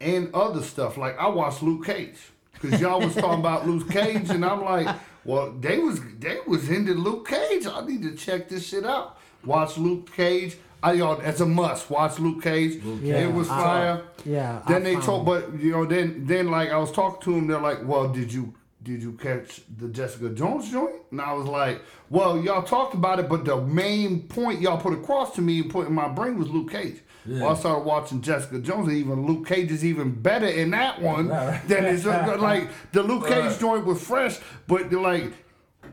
and 0.00 0.34
other 0.34 0.62
stuff. 0.62 0.96
Like, 0.96 1.16
I 1.18 1.28
watched 1.28 1.62
Luke 1.62 1.86
Cage 1.86 2.18
because 2.52 2.80
y'all 2.80 3.00
was 3.00 3.14
talking 3.14 3.40
about 3.40 3.66
Luke 3.68 3.88
Cage, 3.90 4.30
and 4.30 4.44
I'm 4.44 4.64
like, 4.64 4.88
well, 5.24 5.52
they 5.52 5.78
was 5.78 6.00
they 6.18 6.38
was 6.48 6.68
into 6.68 6.94
Luke 6.94 7.28
Cage. 7.28 7.66
I 7.66 7.84
need 7.86 8.02
to 8.02 8.14
check 8.16 8.48
this 8.48 8.66
shit 8.66 8.84
out. 8.84 9.18
Watch 9.44 9.78
Luke 9.78 10.12
Cage. 10.16 10.56
I 10.84 10.92
y'all, 10.92 11.16
that's 11.16 11.40
a 11.40 11.46
must. 11.46 11.88
Watch 11.90 12.18
Luke 12.18 12.42
Cage. 12.42 12.82
Yeah, 13.02 13.20
it 13.26 13.32
was 13.32 13.48
I- 13.48 13.62
fire. 13.62 14.02
yeah, 14.24 14.60
Then 14.68 14.82
I 14.82 14.84
they 14.84 14.92
found- 14.94 15.04
talk, 15.06 15.24
but 15.24 15.58
you 15.60 15.72
know, 15.72 15.84
then 15.86 16.24
then 16.26 16.50
like 16.50 16.70
I 16.70 16.76
was 16.76 16.92
talking 16.92 17.22
to 17.22 17.38
him, 17.38 17.46
they're 17.46 17.60
like, 17.60 17.78
"Well, 17.84 18.08
did 18.08 18.32
you 18.32 18.54
did 18.82 19.02
you 19.02 19.12
catch 19.12 19.62
the 19.78 19.88
Jessica 19.88 20.28
Jones 20.30 20.70
joint?" 20.70 20.96
And 21.10 21.20
I 21.20 21.32
was 21.32 21.46
like, 21.46 21.80
"Well, 22.10 22.38
y'all 22.38 22.62
talked 22.62 22.94
about 22.94 23.18
it, 23.18 23.28
but 23.30 23.44
the 23.46 23.56
main 23.62 24.24
point 24.28 24.60
y'all 24.60 24.76
put 24.78 24.92
across 24.92 25.34
to 25.36 25.40
me 25.40 25.60
and 25.60 25.70
put 25.70 25.86
in 25.88 25.94
my 25.94 26.08
brain 26.08 26.38
was 26.38 26.48
Luke 26.50 26.70
Cage." 26.70 27.00
Well, 27.26 27.48
I 27.48 27.54
started 27.54 27.84
watching 27.86 28.20
Jessica 28.20 28.58
Jones, 28.58 28.86
and 28.88 28.98
even 28.98 29.24
Luke 29.26 29.46
Cage 29.46 29.70
is 29.72 29.82
even 29.82 30.10
better 30.10 30.46
in 30.46 30.72
that 30.72 31.00
one 31.00 31.28
than 31.28 31.86
it's 31.86 32.04
like 32.04 32.68
the 32.92 33.02
Luke 33.02 33.26
Cage 33.26 33.58
joint 33.58 33.86
was 33.86 34.02
fresh, 34.06 34.38
but 34.66 34.90
they 34.90 34.96
like 34.96 35.32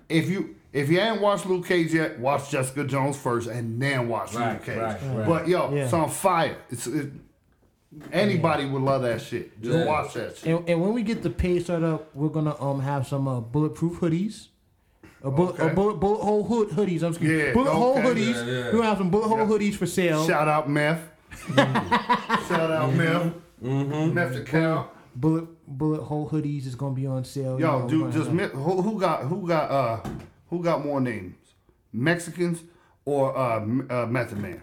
if 0.09 0.29
you 0.29 0.55
if 0.73 0.89
you 0.89 0.99
ain't 0.99 1.21
watched 1.21 1.45
Luke 1.45 1.65
Cage 1.67 1.93
yet, 1.93 2.19
watch 2.19 2.49
Jessica 2.49 2.83
Jones 2.83 3.17
first 3.17 3.47
and 3.49 3.81
then 3.81 4.07
watch 4.07 4.33
Right, 4.33 4.53
Luke 4.53 4.63
Cage. 4.63 4.77
right, 4.77 4.99
right. 5.15 5.27
But 5.27 5.47
yo, 5.47 5.73
Yeah. 5.73 5.83
it's 5.85 5.93
on 5.93 6.09
fire. 6.09 6.57
It's 6.69 6.87
it, 6.87 7.11
anybody 8.11 8.65
would 8.65 8.81
love 8.81 9.01
that 9.03 9.21
shit. 9.21 9.61
Just 9.61 9.77
Yeah. 9.77 9.85
watch 9.85 10.13
that 10.13 10.37
shit. 10.37 10.47
And, 10.55 10.69
and 10.69 10.81
when 10.81 10.93
we 10.93 11.03
get 11.03 11.23
the 11.23 11.29
page 11.29 11.65
set 11.65 11.83
up, 11.83 12.09
we're 12.15 12.29
gonna 12.29 12.55
um 12.61 12.79
have 12.81 13.07
some 13.07 13.27
uh, 13.27 13.39
bulletproof 13.41 13.99
hoodies. 13.99 14.47
A 15.23 15.29
bullet, 15.29 15.59
a 15.59 15.69
bullet, 15.69 15.99
bullet 15.99 16.21
hole 16.23 16.43
hood, 16.43 16.69
hoodies. 16.69 17.03
I'm 17.03 17.09
excuse 17.09 17.43
Yeah, 17.47 17.53
bullet 17.53 17.71
hole 17.73 17.97
hoodies. 17.97 18.33
Yeah, 18.33 18.43
yeah. 18.45 18.63
We're 18.65 18.71
gonna 18.71 18.85
have 18.85 18.97
some 18.97 19.11
bullet 19.11 19.27
hole 19.27 19.45
hoodies 19.45 19.75
for 19.75 19.85
sale. 19.85 20.25
Shout 20.25 20.47
out 20.47 20.67
Meth. 20.69 21.01
Shout 21.55 22.71
out 22.71 22.93
Meth. 22.93 23.33
Mm-hmm. 23.63 24.13
Meth 24.13 24.33
the 24.33 24.41
cow. 24.41 24.89
Bullet 25.15 25.45
bullet 25.67 26.01
hole 26.01 26.29
hoodies 26.29 26.65
is 26.65 26.75
gonna 26.75 26.95
be 26.95 27.05
on 27.05 27.23
sale. 27.23 27.59
you 27.59 27.65
know, 27.65 27.81
Yo, 27.81 27.87
dude, 27.87 28.11
just 28.13 28.25
have- 28.27 28.33
Meth- 28.33 28.51
who, 28.51 28.81
who 28.81 28.99
got 28.99 29.23
who 29.23 29.47
got 29.47 29.69
uh 29.69 30.09
who 30.51 30.61
got 30.61 30.85
more 30.85 31.01
names? 31.01 31.35
Mexicans 31.91 32.61
or 33.05 33.35
uh, 33.35 33.59
uh 33.89 34.05
Method 34.05 34.37
Man? 34.37 34.61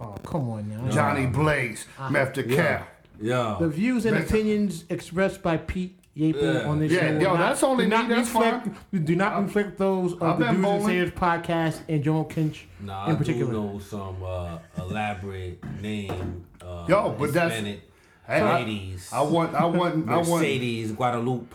oh 0.00 0.14
come 0.24 0.48
on 0.50 0.68
now. 0.68 0.88
Johnny 0.90 1.26
Blaze, 1.26 1.86
Meth 2.10 2.34
the 2.34 2.44
cow. 2.44 2.86
Yeah. 3.20 3.56
The 3.58 3.68
views 3.68 4.06
and 4.06 4.16
Listen. 4.16 4.34
opinions 4.36 4.84
expressed 4.88 5.42
by 5.42 5.56
Pete 5.58 5.98
Yeaple 6.16 6.42
Yeah. 6.62 6.68
on 6.68 6.78
this 6.80 6.90
Yeah, 6.92 7.00
show. 7.00 7.12
will 7.14 7.22
yo, 7.22 7.28
not- 7.34 7.38
that's 7.38 7.62
only 7.62 7.84
do 7.84 7.90
me, 7.90 7.96
not 7.96 8.08
that's 8.08 8.28
reflect, 8.32 8.64
fine. 8.92 9.04
Do 9.04 9.16
not 9.16 9.42
reflect 9.42 9.76
those 9.78 10.12
of 10.14 10.22
I've 10.22 10.38
the 10.38 10.44
been 10.46 10.54
Doers 10.54 10.54
and 10.54 10.62
bowling. 10.62 10.86
Sayers 10.86 11.10
podcast 11.10 11.80
and 11.88 12.02
Joel 12.04 12.24
Kinch 12.24 12.64
Nah, 12.80 13.06
in 13.06 13.12
I 13.12 13.18
particular. 13.18 13.52
do 13.52 13.58
know 13.58 13.78
some 13.78 14.16
uh, 14.24 14.58
elaborate 14.78 15.62
name. 15.82 16.46
Uh, 16.62 16.86
Yo, 16.88 17.14
but 17.18 17.32
that's- 17.34 17.52
Hispanic 17.52 17.80
Hey, 18.26 18.40
I- 18.40 18.58
ladies. 18.60 19.10
I 19.12 19.20
want 19.22 19.54
I 19.54 19.64
want 19.66 20.08
I 20.08 20.16
want 20.16 20.28
Mercedes, 20.28 20.92
Guadalupe. 20.92 21.54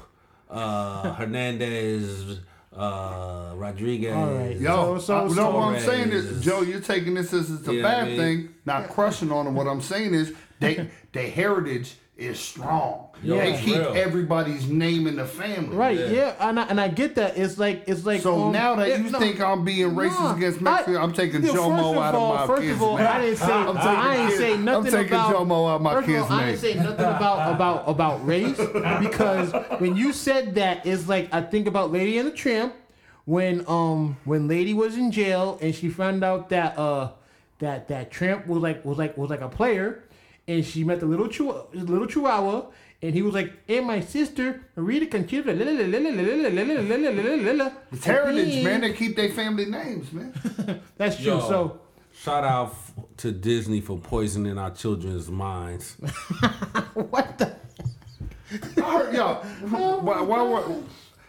uh, 0.52 1.14
Hernandez, 1.20 2.40
uh, 2.76 3.54
Rodriguez. 3.56 4.14
All 4.16 4.34
right. 4.34 4.58
Yo, 4.58 4.98
So- 5.00 5.00
so- 5.00 5.16
I, 5.18 5.36
no, 5.36 5.52
what 5.52 5.76
I'm 5.76 5.80
saying 5.82 6.10
is, 6.12 6.44
Joe, 6.44 6.62
you're 6.62 6.80
taking 6.82 7.14
this 7.14 7.34
as 7.34 7.50
it's 7.50 7.68
a 7.68 7.74
You 7.74 7.82
know 7.82 7.88
what 7.88 7.98
I 7.98 8.00
bad 8.02 8.08
mean? 8.10 8.18
thing, 8.18 8.50
not 8.66 8.90
crushing 8.90 9.32
on 9.32 9.46
them. 9.46 9.56
What 9.56 9.68
I'm 9.68 9.82
saying 9.82 10.14
is, 10.14 10.34
they 10.60 10.90
their 11.14 11.30
heritage 11.30 11.96
is 12.18 12.40
strong. 12.40 13.05
Yo, 13.24 13.38
they 13.38 13.58
keep 13.58 13.76
real. 13.78 13.94
everybody's 13.96 14.68
name 14.68 15.08
in 15.08 15.16
the 15.16 15.26
family. 15.26 15.76
Right, 15.76 15.98
Yeah. 15.98 16.10
yeah, 16.12 16.50
and 16.50 16.60
I, 16.60 16.64
and 16.68 16.80
I 16.82 16.90
get 16.90 17.16
that. 17.16 17.38
It's 17.38 17.58
like 17.58 17.84
it's 17.88 18.06
like 18.06 18.22
So 18.22 18.44
um, 18.44 18.52
now 18.52 18.76
that 18.76 18.88
it- 18.90 19.00
you 19.02 19.10
no, 19.10 19.20
think 19.20 19.40
I'm 19.42 19.64
being 19.66 19.92
racist 19.92 20.20
nah, 20.20 20.36
against 20.36 20.60
I- 20.60 20.64
Mexico, 20.64 21.02
I'm 21.02 21.14
taking 21.14 21.42
yeah, 21.44 21.50
Jomo 21.50 21.78
first 21.78 21.86
of 21.90 21.98
out 21.98 22.16
all- 22.16 22.34
of 22.34 22.40
my 22.42 22.48
First 22.48 22.62
kids' 22.62 22.76
of 22.76 22.82
all, 22.84 22.98
name. 22.98 23.08
I 23.12 23.22
didn't 23.22 23.38
say 23.38 23.52
I'm 23.52 23.76
taking 23.76 23.90
I 23.90 24.16
ain't 24.18 24.30
kid- 24.30 24.38
say 24.38 24.54
I'm 24.54 24.66
nothing 24.66 24.92
taking 24.92 25.08
about 25.14 25.36
Jomo 25.36 25.74
out 25.74 25.82
my 25.82 25.94
first 25.94 26.08
of 26.10 26.16
all, 26.16 26.22
kids' 26.22 26.32
I 26.32 26.46
didn't 26.46 26.60
say 26.60 26.74
nothing 26.76 26.94
about 27.06 27.56
about 27.56 27.84
about 27.90 28.26
race 28.28 28.58
because 29.00 29.54
when 29.80 29.96
you 29.96 30.14
said 30.14 30.56
that, 30.56 30.86
it's 30.86 31.08
like 31.08 31.34
I 31.34 31.42
think 31.42 31.68
about 31.68 31.92
Lady 31.92 32.18
and 32.18 32.28
the 32.28 32.32
Tramp 32.34 32.74
when 33.26 33.64
um 33.68 34.18
when 34.26 34.48
Lady 34.48 34.74
was 34.74 34.98
in 34.98 35.12
jail 35.12 35.58
and 35.62 35.74
she 35.74 35.90
found 35.90 36.24
out 36.24 36.50
that 36.50 36.78
uh 36.78 37.10
that 37.60 37.88
that 37.88 38.12
Tramp 38.12 38.46
was 38.46 38.62
like 38.62 38.86
was 38.86 38.98
like 38.98 39.18
was 39.18 39.30
like 39.30 39.42
a 39.42 39.50
player 39.50 40.04
and 40.48 40.64
she 40.64 40.84
met 40.84 41.00
the 41.00 41.08
little 41.08 41.28
chihuahua, 41.28 41.64
little 41.74 42.06
chihuahua 42.06 42.66
and 43.06 43.14
he 43.14 43.22
was 43.22 43.34
like, 43.34 43.54
and 43.68 43.86
my 43.86 44.00
sister 44.00 44.62
Rita 44.76 45.06
Conchita. 45.08 45.52
It's 47.92 48.06
heritage, 48.06 48.64
man. 48.64 48.82
They 48.82 48.94
keep 48.94 49.16
their 49.16 49.30
family 49.30 49.66
names, 49.66 50.12
man. 50.12 50.34
That's 50.98 51.16
true. 51.18 51.26
Yo, 51.26 51.40
So 51.42 51.82
shout 52.14 52.44
out 52.44 52.72
f- 52.72 52.94
to 53.18 53.32
Disney 53.32 53.82
for 53.82 53.98
poisoning 53.98 54.58
our 54.58 54.72
children's 54.72 55.30
minds. 55.30 55.96
what 56.94 57.38
the? 57.38 57.56
I 58.78 58.98
heard, 58.98 59.14
yo, 59.14 59.34
why, 60.02 60.22
why, 60.22 60.42
why, 60.42 60.78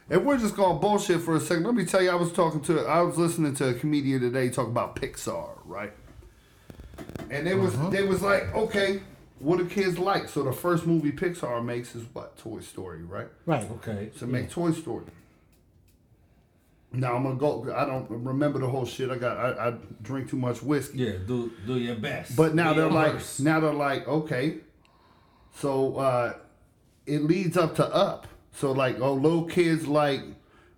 if 0.09 0.23
we're 0.23 0.39
just 0.39 0.55
going 0.55 0.79
bullshit 0.81 1.21
for 1.21 1.35
a 1.37 1.41
second, 1.41 1.65
let 1.65 1.75
me 1.75 1.85
tell 1.85 2.03
you, 2.03 2.11
I 2.11 2.15
was 2.15 2.31
talking 2.33 2.61
to, 2.63 2.81
I 2.83 3.01
was 3.01 3.17
listening 3.19 3.55
to 3.57 3.69
a 3.71 3.75
comedian 3.75 4.21
today 4.21 4.49
talk 4.51 4.69
about 4.69 4.97
Pixar, 4.97 5.49
right? 5.65 5.93
And 7.31 7.47
they 7.47 7.55
was, 7.55 7.77
they 7.91 8.03
was 8.05 8.23
like, 8.23 8.55
okay, 8.55 9.01
what 9.39 9.59
do 9.59 9.67
kids 9.67 9.99
like? 9.99 10.29
So 10.29 10.43
the 10.43 10.53
first 10.53 10.87
movie 10.87 11.13
Pixar 11.13 11.65
makes 11.65 11.95
is 11.95 12.05
what? 12.13 12.37
Toy 12.39 12.61
Story, 12.61 13.03
right? 13.03 13.29
Right. 13.45 13.71
Okay. 13.73 14.11
So 14.17 14.27
make 14.27 14.51
Toy 14.51 14.73
Story. 14.73 15.05
Now 16.93 17.17
I'm 17.17 17.25
gonna 17.25 17.35
go. 17.37 17.73
I 17.75 17.85
don't 17.85 18.09
remember 18.11 18.59
the 18.59 18.69
whole 18.69 18.87
shit. 18.87 19.11
I 19.11 19.17
got. 19.19 19.37
I, 19.37 19.69
I 19.69 19.75
drink 20.03 20.31
too 20.31 20.37
much 20.39 20.63
whiskey. 20.63 20.99
Yeah, 20.99 21.13
do 21.27 21.53
do 21.67 21.75
your 21.79 21.97
best. 21.97 22.35
But 22.37 22.55
now 22.55 22.73
Do 22.73 22.81
they're 22.81 22.91
like, 22.91 23.15
worst. 23.15 23.41
now 23.41 23.61
they're 23.61 23.73
like, 23.75 24.07
okay, 24.09 24.59
so 25.57 25.97
uh, 25.97 26.35
it 27.05 27.23
leads 27.23 27.57
up 27.57 27.75
to 27.77 27.87
up. 27.95 28.27
So 28.53 28.73
like, 28.73 28.99
oh, 29.01 29.13
little 29.15 29.45
kids 29.45 29.87
like 29.87 30.23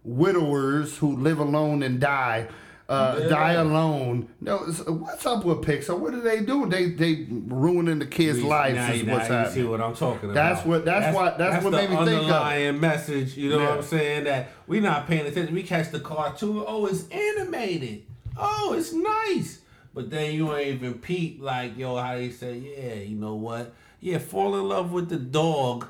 widowers 0.03 0.97
who 0.99 1.15
live 1.17 1.39
alone 1.39 1.83
and 1.83 2.01
die, 2.01 2.49
uh, 2.89 3.19
Yeah. 3.21 3.29
die 3.29 3.53
alone. 3.53 4.29
No, 4.41 4.57
what's 4.59 5.27
up 5.27 5.45
with 5.45 5.59
Pixar? 5.59 5.99
What 5.99 6.15
are 6.15 6.21
they 6.21 6.41
doing? 6.41 6.71
They 6.71 6.91
they 6.91 7.27
ruining 7.31 7.99
the 7.99 8.07
kids' 8.07 8.43
lives. 8.43 8.77
Now, 8.77 8.91
is 8.93 9.05
now 9.05 9.13
what's 9.15 9.29
you 9.57 9.63
see 9.63 9.69
what 9.69 9.81
I'm 9.81 9.95
talking 9.95 10.31
about. 10.31 10.35
That's 10.35 10.67
what- 10.67 10.85
that's 10.85 11.15
what- 11.15 11.37
that's 11.39 11.63
what 11.65 11.73
made 11.73 11.91
me 11.91 11.97
think 11.97 12.09
of. 12.09 12.15
underlying 12.21 12.81
message. 12.81 13.37
You 13.37 13.51
know 13.51 13.59
Yeah. 13.59 13.69
what 13.71 13.77
I'm 13.79 13.83
saying? 13.85 14.25
That 14.25 14.51
we 14.67 14.81
not 14.81 15.07
paying 15.07 15.27
attention. 15.27 15.55
We 15.55 15.63
catch 15.65 15.91
the 15.91 16.01
cartoon. 16.01 16.65
Oh, 16.67 16.87
it's 16.87 17.05
animated. 17.11 18.03
Oh, 18.37 18.75
it's 18.77 18.93
nice. 18.93 19.59
But 19.95 20.11
then 20.11 20.33
you 20.33 20.55
ain't 20.55 20.77
even 20.77 20.95
peep 20.95 21.43
like 21.43 21.77
yo 21.77 21.97
how 21.97 22.15
they 22.15 22.31
say 22.31 22.57
yeah. 22.57 22.95
You 22.95 23.17
know 23.17 23.35
what? 23.35 23.73
Yeah, 24.01 24.19
fall 24.19 24.57
in 24.57 24.69
love 24.69 24.93
with 24.93 25.09
the 25.09 25.17
dog. 25.17 25.87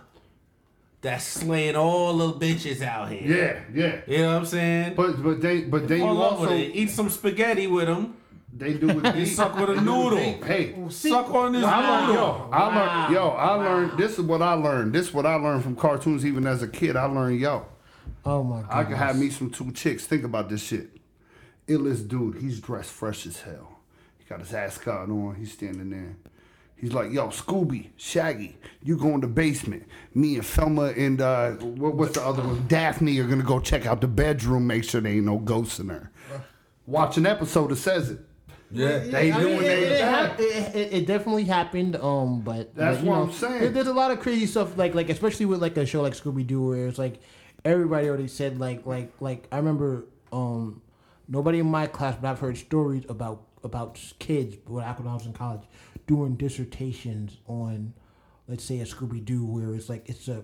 That's 1.01 1.25
slaying 1.25 1.77
all 1.77 2.17
the 2.17 2.33
bitches 2.47 2.83
out 2.83 3.11
here. 3.11 3.63
Yeah, 3.73 3.83
yeah. 3.85 4.01
You 4.07 4.19
know 4.23 4.33
what 4.33 4.39
I'm 4.41 4.47
saying? 4.47 4.95
But 4.97 5.23
but 5.23 5.41
they 5.41 5.63
but 5.63 5.87
they 5.87 5.97
you 5.99 6.03
fall 6.03 6.13
in 6.13 6.19
love 6.19 6.41
with 6.41 6.51
also 6.51 6.61
it. 6.61 6.75
Eat 6.75 6.91
some 6.91 7.09
spaghetti 7.09 7.69
with 7.69 7.87
them. 7.87 8.17
they 8.53 8.75
do 8.75 8.91
it. 8.91 9.15
You 9.17 9.27
suck 9.27 9.55
with 9.57 9.71
a 9.71 9.75
They 9.75 9.75
do 9.75 9.81
it 9.81 9.85
noodle. 9.85 10.19
Hey, 10.45 10.75
Suck 10.89 11.31
on 11.31 11.53
this 11.53 11.65
I 11.65 11.89
learned, 11.89 12.09
noodle. 12.09 12.25
yo, 12.25 12.51
I 12.53 12.65
learned, 12.77 13.15
yo, 13.15 13.29
I 13.29 13.51
learned. 13.55 13.99
This 13.99 14.13
is 14.19 14.21
what 14.25 14.43
I 14.43 14.55
learned. 14.55 14.93
This 14.93 15.07
is 15.09 15.15
what 15.15 15.25
I 15.27 15.35
learned 15.37 15.63
from 15.63 15.77
cartoons. 15.77 16.27
Even 16.27 16.47
as 16.49 16.63
a 16.65 16.69
kid, 16.69 16.97
I 16.97 17.05
learned, 17.05 17.39
yo, 17.39 17.67
Oh 18.25 18.43
my 18.43 18.63
god. 18.63 18.69
I 18.73 18.83
can 18.85 18.95
have 18.97 19.17
me 19.17 19.31
some 19.31 19.51
two 19.51 19.71
chicks. 19.71 20.05
Think 20.05 20.25
about 20.25 20.49
this 20.49 20.63
shit. 20.65 20.91
Illest 21.69 22.09
dude, 22.09 22.37
he's 22.37 22.59
dressed 22.61 22.91
fresh 22.91 23.25
as 23.27 23.41
hell. 23.43 23.79
He 24.19 24.25
got 24.25 24.41
his 24.41 24.53
ass 24.53 24.79
cut 24.79 25.09
on. 25.09 25.37
He's 25.39 25.53
standing 25.53 25.91
there. 25.91 26.17
He's 26.81 26.93
like, 26.93 27.11
yo, 27.11 27.29
Scooby, 27.29 27.89
Shaggy, 27.97 28.57
you 28.85 28.97
go 28.97 29.09
in 29.09 29.21
the 29.21 29.27
basement. 29.27 29.85
Me 30.15 30.37
and 30.37 30.47
Thelma 30.47 30.93
and 30.97 31.21
uh, 31.21 31.53
what, 31.55 31.95
what's 31.97 32.15
the 32.15 32.23
other 32.25 32.43
one? 32.43 32.67
Daphne 32.69 33.19
are 33.19 33.27
gonna 33.27 33.43
go 33.43 33.59
check 33.61 33.85
out 33.87 34.01
the 34.01 34.07
bedroom, 34.07 34.67
make 34.69 34.85
sure 34.85 35.01
there 35.01 35.13
ain't 35.13 35.25
no 35.27 35.39
ghosts 35.39 35.81
in 35.81 35.89
there. 35.89 36.13
Watch 36.87 37.17
an 37.17 37.27
episode 37.27 37.69
that 37.71 37.77
says 37.77 38.11
it. 38.11 38.21
Yeah. 38.71 38.99
They 38.99 39.33
I 39.33 39.39
mean, 39.39 39.47
doing 39.47 39.63
it, 39.65 39.71
it, 39.83 40.01
hap- 40.01 40.39
it, 40.41 40.75
it, 40.77 40.93
it 40.93 41.07
definitely 41.07 41.45
happened. 41.45 41.97
Um, 41.97 42.43
but 42.43 42.75
That's 42.75 42.99
but, 42.99 43.05
you 43.05 43.11
what 43.11 43.17
know, 43.17 43.23
I'm 43.25 43.33
saying. 43.33 43.61
there- 43.61 43.71
There's 43.71 43.87
a 43.89 43.93
lot 43.95 44.11
of 44.11 44.21
crazy 44.21 44.47
stuff, 44.47 44.77
like 44.77 44.95
like 44.95 45.09
especially 45.11 45.47
with 45.47 45.61
like 45.61 45.77
a 45.77 45.85
show 45.87 46.03
like 46.03 46.13
Scooby 46.15 46.47
Doo, 46.47 46.69
where 46.69 46.87
it's 46.87 46.99
like 46.99 47.21
everybody 47.65 48.09
already 48.09 48.29
said 48.29 48.61
like 48.61 48.87
like 48.87 49.11
like 49.21 49.49
I 49.51 49.57
remember 49.57 50.05
um 50.33 50.81
nobody 51.27 51.59
in 51.59 51.67
my 51.67 51.87
class, 51.89 52.17
but 52.21 52.29
I've 52.29 52.39
heard 52.39 52.57
stories 52.57 53.05
about 53.09 53.43
about 53.65 53.99
kids 54.21 54.57
when 54.67 54.85
I 54.85 54.93
was 55.01 55.27
in 55.27 55.33
college 55.33 55.63
doing 56.09 56.35
dissertations 56.35 57.37
on 57.47 57.95
let's 58.49 58.65
say 58.65 58.81
a 58.81 58.85
Scooby 58.85 59.25
Doo, 59.25 59.45
where 59.45 59.75
it's 59.75 59.89
like 59.89 60.09
it's 60.09 60.27
a 60.27 60.43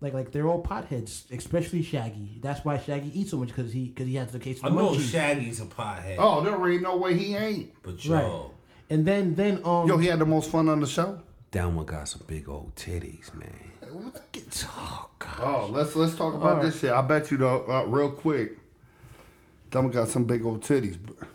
like 0.00 0.14
like 0.14 0.32
they're 0.32 0.46
all 0.46 0.62
potheads, 0.62 1.30
especially 1.30 1.82
Shaggy. 1.82 2.38
That's 2.40 2.64
why 2.64 2.78
Shaggy 2.78 3.18
eats 3.18 3.30
so 3.32 3.36
much 3.36 3.48
because 3.48 3.72
he 3.72 3.88
because 3.88 4.06
he 4.06 4.14
has 4.14 4.32
the 4.32 4.38
case 4.38 4.60
I 4.62 4.68
of 4.68 4.74
the 4.74 4.80
know 4.80 4.90
munchies. 4.92 5.10
Shaggy's 5.12 5.60
a 5.60 5.66
pothead. 5.66 6.16
Oh, 6.18 6.42
there 6.42 6.70
ain't 6.70 6.82
no 6.82 6.96
way 6.96 7.16
he 7.18 7.36
ain't. 7.36 7.72
But 7.82 8.02
yo, 8.02 8.14
Right. 8.14 8.50
And 8.88 9.04
then 9.04 9.34
then 9.34 9.60
um 9.64 9.86
Yo, 9.88 9.98
he 9.98 10.06
had 10.06 10.20
the 10.20 10.26
most 10.26 10.50
fun 10.50 10.68
on 10.68 10.80
the 10.80 10.86
show. 10.86 11.20
Downward 11.50 11.86
got 11.86 12.08
some 12.08 12.22
big 12.26 12.48
old 12.48 12.74
titties, 12.74 13.32
man. 13.34 13.70
oh 14.66 15.10
god. 15.18 15.40
Oh, 15.40 15.68
let's 15.70 15.94
let's 15.94 16.14
talk 16.16 16.34
about 16.34 16.62
this 16.62 16.80
shit. 16.80 16.90
I 16.92 17.02
bet 17.02 17.30
you 17.30 17.36
though, 17.36 17.64
uh, 17.68 17.84
real 17.84 18.10
quick. 18.10 18.58
Dumb 19.70 19.90
got 19.90 20.06
some 20.08 20.24
big 20.24 20.44
old 20.44 20.62
titties, 20.62 20.96
but, 21.04 21.26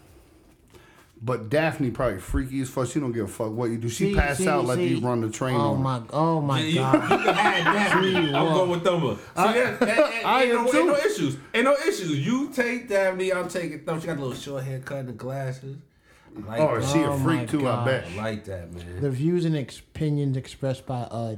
but 1.22 1.49
Daphne 1.49 1.91
probably 1.91 2.20
freaky 2.20 2.61
as 2.61 2.70
fuck. 2.70 2.88
She 2.88 2.99
don't 2.99 3.11
give 3.11 3.26
a 3.26 3.28
fuck 3.28 3.51
what 3.51 3.70
you 3.70 3.78
do. 3.78 3.89
She 3.89 4.11
See- 4.11 4.15
pass 4.15 4.38
see- 4.38 4.47
out 4.47 4.65
like 4.65 4.78
see. 4.78 4.88
you 4.95 4.99
run 4.99 5.22
the 5.22 5.30
train 5.30 5.55
Oh 5.55 5.72
on. 5.72 5.78
her. 5.78 5.84
my, 5.84 6.01
oh 6.11 6.41
my 6.41 6.59
Yeah, 6.61 6.67
you, 6.67 6.76
god. 6.76 6.93
you 7.11 7.17
can 7.17 7.34
have 7.36 8.03
that. 8.03 8.36
I'm 8.36 8.45
what? 8.45 8.53
going 8.53 8.70
with 8.70 8.84
Thumba. 8.84 9.15
See, 9.17 9.24
that, 9.36 9.80
that, 9.80 9.80
that, 9.80 10.26
I 10.26 10.43
ain't, 10.43 10.51
am 10.53 10.65
no, 10.65 10.74
ain't 10.74 10.88
no 10.88 10.95
issues. 10.97 11.38
Ain't 11.53 11.65
no 11.65 11.74
issues. 11.88 12.26
You 12.26 12.49
take 12.51 12.88
Daphne, 12.88 13.34
I'm 13.34 13.47
taking 13.49 13.80
Thumba. 13.80 14.01
She 14.01 14.07
got 14.07 14.17
a 14.17 14.22
little 14.22 14.34
short 14.34 14.63
haircut 14.63 14.97
and 14.99 15.09
the 15.09 15.13
glasses. 15.13 15.76
I 16.38 16.47
like 16.47 16.59
Oh, 16.61 16.80
that. 16.80 16.88
she 16.88 16.99
a 17.01 17.09
Oh 17.11 17.17
freak 17.17 17.39
my 17.39 17.45
too. 17.47 17.67
I 17.67 17.86
bet. 17.86 18.05
I 18.13 18.15
like 18.15 18.45
that, 18.45 18.72
man. 18.72 19.01
the 19.01 19.09
views 19.09 19.45
and 19.45 19.57
ex- 19.57 19.80
opinions 19.80 20.38
expressed 20.38 20.86
by 20.86 21.01
uh 21.01 21.36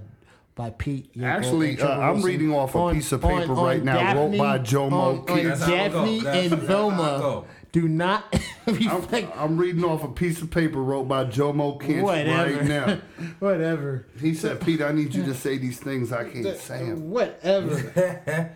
by 0.53 0.69
Pete. 0.69 1.11
Yoko, 1.17 1.23
Actually, 1.23 1.69
and 1.69 1.79
Trevor 1.79 1.93
uh, 1.93 1.97
I'm 1.97 2.13
Wilson 2.15 2.29
reading 2.29 2.53
off 2.53 2.75
a 2.75 2.77
on- 2.77 2.93
piece 2.93 3.11
of 3.13 3.21
paper 3.21 3.53
on 3.53 3.63
right 3.65 3.83
now, 3.83 4.13
wrote 4.15 4.37
by 4.37 4.57
Joe 4.57 4.83
on, 4.83 4.89
Mo 4.91 4.99
on 4.99 5.25
Keith. 5.25 5.43
That's 5.47 5.61
how 5.63 5.73
it 5.73 5.91
go. 5.91 5.99
Daphne 6.05 6.19
That's- 6.19 6.43
and 6.43 6.51
that's 6.51 6.61
how 6.61 6.65
it 6.65 6.67
Velma 6.67 7.17
go. 7.19 7.45
Do 7.71 7.87
not 7.87 8.33
I'm, 8.67 9.31
I'm 9.35 9.57
reading 9.57 9.83
off 9.83 10.03
a 10.03 10.09
piece 10.09 10.41
of 10.41 10.51
paper 10.51 10.81
wrote 10.81 11.07
by 11.07 11.25
Jomo 11.25 11.79
Kent 11.79 12.05
right 12.05 12.63
now. 12.65 12.99
whatever. 13.39 14.05
He 14.19 14.33
said, 14.33 14.61
"Pete, 14.61 14.81
I 14.81 14.91
need 14.91 15.13
you 15.13 15.23
to 15.23 15.33
say 15.33 15.57
these 15.57 15.79
things 15.79 16.11
I 16.11 16.29
can't 16.29 16.57
say 16.57 16.79
'em." 16.89 17.09
Whatever. 17.09 18.55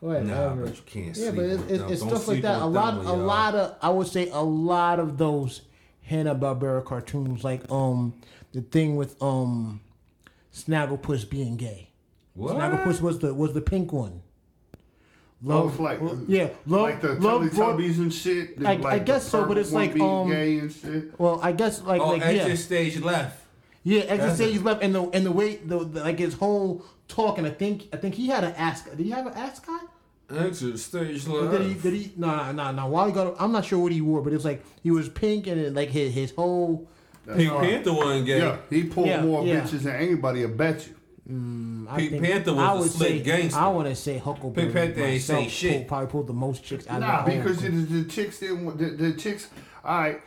Whatever. 0.00 0.24
Nah, 0.24 0.54
but 0.56 0.76
you 0.76 0.82
can't 0.84 1.16
Yeah, 1.16 1.30
but 1.30 1.44
it's, 1.44 1.62
it's, 1.70 1.92
it's 1.92 2.02
stuff 2.02 2.26
like 2.26 2.42
that. 2.42 2.60
A 2.60 2.66
lot, 2.66 2.96
them, 2.96 3.06
a 3.06 3.10
y'all. 3.10 3.18
lot 3.18 3.54
of, 3.54 3.76
I 3.80 3.88
would 3.88 4.08
say, 4.08 4.28
a 4.30 4.42
lot 4.42 4.98
of 4.98 5.16
those 5.16 5.62
Hanna 6.02 6.34
Barbera 6.34 6.84
cartoons, 6.84 7.44
like 7.44 7.70
um 7.70 8.14
the 8.52 8.62
thing 8.62 8.96
with 8.96 9.20
um 9.22 9.80
Snagglepuss 10.52 11.30
being 11.30 11.56
gay. 11.56 11.90
What? 12.34 12.56
Snagglepuss 12.56 13.00
was 13.00 13.20
the 13.20 13.32
was 13.32 13.52
the 13.54 13.60
pink 13.60 13.92
one. 13.92 14.22
Oh, 15.48 15.68
it's 15.68 15.78
like 15.80 16.00
yeah, 16.28 16.48
love, 16.66 16.82
like 16.82 17.00
the 17.00 17.14
love 17.14 17.50
brought- 17.54 17.76
Teletubbies 17.78 17.98
and 17.98 18.12
shit. 18.14 18.54
I- 18.58 18.74
like 18.76 18.84
I 18.84 18.98
guess 19.00 19.26
so, 19.28 19.44
but 19.44 19.58
it's 19.58 19.72
like, 19.72 19.94
being 19.94 20.08
um, 20.08 20.28
gay 20.30 20.58
and 20.58 20.70
shit. 20.72 21.18
Well, 21.18 21.40
I 21.42 21.52
guess 21.52 21.82
like 21.82 22.00
Oh, 22.00 22.10
like 22.10 22.22
exit 22.22 22.48
yeah, 22.48 22.54
stage 22.54 23.00
left. 23.00 23.44
yeah. 23.82 24.00
Exit 24.02 24.18
That's 24.18 24.34
stage 24.36 24.56
it. 24.56 24.62
left, 24.64 24.82
and 24.82 24.94
the 24.94 25.02
and 25.10 25.26
the 25.26 25.32
way 25.32 25.56
the, 25.56 25.80
the 25.84 26.00
like 26.04 26.18
his 26.20 26.34
whole 26.34 26.84
talk, 27.08 27.38
and 27.38 27.46
I 27.46 27.50
think 27.50 27.88
I 27.92 27.96
think 27.96 28.14
he 28.14 28.28
had 28.28 28.44
an 28.44 28.52
ascot. 28.54 28.96
Did 28.96 29.04
he 29.04 29.10
have 29.10 29.26
an 29.26 29.34
ascot? 29.34 29.80
Exit 30.30 30.78
stage 30.78 31.26
left. 31.26 31.50
Did 31.50 31.62
he? 31.62 31.74
Did 31.74 31.92
he? 31.94 32.12
No, 32.16 32.52
no, 32.52 32.52
no, 32.52 32.70
no. 32.72 32.86
While 32.86 33.06
he 33.08 33.12
got, 33.12 33.34
I'm 33.40 33.52
not 33.52 33.64
sure 33.64 33.80
what 33.80 33.92
he 33.92 34.00
wore, 34.00 34.22
but 34.22 34.32
it's 34.32 34.44
like 34.44 34.64
he 34.82 34.90
was 34.90 35.08
pink 35.08 35.46
and 35.48 35.60
it, 35.60 35.74
like 35.74 35.88
his 35.90 36.14
his 36.14 36.30
whole. 36.30 36.88
Pink 37.26 37.52
Panther 37.52 37.92
wasn't 37.92 38.26
gay. 38.26 38.38
Yeah, 38.38 38.56
he 38.70 38.84
pulled 38.84 39.06
Yeah, 39.08 39.22
more 39.22 39.44
yeah. 39.46 39.60
bitches 39.60 39.82
than 39.82 39.94
anybody. 39.96 40.44
I 40.44 40.46
bet 40.46 40.86
you. 40.88 40.94
I 41.28 41.96
Pink 41.98 42.10
think, 42.10 42.24
Panther 42.24 42.52
was 42.52 42.60
I 42.62 42.72
a 42.74 42.78
would 42.80 42.90
slick 42.90 43.08
say, 43.08 43.20
gangster. 43.20 43.60
I 43.60 43.68
want 43.68 43.88
to 43.88 43.94
say 43.94 44.18
Huckleberry. 44.18 44.66
Pink 44.72 44.74
Panther 44.76 45.00
ain't 45.04 45.22
say 45.22 45.48
shit. 45.48 45.72
Pulled, 45.72 45.88
probably 45.88 46.06
pulled 46.08 46.26
the 46.26 46.32
most 46.32 46.64
chicks 46.64 46.86
out 46.88 47.00
Nah, 47.00 47.20
of 47.20 47.26
the 47.26 47.36
because 47.36 47.62
the, 47.62 47.68
the 47.70 48.04
chicks 48.04 48.40
didn't. 48.40 48.76
The, 48.76 48.90
the 48.90 49.12
chicks, 49.14 49.48
all 49.84 49.98
right. 49.98 50.20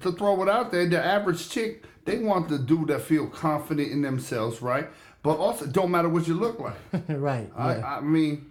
To 0.00 0.12
throw 0.12 0.42
it 0.42 0.48
out 0.48 0.72
there, 0.72 0.86
the 0.88 1.02
average 1.02 1.48
chick 1.48 1.84
they 2.04 2.18
want 2.18 2.48
the 2.48 2.58
dude 2.58 2.88
that 2.88 3.02
feel 3.02 3.26
confident 3.28 3.90
in 3.92 4.02
themselves, 4.02 4.62
right? 4.62 4.88
but 5.22 5.38
also 5.38 5.66
don't 5.66 5.90
matter 5.90 6.08
what 6.08 6.28
you 6.28 6.34
look 6.34 6.60
like. 6.60 6.76
right. 7.08 7.50
I, 7.56 7.76
yeah. 7.78 7.96
I 7.96 8.00
mean, 8.00 8.46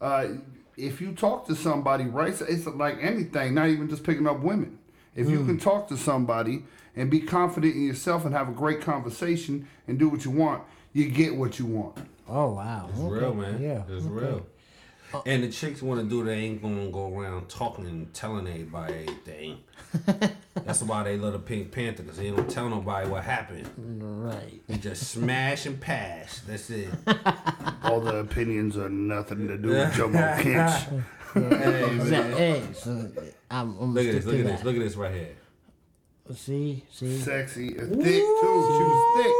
uh, 0.00 0.26
if 0.76 1.00
you 1.00 1.12
talk 1.12 1.46
to 1.46 1.54
somebody, 1.54 2.04
right? 2.06 2.34
It's 2.48 2.66
like 2.66 2.98
anything, 3.00 3.54
not 3.54 3.68
even 3.68 3.88
just 3.88 4.02
picking 4.02 4.26
up 4.26 4.40
women. 4.40 4.78
If 5.14 5.30
you 5.30 5.38
Hmm. 5.38 5.46
can 5.46 5.58
talk 5.58 5.86
to 5.88 5.96
somebody 5.96 6.64
and 6.96 7.08
be 7.08 7.20
confident 7.20 7.76
in 7.76 7.86
yourself 7.86 8.24
and 8.24 8.34
have 8.34 8.48
a 8.48 8.52
great 8.52 8.80
conversation 8.80 9.68
and 9.86 9.96
do 9.96 10.08
what 10.08 10.24
you 10.24 10.32
want, 10.32 10.64
you 10.98 11.08
get 11.10 11.34
what 11.36 11.58
you 11.58 11.66
want. 11.66 11.96
oh 12.28 12.52
wow. 12.54 12.88
It's 12.90 12.98
Okay. 13.00 13.20
real, 13.20 13.34
man. 13.34 13.60
Yeah. 13.62 13.82
It's 13.88 14.04
okay. 14.04 14.14
real. 14.26 14.46
Uh, 15.14 15.22
and 15.24 15.42
the 15.42 15.48
chicks 15.48 15.80
want 15.80 15.98
to 16.02 16.06
do, 16.06 16.22
they 16.22 16.34
ain't 16.34 16.60
gonna 16.60 16.90
go 16.90 17.18
around 17.18 17.48
talking 17.48 17.86
and 17.86 18.12
telling 18.12 18.46
everybody 18.46 18.92
everything. 18.94 19.58
That's 20.66 20.82
why 20.82 21.02
they 21.04 21.16
love 21.16 21.32
the 21.32 21.38
Pink 21.38 21.72
Panther, 21.72 22.02
because 22.02 22.18
they 22.18 22.30
don't 22.30 22.50
tell 22.50 22.68
nobody 22.68 23.08
what 23.08 23.24
happened. 23.24 23.70
Right. 23.78 24.60
You 24.68 24.76
just 24.76 25.04
smash 25.10 25.64
and 25.64 25.80
pass. 25.80 26.40
That's 26.46 26.68
it. 26.68 26.90
All 27.82 28.00
the 28.00 28.16
opinions 28.16 28.76
are 28.76 28.90
nothing 28.90 29.48
to 29.48 29.56
do 29.56 29.68
with 29.68 29.92
Jomo 29.94 30.36
Kinch. 30.42 31.02
hey, 31.32 31.94
Exactly. 31.96 32.10
man. 32.10 32.32
Hey, 32.36 32.62
so 32.74 33.10
I'm, 33.50 33.78
I'm 33.80 33.94
Look 33.94 34.04
at 34.06 34.12
this. 34.12 34.24
Look 34.26 34.34
to 34.34 34.40
at 34.40 34.46
this. 34.46 34.60
that. 34.60 34.66
Look 34.66 34.76
at 34.76 34.80
this 34.82 34.96
right 34.96 35.14
here. 35.14 35.36
See, 36.34 36.84
see. 36.92 37.18
Sexy, 37.18 37.68
and 37.78 37.94
thick 38.02 38.22
too. 38.22 38.66
She 38.68 38.84
was 38.84 39.24
thick. 39.24 39.34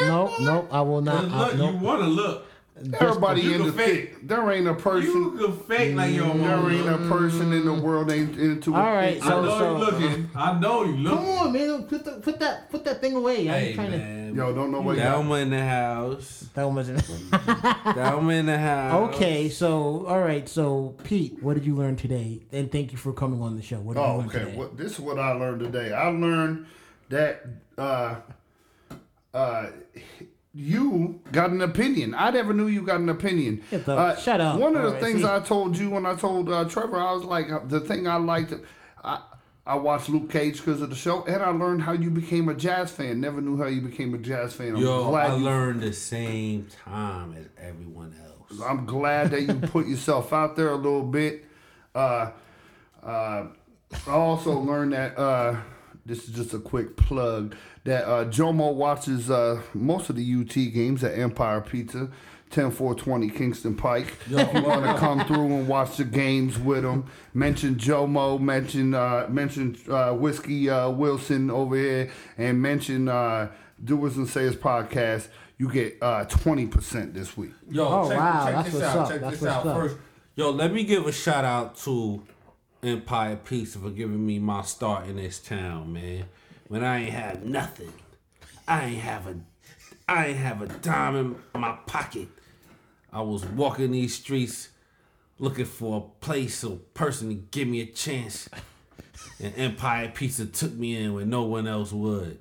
Look 0.00 0.30
at. 0.32 0.40
No, 0.40 0.62
no, 0.62 0.68
I 0.70 0.80
will 0.82 1.00
not. 1.00 1.24
I, 1.26 1.46
Look, 1.48 1.56
no. 1.56 1.70
you 1.72 1.76
want 1.78 2.00
to 2.02 2.06
look. 2.08 2.44
Everybody 3.00 3.40
you 3.40 3.52
into 3.54 3.64
can 3.64 3.72
fake. 3.72 4.10
thick. 4.14 4.28
There 4.28 4.52
ain't 4.52 4.68
a 4.68 4.74
person. 4.74 5.10
You 5.12 5.30
can 5.32 5.58
fake 5.64 5.96
like 5.96 6.12
you 6.12 6.20
don't 6.20 6.38
There 6.40 6.70
ain't 6.70 6.88
a 6.88 7.08
person 7.08 7.52
in 7.52 7.64
the 7.64 7.74
world 7.74 8.08
ain't 8.12 8.38
into 8.38 8.72
All 8.72 8.80
right, 8.80 9.16
it. 9.16 9.24
I 9.24 9.30
know 9.30 9.58
so- 9.58 9.72
you 9.72 9.84
looking. 9.84 10.30
I 10.36 10.60
know 10.60 10.84
you 10.84 10.92
looking. 10.96 11.18
Come 11.18 11.28
on, 11.38 11.52
man. 11.52 11.82
Put 11.88 12.04
the, 12.04 12.12
put 12.20 12.38
that 12.38 12.70
put 12.70 12.84
that 12.84 13.00
thing 13.00 13.16
away. 13.16 13.50
I'm 13.50 13.74
trying 13.74 13.90
man. 13.90 14.34
Yo, 14.36 14.54
don't 14.54 14.70
know 14.70 14.80
what 14.80 14.96
you 14.96 15.02
got. 15.02 15.10
Thelma 15.10 15.34
in 15.36 15.50
the 15.50 15.64
house. 15.64 16.38
to. 16.40 16.54
That 16.54 16.70
wasn't. 16.70 17.00
Thelma 17.94 18.32
in 18.34 18.46
the 18.46 18.58
house. 18.58 19.12
okay, 19.14 19.48
so 19.48 20.06
all 20.06 20.20
right, 20.20 20.48
so 20.48 20.94
Pete, 21.02 21.42
what 21.42 21.54
did 21.54 21.66
you 21.66 21.74
learn 21.74 21.96
today? 21.96 22.42
And 22.52 22.70
thank 22.70 22.92
you 22.92 22.98
for 22.98 23.12
coming 23.12 23.42
on 23.42 23.56
the 23.56 23.62
show. 23.62 23.78
What 23.80 23.94
did 23.96 24.02
you 24.02 24.06
Oh, 24.06 24.16
learn 24.18 24.26
okay. 24.28 24.38
today? 24.38 24.56
What 24.56 24.76
this 24.76 24.92
is 24.92 25.00
what 25.00 25.18
I 25.18 25.32
learned 25.32 25.60
today. 25.60 25.92
I 25.92 26.08
learned 26.10 26.66
that 27.08 27.44
uh 27.76 28.16
uh 29.34 29.66
you 30.54 31.20
got 31.30 31.50
an 31.50 31.60
opinion. 31.60 32.14
I 32.16 32.30
never 32.30 32.52
knew 32.52 32.66
you 32.66 32.82
got 32.82 33.00
an 33.00 33.08
opinion. 33.08 33.62
The- 33.70 33.92
Uh, 33.96 34.16
shut 34.16 34.40
up. 34.40 34.58
One 34.58 34.74
of 34.76 34.82
the 34.92 34.98
things 34.98 35.20
see? 35.20 35.26
I 35.28 35.40
told 35.40 35.76
you 35.78 35.90
when 35.90 36.04
I 36.06 36.14
told 36.14 36.48
uh, 36.50 36.64
Trevor, 36.64 36.98
I 36.98 37.12
was 37.12 37.22
like, 37.24 37.50
uh, 37.50 37.60
the 37.66 37.80
thing 37.80 38.08
I 38.08 38.16
liked, 38.16 38.54
I 39.04 39.20
I 39.66 39.74
watched 39.76 40.08
Luke 40.08 40.30
Cage 40.30 40.56
because 40.56 40.80
of 40.80 40.88
the 40.88 40.96
show, 40.96 41.24
and 41.26 41.42
I 41.42 41.50
learned 41.50 41.82
how 41.82 41.92
you 41.92 42.10
became 42.10 42.48
a 42.48 42.54
jazz 42.54 42.90
fan. 42.90 43.20
Never 43.20 43.42
knew 43.42 43.58
how 43.58 43.66
you 43.66 43.82
became 43.82 44.14
a 44.14 44.18
jazz 44.18 44.54
fan. 44.54 44.74
I'm 44.74 44.80
Yo, 44.80 45.10
glad 45.10 45.30
I 45.30 45.36
you 45.36 45.44
learned 45.44 45.82
the 45.82 45.92
same 45.92 46.68
time 46.84 47.34
as 47.34 47.46
everyone 47.58 48.14
else. 48.24 48.60
I'm 48.66 48.86
glad 48.86 49.30
that 49.32 49.42
you 49.42 49.54
put 49.68 49.86
yourself 49.92 50.32
out 50.32 50.56
there 50.56 50.70
a 50.70 50.76
little 50.76 51.02
bit. 51.04 51.44
Uh, 51.94 52.30
uh, 53.02 53.44
I 54.06 54.10
also 54.10 54.58
learned 54.58 54.94
that 54.94 55.18
uh, 55.18 55.56
this 56.08 56.28
is 56.28 56.34
just 56.34 56.52
a 56.54 56.58
quick 56.58 56.96
plug 56.96 57.54
that 57.84 58.04
uh, 58.08 58.24
Jomo 58.24 58.74
watches 58.74 59.30
uh, 59.30 59.62
most 59.74 60.10
of 60.10 60.16
the 60.16 60.34
UT 60.40 60.54
games 60.74 61.04
at 61.04 61.18
Empire 61.18 61.60
Pizza. 61.60 62.10
10420 62.50 63.28
Kingston 63.28 63.74
Pike. 63.76 64.14
if 64.30 64.54
you 64.54 64.62
want 64.62 64.82
to 64.82 64.94
come 64.98 65.20
through 65.26 65.44
and 65.54 65.68
watch 65.68 65.98
the 65.98 66.04
games 66.04 66.58
with 66.58 66.82
him, 66.82 67.04
mention 67.34 67.74
Jomo, 67.76 68.40
mention 68.40 68.94
uh, 68.94 69.26
mention 69.28 69.76
uh, 69.90 70.14
Whiskey 70.14 70.70
uh, 70.70 70.88
Wilson 70.88 71.50
over 71.50 71.76
here, 71.76 72.10
and 72.38 72.62
mention 72.62 73.06
uh, 73.08 73.50
Doers 73.84 74.16
and 74.16 74.26
Sayers 74.26 74.56
podcast. 74.56 75.28
You 75.58 75.70
get 75.70 75.98
uh, 76.00 76.24
20% 76.24 77.12
this 77.12 77.36
week. 77.36 77.50
Yo, 77.70 77.84
Oh, 77.86 78.08
check, 78.08 78.18
wow, 78.18 78.44
check 78.46 78.54
that's 78.54 78.64
this 78.70 78.74
what's 78.74 78.86
out. 78.86 78.96
up, 78.98 79.08
Check 79.10 79.20
that's 79.20 79.32
this 79.32 79.42
what's 79.42 79.54
out 79.54 79.66
up. 79.66 79.76
first. 79.76 79.96
Yo, 80.36 80.50
let 80.50 80.72
me 80.72 80.84
give 80.84 81.06
a 81.06 81.12
shout 81.12 81.44
out 81.44 81.76
to 81.80 82.22
Empire 82.82 83.36
Pizza 83.36 83.78
for 83.78 83.90
giving 83.90 84.24
me 84.24 84.38
my 84.38 84.62
start 84.62 85.08
in 85.08 85.16
this 85.16 85.40
town, 85.40 85.92
man. 85.92 86.24
When 86.68 86.84
I 86.84 87.02
ain't 87.02 87.12
have 87.12 87.44
nothing, 87.44 87.92
I 88.68 88.84
ain't 88.84 89.00
have 89.00 89.26
a, 89.26 89.36
I 90.08 90.26
ain't 90.26 90.38
have 90.38 90.62
a 90.62 90.66
dime 90.66 91.16
in 91.16 91.60
my 91.60 91.76
pocket. 91.86 92.28
I 93.12 93.22
was 93.22 93.44
walking 93.44 93.90
these 93.90 94.14
streets 94.14 94.68
looking 95.38 95.64
for 95.64 95.96
a 95.96 96.24
place 96.24 96.62
or 96.62 96.76
person 96.94 97.28
to 97.28 97.34
give 97.34 97.66
me 97.66 97.80
a 97.80 97.86
chance, 97.86 98.48
and 99.40 99.52
Empire 99.56 100.12
Pizza 100.14 100.46
took 100.46 100.74
me 100.74 100.96
in 100.96 101.14
when 101.14 101.30
no 101.30 101.44
one 101.44 101.66
else 101.66 101.92
would. 101.92 102.38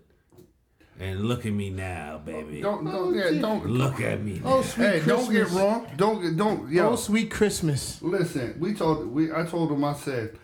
And 0.99 1.25
look 1.25 1.45
at 1.45 1.53
me 1.53 1.69
now, 1.69 2.19
baby. 2.25 2.59
Don't, 2.61 2.83
don't, 2.83 3.13
yeah, 3.15 3.39
don't, 3.39 3.65
Look 3.67 4.01
at 4.01 4.23
me. 4.23 4.41
Oh, 4.43 4.57
now. 4.57 4.61
sweet 4.63 4.83
Hey, 4.85 4.99
Christmas. 5.01 5.25
don't 5.25 5.33
get 5.33 5.49
wrong. 5.51 5.87
Don't 5.95 6.21
get 6.23 6.37
don't 6.37 6.71
yo. 6.71 6.89
Oh, 6.89 6.95
sweet 6.95 7.29
Christmas. 7.29 8.01
Listen, 8.01 8.55
we 8.59 8.73
told 8.73 9.07
we 9.11 9.31
I 9.31 9.43
told 9.45 9.71
him 9.71 9.83
I 9.83 9.93
said, 9.93 10.35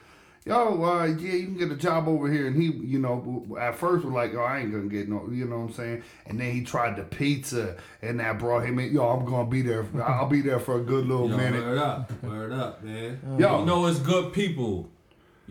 yo, 0.46 0.84
uh, 0.84 1.06
yeah, 1.06 1.34
you 1.34 1.46
can 1.48 1.58
get 1.58 1.72
a 1.72 1.76
job 1.76 2.08
over 2.08 2.32
here, 2.32 2.46
and 2.48 2.56
he, 2.56 2.68
you 2.72 3.00
know, 3.00 3.48
at 3.60 3.76
first 3.76 4.06
was 4.06 4.14
like, 4.14 4.36
oh, 4.36 4.42
I 4.42 4.60
ain't 4.60 4.72
gonna 4.72 4.90
get 4.90 5.10
no, 5.10 5.28
you 5.32 5.46
know 5.46 5.58
what 5.60 5.70
I'm 5.70 5.74
saying, 5.74 6.04
and 6.28 6.40
then 6.40 6.52
he 6.52 6.64
tried 6.64 6.98
the 6.98 7.04
pizza, 7.04 7.76
and 8.04 8.20
that 8.20 8.38
brought 8.38 8.64
him 8.64 8.78
in. 8.78 8.94
Yo, 8.94 9.08
I'm 9.10 9.26
gonna 9.26 9.50
be 9.50 9.64
there. 9.64 9.88
I'll 10.04 10.28
be 10.30 10.42
there 10.42 10.60
for 10.60 10.80
a 10.80 10.84
good 10.84 11.08
little 11.08 11.30
Yo, 11.30 11.38
minute. 11.38 11.64
word 11.64 11.78
up, 11.80 12.24
word 12.24 12.52
up, 12.52 12.84
man. 12.84 13.20
Yo. 13.40 13.60
you 13.62 13.66
know 13.66 13.88
it's 13.88 13.98
good 14.00 14.34
people. 14.34 14.90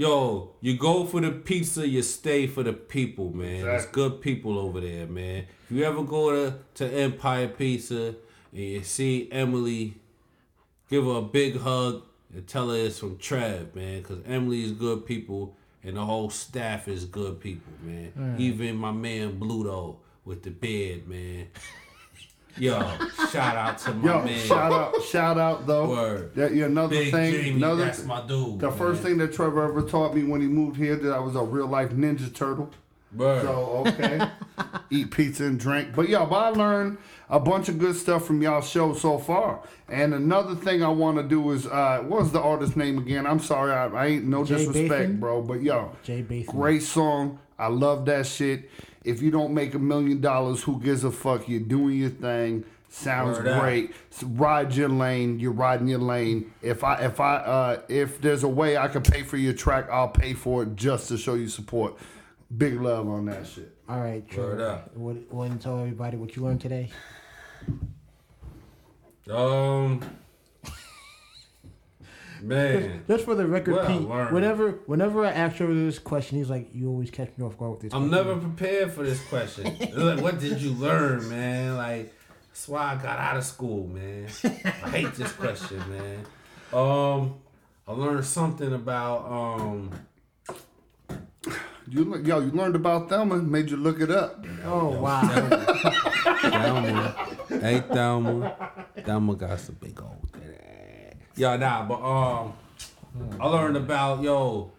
Yo, 0.02 0.50
you 0.60 0.76
go 0.76 1.06
for 1.06 1.20
the 1.20 1.30
pizza, 1.30 1.86
you 1.86 2.02
stay 2.02 2.48
for 2.48 2.64
the 2.64 2.72
people, 2.72 3.30
man. 3.32 3.64
It's 3.64 3.84
Exactly. 3.84 4.02
good 4.02 4.20
people 4.20 4.58
over 4.58 4.80
there, 4.80 5.06
man. 5.06 5.46
If 5.70 5.76
you 5.76 5.84
ever 5.84 6.02
go 6.02 6.32
to, 6.32 6.58
to 6.74 6.92
Empire 6.92 7.46
Pizza 7.46 8.16
and 8.50 8.60
you 8.60 8.82
see 8.82 9.28
Emily, 9.30 9.94
give 10.90 11.04
her 11.04 11.18
a 11.18 11.22
big 11.22 11.60
hug 11.60 12.02
and 12.34 12.44
tell 12.48 12.70
her 12.70 12.76
it's 12.76 12.98
from 12.98 13.16
Trev, 13.18 13.76
man. 13.76 14.02
Because 14.02 14.18
Emily 14.26 14.64
is 14.64 14.72
good 14.72 15.06
people 15.06 15.54
and 15.84 15.96
the 15.96 16.04
whole 16.04 16.30
staff 16.30 16.88
is 16.88 17.04
good 17.04 17.38
people, 17.38 17.72
man. 17.80 18.12
Mm. 18.18 18.40
Even 18.40 18.74
my 18.74 18.90
man 18.90 19.38
Bluto 19.38 19.98
with 20.24 20.42
the 20.42 20.50
beard, 20.50 21.06
man. 21.06 21.46
Yo, 22.58 22.80
shout 23.30 23.56
out 23.56 23.78
to 23.78 23.94
my 23.94 24.08
Yo, 24.12 24.24
man. 24.24 24.38
shout 24.46 24.72
out, 24.72 25.02
shout 25.04 25.38
out 25.38 25.66
though. 25.66 25.88
Word. 25.88 26.34
That, 26.34 26.54
yeah, 26.54 26.66
another 26.66 26.96
Big 26.96 27.10
thing, 27.12 27.32
Jamie, 27.32 27.50
another. 27.56 27.84
that's 27.86 28.04
my 28.04 28.26
dude. 28.26 28.60
the 28.60 28.70
first 28.70 29.02
thing 29.02 29.18
that 29.18 29.32
Trevor 29.32 29.64
ever 29.64 29.82
taught 29.82 30.14
me 30.14 30.24
when 30.24 30.40
he 30.40 30.46
moved 30.46 30.76
here 30.76 30.96
that 30.96 31.12
I 31.12 31.18
was 31.18 31.34
a 31.34 31.42
real 31.42 31.66
life 31.66 31.90
Ninja 31.90 32.32
Turtle. 32.34 32.70
Word. 33.14 33.42
So 33.42 33.84
okay, 33.86 34.20
eat 34.90 35.10
pizza 35.10 35.44
and 35.44 35.58
drink. 35.60 35.94
But 35.94 36.08
yeah, 36.08 36.24
but 36.24 36.36
I 36.36 36.48
learned 36.50 36.98
a 37.28 37.38
bunch 37.40 37.68
of 37.68 37.78
good 37.78 37.94
stuff 37.96 38.26
from 38.26 38.40
y'all 38.42 38.60
show 38.62 38.94
so 38.94 39.18
far. 39.18 39.60
And 39.88 40.14
another 40.14 40.54
thing 40.54 40.82
I 40.82 40.88
want 40.88 41.18
to 41.18 41.22
do 41.22 41.50
is, 41.52 41.66
uh, 41.66 42.02
what's 42.06 42.30
the 42.30 42.40
artist 42.40 42.76
name 42.76 42.98
again? 42.98 43.26
I'm 43.26 43.40
sorry, 43.40 43.72
I, 43.72 43.86
I 43.88 44.06
ain't 44.06 44.24
no 44.24 44.44
Jay 44.44 44.56
disrespect, 44.56 45.10
Baythin? 45.12 45.20
bro. 45.20 45.42
But 45.42 45.62
yo, 45.62 45.92
Jay 46.02 46.22
Baythin. 46.22 46.46
great 46.46 46.82
song. 46.82 47.38
I 47.58 47.66
love 47.68 48.06
that 48.06 48.26
shit. 48.26 48.70
If 49.04 49.20
you 49.22 49.30
don't 49.30 49.52
make 49.52 49.74
a 49.74 49.78
million 49.78 50.20
dollars, 50.20 50.62
who 50.62 50.80
gives 50.80 51.04
a 51.04 51.10
fuck? 51.10 51.48
You're 51.48 51.60
doing 51.60 51.98
your 51.98 52.10
thing. 52.10 52.64
Sounds 52.88 53.38
Word 53.38 53.60
great. 53.60 53.94
So 54.10 54.26
ride 54.26 54.74
your 54.74 54.90
lane. 54.90 55.40
You're 55.40 55.52
riding 55.52 55.88
your 55.88 55.98
lane. 55.98 56.52
If 56.60 56.84
I 56.84 56.96
if 57.04 57.20
I 57.20 57.36
uh, 57.36 57.80
if 57.88 58.20
there's 58.20 58.42
a 58.42 58.48
way 58.48 58.76
I 58.76 58.88
can 58.88 59.02
pay 59.02 59.22
for 59.22 59.38
your 59.38 59.54
track, 59.54 59.88
I'll 59.90 60.08
pay 60.08 60.34
for 60.34 60.62
it 60.64 60.76
just 60.76 61.08
to 61.08 61.16
show 61.16 61.34
you 61.34 61.48
support. 61.48 61.96
Big 62.54 62.78
love 62.80 63.08
on 63.08 63.24
that 63.26 63.46
shit. 63.46 63.74
All 63.88 63.98
right, 64.00 64.22
Word 64.36 64.58
Trevor. 64.58 64.68
up. 64.68 64.96
What, 64.96 65.32
want 65.32 65.52
to 65.52 65.58
tell 65.58 65.80
everybody 65.80 66.18
what 66.18 66.36
you 66.36 66.42
learned 66.42 66.60
today? 66.60 66.90
Um, 69.30 70.02
man, 72.42 73.04
Just 73.08 73.24
for 73.24 73.34
the 73.34 73.46
record, 73.46 73.74
Well, 73.74 73.86
Pete. 73.86 74.08
learned. 74.08 74.32
Whenever, 74.34 74.70
whenever 74.86 75.24
I 75.24 75.30
ask 75.30 75.56
Trevor 75.56 75.74
this 75.74 75.98
question, 75.98 76.38
he's 76.38 76.50
like, 76.50 76.70
"You 76.74 76.88
always 76.88 77.10
catch 77.10 77.30
me 77.36 77.44
off 77.44 77.56
guard 77.56 77.72
with 77.72 77.80
this." 77.82 77.94
I'm 77.94 78.08
question." 78.08 78.26
never 78.28 78.40
prepared 78.40 78.92
for 78.92 79.02
this 79.02 79.22
question. 79.28 79.66
It's 79.80 79.94
like, 79.96 80.20
what 80.20 80.38
did 80.40 80.60
you 80.60 80.72
learn, 80.72 81.28
man? 81.28 81.76
Like, 81.76 82.12
that's 82.48 82.68
why 82.68 82.92
I 82.92 82.96
got 82.96 83.18
out 83.18 83.36
of 83.36 83.44
school, 83.44 83.86
man. 83.86 84.26
I 84.44 84.88
hate 84.90 85.14
this 85.14 85.32
question, 85.32 85.78
man. 85.90 86.18
Um, 86.72 87.34
I 87.86 87.92
learned 87.92 88.24
something 88.24 88.72
about 88.72 89.24
um. 89.30 89.90
You 91.88 92.04
le- 92.08 92.20
yo, 92.22 92.38
you 92.40 92.50
learned 92.52 92.76
about 92.76 93.08
Thelma, 93.08 93.36
made 93.42 93.70
you 93.70 93.76
look 93.76 94.00
it 94.00 94.10
up. 94.10 94.44
Oh 94.64 94.88
wow! 95.00 95.20
Thelma. 96.40 97.26
Hey 97.48 97.80
Thelma. 97.80 98.56
Thelma 99.04 99.34
got 99.34 99.58
some 99.60 99.76
big 99.80 100.00
old 100.00 100.31
Yo, 101.36 101.56
nah, 101.56 101.84
but 101.84 102.02
um 102.02 102.52
I 103.40 103.46
learned 103.46 103.76
about 103.76 104.22
yo, 104.22 104.72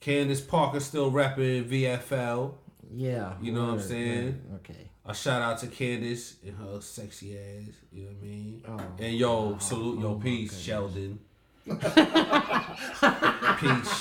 Candace 0.00 0.40
Parker 0.40 0.80
still 0.80 1.10
rapping 1.10 1.64
VFL. 1.64 2.54
yeah. 2.94 3.34
You 3.40 3.52
know 3.52 3.66
what 3.66 3.74
I'm 3.74 3.80
saying? 3.80 4.24
word. 4.50 4.60
Okay. 4.64 4.90
A 5.06 5.14
shout 5.14 5.42
out 5.42 5.58
to 5.58 5.66
Candace 5.66 6.36
and 6.46 6.56
her 6.56 6.80
sexy 6.80 7.36
ass, 7.36 7.74
you 7.92 8.04
know 8.04 8.10
what 8.10 8.22
I 8.22 8.24
mean? 8.26 8.62
Oh. 8.68 9.02
and 9.02 9.14
yo, 9.16 9.56
salute 9.58 10.00
yo, 10.00 10.14
peace, 10.16 10.52
Shelden. 10.60 11.18
peace, 11.66 11.78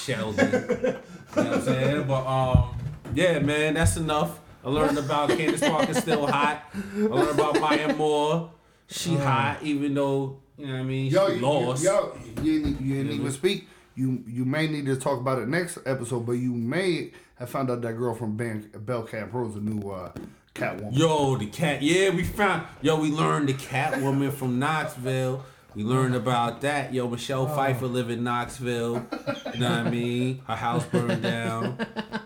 Shelden. 0.04 0.52
You 0.52 1.44
know 1.44 1.50
what 1.50 1.54
I'm 1.54 1.62
saying? 1.62 2.08
But 2.08 2.26
um, 2.26 2.78
yeah, 3.14 3.40
man, 3.40 3.76
that's 3.76 3.98
enough. 3.98 4.40
I 4.64 4.68
I 4.68 4.72
learned 4.72 4.98
about 4.98 5.30
Candace 5.30 5.62
Parker 5.62 5.94
still 5.94 6.28
hot. 6.28 6.64
I 6.74 7.00
learned 7.00 7.30
about 7.32 7.60
Maya 7.62 7.96
Moore. 7.96 8.52
She 8.88 9.16
hot, 9.16 9.60
even 9.64 9.94
though 9.94 10.40
you 10.60 10.68
know 10.68 10.74
what 10.74 10.80
I 10.80 10.84
mean. 10.84 11.10
She 11.10 11.16
Yo, 11.16 11.28
you, 11.28 11.40
lost. 11.42 11.84
yo, 11.84 12.18
you, 12.44 12.62
didn't- 12.62 12.82
you 12.82 12.96
didn't 12.96 13.12
even 13.14 13.32
speak. 13.32 13.68
You 13.96 14.24
you 14.28 14.46
may 14.46 14.68
need 14.68 14.86
to 14.86 14.96
talk 14.96 15.20
about 15.20 15.40
it 15.40 15.48
next 15.48 15.80
episode, 15.86 16.26
but 16.26 16.34
you 16.34 16.54
may 16.54 17.12
have 17.36 17.50
found 17.50 17.70
out 17.72 17.82
that 17.82 17.94
girl 17.94 18.14
from 18.16 18.38
ben, 18.38 18.70
Bellcat 18.74 19.30
Pro's 19.32 19.56
a 19.56 19.60
new 19.60 19.90
uh, 19.92 20.12
Catwoman. 20.56 20.98
Yo, 20.98 21.36
the 21.38 21.48
cat. 21.48 21.82
Yeah, 21.82 22.10
we 22.12 22.24
found. 22.24 22.64
Yo, 22.82 23.00
we 23.00 23.10
learned 23.12 23.50
the 23.50 23.54
Catwoman 23.54 24.32
from 24.32 24.60
Knoxville. 24.60 25.44
We 25.76 25.84
learned 25.84 26.16
about 26.16 26.62
that. 26.62 26.94
Yo, 26.94 27.08
Michelle 27.10 27.48
Pfeiffer 27.48 27.88
live 27.88 28.10
in 28.10 28.24
Knoxville. 28.24 29.06
You 29.54 29.60
know 29.60 29.70
what 29.70 29.88
I 29.88 29.90
mean? 29.90 30.42
Her 30.48 30.56
house 30.56 30.86
burned 30.86 31.22
down. 31.22 31.78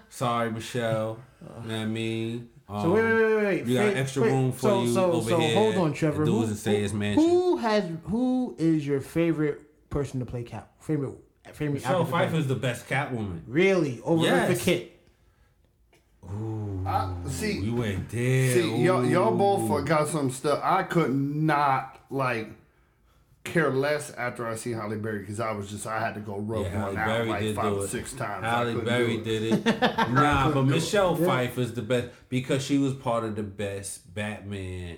Sorry, 0.10 0.50
Michelle. 0.52 1.20
You 1.64 1.70
know 1.70 1.76
what 1.78 1.82
I 1.84 1.86
mean? 1.86 2.50
Um, 2.74 2.82
So 2.82 2.92
wait, 2.94 3.04
wait, 3.04 3.14
wait, 3.14 3.36
wait. 3.46 3.66
We 3.66 3.74
got 3.76 3.86
Wait, 3.86 3.98
extra 3.98 4.24
wait. 4.24 4.32
room 4.32 4.52
for 4.52 4.60
so, 4.62 4.82
you 4.84 4.94
so, 4.94 5.12
over 5.12 5.30
so 5.30 5.38
here. 5.40 5.54
hold 5.56 5.76
on, 5.76 5.94
Trevor. 5.94 6.26
The 6.26 6.32
Who, 6.32 6.40
dudes 6.40 6.50
that 6.52 6.58
say 6.58 6.82
his 6.82 6.94
mansion. 6.94 7.24
who 7.30 7.58
has 7.58 7.84
who 8.06 8.56
is 8.58 8.86
your 8.88 9.00
favorite 9.02 9.90
person 9.90 10.20
to 10.20 10.26
play 10.26 10.44
Cat? 10.44 10.70
Favorite 10.80 11.14
favorite 11.54 11.76
Michelle 11.76 12.02
actor? 12.02 12.12
Pfeiffer 12.12 12.36
is 12.38 12.48
the 12.48 12.56
best 12.56 12.88
Catwoman. 12.90 13.42
Really 13.48 14.02
over 14.04 14.24
Yes. 14.26 14.50
Eartha 14.60 14.64
Kitt. 14.64 14.90
I, 16.86 17.14
see, 17.28 17.60
You 17.60 17.76
went 17.76 18.10
there. 18.10 18.54
see, 18.54 18.78
y'all, 18.84 19.06
y'all 19.06 19.36
both 19.38 19.70
Ooh. 19.70 19.86
got 19.86 20.08
some 20.08 20.32
stuff. 20.32 20.60
I 20.64 20.84
could 20.84 21.14
not 21.14 22.00
like 22.10 22.50
care 23.44 23.70
less 23.72 24.12
after 24.12 24.48
I 24.48 24.56
see 24.56 24.72
Halle 24.72 24.96
Berry 24.98 25.20
because 25.20 25.40
I 25.40 25.52
was 25.52 25.70
just 25.70 25.86
I 25.86 26.00
had 26.00 26.14
to 26.16 26.22
go 26.22 26.38
rub 26.38 26.64
Yeah, 26.64 26.70
Halle 26.70 26.94
one 26.94 26.98
out 26.98 27.06
Berry 27.08 27.30
like 27.30 27.56
five 27.56 27.74
or 27.74 27.88
six 27.88 28.14
times. 28.14 28.46
Halle 28.46 28.76
Berry 28.76 29.18
do 29.18 29.24
did 29.24 29.44
it. 29.66 29.66
nah, 30.12 30.48
but 30.50 30.54
do 30.54 30.60
it. 30.62 30.64
Michelle 30.76 31.16
Pfeiffer's 31.16 31.74
the 31.74 31.82
best 31.82 32.10
because 32.30 32.64
she 32.64 32.78
was 32.78 32.94
part 32.94 33.24
of 33.24 33.36
the 33.36 33.44
best 33.44 34.14
Batman. 34.14 34.98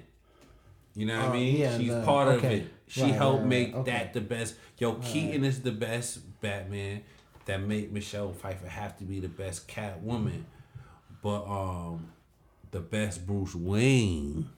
You 0.95 1.07
know 1.07 1.17
what 1.17 1.25
I 1.25 1.27
Oh, 1.29 1.33
mean? 1.33 1.55
yeah, 1.57 1.77
She's 1.77 1.89
the- 1.93 2.03
part 2.03 2.27
of 2.29 2.43
it. 2.43 2.67
She 2.87 3.01
Right, 3.01 3.13
helped 3.13 3.37
right, 3.37 3.41
right, 3.41 3.49
make 3.49 3.75
okay. 3.75 3.91
that 3.91 4.13
the 4.13 4.21
best. 4.21 4.55
Yo, 4.77 4.93
Keaton 4.95 5.43
is 5.43 5.61
the 5.63 5.71
best 5.71 6.19
Batman. 6.39 7.01
That 7.45 7.61
made 7.61 7.91
Michelle 7.91 8.31
Pfeiffer 8.31 8.67
have 8.67 8.97
to 8.97 9.03
be 9.03 9.19
the 9.19 9.27
best 9.27 9.67
Catwoman. 9.67 10.43
But 11.21 11.43
um, 11.45 12.11
the 12.71 12.79
best 12.79 13.25
Bruce 13.27 13.53
Wayne 13.55 14.49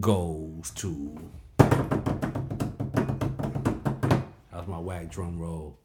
goes 0.00 0.70
to. 0.76 1.30
That 4.68 4.74
my 4.74 4.80
whack 4.80 5.10
drum 5.10 5.38
roll. 5.38 5.78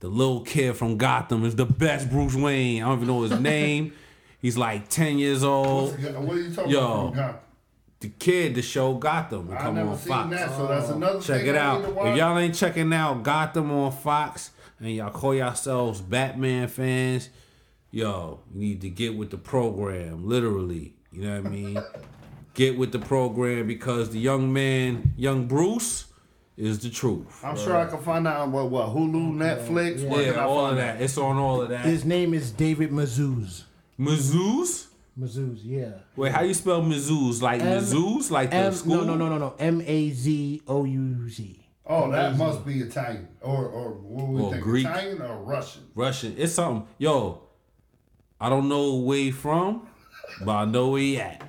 The 0.00 0.08
little 0.08 0.42
kid 0.42 0.76
from 0.76 0.96
Gotham 0.96 1.44
is 1.44 1.56
the 1.56 1.64
best 1.66 2.10
Bruce 2.10 2.34
Wayne. 2.34 2.82
I 2.82 2.86
don't 2.86 2.98
even 2.98 3.08
know 3.08 3.22
his 3.22 3.40
name. 3.40 3.92
He's 4.40 4.56
like 4.56 4.88
10 4.88 5.18
years 5.18 5.42
old. 5.42 5.98
What 5.98 6.36
are 6.36 6.40
you 6.40 6.54
talking 6.54 6.70
Yo. 6.70 7.08
about? 7.08 7.42
The 8.00 8.08
kid, 8.10 8.54
the 8.54 8.62
show 8.62 8.94
Gotham. 8.94 9.50
I 9.52 9.56
Come 9.56 9.74
never 9.74 9.90
on 9.90 9.98
seen 9.98 10.08
Fox. 10.08 10.30
that, 10.30 10.50
so 10.50 10.66
that's 10.68 10.88
another 10.90 11.20
Check 11.20 11.40
thing 11.40 11.48
it 11.48 11.56
I 11.56 11.58
out. 11.58 11.80
need 11.82 11.94
to 11.94 12.06
If 12.06 12.16
y'all 12.16 12.38
ain't 12.38 12.54
checking 12.54 12.92
out 12.92 13.24
Gotham 13.24 13.72
on 13.72 13.90
Fox 13.90 14.52
and 14.78 14.90
y'all 14.94 15.10
call 15.10 15.34
yourselves 15.34 16.00
Batman 16.00 16.68
fans, 16.68 17.30
yo, 17.90 18.38
you 18.54 18.60
need 18.60 18.80
to 18.82 18.90
get 18.90 19.16
with 19.16 19.30
the 19.30 19.38
program, 19.38 20.28
literally. 20.28 20.94
You 21.10 21.22
know 21.22 21.40
what 21.40 21.46
I 21.46 21.50
mean? 21.50 21.82
get 22.54 22.78
with 22.78 22.92
the 22.92 23.00
program 23.00 23.66
because 23.66 24.10
the 24.10 24.20
young 24.20 24.52
man, 24.52 25.14
young 25.16 25.46
Bruce, 25.48 26.04
is 26.58 26.80
the 26.80 26.90
truth. 26.90 27.42
I'm 27.44 27.56
sure 27.56 27.76
I 27.76 27.86
can 27.86 27.98
find 28.02 28.26
out 28.26 28.40
on 28.40 28.52
what 28.52 28.68
what 28.70 28.88
Hulu, 28.88 29.32
Netflix. 29.34 30.06
where 30.08 30.24
can 30.24 30.34
Yeah, 30.34 30.40
I 30.40 30.44
all 30.44 30.66
of 30.66 30.70
find 30.70 30.78
that. 30.78 31.00
It's 31.00 31.16
on 31.16 31.36
all 31.38 31.62
of 31.62 31.68
that. 31.70 31.84
His 31.84 32.04
name 32.04 32.34
is 32.34 32.50
David 32.50 32.90
Mazouz. 32.90 33.62
Mizzou's? 33.98 34.88
Mazouz, 35.18 35.60
yeah. 35.62 35.90
Wait, 36.16 36.32
how 36.32 36.42
you 36.42 36.54
spell 36.54 36.80
Mizzou's? 36.82 37.42
Like 37.42 37.60
M- 37.60 37.80
Mizzou's? 37.82 38.30
Like 38.30 38.50
the 38.50 38.70
school? 38.72 38.96
no, 38.98 39.04
no, 39.04 39.16
no, 39.16 39.28
no, 39.28 39.38
no. 39.38 39.54
M 39.58 39.82
A 39.84 40.10
Z 40.10 40.62
O 40.68 40.84
U 40.84 41.28
Z. 41.28 41.64
Oh, 41.86 42.10
that 42.10 42.36
must 42.36 42.66
be 42.66 42.80
Italian 42.80 43.28
or 43.40 43.66
or 43.66 43.92
what 43.92 44.28
we 44.28 44.42
Or 44.42 44.50
think 44.52 44.62
Greek. 44.62 44.86
Italian 44.86 45.22
or 45.22 45.38
Russian. 45.42 45.82
Russian. 45.94 46.34
It's 46.36 46.52
something. 46.52 46.86
Yo, 46.98 47.42
I 48.40 48.48
don't 48.48 48.68
know 48.68 48.96
where 48.96 49.18
he 49.18 49.30
from, 49.30 49.88
but 50.44 50.52
I 50.54 50.64
know 50.66 50.90
where 50.90 51.00
he 51.00 51.18
at. 51.20 51.42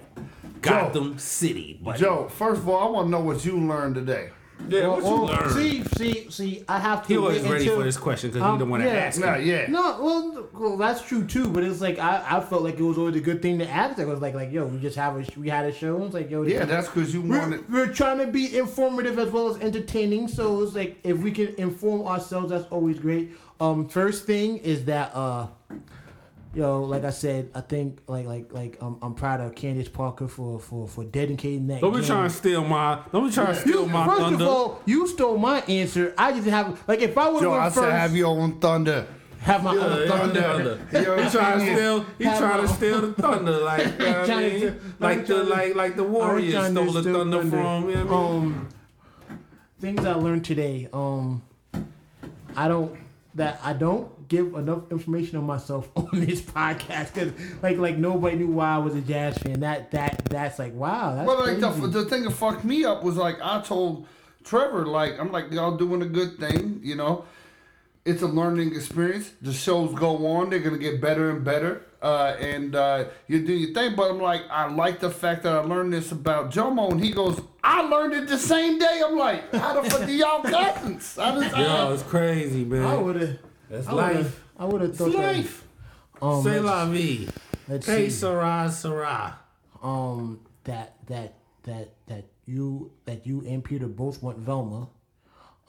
Gotham 0.61 1.17
City. 1.19 1.79
Buddy. 1.83 1.99
Joe, 1.99 2.27
first 2.29 2.61
of 2.61 2.69
all, 2.69 2.87
I 2.87 2.91
want 2.91 3.07
to 3.07 3.11
know 3.11 3.21
what 3.21 3.45
you 3.45 3.57
learned 3.59 3.95
today. 3.95 4.29
Yeah, 4.67 4.87
what 4.87 5.03
you 5.03 5.15
learn? 5.25 5.49
see, 5.51 5.83
see, 5.95 6.29
see. 6.29 6.63
I 6.67 6.79
have 6.79 7.03
to. 7.03 7.07
he 7.07 7.17
was 7.17 7.41
wait 7.41 7.49
ready 7.51 7.63
until, 7.65 7.77
for 7.77 7.83
this 7.83 7.97
question 7.97 8.29
because 8.29 8.43
Um, 8.43 8.53
he 8.53 8.57
didn't 8.59 8.71
want 8.71 8.83
to 8.83 8.89
yeah. 8.89 8.95
ask. 8.95 9.19
Not 9.19 9.45
yet. 9.45 9.69
No, 9.69 9.81
well, 10.01 10.47
well, 10.53 10.77
that's 10.77 11.01
true 11.01 11.25
too. 11.25 11.47
But 11.47 11.63
it's 11.63 11.81
like 11.81 11.97
I, 11.99 12.23
I 12.37 12.39
felt 12.41 12.63
like 12.63 12.77
it 12.79 12.83
was 12.83 12.97
always 12.97 13.15
a 13.15 13.21
good 13.21 13.41
thing 13.41 13.59
to 13.59 13.69
ask. 13.69 13.97
Like, 13.97 14.07
it 14.07 14.09
was 14.09 14.21
like, 14.21 14.33
like, 14.35 14.51
yo, 14.51 14.65
we 14.65 14.79
just 14.79 14.97
have 14.97 15.15
a, 15.15 15.39
we 15.39 15.49
had 15.49 15.65
a 15.65 15.71
show. 15.73 16.03
It's 16.03 16.13
like, 16.13 16.29
yo, 16.29 16.43
Yeah, 16.43 16.65
that's 16.65 16.87
because 16.87 17.13
you 17.13 17.21
we're, 17.21 17.39
wanted. 17.39 17.71
we're 17.71 17.87
trying 17.93 18.17
to 18.19 18.27
be 18.27 18.57
informative 18.57 19.17
as 19.17 19.29
well 19.31 19.49
as 19.55 19.61
entertaining. 19.61 20.27
So 20.27 20.61
it's 20.63 20.75
like 20.75 20.99
if 21.03 21.17
we 21.19 21.31
can 21.31 21.55
inform 21.55 22.05
ourselves, 22.05 22.49
that's 22.49 22.65
always 22.71 22.99
great. 22.99 23.31
Um, 23.61 23.87
first 23.89 24.25
thing 24.25 24.57
is 24.57 24.85
that 24.85 25.13
uh, 25.15 25.47
yo, 26.53 26.83
like 26.83 27.03
I 27.03 27.09
said, 27.11 27.49
I 27.55 27.61
think 27.61 27.99
like 28.07 28.25
like 28.25 28.51
like 28.53 28.77
um, 28.81 28.97
I'm 29.01 29.13
proud 29.13 29.41
of 29.41 29.55
Candace 29.55 29.89
Parker 29.89 30.27
for 30.27 30.59
for 30.59 30.87
for 30.87 31.03
dedicating 31.03 31.67
that. 31.67 31.81
Don't 31.81 31.91
be 31.93 31.99
game. 31.99 32.07
trying 32.07 32.29
to 32.29 32.35
steal 32.35 32.63
my. 32.63 33.01
Don't 33.11 33.27
be 33.27 33.33
trying 33.33 33.47
to 33.47 33.55
steal 33.55 33.81
You, 33.83 33.87
my 33.87 34.05
first 34.07 34.21
thunder. 34.21 34.43
of 34.43 34.49
all, 34.49 34.81
you 34.85 35.07
stole 35.07 35.37
my 35.37 35.61
answer. 35.61 36.13
I 36.17 36.31
just 36.33 36.47
have 36.47 36.81
like 36.87 37.01
if 37.01 37.17
I 37.17 37.29
would 37.29 37.41
Joe, 37.41 37.51
have 37.53 37.59
I 37.59 37.63
went 37.65 37.73
said 37.75 37.91
have 37.91 38.15
your 38.15 38.27
own 38.37 38.59
thunder. 38.59 39.07
have 39.41 39.63
my 39.63 39.73
Yeah, 39.73 39.81
own 39.85 40.07
thunder. 40.07 40.41
thunder. 40.41 40.79
Yo, 41.03 41.17
He 41.23 41.29
trying 41.29 41.59
to 41.59 41.75
steal. 41.75 42.05
He 42.17 42.23
Have 42.25 42.37
trying 42.39 42.61
to 42.61 42.67
steal 42.73 43.01
the 43.01 43.13
thunder, 43.21 43.57
like 43.59 43.85
you 43.85 43.91
know 43.99 44.05
what 44.11 44.19
I 44.21 44.25
Trying 44.25 44.49
to- 44.59 44.59
mean? 44.71 44.79
Like 44.99 45.25
the 45.27 45.33
to- 45.35 45.43
like 45.43 45.75
like 45.75 45.95
the 45.95 46.03
Warriors 46.03 46.53
trying 46.53 46.71
stole 46.73 46.91
the 46.91 47.01
steal 47.01 47.13
thunder 47.19 47.41
from. 47.45 47.89
You 47.89 47.95
know 47.95 48.05
what 48.05 48.13
I 48.13 48.33
mean? 48.39 48.53
Um, 48.53 48.67
things 49.79 50.03
I 50.05 50.13
learned 50.13 50.43
today. 50.45 50.89
Um, 50.91 51.41
I 52.55 52.67
don't 52.67 52.97
that 53.35 53.59
I 53.63 53.71
don't 53.73 54.11
give 54.29 54.53
enough 54.53 54.83
information 54.91 55.37
on 55.37 55.43
myself 55.43 55.89
on 55.95 56.07
this 56.13 56.39
podcast 56.41 57.13
because 57.13 57.33
like 57.61 57.77
like 57.77 57.97
nobody 57.97 58.37
knew 58.37 58.47
why 58.47 58.75
I 58.75 58.77
was 58.77 58.95
a 58.95 59.01
jazz 59.01 59.37
fan. 59.39 59.59
That 59.59 59.91
that 59.91 60.23
that's 60.25 60.57
like 60.59 60.73
wow. 60.73 61.15
That's 61.15 61.27
But 61.27 61.39
like 61.39 61.59
the, 61.59 61.71
crazy. 61.71 61.87
the 61.91 62.05
thing 62.05 62.23
that 62.23 62.31
fucked 62.31 62.63
me 62.63 62.85
up 62.85 63.03
was 63.03 63.17
like 63.17 63.37
I 63.41 63.61
told 63.61 64.07
Trevor 64.43 64.85
like 64.85 65.19
I'm 65.19 65.31
like 65.31 65.51
y'all 65.51 65.75
doing 65.75 66.01
a 66.01 66.05
good 66.07 66.39
thing, 66.39 66.79
you 66.83 66.95
know. 66.95 67.25
It's 68.05 68.21
a 68.21 68.27
learning 68.27 68.73
experience. 68.75 69.29
The 69.41 69.51
shows 69.53 69.93
go 69.93 70.25
on; 70.25 70.49
they're 70.49 70.59
gonna 70.59 70.77
get 70.77 71.01
better 71.01 71.29
and 71.31 71.43
better. 71.43 71.85
Uh, 72.01 72.33
and 72.39 72.73
uh, 72.73 73.03
you 73.27 73.45
do 73.45 73.51
your 73.53 73.73
thing, 73.73 73.93
but 73.95 74.09
I'm 74.09 74.19
like, 74.21 74.43
I 74.49 74.71
like 74.73 75.01
the 75.01 75.09
fact 75.11 75.43
that 75.43 75.53
I 75.53 75.59
learned 75.59 75.91
this 75.91 76.13
about 76.13 76.49
Jomo, 76.49 76.91
and 76.91 77.03
he 77.03 77.11
goes, 77.11 77.39
"I 77.61 77.81
learned 77.81 78.13
it 78.13 78.27
the 78.29 78.37
same 78.37 78.79
day." 78.79 79.01
I'm 79.05 79.17
like, 79.17 79.53
"How 79.53 79.79
the 79.79 79.89
fuck 79.89 80.07
do 80.07 80.13
y'all 80.13 80.41
cousins?" 80.43 81.17
I 81.19 81.39
just, 81.41 81.57
Yo, 81.57 81.93
it's 81.93 82.03
crazy, 82.03 82.63
man. 82.63 82.83
I 82.83 82.95
would 82.95 83.17
have. 83.17 83.37
That's 83.69 83.87
I 83.87 83.93
would 83.93 84.03
have. 84.03 84.15
life. 84.25 84.43
I 84.59 84.65
would 84.65 84.81
have 84.81 84.89
it's 84.89 84.99
thought 84.99 85.11
that. 85.13 85.17
life. 85.35 85.63
Um, 86.21 86.43
C'est 86.43 86.59
la 86.59 86.85
vie. 86.85 87.27
let's 87.67 87.85
Hey, 87.87 88.09
see. 88.09 88.15
Sarah, 88.15 88.69
Sarah. 88.71 89.39
um 89.81 90.39
that 90.65 90.95
that 91.07 91.35
that 91.63 91.89
that 92.07 92.25
you 92.45 92.91
that 93.05 93.25
you 93.25 93.41
and 93.47 93.63
Peter 93.63 93.87
both 93.87 94.21
want 94.21 94.37
Velma. 94.39 94.87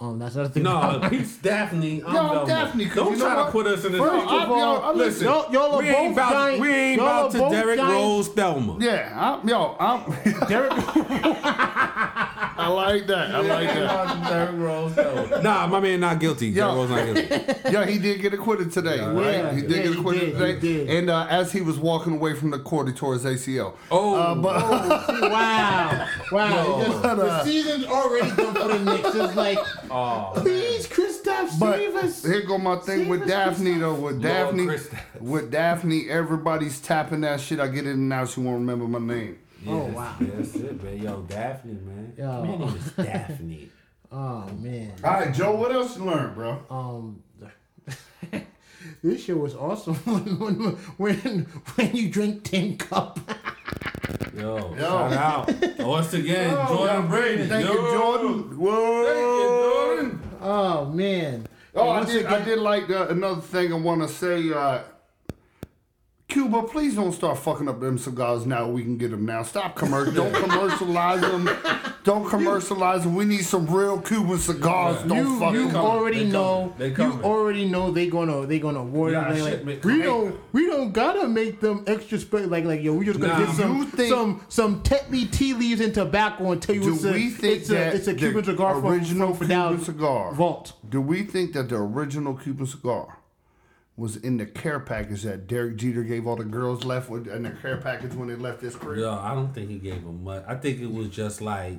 Um, 0.03 0.19
that's 0.19 0.35
another 0.35 0.49
thing. 0.51 0.63
No, 0.63 0.99
he's 1.11 1.37
Daphne. 1.37 2.03
I'm 2.03 2.13
No, 2.15 2.21
I'm 2.21 2.29
Velma. 2.31 2.47
Daphne, 2.47 2.87
'cause 2.87 2.95
Don't 2.97 3.13
you 3.13 3.19
know 3.19 3.25
try 3.27 3.35
to 3.35 3.43
what? 3.43 3.53
put 3.53 3.67
us 3.67 3.85
in 3.85 3.93
this. 3.93 4.01
First 4.01 4.25
of 4.25 4.51
all, 4.51 4.95
Listen, 4.95 4.97
listen, 4.97 5.27
y'all, 5.27 5.53
y'all 5.53 5.73
are 5.75 5.79
we 5.83 5.89
ain't 5.91 6.17
both 6.17 6.25
about, 6.27 6.33
giant. 6.33 6.61
we 6.63 6.69
ain't 6.75 7.01
y'all 7.03 7.07
about 7.21 7.31
to 7.33 7.39
both 7.39 7.53
Derrick 7.53 7.77
giant- 7.77 7.93
Rose 7.93 8.29
Thelma. 8.29 8.77
Yeah, 8.81 9.39
I'm, 9.43 9.47
yo, 9.49 9.77
I'm, 9.79 10.01
Derrick, 10.49 10.73
I 10.73 12.50
like 12.75 13.07
that. 13.09 13.35
I 13.35 13.41
like 13.41 13.69
that. 13.69 14.29
Derrick 14.29 14.59
Rose 14.61 14.93
Thelma. 14.95 15.43
Nah, 15.43 15.67
my 15.67 15.81
man 15.81 16.01
not 16.01 16.19
guilty. 16.21 16.49
Yo. 16.49 16.55
Derrick 16.75 16.77
Rose 16.77 16.91
not 16.91 17.29
guilty. 17.29 17.55
Yeah, 17.71 17.87
he 17.87 17.99
did 17.99 18.21
get 18.21 18.35
acquitted 18.35 18.73
today, 18.73 18.97
Yeah, 18.97 19.13
right? 19.13 19.55
He 19.55 19.61
did 19.63 19.71
yeah, 19.71 19.77
get 19.85 19.93
he 19.93 19.99
acquitted 19.99 20.21
did, 20.21 20.33
today. 20.39 20.55
he 20.55 20.61
did. 20.87 20.91
And 20.91 21.11
uh, 21.11 21.27
as 21.31 21.53
he 21.53 21.61
was 21.61 21.79
walking 21.79 22.15
away 22.15 22.35
from 22.35 22.51
the 22.51 22.59
court, 22.59 22.89
he 22.89 22.95
tore 22.95 23.13
his 23.15 23.25
ACL. 23.25 23.75
Oh, 23.91 24.17
Uh, 24.17 24.35
but 24.35 24.57
wow, 25.31 26.09
wow. 26.33 26.51
Yo. 26.51 26.81
It 26.81 26.87
just- 26.87 27.03
the 27.03 27.45
season's 27.45 27.85
already 27.87 28.29
done 28.35 28.55
for 28.55 28.69
the 28.69 28.79
Knicks. 28.79 29.15
It's 29.15 29.37
like, 29.37 29.59
oh, 29.91 30.33
please, 30.37 30.87
Kristaps, 30.89 31.59
but 31.61 31.77
save 31.77 31.95
us. 31.97 32.25
here 32.25 32.43
go 32.43 32.59
my 32.59 32.77
thing 32.77 33.09
with 33.09 33.21
Save 33.21 33.31
us, 33.31 33.59
Daphne 33.59 33.79
though. 33.79 33.95
With 33.95 34.23
Daphne, 34.23 34.67
Kristaps. 34.67 35.21
with 35.21 35.51
Daphne, 35.51 36.09
everybody's 36.11 36.81
tapping 36.81 37.21
that 37.23 37.41
shit. 37.41 37.61
I 37.61 37.69
get 37.69 37.87
it 37.87 37.91
and 37.95 38.09
now 38.09 38.25
she 38.27 38.41
won't 38.41 38.59
remember 38.59 38.87
my 38.89 38.99
name. 38.99 39.39
Oh, 39.67 39.85
wow. 39.87 40.15
That's 40.21 40.55
it, 40.55 40.83
man. 40.83 40.99
Yo, 40.99 41.23
Daphne, 41.29 41.75
man. 41.75 42.13
Yo. 42.17 42.45
My 42.45 42.57
name 42.57 42.77
is 42.77 42.93
Daphne. 42.93 43.69
Oh 44.13 44.45
man. 44.59 44.93
All 45.05 45.13
right, 45.13 45.33
Joe, 45.33 45.55
what 45.55 45.71
else 45.71 45.97
you 45.97 46.05
learned, 46.05 46.35
bro? 46.35 46.61
Um, 46.69 47.23
this 49.05 49.23
show 49.23 49.37
was 49.37 49.55
awesome 49.55 49.95
when 50.05 50.39
when 50.41 50.55
when, 50.97 51.43
when 51.77 51.95
you 51.95 52.11
drink 52.11 52.43
ten 52.43 52.77
cup. 52.77 53.21
Yo, 54.37 54.75
Yo. 54.75 54.77
shout 54.77 55.13
out. 55.13 55.79
Once 55.79 56.13
again, 56.13 56.51
Jordan 56.67 57.07
Brady. 57.07 57.47
Thank 57.47 57.69
Yo. 57.69 57.73
you, 57.73 57.91
Jordan. 57.93 58.59
Whoa. 58.59 59.05
Thank 59.05 59.19
you, 59.19 60.11
Jordan. 60.11 60.23
Oh 60.41 60.87
man. 60.87 61.47
Oh, 61.77 61.91
I 61.91 61.99
Once 61.99 62.11
did. 62.11 62.27
I 62.27 62.45
did 62.45 62.59
like 62.59 62.91
uh, 62.91 63.07
another 63.11 63.41
thing. 63.41 63.73
I 63.73 63.77
want 63.77 64.03
to 64.03 64.09
say. 64.09 64.53
Uh, 64.53 64.81
Cuba, 66.31 66.63
please 66.63 66.95
don't 66.95 67.13
start 67.13 67.39
fucking 67.39 67.69
up 67.69 67.81
them 67.81 67.99
cigars 67.99 68.47
now. 68.47 68.69
We 68.69 68.83
can 68.83 68.97
get 68.97 69.11
them 69.11 69.27
now. 69.27 69.43
Stop 69.43 69.77
commercial. 69.77 70.13
Don't 70.15 70.33
commercialize 70.33 71.21
them. 71.21 71.51
Don't 72.05 72.29
commercialize 72.29 73.03
them. 73.03 73.15
We 73.15 73.25
need 73.25 73.45
some 73.45 73.67
real 73.67 74.01
Cuban 74.01 74.39
cigars. 74.39 75.03
Don't 75.03 75.17
You, 75.19 75.39
fucking 75.41 75.61
you 75.61 75.67
coming. 75.67 75.77
already 75.77 76.25
They 76.25 76.31
know. 76.31 76.73
They 76.79 76.89
You 76.91 77.21
already 77.23 77.69
know 77.69 77.91
they 77.91 78.07
gonna 78.09 78.47
they 78.47 78.59
gonna 78.59 78.81
award 78.81 79.13
Yeah, 79.13 79.33
it. 79.35 79.67
Like, 79.67 79.85
we 79.85 80.03
don't 80.03 80.39
we 80.53 80.67
don't 80.67 80.93
gotta 80.93 81.29
make 81.29 81.61
them 81.61 81.85
extra 81.87 82.19
spe- 82.19 82.47
like 82.47 82.65
like 82.65 82.81
yo. 82.83 82.95
We 82.95 83.05
just 83.05 83.21
gonna 83.21 83.33
Nah. 83.39 83.47
get 83.47 83.57
some 83.57 83.87
think- 83.87 84.15
some 84.15 84.41
some 84.49 84.83
Tetley 84.83 85.31
tea 85.31 85.53
leaves 85.55 85.81
and 85.81 85.93
tobacco 85.93 86.53
and 86.53 86.63
tell 86.63 86.75
you 86.77 86.83
Do 86.83 86.95
it's 86.95 87.05
a 87.05 87.13
we 87.13 87.31
think 87.31 87.59
it's 87.59 87.69
that 87.69 87.93
a 87.93 87.97
it's 87.97 88.07
a 88.09 88.13
the 88.13 88.19
Cuban 88.19 88.45
cigar 88.45 88.75
from 88.81 88.87
original 88.87 89.35
from 89.35 89.47
Fidel 89.49 89.69
Cuban 89.71 89.85
cigar 89.85 90.33
Vault. 90.33 90.73
Do 90.89 91.01
we 91.01 91.23
think 91.25 91.53
that 91.55 91.69
the 91.69 91.77
original 91.77 92.35
Cuban 92.35 92.67
cigar 92.67 93.19
was 94.01 94.17
in 94.17 94.39
the 94.39 94.47
care 94.47 94.81
package 94.81 95.25
that 95.25 95.47
Derek 95.47 95.77
Jeter 95.77 96.03
gave 96.03 96.27
all 96.27 96.35
the 96.35 96.45
girls 96.45 96.85
left 96.85 97.11
with 97.11 97.29
in 97.29 97.43
the 97.43 97.51
care 97.51 97.77
package 97.77 98.15
when 98.15 98.29
they 98.29 98.35
left 98.35 98.63
this 98.63 98.75
crib? 98.75 98.99
Yo, 99.01 99.13
I 99.13 99.35
don't 99.35 99.55
think 99.55 99.69
he 99.69 99.79
gave 99.79 100.03
them 100.03 100.25
much. 100.25 100.43
I 100.49 100.55
think 100.55 100.81
it 100.81 100.91
was 100.91 101.09
just 101.11 101.43
like 101.43 101.77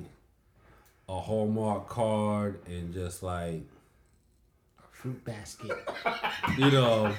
a 1.08 1.18
Hallmark 1.20 1.88
card 1.88 2.60
and 2.66 2.94
just 2.94 3.24
like 3.24 3.62
a 4.78 4.82
Fruit 4.92 5.24
basket. 5.24 5.76
you 6.58 6.70
know, 6.70 7.12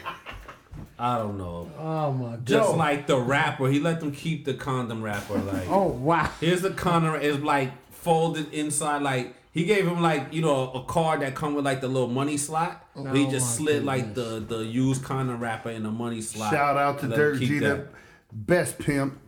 I 0.98 1.18
don't 1.18 1.38
know. 1.38 1.70
Oh 1.78 2.14
my 2.14 2.32
god. 2.38 2.46
Just 2.46 2.76
like 2.78 3.06
the 3.06 3.18
wrapper, 3.20 3.68
he 3.68 3.82
let 3.82 4.00
them 4.00 4.14
keep 4.14 4.46
the 4.46 4.54
condom 4.54 5.02
wrapper. 5.04 5.38
Like, 5.38 5.68
Oh 5.68 5.88
wow. 5.88 6.32
here's 6.40 6.62
the 6.62 6.72
condom. 6.72 7.16
It's 7.16 7.44
like 7.44 7.72
folded 7.92 8.54
inside. 8.54 9.02
Like 9.02 9.36
he 9.54 9.66
gave 9.66 9.88
him 9.88 10.02
like 10.02 10.34
you 10.34 10.42
know 10.42 10.72
a 10.72 10.84
card 10.84 11.22
that 11.22 11.36
come 11.36 11.54
with 11.54 11.64
like 11.64 11.80
the 11.80 11.88
little 11.88 12.10
money 12.10 12.38
slot. 12.38 12.86
Oh 12.96 13.04
but 13.04 13.16
he 13.16 13.26
Oh, 13.26 13.32
just 13.32 13.56
slid 13.56 13.86
like 13.86 14.14
the 14.16 14.44
the 14.46 14.60
used 14.66 15.04
condom 15.04 15.40
wrapper 15.40 15.70
in 15.70 15.84
the 15.84 15.92
money 15.92 16.22
slot. 16.22 16.52
Shout 16.52 16.76
out 16.76 17.00
to 17.00 17.08
Derek 17.08 17.40
keep 17.40 17.50
Jeter, 17.50 17.90
best 18.32 18.80
pimp. 18.80 19.20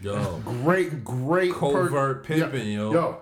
Yo, 0.00 0.40
great, 0.44 1.04
great 1.04 1.52
Covert 1.52 2.24
pimping, 2.24 2.68
yo. 2.72 2.92
Yo, 2.92 3.18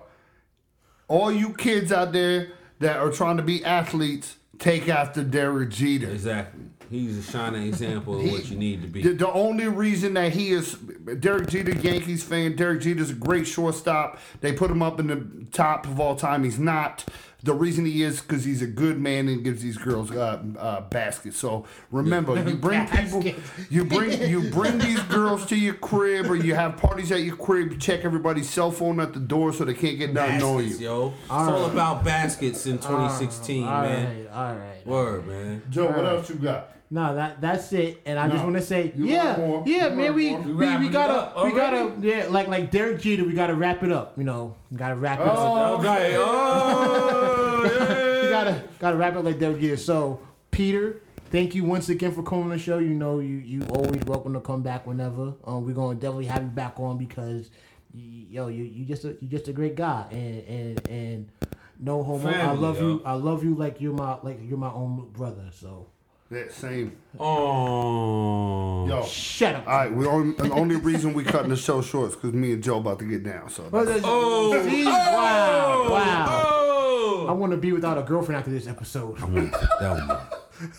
all 1.07 1.31
you 1.31 1.53
kids 1.53 1.91
out 1.91 2.11
there 2.11 2.47
that 2.79 2.97
are 2.97 3.11
trying 3.11 3.37
to 3.37 3.43
be 3.43 3.63
athletes, 3.63 4.37
take 4.57 4.89
after 4.89 5.23
Derek 5.23 5.69
Jeter. 5.69 6.09
exactly. 6.09 6.63
He's 6.91 7.17
a 7.17 7.31
shining 7.31 7.63
example 7.67 8.19
of 8.19 8.29
what 8.29 8.49
you 8.51 8.57
need 8.57 8.81
to 8.81 8.87
be. 8.89 9.01
The, 9.01 9.13
the 9.13 9.31
only 9.31 9.69
reason 9.69 10.13
that 10.15 10.33
he 10.33 10.51
is 10.51 10.73
Derek 10.73 11.47
Jeter, 11.47 11.71
Yankees 11.71 12.21
fan. 12.21 12.57
Derek 12.57 12.81
Jeter's 12.81 13.11
a 13.11 13.13
great 13.13 13.47
shortstop. 13.47 14.19
They 14.41 14.51
put 14.51 14.69
him 14.69 14.81
up 14.83 14.99
in 14.99 15.07
the 15.07 15.45
top 15.53 15.87
of 15.87 16.01
all 16.01 16.17
time. 16.17 16.43
He's 16.43 16.59
not. 16.59 17.05
The 17.43 17.53
reason 17.55 17.85
he 17.85 18.03
is 18.03 18.21
because 18.21 18.43
he's 18.43 18.61
a 18.61 18.67
good 18.67 18.99
man 18.99 19.27
and 19.27 19.43
gives 19.43 19.63
these 19.63 19.77
girls 19.77 20.11
uh, 20.11 20.43
uh, 20.59 20.81
baskets. 20.81 21.37
So 21.37 21.65
remember, 21.91 22.35
you 22.47 22.55
bring 22.57 22.85
people, 22.89 23.23
you 23.69 23.85
bring 23.85 24.21
you 24.29 24.51
bring 24.51 24.77
these 24.77 25.01
girls 25.03 25.45
to 25.47 25.55
your 25.55 25.73
crib, 25.75 26.29
or 26.29 26.35
you 26.35 26.53
have 26.55 26.77
parties 26.77 27.11
at 27.11 27.23
your 27.23 27.37
crib. 27.37 27.71
You 27.71 27.77
check 27.79 28.05
everybody's 28.05 28.47
cell 28.47 28.69
phone 28.69 28.99
at 28.99 29.13
the 29.13 29.19
door 29.19 29.53
so 29.53 29.63
they 29.65 29.73
can't 29.73 29.97
get 29.97 30.13
down 30.13 30.29
and 30.31 30.39
know 30.39 30.59
you. 30.59 30.65
Baskets, 30.65 30.81
yo. 30.81 31.13
It's 31.23 31.31
all 31.31 31.65
about 31.65 32.03
baskets 32.03 32.67
in 32.67 32.77
2016, 32.77 33.63
All 33.63 33.81
man. 33.81 34.25
right, 34.25 34.31
all 34.31 34.55
right. 34.55 34.85
Word, 34.85 35.25
man. 35.25 35.63
Joe, 35.71 35.87
what 35.87 36.05
else 36.05 36.29
you 36.29 36.35
got? 36.35 36.69
No, 36.93 37.15
that 37.15 37.39
that's 37.39 37.71
it. 37.71 38.01
And 38.05 38.19
I 38.19 38.27
just 38.27 38.43
want 38.43 38.57
to 38.57 38.61
say, 38.61 38.91
You 38.97 39.05
yeah, 39.05 39.39
want 39.39 39.65
yeah, 39.65 39.87
You 39.87 39.95
man, 39.95 40.13
we 40.13 40.35
we, 40.35 40.35
We 40.35 40.51
we, 40.51 40.65
wrapping 40.65 40.87
it 40.87 40.91
gotta 40.91 41.45
we 41.45 41.51
gotta 41.53 41.95
yeah, 42.01 42.27
like 42.29 42.49
like 42.49 42.69
Derek 42.69 43.01
Jeter, 43.01 43.23
we 43.23 43.31
gotta 43.31 43.55
wrap 43.55 43.81
it 43.81 43.93
up. 43.93 44.17
You 44.17 44.25
know, 44.25 44.57
we 44.69 44.77
gotta 44.77 44.95
wrap 44.95 45.21
it 45.21 45.25
oh, 45.25 45.55
up. 45.55 45.79
Okay. 45.79 46.15
Oh, 46.17 47.61
we 48.23 48.29
gotta 48.29 48.63
gotta 48.77 48.97
wrap 48.97 49.15
it 49.15 49.21
like 49.21 49.39
Derek 49.39 49.61
Jeter. 49.61 49.77
So 49.77 50.19
Peter, 50.51 51.01
thank 51.29 51.55
you 51.55 51.63
once 51.63 51.87
again 51.87 52.11
for 52.11 52.23
coming 52.23 52.43
on 52.43 52.49
the 52.49 52.59
show. 52.59 52.79
You 52.79 52.93
know, 52.93 53.19
you 53.19 53.37
you 53.37 53.63
always 53.73 54.03
welcome 54.03 54.33
to 54.33 54.41
come 54.41 54.61
back 54.61 54.85
whenever. 54.85 55.33
Um, 55.45 55.65
we're 55.65 55.73
gonna 55.73 55.95
definitely 55.95 56.25
have 56.25 56.43
you 56.43 56.49
back 56.49 56.77
on 56.77 56.97
because, 56.97 57.51
y- 57.93 58.25
yo, 58.29 58.49
you 58.49 58.65
you 58.65 58.83
just 58.83 59.05
a 59.05 59.15
you 59.21 59.29
just 59.29 59.47
a 59.47 59.53
great 59.53 59.75
guy 59.75 60.07
and 60.11 60.43
and 60.45 60.89
and 60.89 61.31
no 61.79 62.03
homo. 62.03 62.27
I 62.27 62.51
love 62.51 62.81
yo. 62.81 62.87
you. 62.87 63.01
I 63.05 63.13
love 63.13 63.45
you 63.45 63.55
like 63.55 63.79
you're 63.79 63.93
my 63.93 64.17
like 64.23 64.39
you're 64.43 64.57
my 64.57 64.73
own 64.73 65.09
brother. 65.13 65.51
So 65.53 65.87
That 66.31 66.53
same. 66.53 66.95
Oh. 67.19 68.87
Yo. 68.87 69.03
shut 69.03 69.53
up. 69.53 69.67
All 69.67 69.73
right, 69.73 69.93
we 69.93 70.07
only, 70.07 70.33
the 70.35 70.49
only 70.53 70.77
reason 70.77 71.13
we 71.13 71.25
cutting 71.25 71.49
the 71.49 71.57
show 71.57 71.81
short 71.81 72.11
is 72.11 72.15
because 72.15 72.31
me 72.31 72.53
and 72.53 72.63
Joe 72.63 72.77
about 72.77 72.99
to 72.99 73.05
get 73.05 73.23
down. 73.23 73.49
So 73.49 73.67
Oh. 73.73 74.63
See? 74.65 74.85
wow, 74.85 75.87
wow. 75.89 76.25
Oh. 76.29 77.25
I 77.27 77.33
want 77.33 77.51
to 77.51 77.57
be 77.57 77.73
without 77.73 77.97
a 77.97 78.03
girlfriend 78.03 78.39
after 78.39 78.49
this 78.49 78.65
episode. 78.65 79.17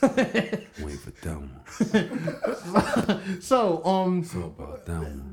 Wait 0.02 0.98
for 0.98 1.10
for 1.10 1.10
Thelma. 1.10 1.48
So, 3.40 3.84
um, 3.84 4.24
So 4.24 4.54
about 4.56 4.86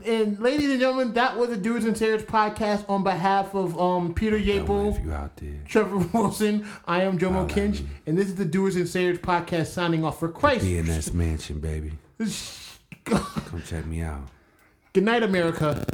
and 0.05 0.39
ladies 0.39 0.69
and 0.71 0.79
gentlemen, 0.79 1.13
that 1.13 1.37
was 1.37 1.49
the 1.49 1.57
Doers 1.57 1.85
and 1.85 1.97
Sayers 1.97 2.23
podcast 2.23 2.89
on 2.89 3.03
behalf 3.03 3.53
of 3.53 3.79
um 3.79 4.13
Peter 4.13 4.39
Thelma, 4.39 4.61
Yeaple, 4.67 4.97
if 4.97 5.03
you 5.05 5.11
out 5.13 5.35
there. 5.37 5.59
Trevor 5.67 5.97
Wilson. 6.13 6.65
I 6.87 7.03
am 7.03 7.17
Jomo 7.19 7.31
Holla 7.33 7.47
Kinch, 7.49 7.81
me. 7.81 7.89
and 8.07 8.17
this 8.17 8.27
is 8.27 8.35
the 8.35 8.45
Doers 8.45 8.75
and 8.75 8.87
Sayers 8.87 9.19
podcast 9.19 9.67
signing 9.67 10.03
off 10.03 10.19
for 10.19 10.29
Christ. 10.29 10.65
DNS 10.65 11.13
Mansion, 11.13 11.59
baby. 11.59 11.93
Come 13.05 13.63
check 13.65 13.85
me 13.85 14.01
out. 14.01 14.27
Good 14.93 15.03
night, 15.03 15.23
America. 15.23 15.85